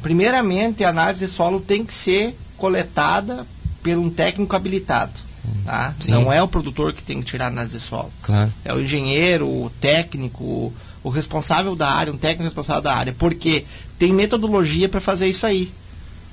Primeiramente, 0.02 0.84
a 0.84 0.90
análise 0.90 1.28
de 1.28 1.32
solo 1.32 1.60
tem 1.60 1.86
que 1.86 1.94
ser 1.94 2.36
coletada 2.58 3.46
por 3.84 3.96
um 3.96 4.10
técnico 4.10 4.56
habilitado. 4.56 5.14
Tá? 5.64 5.94
Não 6.08 6.34
é 6.34 6.42
o 6.42 6.48
produtor 6.48 6.92
que 6.94 7.04
tem 7.04 7.20
que 7.20 7.26
tirar 7.26 7.46
a 7.46 7.48
análise 7.50 7.78
de 7.78 7.84
solo. 7.84 8.12
Claro. 8.24 8.52
É 8.66 8.74
o 8.74 8.82
engenheiro, 8.82 9.48
o 9.48 9.72
técnico, 9.80 10.74
o 11.04 11.10
responsável 11.10 11.76
da 11.76 11.90
área, 11.90 12.12
um 12.12 12.18
técnico 12.18 12.44
responsável 12.44 12.82
da 12.82 12.96
área. 12.96 13.16
Porque 13.18 13.66
tem 14.00 14.12
metodologia 14.12 14.90
para 14.90 15.00
fazer 15.00 15.28
isso 15.28 15.46
aí. 15.46 15.72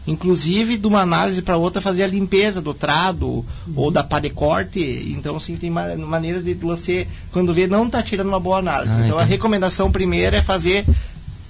Inclusive, 0.07 0.77
de 0.79 0.87
uma 0.87 1.01
análise 1.01 1.43
para 1.43 1.57
outra, 1.57 1.81
fazer 1.81 2.05
a 2.05 2.07
limpeza 2.07 2.61
do 2.61 2.73
trado 2.73 3.45
ou 3.75 3.91
da 3.91 4.05
pá 4.05 4.21
de 4.21 4.31
corte. 4.31 4.81
Então, 5.17 5.37
assim, 5.37 5.57
tem 5.57 5.69
ma- 5.69 5.97
maneiras 5.97 6.45
de 6.45 6.55
você, 6.55 7.09
quando 7.33 7.53
vê, 7.53 7.67
não 7.67 7.87
está 7.87 8.03
tirando 8.03 8.29
uma 8.29 8.39
boa 8.39 8.59
análise. 8.59 8.97
Ah, 8.97 9.05
então, 9.05 9.19
a 9.19 9.23
entendi. 9.23 9.33
recomendação 9.33 9.91
primeira 9.91 10.37
é 10.37 10.43
fazer, 10.43 10.87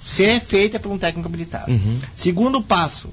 ser 0.03 0.39
feita 0.41 0.79
por 0.79 0.91
um 0.91 0.97
técnico 0.97 1.27
habilitado. 1.29 1.71
Uhum. 1.71 1.99
Segundo 2.15 2.61
passo, 2.61 3.09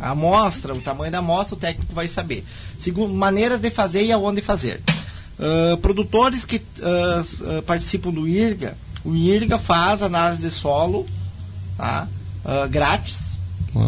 a 0.00 0.10
amostra, 0.10 0.74
o 0.74 0.80
tamanho 0.80 1.12
da 1.12 1.18
amostra, 1.18 1.54
o 1.54 1.58
técnico 1.58 1.94
vai 1.94 2.08
saber. 2.08 2.44
Segundo, 2.78 3.14
maneiras 3.14 3.60
de 3.60 3.70
fazer 3.70 4.04
e 4.04 4.10
aonde 4.12 4.40
fazer. 4.40 4.82
Ah, 5.38 5.76
produtores 5.80 6.44
que 6.44 6.56
s- 6.56 7.36
ah, 7.44 7.62
participam 7.64 8.10
do 8.10 8.26
IRGA, 8.26 8.76
o 9.04 9.14
IRGA 9.14 9.58
faz 9.58 10.02
análise 10.02 10.42
de 10.42 10.50
solo 10.52 11.06
tá? 11.76 12.08
Grátis 12.70 13.35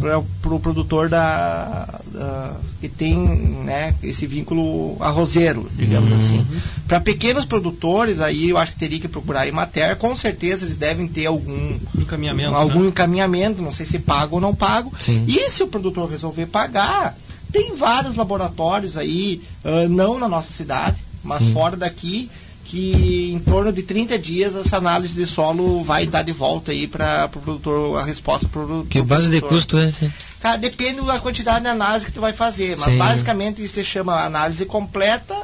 para 0.01 0.19
o 0.19 0.25
pro 0.43 0.61
produtor 0.61 1.09
da, 1.09 2.01
da- 2.13 2.57
que 2.81 2.89
tem 2.89 3.17
né, 3.17 3.95
esse 4.03 4.27
vínculo 4.27 4.97
arrozeiro, 5.01 5.69
digamos 5.77 6.11
Uhum. 6.13 6.17
assim. 6.19 6.47
Para 6.87 7.01
pequenos 7.01 7.45
produtores, 7.45 8.21
aí 8.21 8.51
eu 8.51 8.57
acho 8.59 8.73
que 8.73 8.79
teria 8.79 9.01
que 9.01 9.09
procurar 9.09 9.41
a 9.41 9.49
Emater, 9.49 9.97
com 9.97 10.17
certeza 10.17 10.65
eles 10.65 10.77
devem 10.77 11.07
ter 11.09 11.27
algum 11.27 11.77
Encaminhamento, 11.99 12.55
algum 12.55 12.83
né? 12.83 12.89
encaminhamento, 12.89 13.63
não 13.63 13.73
sei 13.73 13.85
se 13.87 13.99
pago 13.99 14.37
ou 14.37 14.41
não 14.41 14.55
pago. 14.55 14.93
Sim. 15.01 15.25
E 15.27 15.51
se 15.51 15.63
o 15.63 15.67
produtor 15.69 16.09
resolver 16.11 16.47
pagar, 16.47 17.17
tem 17.53 17.75
vários 17.77 18.17
laboratórios 18.17 18.97
aí, 18.97 19.43
ah, 19.65 19.89
não 19.89 20.19
na 20.19 20.29
nossa 20.29 20.53
cidade, 20.53 20.97
mas 21.25 21.43
Sim. 21.45 21.53
fora 21.53 21.77
daqui, 21.77 22.31
que 22.69 23.33
em 23.33 23.39
torno 23.39 23.73
de 23.73 23.83
30 23.83 24.19
dias 24.19 24.55
essa 24.55 24.77
análise 24.77 25.15
de 25.15 25.27
solo 25.27 25.83
vai 25.83 26.07
dar 26.07 26.23
de 26.23 26.33
volta 26.33 26.71
aí 26.71 26.87
para 26.87 27.25
o 27.25 27.29
pro 27.31 27.41
produtor, 27.41 27.99
a 27.99 28.05
resposta 28.05 28.47
para 28.47 28.61
o 28.61 28.85
Que 28.85 29.01
base 29.01 29.31
de 29.31 29.41
custo 29.41 29.79
é? 29.79 29.91
Cara, 30.39 30.59
depende 30.59 31.01
da 31.01 31.19
quantidade 31.19 31.63
de 31.63 31.69
análise 31.69 32.05
que 32.05 32.13
tu 32.13 32.21
vai 32.21 32.35
fazer, 32.35 32.77
mas 32.77 32.93
Sim. 32.93 32.99
basicamente 32.99 33.65
isso 33.65 33.75
se 33.75 33.85
chama 33.85 34.23
análise 34.23 34.67
completa, 34.67 35.35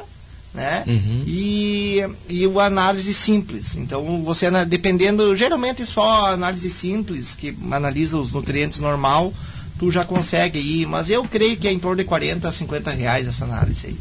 né? 0.53 0.83
Uhum. 0.85 1.23
E, 1.25 2.05
e 2.29 2.45
o 2.45 2.59
análise 2.59 3.13
simples. 3.13 3.75
Então, 3.75 4.23
você, 4.23 4.49
dependendo, 4.65 5.35
geralmente 5.35 5.83
só 5.85 6.27
análise 6.27 6.69
simples, 6.69 7.33
que 7.33 7.57
analisa 7.71 8.17
os 8.17 8.31
nutrientes 8.31 8.79
normal, 8.79 9.33
tu 9.79 9.91
já 9.91 10.03
consegue 10.05 10.59
ir. 10.59 10.85
Mas 10.85 11.09
eu 11.09 11.23
creio 11.25 11.57
que 11.57 11.67
é 11.67 11.71
em 11.73 11.79
torno 11.79 11.97
de 11.97 12.03
40 12.03 12.47
a 12.47 12.51
50 12.51 12.91
reais 12.91 13.27
essa 13.27 13.43
análise 13.45 13.87
aí. 13.87 13.97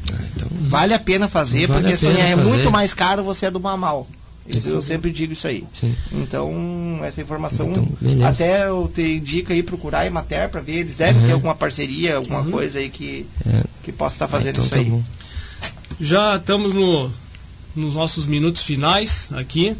vale 0.69 0.95
a 0.95 0.99
pena 0.99 1.29
fazer, 1.29 1.67
Vale 1.67 1.81
porque 1.81 1.95
assim, 1.95 2.07
pena 2.17 2.19
é 2.29 2.37
fazer. 2.37 2.49
muito 2.49 2.71
mais 2.71 2.95
caro 2.95 3.23
você 3.25 3.47
adubar 3.47 3.77
mal. 3.77 4.07
Isso 4.47 4.59
Então- 4.59 4.73
eu 4.73 4.83
sempre 4.83 5.11
digo 5.11 5.33
isso 5.33 5.47
aí. 5.47 5.65
Sim. 5.73 5.95
Então, 6.13 7.01
essa 7.03 7.21
informação, 7.23 7.71
Então, 7.71 8.27
até 8.27 8.67
eu 8.69 8.91
te 8.95 9.01
indico 9.17 9.53
aí 9.55 9.63
procurar 9.63 10.01
a 10.01 10.07
Emater 10.07 10.51
para 10.51 10.61
ver, 10.61 10.81
eles 10.81 10.97
devem 10.97 11.23
Uhum. 11.23 11.27
ter 11.27 11.33
alguma 11.33 11.55
parceria, 11.55 12.17
alguma 12.17 12.45
coisa 12.45 12.79
aí 12.79 12.91
que, 12.91 13.27
É. 13.47 13.63
que 13.83 13.91
possa 13.91 14.17
estar 14.17 14.29
fazendo 14.29 14.61
então 14.61 14.63
isso 14.65 14.71
tá 14.71 14.77
aí. 14.77 14.85
bom. 14.85 15.03
Já 15.99 16.37
estamos 16.37 16.75
no, 16.75 17.11
nos 17.75 17.95
nossos 17.95 18.27
minutos 18.27 18.63
finais 18.63 19.29
aqui. 19.33 19.75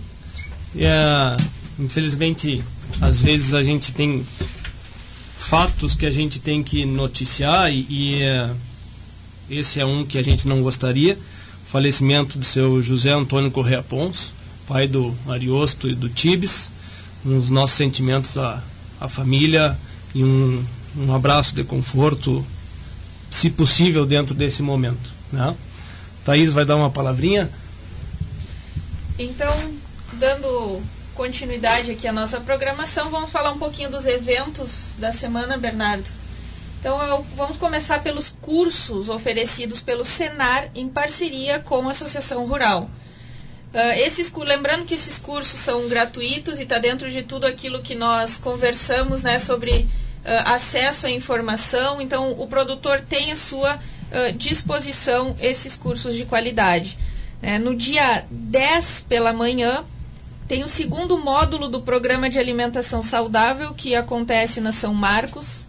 É, 0.77 1.37
infelizmente, 1.79 2.65
às 3.03 3.21
vezes 3.21 3.53
a 3.53 3.63
gente 3.63 3.93
tem 3.93 4.27
fatos 5.55 5.95
que 5.95 6.05
a 6.05 6.11
gente 6.11 6.41
tem 6.41 6.65
que 6.65 6.85
noticiar 6.85 7.73
e, 7.73 7.87
e, 7.89 8.23
é, 8.25 8.51
esse 9.49 9.79
é 9.79 9.87
um 9.87 10.05
que 10.05 10.19
a 10.19 10.23
gente 10.23 10.49
não 10.49 10.61
gostaria. 10.61 11.17
Falecimento 11.65 12.41
do 12.41 12.45
seu 12.45 12.83
José 12.83 13.13
Antônio 13.13 13.53
Correa 13.53 13.81
Pons, 13.81 14.35
pai 14.67 14.89
do 14.89 15.15
Ariosto 15.29 15.89
e 15.89 15.95
do 15.95 16.09
Tibes. 16.09 16.73
Os 17.25 17.51
nossos 17.51 17.77
sentimentos 17.77 18.37
à, 18.37 18.65
à 19.01 19.09
família 19.09 19.79
e 20.13 20.25
um, 20.25 20.65
um 20.97 21.15
abraço 21.15 21.55
de 21.55 21.63
conforto, 21.63 22.45
se 23.31 23.49
possível, 23.49 24.05
dentro 24.05 24.35
desse 24.35 24.61
momento. 24.61 25.09
Né? 25.33 25.55
Thaís 26.25 26.53
vai 26.53 26.65
dar 26.65 26.75
uma 26.75 26.91
palavrinha. 26.91 27.49
Então, 29.17 29.55
dando 30.15 30.83
continuidade 31.15 31.91
aqui 31.93 32.07
à 32.09 32.13
nossa 32.13 32.41
programação, 32.41 33.11
vamos 33.11 33.31
falar 33.31 33.53
um 33.53 33.59
pouquinho 33.59 33.91
dos 33.91 34.05
eventos 34.07 34.95
da 34.99 35.13
semana, 35.13 35.57
Bernardo. 35.57 36.09
Então, 36.81 37.03
eu- 37.03 37.27
vamos 37.35 37.57
começar 37.57 38.03
pelos 38.03 38.29
cursos 38.43 39.09
oferecidos 39.09 39.81
pelo 39.81 40.05
Senar 40.05 40.69
em 40.75 40.89
parceria 40.89 41.59
com 41.59 41.89
a 41.89 41.93
Associação 41.93 42.47
Rural. 42.47 42.91
Ah, 43.73 43.97
esses, 43.99 44.31
lembrando 44.33 44.85
que 44.85 44.95
esses 44.95 45.19
cursos 45.19 45.59
são 45.59 45.89
gratuitos 45.89 46.59
e 46.59 46.63
está 46.63 46.79
dentro 46.79 47.11
de 47.11 47.23
tudo 47.23 47.47
aquilo 47.47 47.83
que 47.83 47.95
nós 47.95 48.37
conversamos 48.39 49.23
né, 49.23 49.39
sobre 49.39 49.89
ah, 50.25 50.55
acesso 50.55 51.07
à 51.07 51.11
informação. 51.11 52.01
Então, 52.01 52.33
o 52.39 52.47
produtor 52.47 53.01
tem 53.01 53.33
à 53.33 53.37
sua 53.37 53.81
ah, 54.13 54.31
disposição 54.37 55.37
esses 55.41 55.77
cursos 55.77 56.15
de 56.15 56.25
qualidade. 56.27 56.99
né. 57.43 57.59
no 57.59 57.75
dia 57.75 58.25
10 58.31 59.07
pela 59.09 59.33
manhã, 59.33 59.85
tem 60.47 60.63
o 60.63 60.69
segundo 60.69 61.17
módulo 61.17 61.69
do 61.69 61.81
programa 61.81 62.29
de 62.29 62.39
alimentação 62.39 63.03
saudável 63.03 63.73
que 63.73 63.95
acontece 63.95 64.61
na 64.61 64.73
São 64.73 64.93
Marcos. 64.93 65.67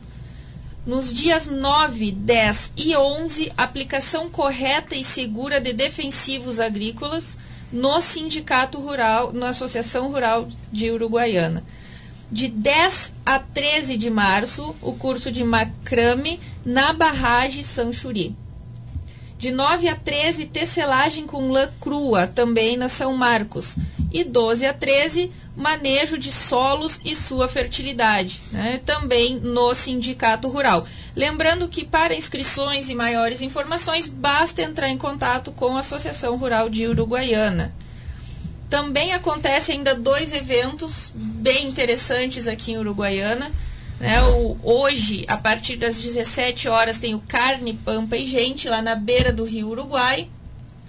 Nos 0.85 1.13
dias 1.13 1.47
9, 1.47 2.11
10 2.11 2.73
e 2.75 2.95
11, 2.95 3.53
aplicação 3.57 4.29
correta 4.29 4.95
e 4.95 5.03
segura 5.03 5.61
de 5.61 5.71
defensivos 5.71 6.59
agrícolas 6.59 7.37
no 7.71 7.99
Sindicato 8.01 8.79
Rural, 8.79 9.31
na 9.33 9.49
Associação 9.49 10.11
Rural 10.11 10.47
de 10.71 10.91
Uruguaiana. 10.91 11.63
De 12.31 12.47
10 12.47 13.13
a 13.25 13.39
13 13.39 13.97
de 13.97 14.09
março, 14.09 14.75
o 14.81 14.93
curso 14.93 15.31
de 15.31 15.43
macrame 15.43 16.39
na 16.65 16.91
barragem 16.91 17.63
Sanchuri. 17.63 18.35
De 19.37 19.51
9 19.51 19.89
a 19.89 19.95
13, 19.95 20.45
tecelagem 20.45 21.27
com 21.27 21.51
lã 21.51 21.69
crua, 21.79 22.25
também 22.25 22.77
na 22.77 22.87
São 22.87 23.15
Marcos. 23.15 23.77
E 24.11 24.23
12 24.23 24.65
a 24.65 24.73
13, 24.73 25.31
manejo 25.55 26.17
de 26.17 26.31
solos 26.31 26.99
e 27.03 27.15
sua 27.15 27.47
fertilidade, 27.47 28.41
né? 28.51 28.79
também 28.85 29.39
no 29.39 29.73
Sindicato 29.73 30.47
Rural. 30.47 30.85
Lembrando 31.15 31.67
que 31.67 31.85
para 31.85 32.15
inscrições 32.15 32.89
e 32.89 32.95
maiores 32.95 33.41
informações, 33.41 34.07
basta 34.07 34.61
entrar 34.61 34.89
em 34.89 34.97
contato 34.97 35.51
com 35.51 35.75
a 35.75 35.79
Associação 35.79 36.37
Rural 36.37 36.69
de 36.69 36.87
Uruguaiana. 36.87 37.73
Também 38.69 39.13
acontece 39.13 39.71
ainda 39.71 39.95
dois 39.95 40.33
eventos 40.33 41.11
bem 41.13 41.67
interessantes 41.67 42.47
aqui 42.47 42.73
em 42.73 42.77
Uruguaiana. 42.77 43.51
Né? 43.99 44.21
O, 44.23 44.57
hoje, 44.63 45.25
a 45.27 45.37
partir 45.37 45.77
das 45.77 46.01
17 46.01 46.67
horas, 46.67 46.99
tem 46.99 47.15
o 47.15 47.19
Carne, 47.19 47.73
Pampa 47.73 48.17
e 48.17 48.25
Gente, 48.25 48.67
lá 48.67 48.81
na 48.81 48.95
beira 48.95 49.31
do 49.31 49.43
Rio 49.43 49.69
Uruguai. 49.69 50.29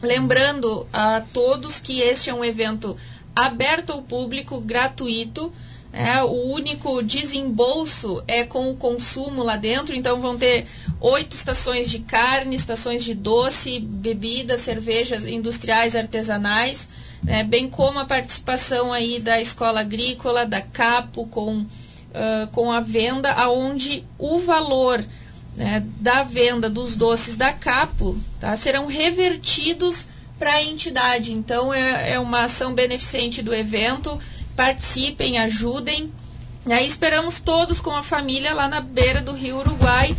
Lembrando 0.03 0.87
a 0.93 1.23
todos 1.33 1.81
que 1.81 2.01
este 2.01 2.31
é 2.31 2.35
um 2.35 2.45
evento 2.45 2.97
aberto 3.35 3.91
ao 3.91 4.03
público, 4.03 4.61
gratuito. 4.61 5.53
É, 5.93 6.23
o 6.23 6.53
único 6.53 7.03
desembolso 7.03 8.23
é 8.29 8.45
com 8.45 8.71
o 8.71 8.77
consumo 8.77 9.43
lá 9.43 9.57
dentro, 9.57 9.95
então 9.95 10.21
vão 10.21 10.37
ter 10.37 10.67
oito 11.01 11.35
estações 11.35 11.89
de 11.89 12.01
carne, 12.01 12.55
estações 12.55 13.03
de 13.03 13.15
doce, 13.15 13.81
bebidas, 13.81 14.61
cervejas 14.61 15.27
industriais, 15.27 15.97
artesanais, 15.97 16.91
né, 17.23 17.43
bem 17.43 17.67
como 17.67 17.99
a 17.99 18.05
participação 18.05 18.93
aí 18.93 19.19
da 19.19 19.41
escola 19.41 19.81
agrícola, 19.81 20.45
da 20.45 20.61
Capo, 20.61 21.27
com, 21.29 21.65
com 22.53 22.73
a 22.73 22.81
venda, 22.81 23.33
aonde 23.33 24.05
o 24.19 24.39
valor 24.39 25.05
né, 25.57 25.83
da 26.01 26.23
venda 26.23 26.69
dos 26.69 26.97
doces 26.97 27.37
da 27.37 27.53
Capo 27.53 28.17
tá, 28.39 28.55
serão 28.57 28.87
revertidos 28.87 30.07
para 30.39 30.53
a 30.55 30.63
entidade. 30.63 31.33
Então 31.33 31.73
é, 31.73 32.13
é 32.13 32.19
uma 32.19 32.45
ação 32.45 32.75
beneficente 32.75 33.43
do 33.43 33.55
evento. 33.55 34.19
Participem, 34.55 35.39
ajudem. 35.39 36.13
E 36.67 36.73
aí 36.73 36.87
esperamos 36.87 37.41
todos 37.41 37.81
com 37.81 37.91
a 37.91 38.03
família 38.03 38.53
lá 38.55 38.69
na 38.69 38.81
beira 38.81 39.21
do 39.21 39.33
Rio 39.33 39.59
Uruguai 39.59 40.17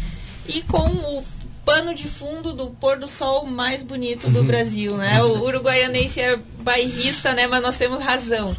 e 0.47 0.61
com 0.61 0.87
o 0.87 1.23
pano 1.65 1.93
de 1.93 2.07
fundo 2.07 2.53
do 2.53 2.67
pôr 2.67 2.97
do 2.97 3.07
sol 3.07 3.45
mais 3.45 3.83
bonito 3.83 4.29
do 4.29 4.39
Uhum. 4.39 4.45
Brasil, 4.47 4.95
né? 4.95 5.21
O 5.21 5.43
uruguaianense 5.43 6.21
é 6.21 6.39
bairrista, 6.61 7.33
né? 7.33 7.45
Mas 7.45 7.61
nós 7.61 7.77
temos 7.77 8.01
razão. 8.01 8.55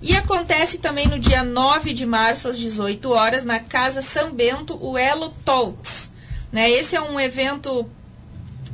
E 0.00 0.14
acontece 0.16 0.78
também 0.78 1.06
no 1.08 1.18
dia 1.18 1.42
9 1.42 1.92
de 1.92 2.06
março, 2.06 2.48
às 2.48 2.56
18 2.58 3.10
horas, 3.10 3.44
na 3.44 3.58
Casa 3.58 4.00
São 4.00 4.32
Bento, 4.32 4.78
o 4.80 4.96
Elo 4.96 5.30
Talks. 5.44 6.12
Né? 6.52 6.70
Esse 6.70 6.94
é 6.94 7.00
um 7.00 7.18
evento 7.18 7.84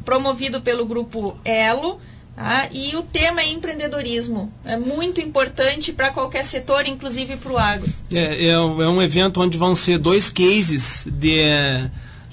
promovido 0.04 0.60
pelo 0.60 0.84
grupo 0.84 1.34
Elo, 1.44 1.98
tá? 2.36 2.68
e 2.70 2.94
o 2.94 3.02
tema 3.02 3.40
é 3.40 3.48
empreendedorismo. 3.50 4.52
É 4.66 4.76
muito 4.76 5.18
importante 5.20 5.92
para 5.94 6.10
qualquer 6.10 6.44
setor, 6.44 6.86
inclusive 6.86 7.36
para 7.38 7.52
o 7.52 7.56
agro. 7.58 7.90
É, 8.12 8.48
é, 8.48 8.60
um- 8.60 8.82
é 8.82 8.88
um 8.88 9.00
evento 9.02 9.40
onde 9.40 9.56
vão 9.56 9.74
ser 9.74 9.96
dois 9.98 10.28
cases 10.28 11.06
de, 11.10 11.40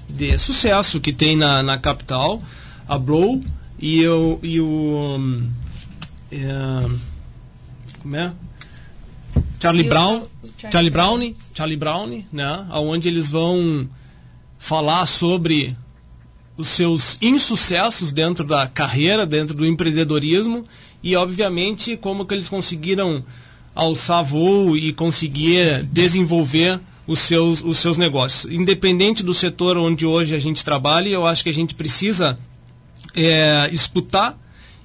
de 0.10 0.38
sucesso 0.38 1.00
que 1.00 1.14
tem 1.14 1.38
na, 1.38 1.64
na 1.64 1.78
capital, 1.78 2.42
a 2.88 2.98
Blow 3.00 3.42
e 3.80 4.06
o. 4.06 4.38
E 4.44 4.60
o 4.60 5.16
hum, 5.18 5.50
é, 6.30 6.90
como 8.02 8.16
é? 8.18 8.34
Charlie 9.60 9.88
Brown, 9.88 10.24
Charlie 10.58 10.72
Charlie 10.72 10.90
Brown, 10.90 11.34
Charlie 11.54 11.78
Brown, 11.78 12.24
né? 12.32 12.66
Onde 12.72 13.08
eles 13.08 13.30
vão 13.30 13.88
falar 14.58 15.06
sobre 15.06 15.76
os 16.58 16.68
seus 16.68 17.18
insucessos 17.22 18.14
dentro 18.14 18.46
da 18.46 18.68
carreira, 18.68 19.26
dentro 19.26 19.56
do 19.56 19.66
empreendedorismo 19.66 20.66
e, 21.02 21.16
obviamente, 21.16 21.98
como 21.98 22.26
que 22.26 22.34
eles 22.34 22.48
conseguiram 22.48 23.24
alçar 23.74 24.24
voo 24.24 24.78
e 24.78 24.94
conseguir 24.94 25.84
desenvolver 25.84 26.80
os 27.08 27.20
seus, 27.20 27.64
os 27.64 27.78
seus 27.78 27.98
negócios. 27.98 28.52
Independente 28.52 29.24
do 29.24 29.34
setor 29.34 29.78
onde 29.78 30.06
hoje 30.06 30.36
a 30.36 30.40
gente 30.40 30.64
trabalha, 30.64 31.10
eu 31.10 31.26
acho 31.26 31.44
que 31.44 31.50
a 31.50 31.54
gente 31.54 31.74
precisa 31.74 32.38
é, 33.16 33.70
escutar 33.72 34.38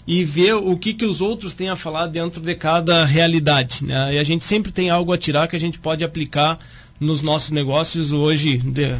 e 0.07 0.25
ver 0.25 0.55
o 0.55 0.77
que, 0.77 0.95
que 0.95 1.05
os 1.05 1.21
outros 1.21 1.55
têm 1.55 1.69
a 1.69 1.77
falar 1.77 2.07
dentro 2.07 2.41
de 2.41 2.55
cada 2.55 3.05
realidade. 3.05 3.85
Né? 3.85 4.15
E 4.15 4.19
a 4.19 4.25
gente 4.25 4.45
sempre 4.45 4.71
tem 4.71 4.89
algo 4.89 5.13
a 5.13 5.19
tirar 5.19 5.49
que 5.49 5.57
a 5.57 5.61
gente 5.61 5.79
pode 5.79 6.05
aplicar 6.05 6.59
nos 7.01 7.23
nossos 7.23 7.51
negócios 7.51 8.13
hoje, 8.13 8.59
de, 8.59 8.97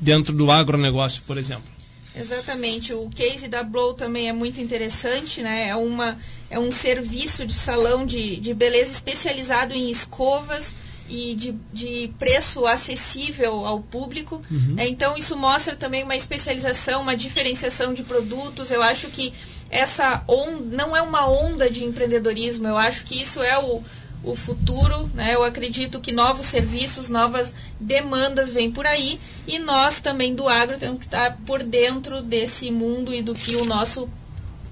dentro 0.00 0.34
do 0.34 0.50
agronegócio, 0.50 1.22
por 1.26 1.36
exemplo. 1.36 1.78
Exatamente. 2.16 2.92
O 2.92 3.08
case 3.10 3.46
da 3.46 3.62
Blow 3.62 3.94
também 3.94 4.28
é 4.28 4.32
muito 4.32 4.60
interessante, 4.60 5.40
né? 5.40 5.68
É, 5.68 5.76
uma, 5.76 6.18
é 6.50 6.58
um 6.58 6.70
serviço 6.70 7.46
de 7.46 7.54
salão 7.54 8.04
de, 8.04 8.36
de 8.40 8.52
beleza 8.52 8.90
especializado 8.90 9.72
em 9.74 9.88
escovas 9.88 10.74
e 11.08 11.34
de, 11.34 11.54
de 11.72 12.12
preço 12.18 12.66
acessível 12.66 13.64
ao 13.64 13.80
público. 13.80 14.42
Uhum. 14.50 14.74
É, 14.76 14.88
então, 14.88 15.16
isso 15.16 15.36
mostra 15.36 15.76
também 15.76 16.02
uma 16.02 16.16
especialização, 16.16 17.02
uma 17.02 17.16
diferenciação 17.16 17.94
de 17.94 18.02
produtos. 18.02 18.70
Eu 18.70 18.82
acho 18.82 19.08
que 19.08 19.32
essa 19.70 20.22
onda 20.26 20.76
não 20.76 20.96
é 20.96 21.02
uma 21.02 21.28
onda 21.28 21.70
de 21.70 21.84
empreendedorismo, 21.84 22.66
eu 22.66 22.76
acho 22.76 23.04
que 23.04 23.20
isso 23.20 23.42
é 23.42 23.58
o, 23.58 23.82
o 24.24 24.34
futuro, 24.34 25.10
né? 25.14 25.34
Eu 25.34 25.44
acredito 25.44 26.00
que 26.00 26.12
novos 26.12 26.46
serviços, 26.46 27.08
novas 27.08 27.54
demandas 27.78 28.52
vêm 28.52 28.70
por 28.70 28.86
aí 28.86 29.20
e 29.46 29.58
nós 29.58 30.00
também 30.00 30.34
do 30.34 30.48
agro 30.48 30.78
temos 30.78 30.98
que 30.98 31.06
estar 31.06 31.38
por 31.46 31.62
dentro 31.62 32.22
desse 32.22 32.70
mundo 32.70 33.14
e 33.14 33.22
do 33.22 33.34
que 33.34 33.56
o 33.56 33.64
nosso 33.64 34.08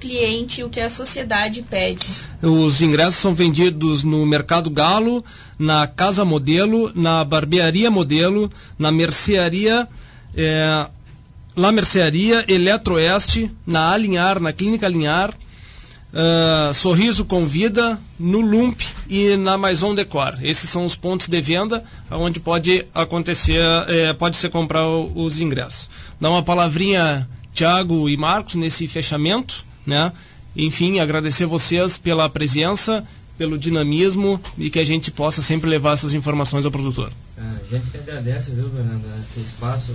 cliente, 0.00 0.62
o 0.62 0.68
que 0.68 0.80
a 0.80 0.88
sociedade 0.88 1.62
pede. 1.62 2.06
Os 2.42 2.82
ingressos 2.82 3.16
são 3.16 3.34
vendidos 3.34 4.04
no 4.04 4.24
Mercado 4.26 4.68
Galo, 4.70 5.24
na 5.58 5.86
Casa 5.86 6.24
Modelo, 6.24 6.92
na 6.94 7.24
Barbearia 7.24 7.90
Modelo, 7.90 8.50
na 8.78 8.92
Mercearia 8.92 9.88
é, 10.36 10.86
La 11.56 11.72
Mercearia, 11.72 12.44
Eletroeste, 12.46 13.50
na 13.66 13.90
Alinhar, 13.90 14.38
na 14.38 14.52
Clínica 14.52 14.84
Alinhar, 14.84 15.34
uh, 16.12 16.74
Sorriso 16.74 17.24
Convida, 17.24 17.98
no 18.20 18.42
Lump 18.42 18.82
e 19.08 19.38
na 19.38 19.56
Maison 19.56 19.94
Decor. 19.94 20.38
Esses 20.42 20.68
são 20.68 20.84
os 20.84 20.94
pontos 20.94 21.28
de 21.28 21.40
venda 21.40 21.82
onde 22.10 22.40
pode 22.40 22.84
acontecer, 22.94 23.62
eh, 23.88 24.12
pode 24.12 24.36
ser 24.36 24.50
comprar 24.50 24.86
os 24.86 25.40
ingressos. 25.40 25.88
Dá 26.20 26.28
uma 26.28 26.42
palavrinha, 26.42 27.26
Tiago 27.54 28.06
e 28.06 28.18
Marcos, 28.18 28.54
nesse 28.54 28.86
fechamento, 28.86 29.64
né? 29.86 30.12
Enfim, 30.54 30.98
agradecer 30.98 31.46
vocês 31.46 31.96
pela 31.96 32.28
presença, 32.28 33.02
pelo 33.38 33.58
dinamismo 33.58 34.38
e 34.58 34.68
que 34.68 34.78
a 34.78 34.84
gente 34.84 35.10
possa 35.10 35.40
sempre 35.40 35.70
levar 35.70 35.92
essas 35.92 36.12
informações 36.12 36.66
ao 36.66 36.70
produtor. 36.70 37.12
Ah, 37.38 37.54
a 37.62 37.74
gente 37.74 37.90
que 37.90 37.96
agradece, 37.96 38.50
viu, 38.50 38.68
Fernando, 38.70 39.04
esse 39.22 39.40
espaço 39.40 39.92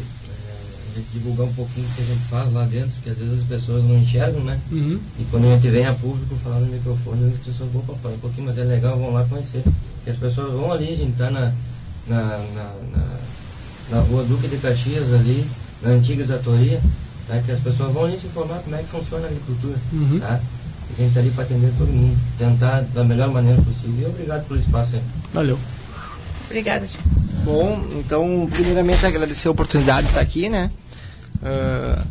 a 0.91 0.99
gente 0.99 1.07
divulgar 1.13 1.47
um 1.47 1.53
pouquinho 1.53 1.87
o 1.87 1.95
que 1.95 2.01
a 2.01 2.05
gente 2.05 2.23
faz 2.27 2.53
lá 2.53 2.65
dentro, 2.65 2.91
que 3.03 3.09
às 3.09 3.17
vezes 3.17 3.39
as 3.41 3.45
pessoas 3.45 3.83
não 3.83 3.97
enxergam, 3.97 4.43
né? 4.43 4.59
Uhum. 4.71 4.99
E 5.19 5.25
quando 5.31 5.45
a 5.45 5.55
gente 5.55 5.69
vem 5.69 5.85
a 5.85 5.93
público 5.93 6.35
falar 6.43 6.59
no 6.59 6.67
microfone, 6.67 7.33
as 7.33 7.45
pessoas 7.45 7.71
vão 7.71 7.81
papai, 7.81 8.13
um 8.13 8.19
pouquinho, 8.19 8.47
mas 8.47 8.57
é 8.57 8.63
legal, 8.63 8.97
vão 8.97 9.11
lá 9.11 9.23
conhecer. 9.25 9.63
E 10.05 10.09
as 10.09 10.15
pessoas 10.15 10.51
vão 10.53 10.71
ali, 10.71 10.93
a 10.93 10.95
gente 10.95 11.17
tá 11.17 11.29
na, 11.29 11.53
na, 12.07 12.21
na, 12.53 12.73
na, 12.95 13.07
na 13.89 13.99
rua 14.01 14.23
Duque 14.23 14.47
de 14.47 14.57
Caxias 14.57 15.13
ali, 15.13 15.45
na 15.81 15.91
antiga 15.91 16.23
Zatoria, 16.23 16.81
tá? 17.27 17.39
que 17.39 17.51
as 17.51 17.59
pessoas 17.59 17.93
vão 17.93 18.05
ali 18.05 18.19
se 18.19 18.27
informar 18.27 18.59
como 18.59 18.75
é 18.75 18.79
que 18.79 18.89
funciona 18.89 19.25
a 19.25 19.29
agricultura. 19.29 19.77
Uhum. 19.93 20.19
Tá? 20.19 20.41
a 20.97 21.01
gente 21.01 21.09
está 21.09 21.19
ali 21.21 21.31
para 21.31 21.43
atender 21.43 21.71
todo 21.77 21.87
mundo, 21.87 22.17
tentar 22.37 22.81
da 22.93 23.03
melhor 23.03 23.29
maneira 23.29 23.61
possível. 23.61 23.95
E 24.01 24.05
obrigado 24.05 24.45
pelo 24.47 24.59
espaço 24.59 24.95
aí. 24.95 25.01
Valeu. 25.33 25.57
Obrigada. 26.45 26.85
Bom, 27.45 27.83
então, 27.97 28.47
primeiramente 28.51 29.05
agradecer 29.05 29.47
a 29.47 29.51
oportunidade 29.51 30.03
de 30.03 30.11
estar 30.11 30.21
aqui, 30.21 30.49
né? 30.49 30.69
Uh, 31.41 32.07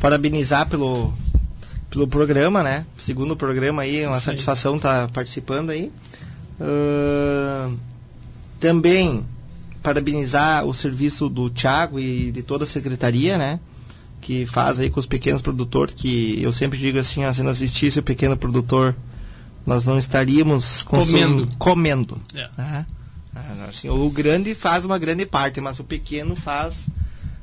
parabenizar 0.00 0.68
pelo, 0.68 1.12
pelo 1.90 2.06
programa, 2.06 2.62
né? 2.62 2.86
Segundo 2.96 3.36
programa 3.36 3.82
aí, 3.82 4.06
uma 4.06 4.20
Sim. 4.20 4.26
satisfação 4.26 4.76
estar 4.76 5.06
tá 5.06 5.12
participando 5.12 5.70
aí. 5.70 5.90
Uh, 6.60 7.76
também 8.60 9.24
parabenizar 9.82 10.64
o 10.64 10.74
serviço 10.74 11.28
do 11.28 11.48
Thiago 11.48 12.00
e 12.00 12.30
de 12.32 12.42
toda 12.42 12.64
a 12.64 12.66
secretaria, 12.66 13.38
né? 13.38 13.60
Que 14.20 14.44
faz 14.44 14.80
aí 14.80 14.90
com 14.90 14.98
os 14.98 15.06
pequenos 15.06 15.40
produtores, 15.40 15.94
que 15.94 16.42
eu 16.42 16.52
sempre 16.52 16.78
digo 16.78 16.98
assim, 16.98 17.24
ó, 17.24 17.32
se 17.32 17.42
não 17.42 17.50
existisse 17.50 17.98
o 17.98 18.02
pequeno 18.02 18.36
produtor, 18.36 18.96
nós 19.64 19.84
não 19.84 19.98
estaríamos 19.98 20.82
comendo. 20.82 21.48
comendo 21.58 22.20
né? 22.56 22.86
assim, 23.68 23.88
o 23.88 24.10
grande 24.10 24.54
faz 24.54 24.84
uma 24.84 24.98
grande 24.98 25.26
parte, 25.26 25.60
mas 25.60 25.78
o 25.78 25.84
pequeno 25.84 26.34
faz 26.34 26.86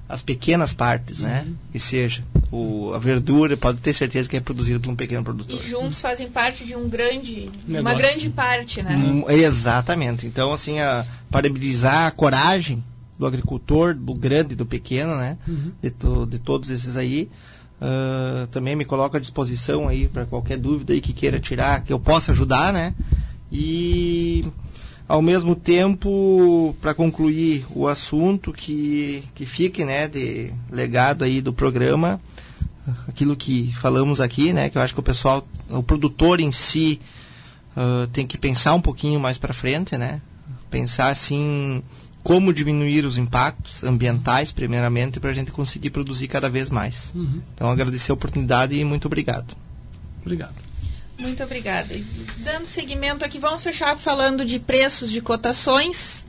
as 0.07 0.21
pequenas 0.21 0.73
partes, 0.73 1.19
né? 1.19 1.43
uhum. 1.47 1.55
Que 1.71 1.80
seja 1.80 2.23
o, 2.51 2.93
a 2.93 2.99
verdura, 2.99 3.57
pode 3.57 3.80
ter 3.80 3.93
certeza 3.93 4.30
que 4.30 4.38
é 4.38 4.39
produzida 4.39 4.80
por 4.80 4.91
um 4.91 4.95
pequeno 4.95 5.23
produtor. 5.23 5.59
E 5.59 5.67
juntos 5.67 5.99
fazem 5.99 6.30
parte 6.30 6.63
de 6.63 6.75
um 6.75 6.88
grande, 6.88 7.49
de 7.65 7.80
uma 7.80 7.95
grande 7.95 8.30
parte, 8.30 8.84
né? 8.84 8.95
Um, 8.95 9.30
exatamente. 9.30 10.27
Então, 10.27 10.53
assim, 10.53 10.80
a, 10.80 11.05
parabenizar 11.31 12.05
a 12.07 12.11
coragem 12.11 12.84
do 13.17 13.25
agricultor, 13.25 13.95
do 13.95 14.13
grande, 14.13 14.55
do 14.55 14.65
pequeno, 14.65 15.15
né? 15.17 15.38
Uhum. 15.47 15.71
De, 15.81 15.89
to, 15.89 16.25
de 16.27 16.38
todos 16.38 16.69
esses 16.69 16.95
aí. 16.95 17.30
Uh, 17.81 18.47
também 18.47 18.75
me 18.75 18.85
coloco 18.85 19.17
à 19.17 19.19
disposição 19.19 19.88
aí 19.88 20.07
para 20.07 20.25
qualquer 20.25 20.57
dúvida 20.57 20.93
aí 20.93 21.01
que 21.01 21.11
queira 21.11 21.39
tirar, 21.39 21.81
que 21.81 21.91
eu 21.91 21.99
possa 21.99 22.31
ajudar, 22.31 22.71
né? 22.71 22.93
E 23.51 24.45
ao 25.07 25.21
mesmo 25.21 25.55
tempo, 25.55 26.75
para 26.81 26.93
concluir 26.93 27.65
o 27.71 27.88
assunto, 27.88 28.53
que, 28.53 29.23
que 29.35 29.45
fique 29.45 29.84
né, 29.84 30.07
de 30.07 30.51
legado 30.71 31.23
aí 31.23 31.41
do 31.41 31.53
programa, 31.53 32.19
aquilo 33.07 33.35
que 33.35 33.73
falamos 33.80 34.21
aqui, 34.21 34.53
né, 34.53 34.69
que 34.69 34.77
eu 34.77 34.81
acho 34.81 34.93
que 34.93 34.99
o 34.99 35.03
pessoal, 35.03 35.45
o 35.69 35.84
produtor 35.84 36.39
em 36.39 36.51
si, 36.51 36.99
uh, 37.75 38.07
tem 38.07 38.25
que 38.25 38.38
pensar 38.38 38.73
um 38.73 38.81
pouquinho 38.81 39.19
mais 39.19 39.38
para 39.38 39.53
frente, 39.53 39.97
né? 39.97 40.21
Pensar 40.69 41.07
assim 41.07 41.84
como 42.23 42.53
diminuir 42.53 43.05
os 43.05 43.17
impactos 43.17 43.84
ambientais, 43.84 44.51
primeiramente, 44.51 45.19
para 45.19 45.31
a 45.31 45.34
gente 45.34 45.51
conseguir 45.51 45.89
produzir 45.89 46.27
cada 46.30 46.49
vez 46.49 46.69
mais. 46.69 47.11
Uhum. 47.13 47.41
Então, 47.53 47.69
agradecer 47.69 48.11
a 48.11 48.15
oportunidade 48.15 48.73
e 48.73 48.84
muito 48.85 49.05
obrigado. 49.05 49.53
Obrigado. 50.21 50.55
Muito 51.18 51.44
obrigada. 51.44 51.95
Dando 52.38 52.65
seguimento 52.65 53.23
aqui, 53.23 53.40
vamos 53.40 53.64
fechar 53.64 53.98
falando 53.98 54.44
de 54.44 54.60
preços 54.60 55.11
de 55.11 55.22
cotações 55.22 56.26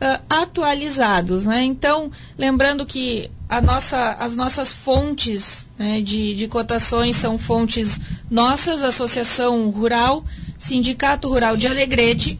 uh, 0.00 0.22
atualizados. 0.28 1.46
Né? 1.46 1.62
Então, 1.62 2.10
lembrando 2.36 2.86
que 2.86 3.30
a 3.48 3.60
nossa, 3.60 4.12
as 4.12 4.36
nossas 4.36 4.72
fontes 4.72 5.66
né, 5.76 6.00
de, 6.00 6.34
de 6.34 6.48
cotações 6.48 7.16
são 7.16 7.38
fontes 7.38 8.00
nossas, 8.30 8.82
Associação 8.82 9.70
Rural, 9.70 10.24
Sindicato 10.58 11.28
Rural 11.28 11.56
de 11.56 11.66
Alegrete, 11.66 12.38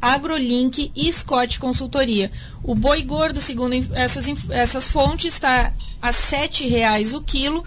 AgroLink 0.00 0.92
e 0.94 1.12
Scott 1.12 1.58
Consultoria. 1.58 2.30
O 2.62 2.74
boi 2.74 3.02
gordo, 3.02 3.40
segundo 3.40 3.74
essas, 3.94 4.26
essas 4.50 4.88
fontes, 4.88 5.34
está 5.34 5.72
a 6.00 6.08
R$ 6.08 6.12
7,00 6.12 7.14
o 7.14 7.22
quilo, 7.22 7.66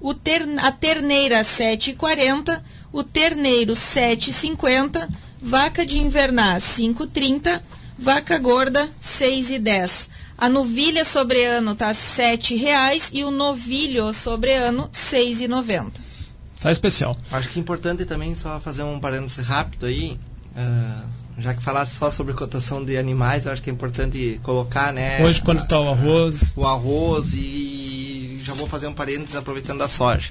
o 0.00 0.14
ter, 0.14 0.42
a 0.58 0.72
terneira 0.72 1.38
R$ 1.38 1.42
7,40 1.42 2.60
o 2.96 3.04
terneiro 3.04 3.74
7,50, 3.74 5.06
vaca 5.42 5.84
de 5.84 5.98
invernar 5.98 6.56
5,30, 6.56 7.60
vaca 7.98 8.38
gorda 8.38 8.88
6,10. 9.02 10.08
A 10.38 10.48
novilha 10.48 11.04
sobre 11.04 11.44
ano 11.44 11.72
está 11.72 11.88
R$ 11.88 11.92
7,00 11.92 13.10
e 13.12 13.22
o 13.22 13.30
novilho 13.30 14.14
sobre 14.14 14.54
ano 14.54 14.84
R$ 14.84 14.88
6,90. 14.92 15.92
Tá 16.58 16.72
especial. 16.72 17.14
Acho 17.30 17.50
que 17.50 17.58
é 17.58 17.60
importante 17.60 18.06
também 18.06 18.34
só 18.34 18.58
fazer 18.60 18.82
um 18.82 18.98
parêntese 18.98 19.42
rápido 19.42 19.84
aí. 19.84 20.18
Uh, 20.56 21.06
já 21.38 21.52
que 21.52 21.62
falasse 21.62 21.96
só 21.96 22.10
sobre 22.10 22.32
cotação 22.32 22.82
de 22.82 22.96
animais, 22.96 23.46
acho 23.46 23.60
que 23.60 23.68
é 23.68 23.72
importante 23.74 24.40
colocar, 24.42 24.90
né? 24.90 25.22
Hoje 25.22 25.42
quanto 25.42 25.64
está 25.64 25.78
o 25.78 25.90
arroz? 25.90 26.54
O 26.56 26.64
arroz 26.64 27.34
e 27.34 28.40
já 28.42 28.54
vou 28.54 28.66
fazer 28.66 28.86
um 28.86 28.94
parênteses 28.94 29.36
aproveitando 29.36 29.82
a 29.82 29.88
soja. 29.88 30.30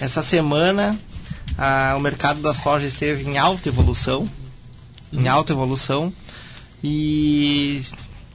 Essa 0.00 0.20
semana 0.20 0.98
ah, 1.56 1.94
o 1.96 2.00
mercado 2.00 2.40
da 2.40 2.52
soja 2.52 2.86
esteve 2.86 3.24
em 3.24 3.38
alta 3.38 3.68
evolução, 3.68 4.28
uhum. 5.12 5.20
em 5.20 5.28
alta 5.28 5.52
evolução, 5.52 6.12
e 6.82 7.82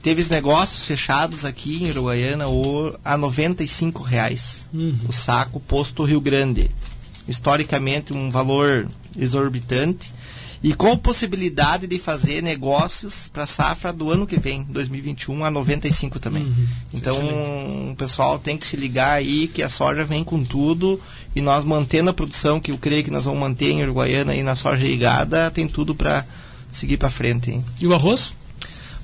teve 0.02 0.20
negócios 0.28 0.86
fechados 0.86 1.44
aqui 1.44 1.84
em 1.84 1.90
Uruguaiana 1.90 2.44
a 3.04 3.14
R$ 3.14 3.92
reais 4.04 4.66
uhum. 4.72 4.98
o 5.08 5.12
saco 5.12 5.60
posto 5.60 6.04
Rio 6.04 6.20
Grande. 6.20 6.70
Historicamente 7.28 8.12
um 8.12 8.30
valor 8.30 8.88
exorbitante 9.16 10.12
e 10.62 10.72
com 10.74 10.96
possibilidade 10.96 11.88
de 11.88 11.98
fazer 11.98 12.40
negócios 12.40 13.28
para 13.28 13.42
a 13.42 13.46
safra 13.46 13.92
do 13.92 14.12
ano 14.12 14.26
que 14.26 14.38
vem, 14.38 14.62
2021 14.68 15.44
a 15.44 15.50
95 15.50 16.20
também. 16.20 16.44
Uhum. 16.44 16.66
Então, 16.94 17.18
o 17.90 17.96
pessoal 17.96 18.38
tem 18.38 18.56
que 18.56 18.66
se 18.66 18.76
ligar 18.76 19.14
aí 19.14 19.48
que 19.48 19.62
a 19.62 19.68
soja 19.68 20.04
vem 20.04 20.22
com 20.22 20.44
tudo 20.44 21.00
e 21.34 21.40
nós 21.40 21.64
mantendo 21.64 22.10
a 22.10 22.14
produção 22.14 22.60
que 22.60 22.70
eu 22.70 22.78
creio 22.78 23.02
que 23.02 23.10
nós 23.10 23.24
vamos 23.24 23.40
manter 23.40 23.72
em 23.72 23.82
Uruguaiana 23.82 24.36
e 24.36 24.42
na 24.42 24.54
soja 24.54 24.86
irrigada, 24.86 25.50
tem 25.50 25.66
tudo 25.66 25.96
para 25.96 26.24
seguir 26.70 26.96
para 26.96 27.10
frente. 27.10 27.50
Hein? 27.50 27.64
E 27.80 27.86
o 27.86 27.92
arroz? 27.92 28.32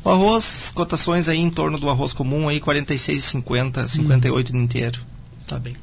O 0.05 0.11
arroz, 0.11 0.71
cotações 0.73 1.29
aí 1.29 1.41
em 1.41 1.51
torno 1.51 1.77
do 1.77 1.91
arroz 1.91 2.13
comum 2.13 2.49
aí 2.49 2.61
46,50, 2.61 3.89
58 3.89 4.53
no 4.55 4.63
inteiro. 4.63 5.01
Tá 5.45 5.59
bem. 5.59 5.75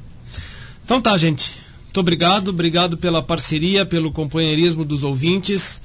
Então 0.84 1.02
tá, 1.02 1.18
gente. 1.18 1.65
Muito 1.96 2.04
obrigado, 2.04 2.48
obrigado 2.48 2.96
pela 2.98 3.22
parceria, 3.22 3.86
pelo 3.86 4.12
companheirismo 4.12 4.84
dos 4.84 5.02
ouvintes. 5.02 5.80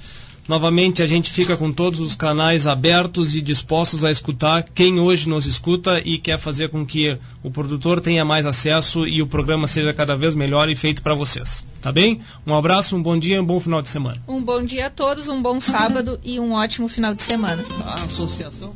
Novamente 0.46 1.02
a 1.02 1.08
gente 1.08 1.32
fica 1.32 1.56
com 1.56 1.72
todos 1.72 2.02
os 2.02 2.16
canais 2.16 2.68
abertos 2.68 3.34
e 3.34 3.42
dispostos 3.42 4.04
a 4.04 4.12
escutar 4.12 4.62
quem 4.76 5.00
hoje 5.00 5.30
nos 5.30 5.46
escuta 5.46 6.02
e 6.04 6.18
quer 6.18 6.38
fazer 6.38 6.68
com 6.68 6.86
que 6.86 7.18
o 7.42 7.50
produtor 7.50 8.02
tenha 8.02 8.26
mais 8.26 8.46
acesso 8.46 9.08
e 9.08 9.22
o 9.22 9.28
programa 9.28 9.68
seja 9.68 9.94
cada 9.94 10.18
vez 10.18 10.36
melhor 10.36 10.68
e 10.68 10.76
feito 10.76 11.02
para 11.02 11.16
vocês. 11.16 11.64
Tá 11.82 11.94
bem? 11.94 12.20
Um 12.46 12.56
abraço, 12.56 12.94
um 12.94 13.02
bom 13.02 13.18
dia 13.18 13.38
e 13.38 13.40
um 13.40 13.46
bom 13.46 13.62
final 13.62 13.82
de 13.82 13.88
semana. 13.88 14.22
Um 14.28 14.44
bom 14.44 14.62
dia 14.66 14.88
a 14.88 14.90
todos, 14.90 15.30
um 15.30 15.42
bom 15.42 15.62
sábado 15.62 16.20
e 16.26 16.42
um 16.42 16.52
ótimo 16.52 16.90
final 16.90 17.16
de 17.16 17.24
semana. 17.24 17.64
A 17.86 18.04
associação. 18.04 18.76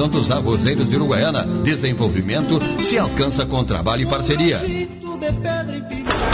Associação 0.00 0.08
dos 0.08 0.30
Arrozeiros 0.30 0.88
de 0.88 0.96
Uruguaiana. 0.96 1.44
Desenvolvimento 1.62 2.58
se 2.82 2.98
alcança 2.98 3.44
com 3.44 3.62
trabalho 3.62 4.02
e 4.02 4.06
parceria. 4.06 4.60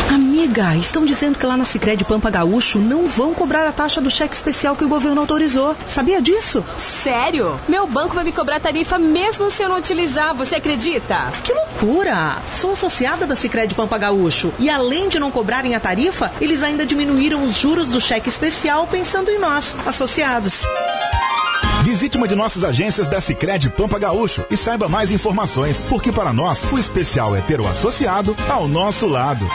Amiga, 0.09 0.77
estão 0.77 1.05
dizendo 1.05 1.37
que 1.37 1.45
lá 1.45 1.57
na 1.57 1.65
Sicredi 1.65 2.05
Pampa 2.05 2.31
Gaúcho 2.31 2.79
não 2.79 3.09
vão 3.09 3.35
cobrar 3.35 3.67
a 3.67 3.73
taxa 3.73 4.01
do 4.01 4.09
cheque 4.09 4.37
especial 4.37 4.77
que 4.77 4.85
o 4.85 4.89
governo 4.89 5.21
autorizou. 5.21 5.75
Sabia 5.85 6.23
disso? 6.23 6.65
Sério? 6.79 7.59
Meu 7.69 7.89
banco 7.89 8.15
vai 8.15 8.23
me 8.23 8.31
cobrar 8.31 8.61
tarifa 8.61 8.99
mesmo 8.99 9.51
se 9.51 9.65
eu 9.65 9.69
não 9.69 9.79
utilizar, 9.79 10.33
você 10.35 10.57
acredita? 10.57 11.33
Que 11.43 11.53
loucura! 11.53 12.37
Sou 12.53 12.73
associada 12.73 13.27
da 13.27 13.35
Sicredi 13.35 13.75
Pampa 13.75 13.99
Gaúcho 13.99 14.53
e 14.61 14.71
além 14.71 15.09
de 15.09 15.19
não 15.19 15.31
cobrarem 15.33 15.75
a 15.75 15.81
tarifa, 15.81 16.31
eles 16.41 16.63
ainda 16.63 16.87
diminuíram 16.87 17.43
os 17.43 17.57
juros 17.57 17.89
do 17.89 18.01
cheque 18.01 18.29
especial 18.29 18.87
pensando 18.87 19.29
em 19.29 19.41
nós, 19.41 19.77
associados. 19.85 20.63
Visite 21.87 22.19
uma 22.19 22.27
de 22.27 22.35
nossas 22.35 22.65
agências 22.65 23.07
da 23.07 23.21
Sicredi 23.21 23.71
Pampa 23.71 23.97
Gaúcho 23.97 24.45
e 24.51 24.57
saiba 24.57 24.89
mais 24.89 25.13
informações, 25.13 25.81
porque 25.89 26.11
para 26.11 26.33
nós 26.33 26.65
o 26.73 26.77
especial 26.77 27.37
é 27.37 27.41
ter 27.41 27.61
o 27.61 27.69
associado 27.69 28.35
ao 28.51 28.67
nosso 28.67 29.07
lado. 29.07 29.49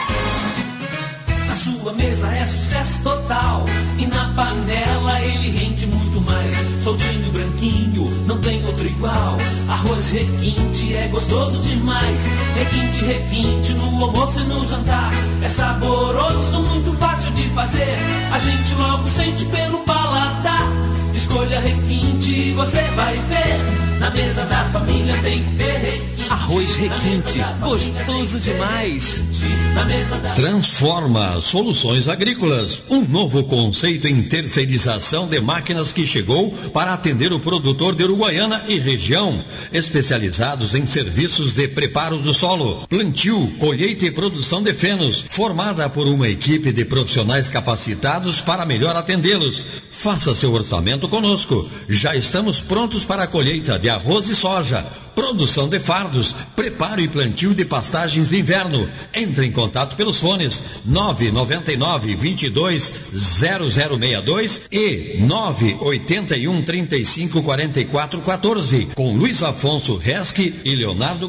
Sua 1.54 1.92
mesa 1.92 2.26
é 2.28 2.46
sucesso 2.46 3.02
total 3.02 3.66
e 3.98 4.06
na 4.06 4.32
panela 4.32 5.20
ele 5.20 5.50
rende 5.50 5.86
muito 5.86 6.22
mais. 6.22 6.56
Soltinho, 6.82 7.30
branquinho, 7.32 8.08
não 8.26 8.40
tem 8.40 8.64
outro 8.64 8.86
igual. 8.86 9.36
Arroz 9.68 10.12
requinte 10.12 10.96
é 10.96 11.08
gostoso 11.08 11.58
demais. 11.60 12.18
Requinte, 12.54 13.04
requinte 13.04 13.74
no 13.74 14.04
almoço 14.04 14.40
e 14.40 14.44
no 14.44 14.66
jantar. 14.66 15.12
É 15.42 15.48
saboroso, 15.48 16.62
muito 16.62 16.98
fácil 16.98 17.30
de 17.32 17.46
fazer. 17.50 17.98
A 18.32 18.38
gente 18.38 18.74
logo 18.74 19.06
sente 19.06 19.44
pelo 19.44 19.80
paladar. 19.80 20.91
Escolha 21.22 21.60
requinte 21.60 22.50
você 22.50 22.82
vai 22.96 23.14
ver. 23.14 24.00
Na 24.00 24.10
mesa 24.10 24.44
da 24.46 24.64
família 24.64 25.16
tem 25.22 25.40
que 25.40 25.54
ter 25.54 25.78
requinte. 25.78 26.12
Arroz 26.28 26.76
requinte, 26.76 27.38
gostoso 27.60 28.40
demais. 28.40 29.22
Transforma 30.34 31.40
Soluções 31.40 32.08
Agrícolas, 32.08 32.82
um 32.90 33.02
novo 33.02 33.44
conceito 33.44 34.08
em 34.08 34.22
terceirização 34.22 35.28
de 35.28 35.40
máquinas 35.40 35.92
que 35.92 36.06
chegou 36.06 36.50
para 36.72 36.92
atender 36.92 37.32
o 37.32 37.38
produtor 37.38 37.94
de 37.94 38.02
Uruguaiana 38.02 38.64
e 38.66 38.78
região, 38.78 39.44
especializados 39.72 40.74
em 40.74 40.86
serviços 40.86 41.52
de 41.52 41.68
preparo 41.68 42.18
do 42.18 42.34
solo, 42.34 42.86
plantio, 42.88 43.46
colheita 43.60 44.06
e 44.06 44.10
produção 44.10 44.62
de 44.62 44.74
fenos, 44.74 45.24
formada 45.28 45.88
por 45.88 46.08
uma 46.08 46.28
equipe 46.28 46.72
de 46.72 46.84
profissionais 46.84 47.48
capacitados 47.48 48.40
para 48.40 48.66
melhor 48.66 48.96
atendê-los. 48.96 49.62
Faça 50.02 50.34
seu 50.34 50.52
orçamento 50.52 51.08
conosco. 51.08 51.70
Já 51.88 52.16
estamos 52.16 52.60
prontos 52.60 53.04
para 53.04 53.22
a 53.22 53.26
colheita 53.28 53.78
de 53.78 53.88
arroz 53.88 54.28
e 54.28 54.34
soja, 54.34 54.84
produção 55.14 55.68
de 55.68 55.78
fardos, 55.78 56.34
preparo 56.56 57.00
e 57.00 57.06
plantio 57.06 57.54
de 57.54 57.64
pastagens 57.64 58.30
de 58.30 58.40
inverno. 58.40 58.90
Entre 59.14 59.46
em 59.46 59.52
contato 59.52 59.94
pelos 59.94 60.18
fones 60.18 60.60
999 60.84 62.16
22 62.16 62.92
0062 63.12 64.62
e 64.72 65.18
981 65.20 66.62
35 66.62 67.40
44 67.40 68.20
14 68.22 68.88
com 68.96 69.14
Luiz 69.14 69.40
Afonso 69.40 69.96
Resque 69.96 70.52
e 70.64 70.74
Leonardo 70.74 71.20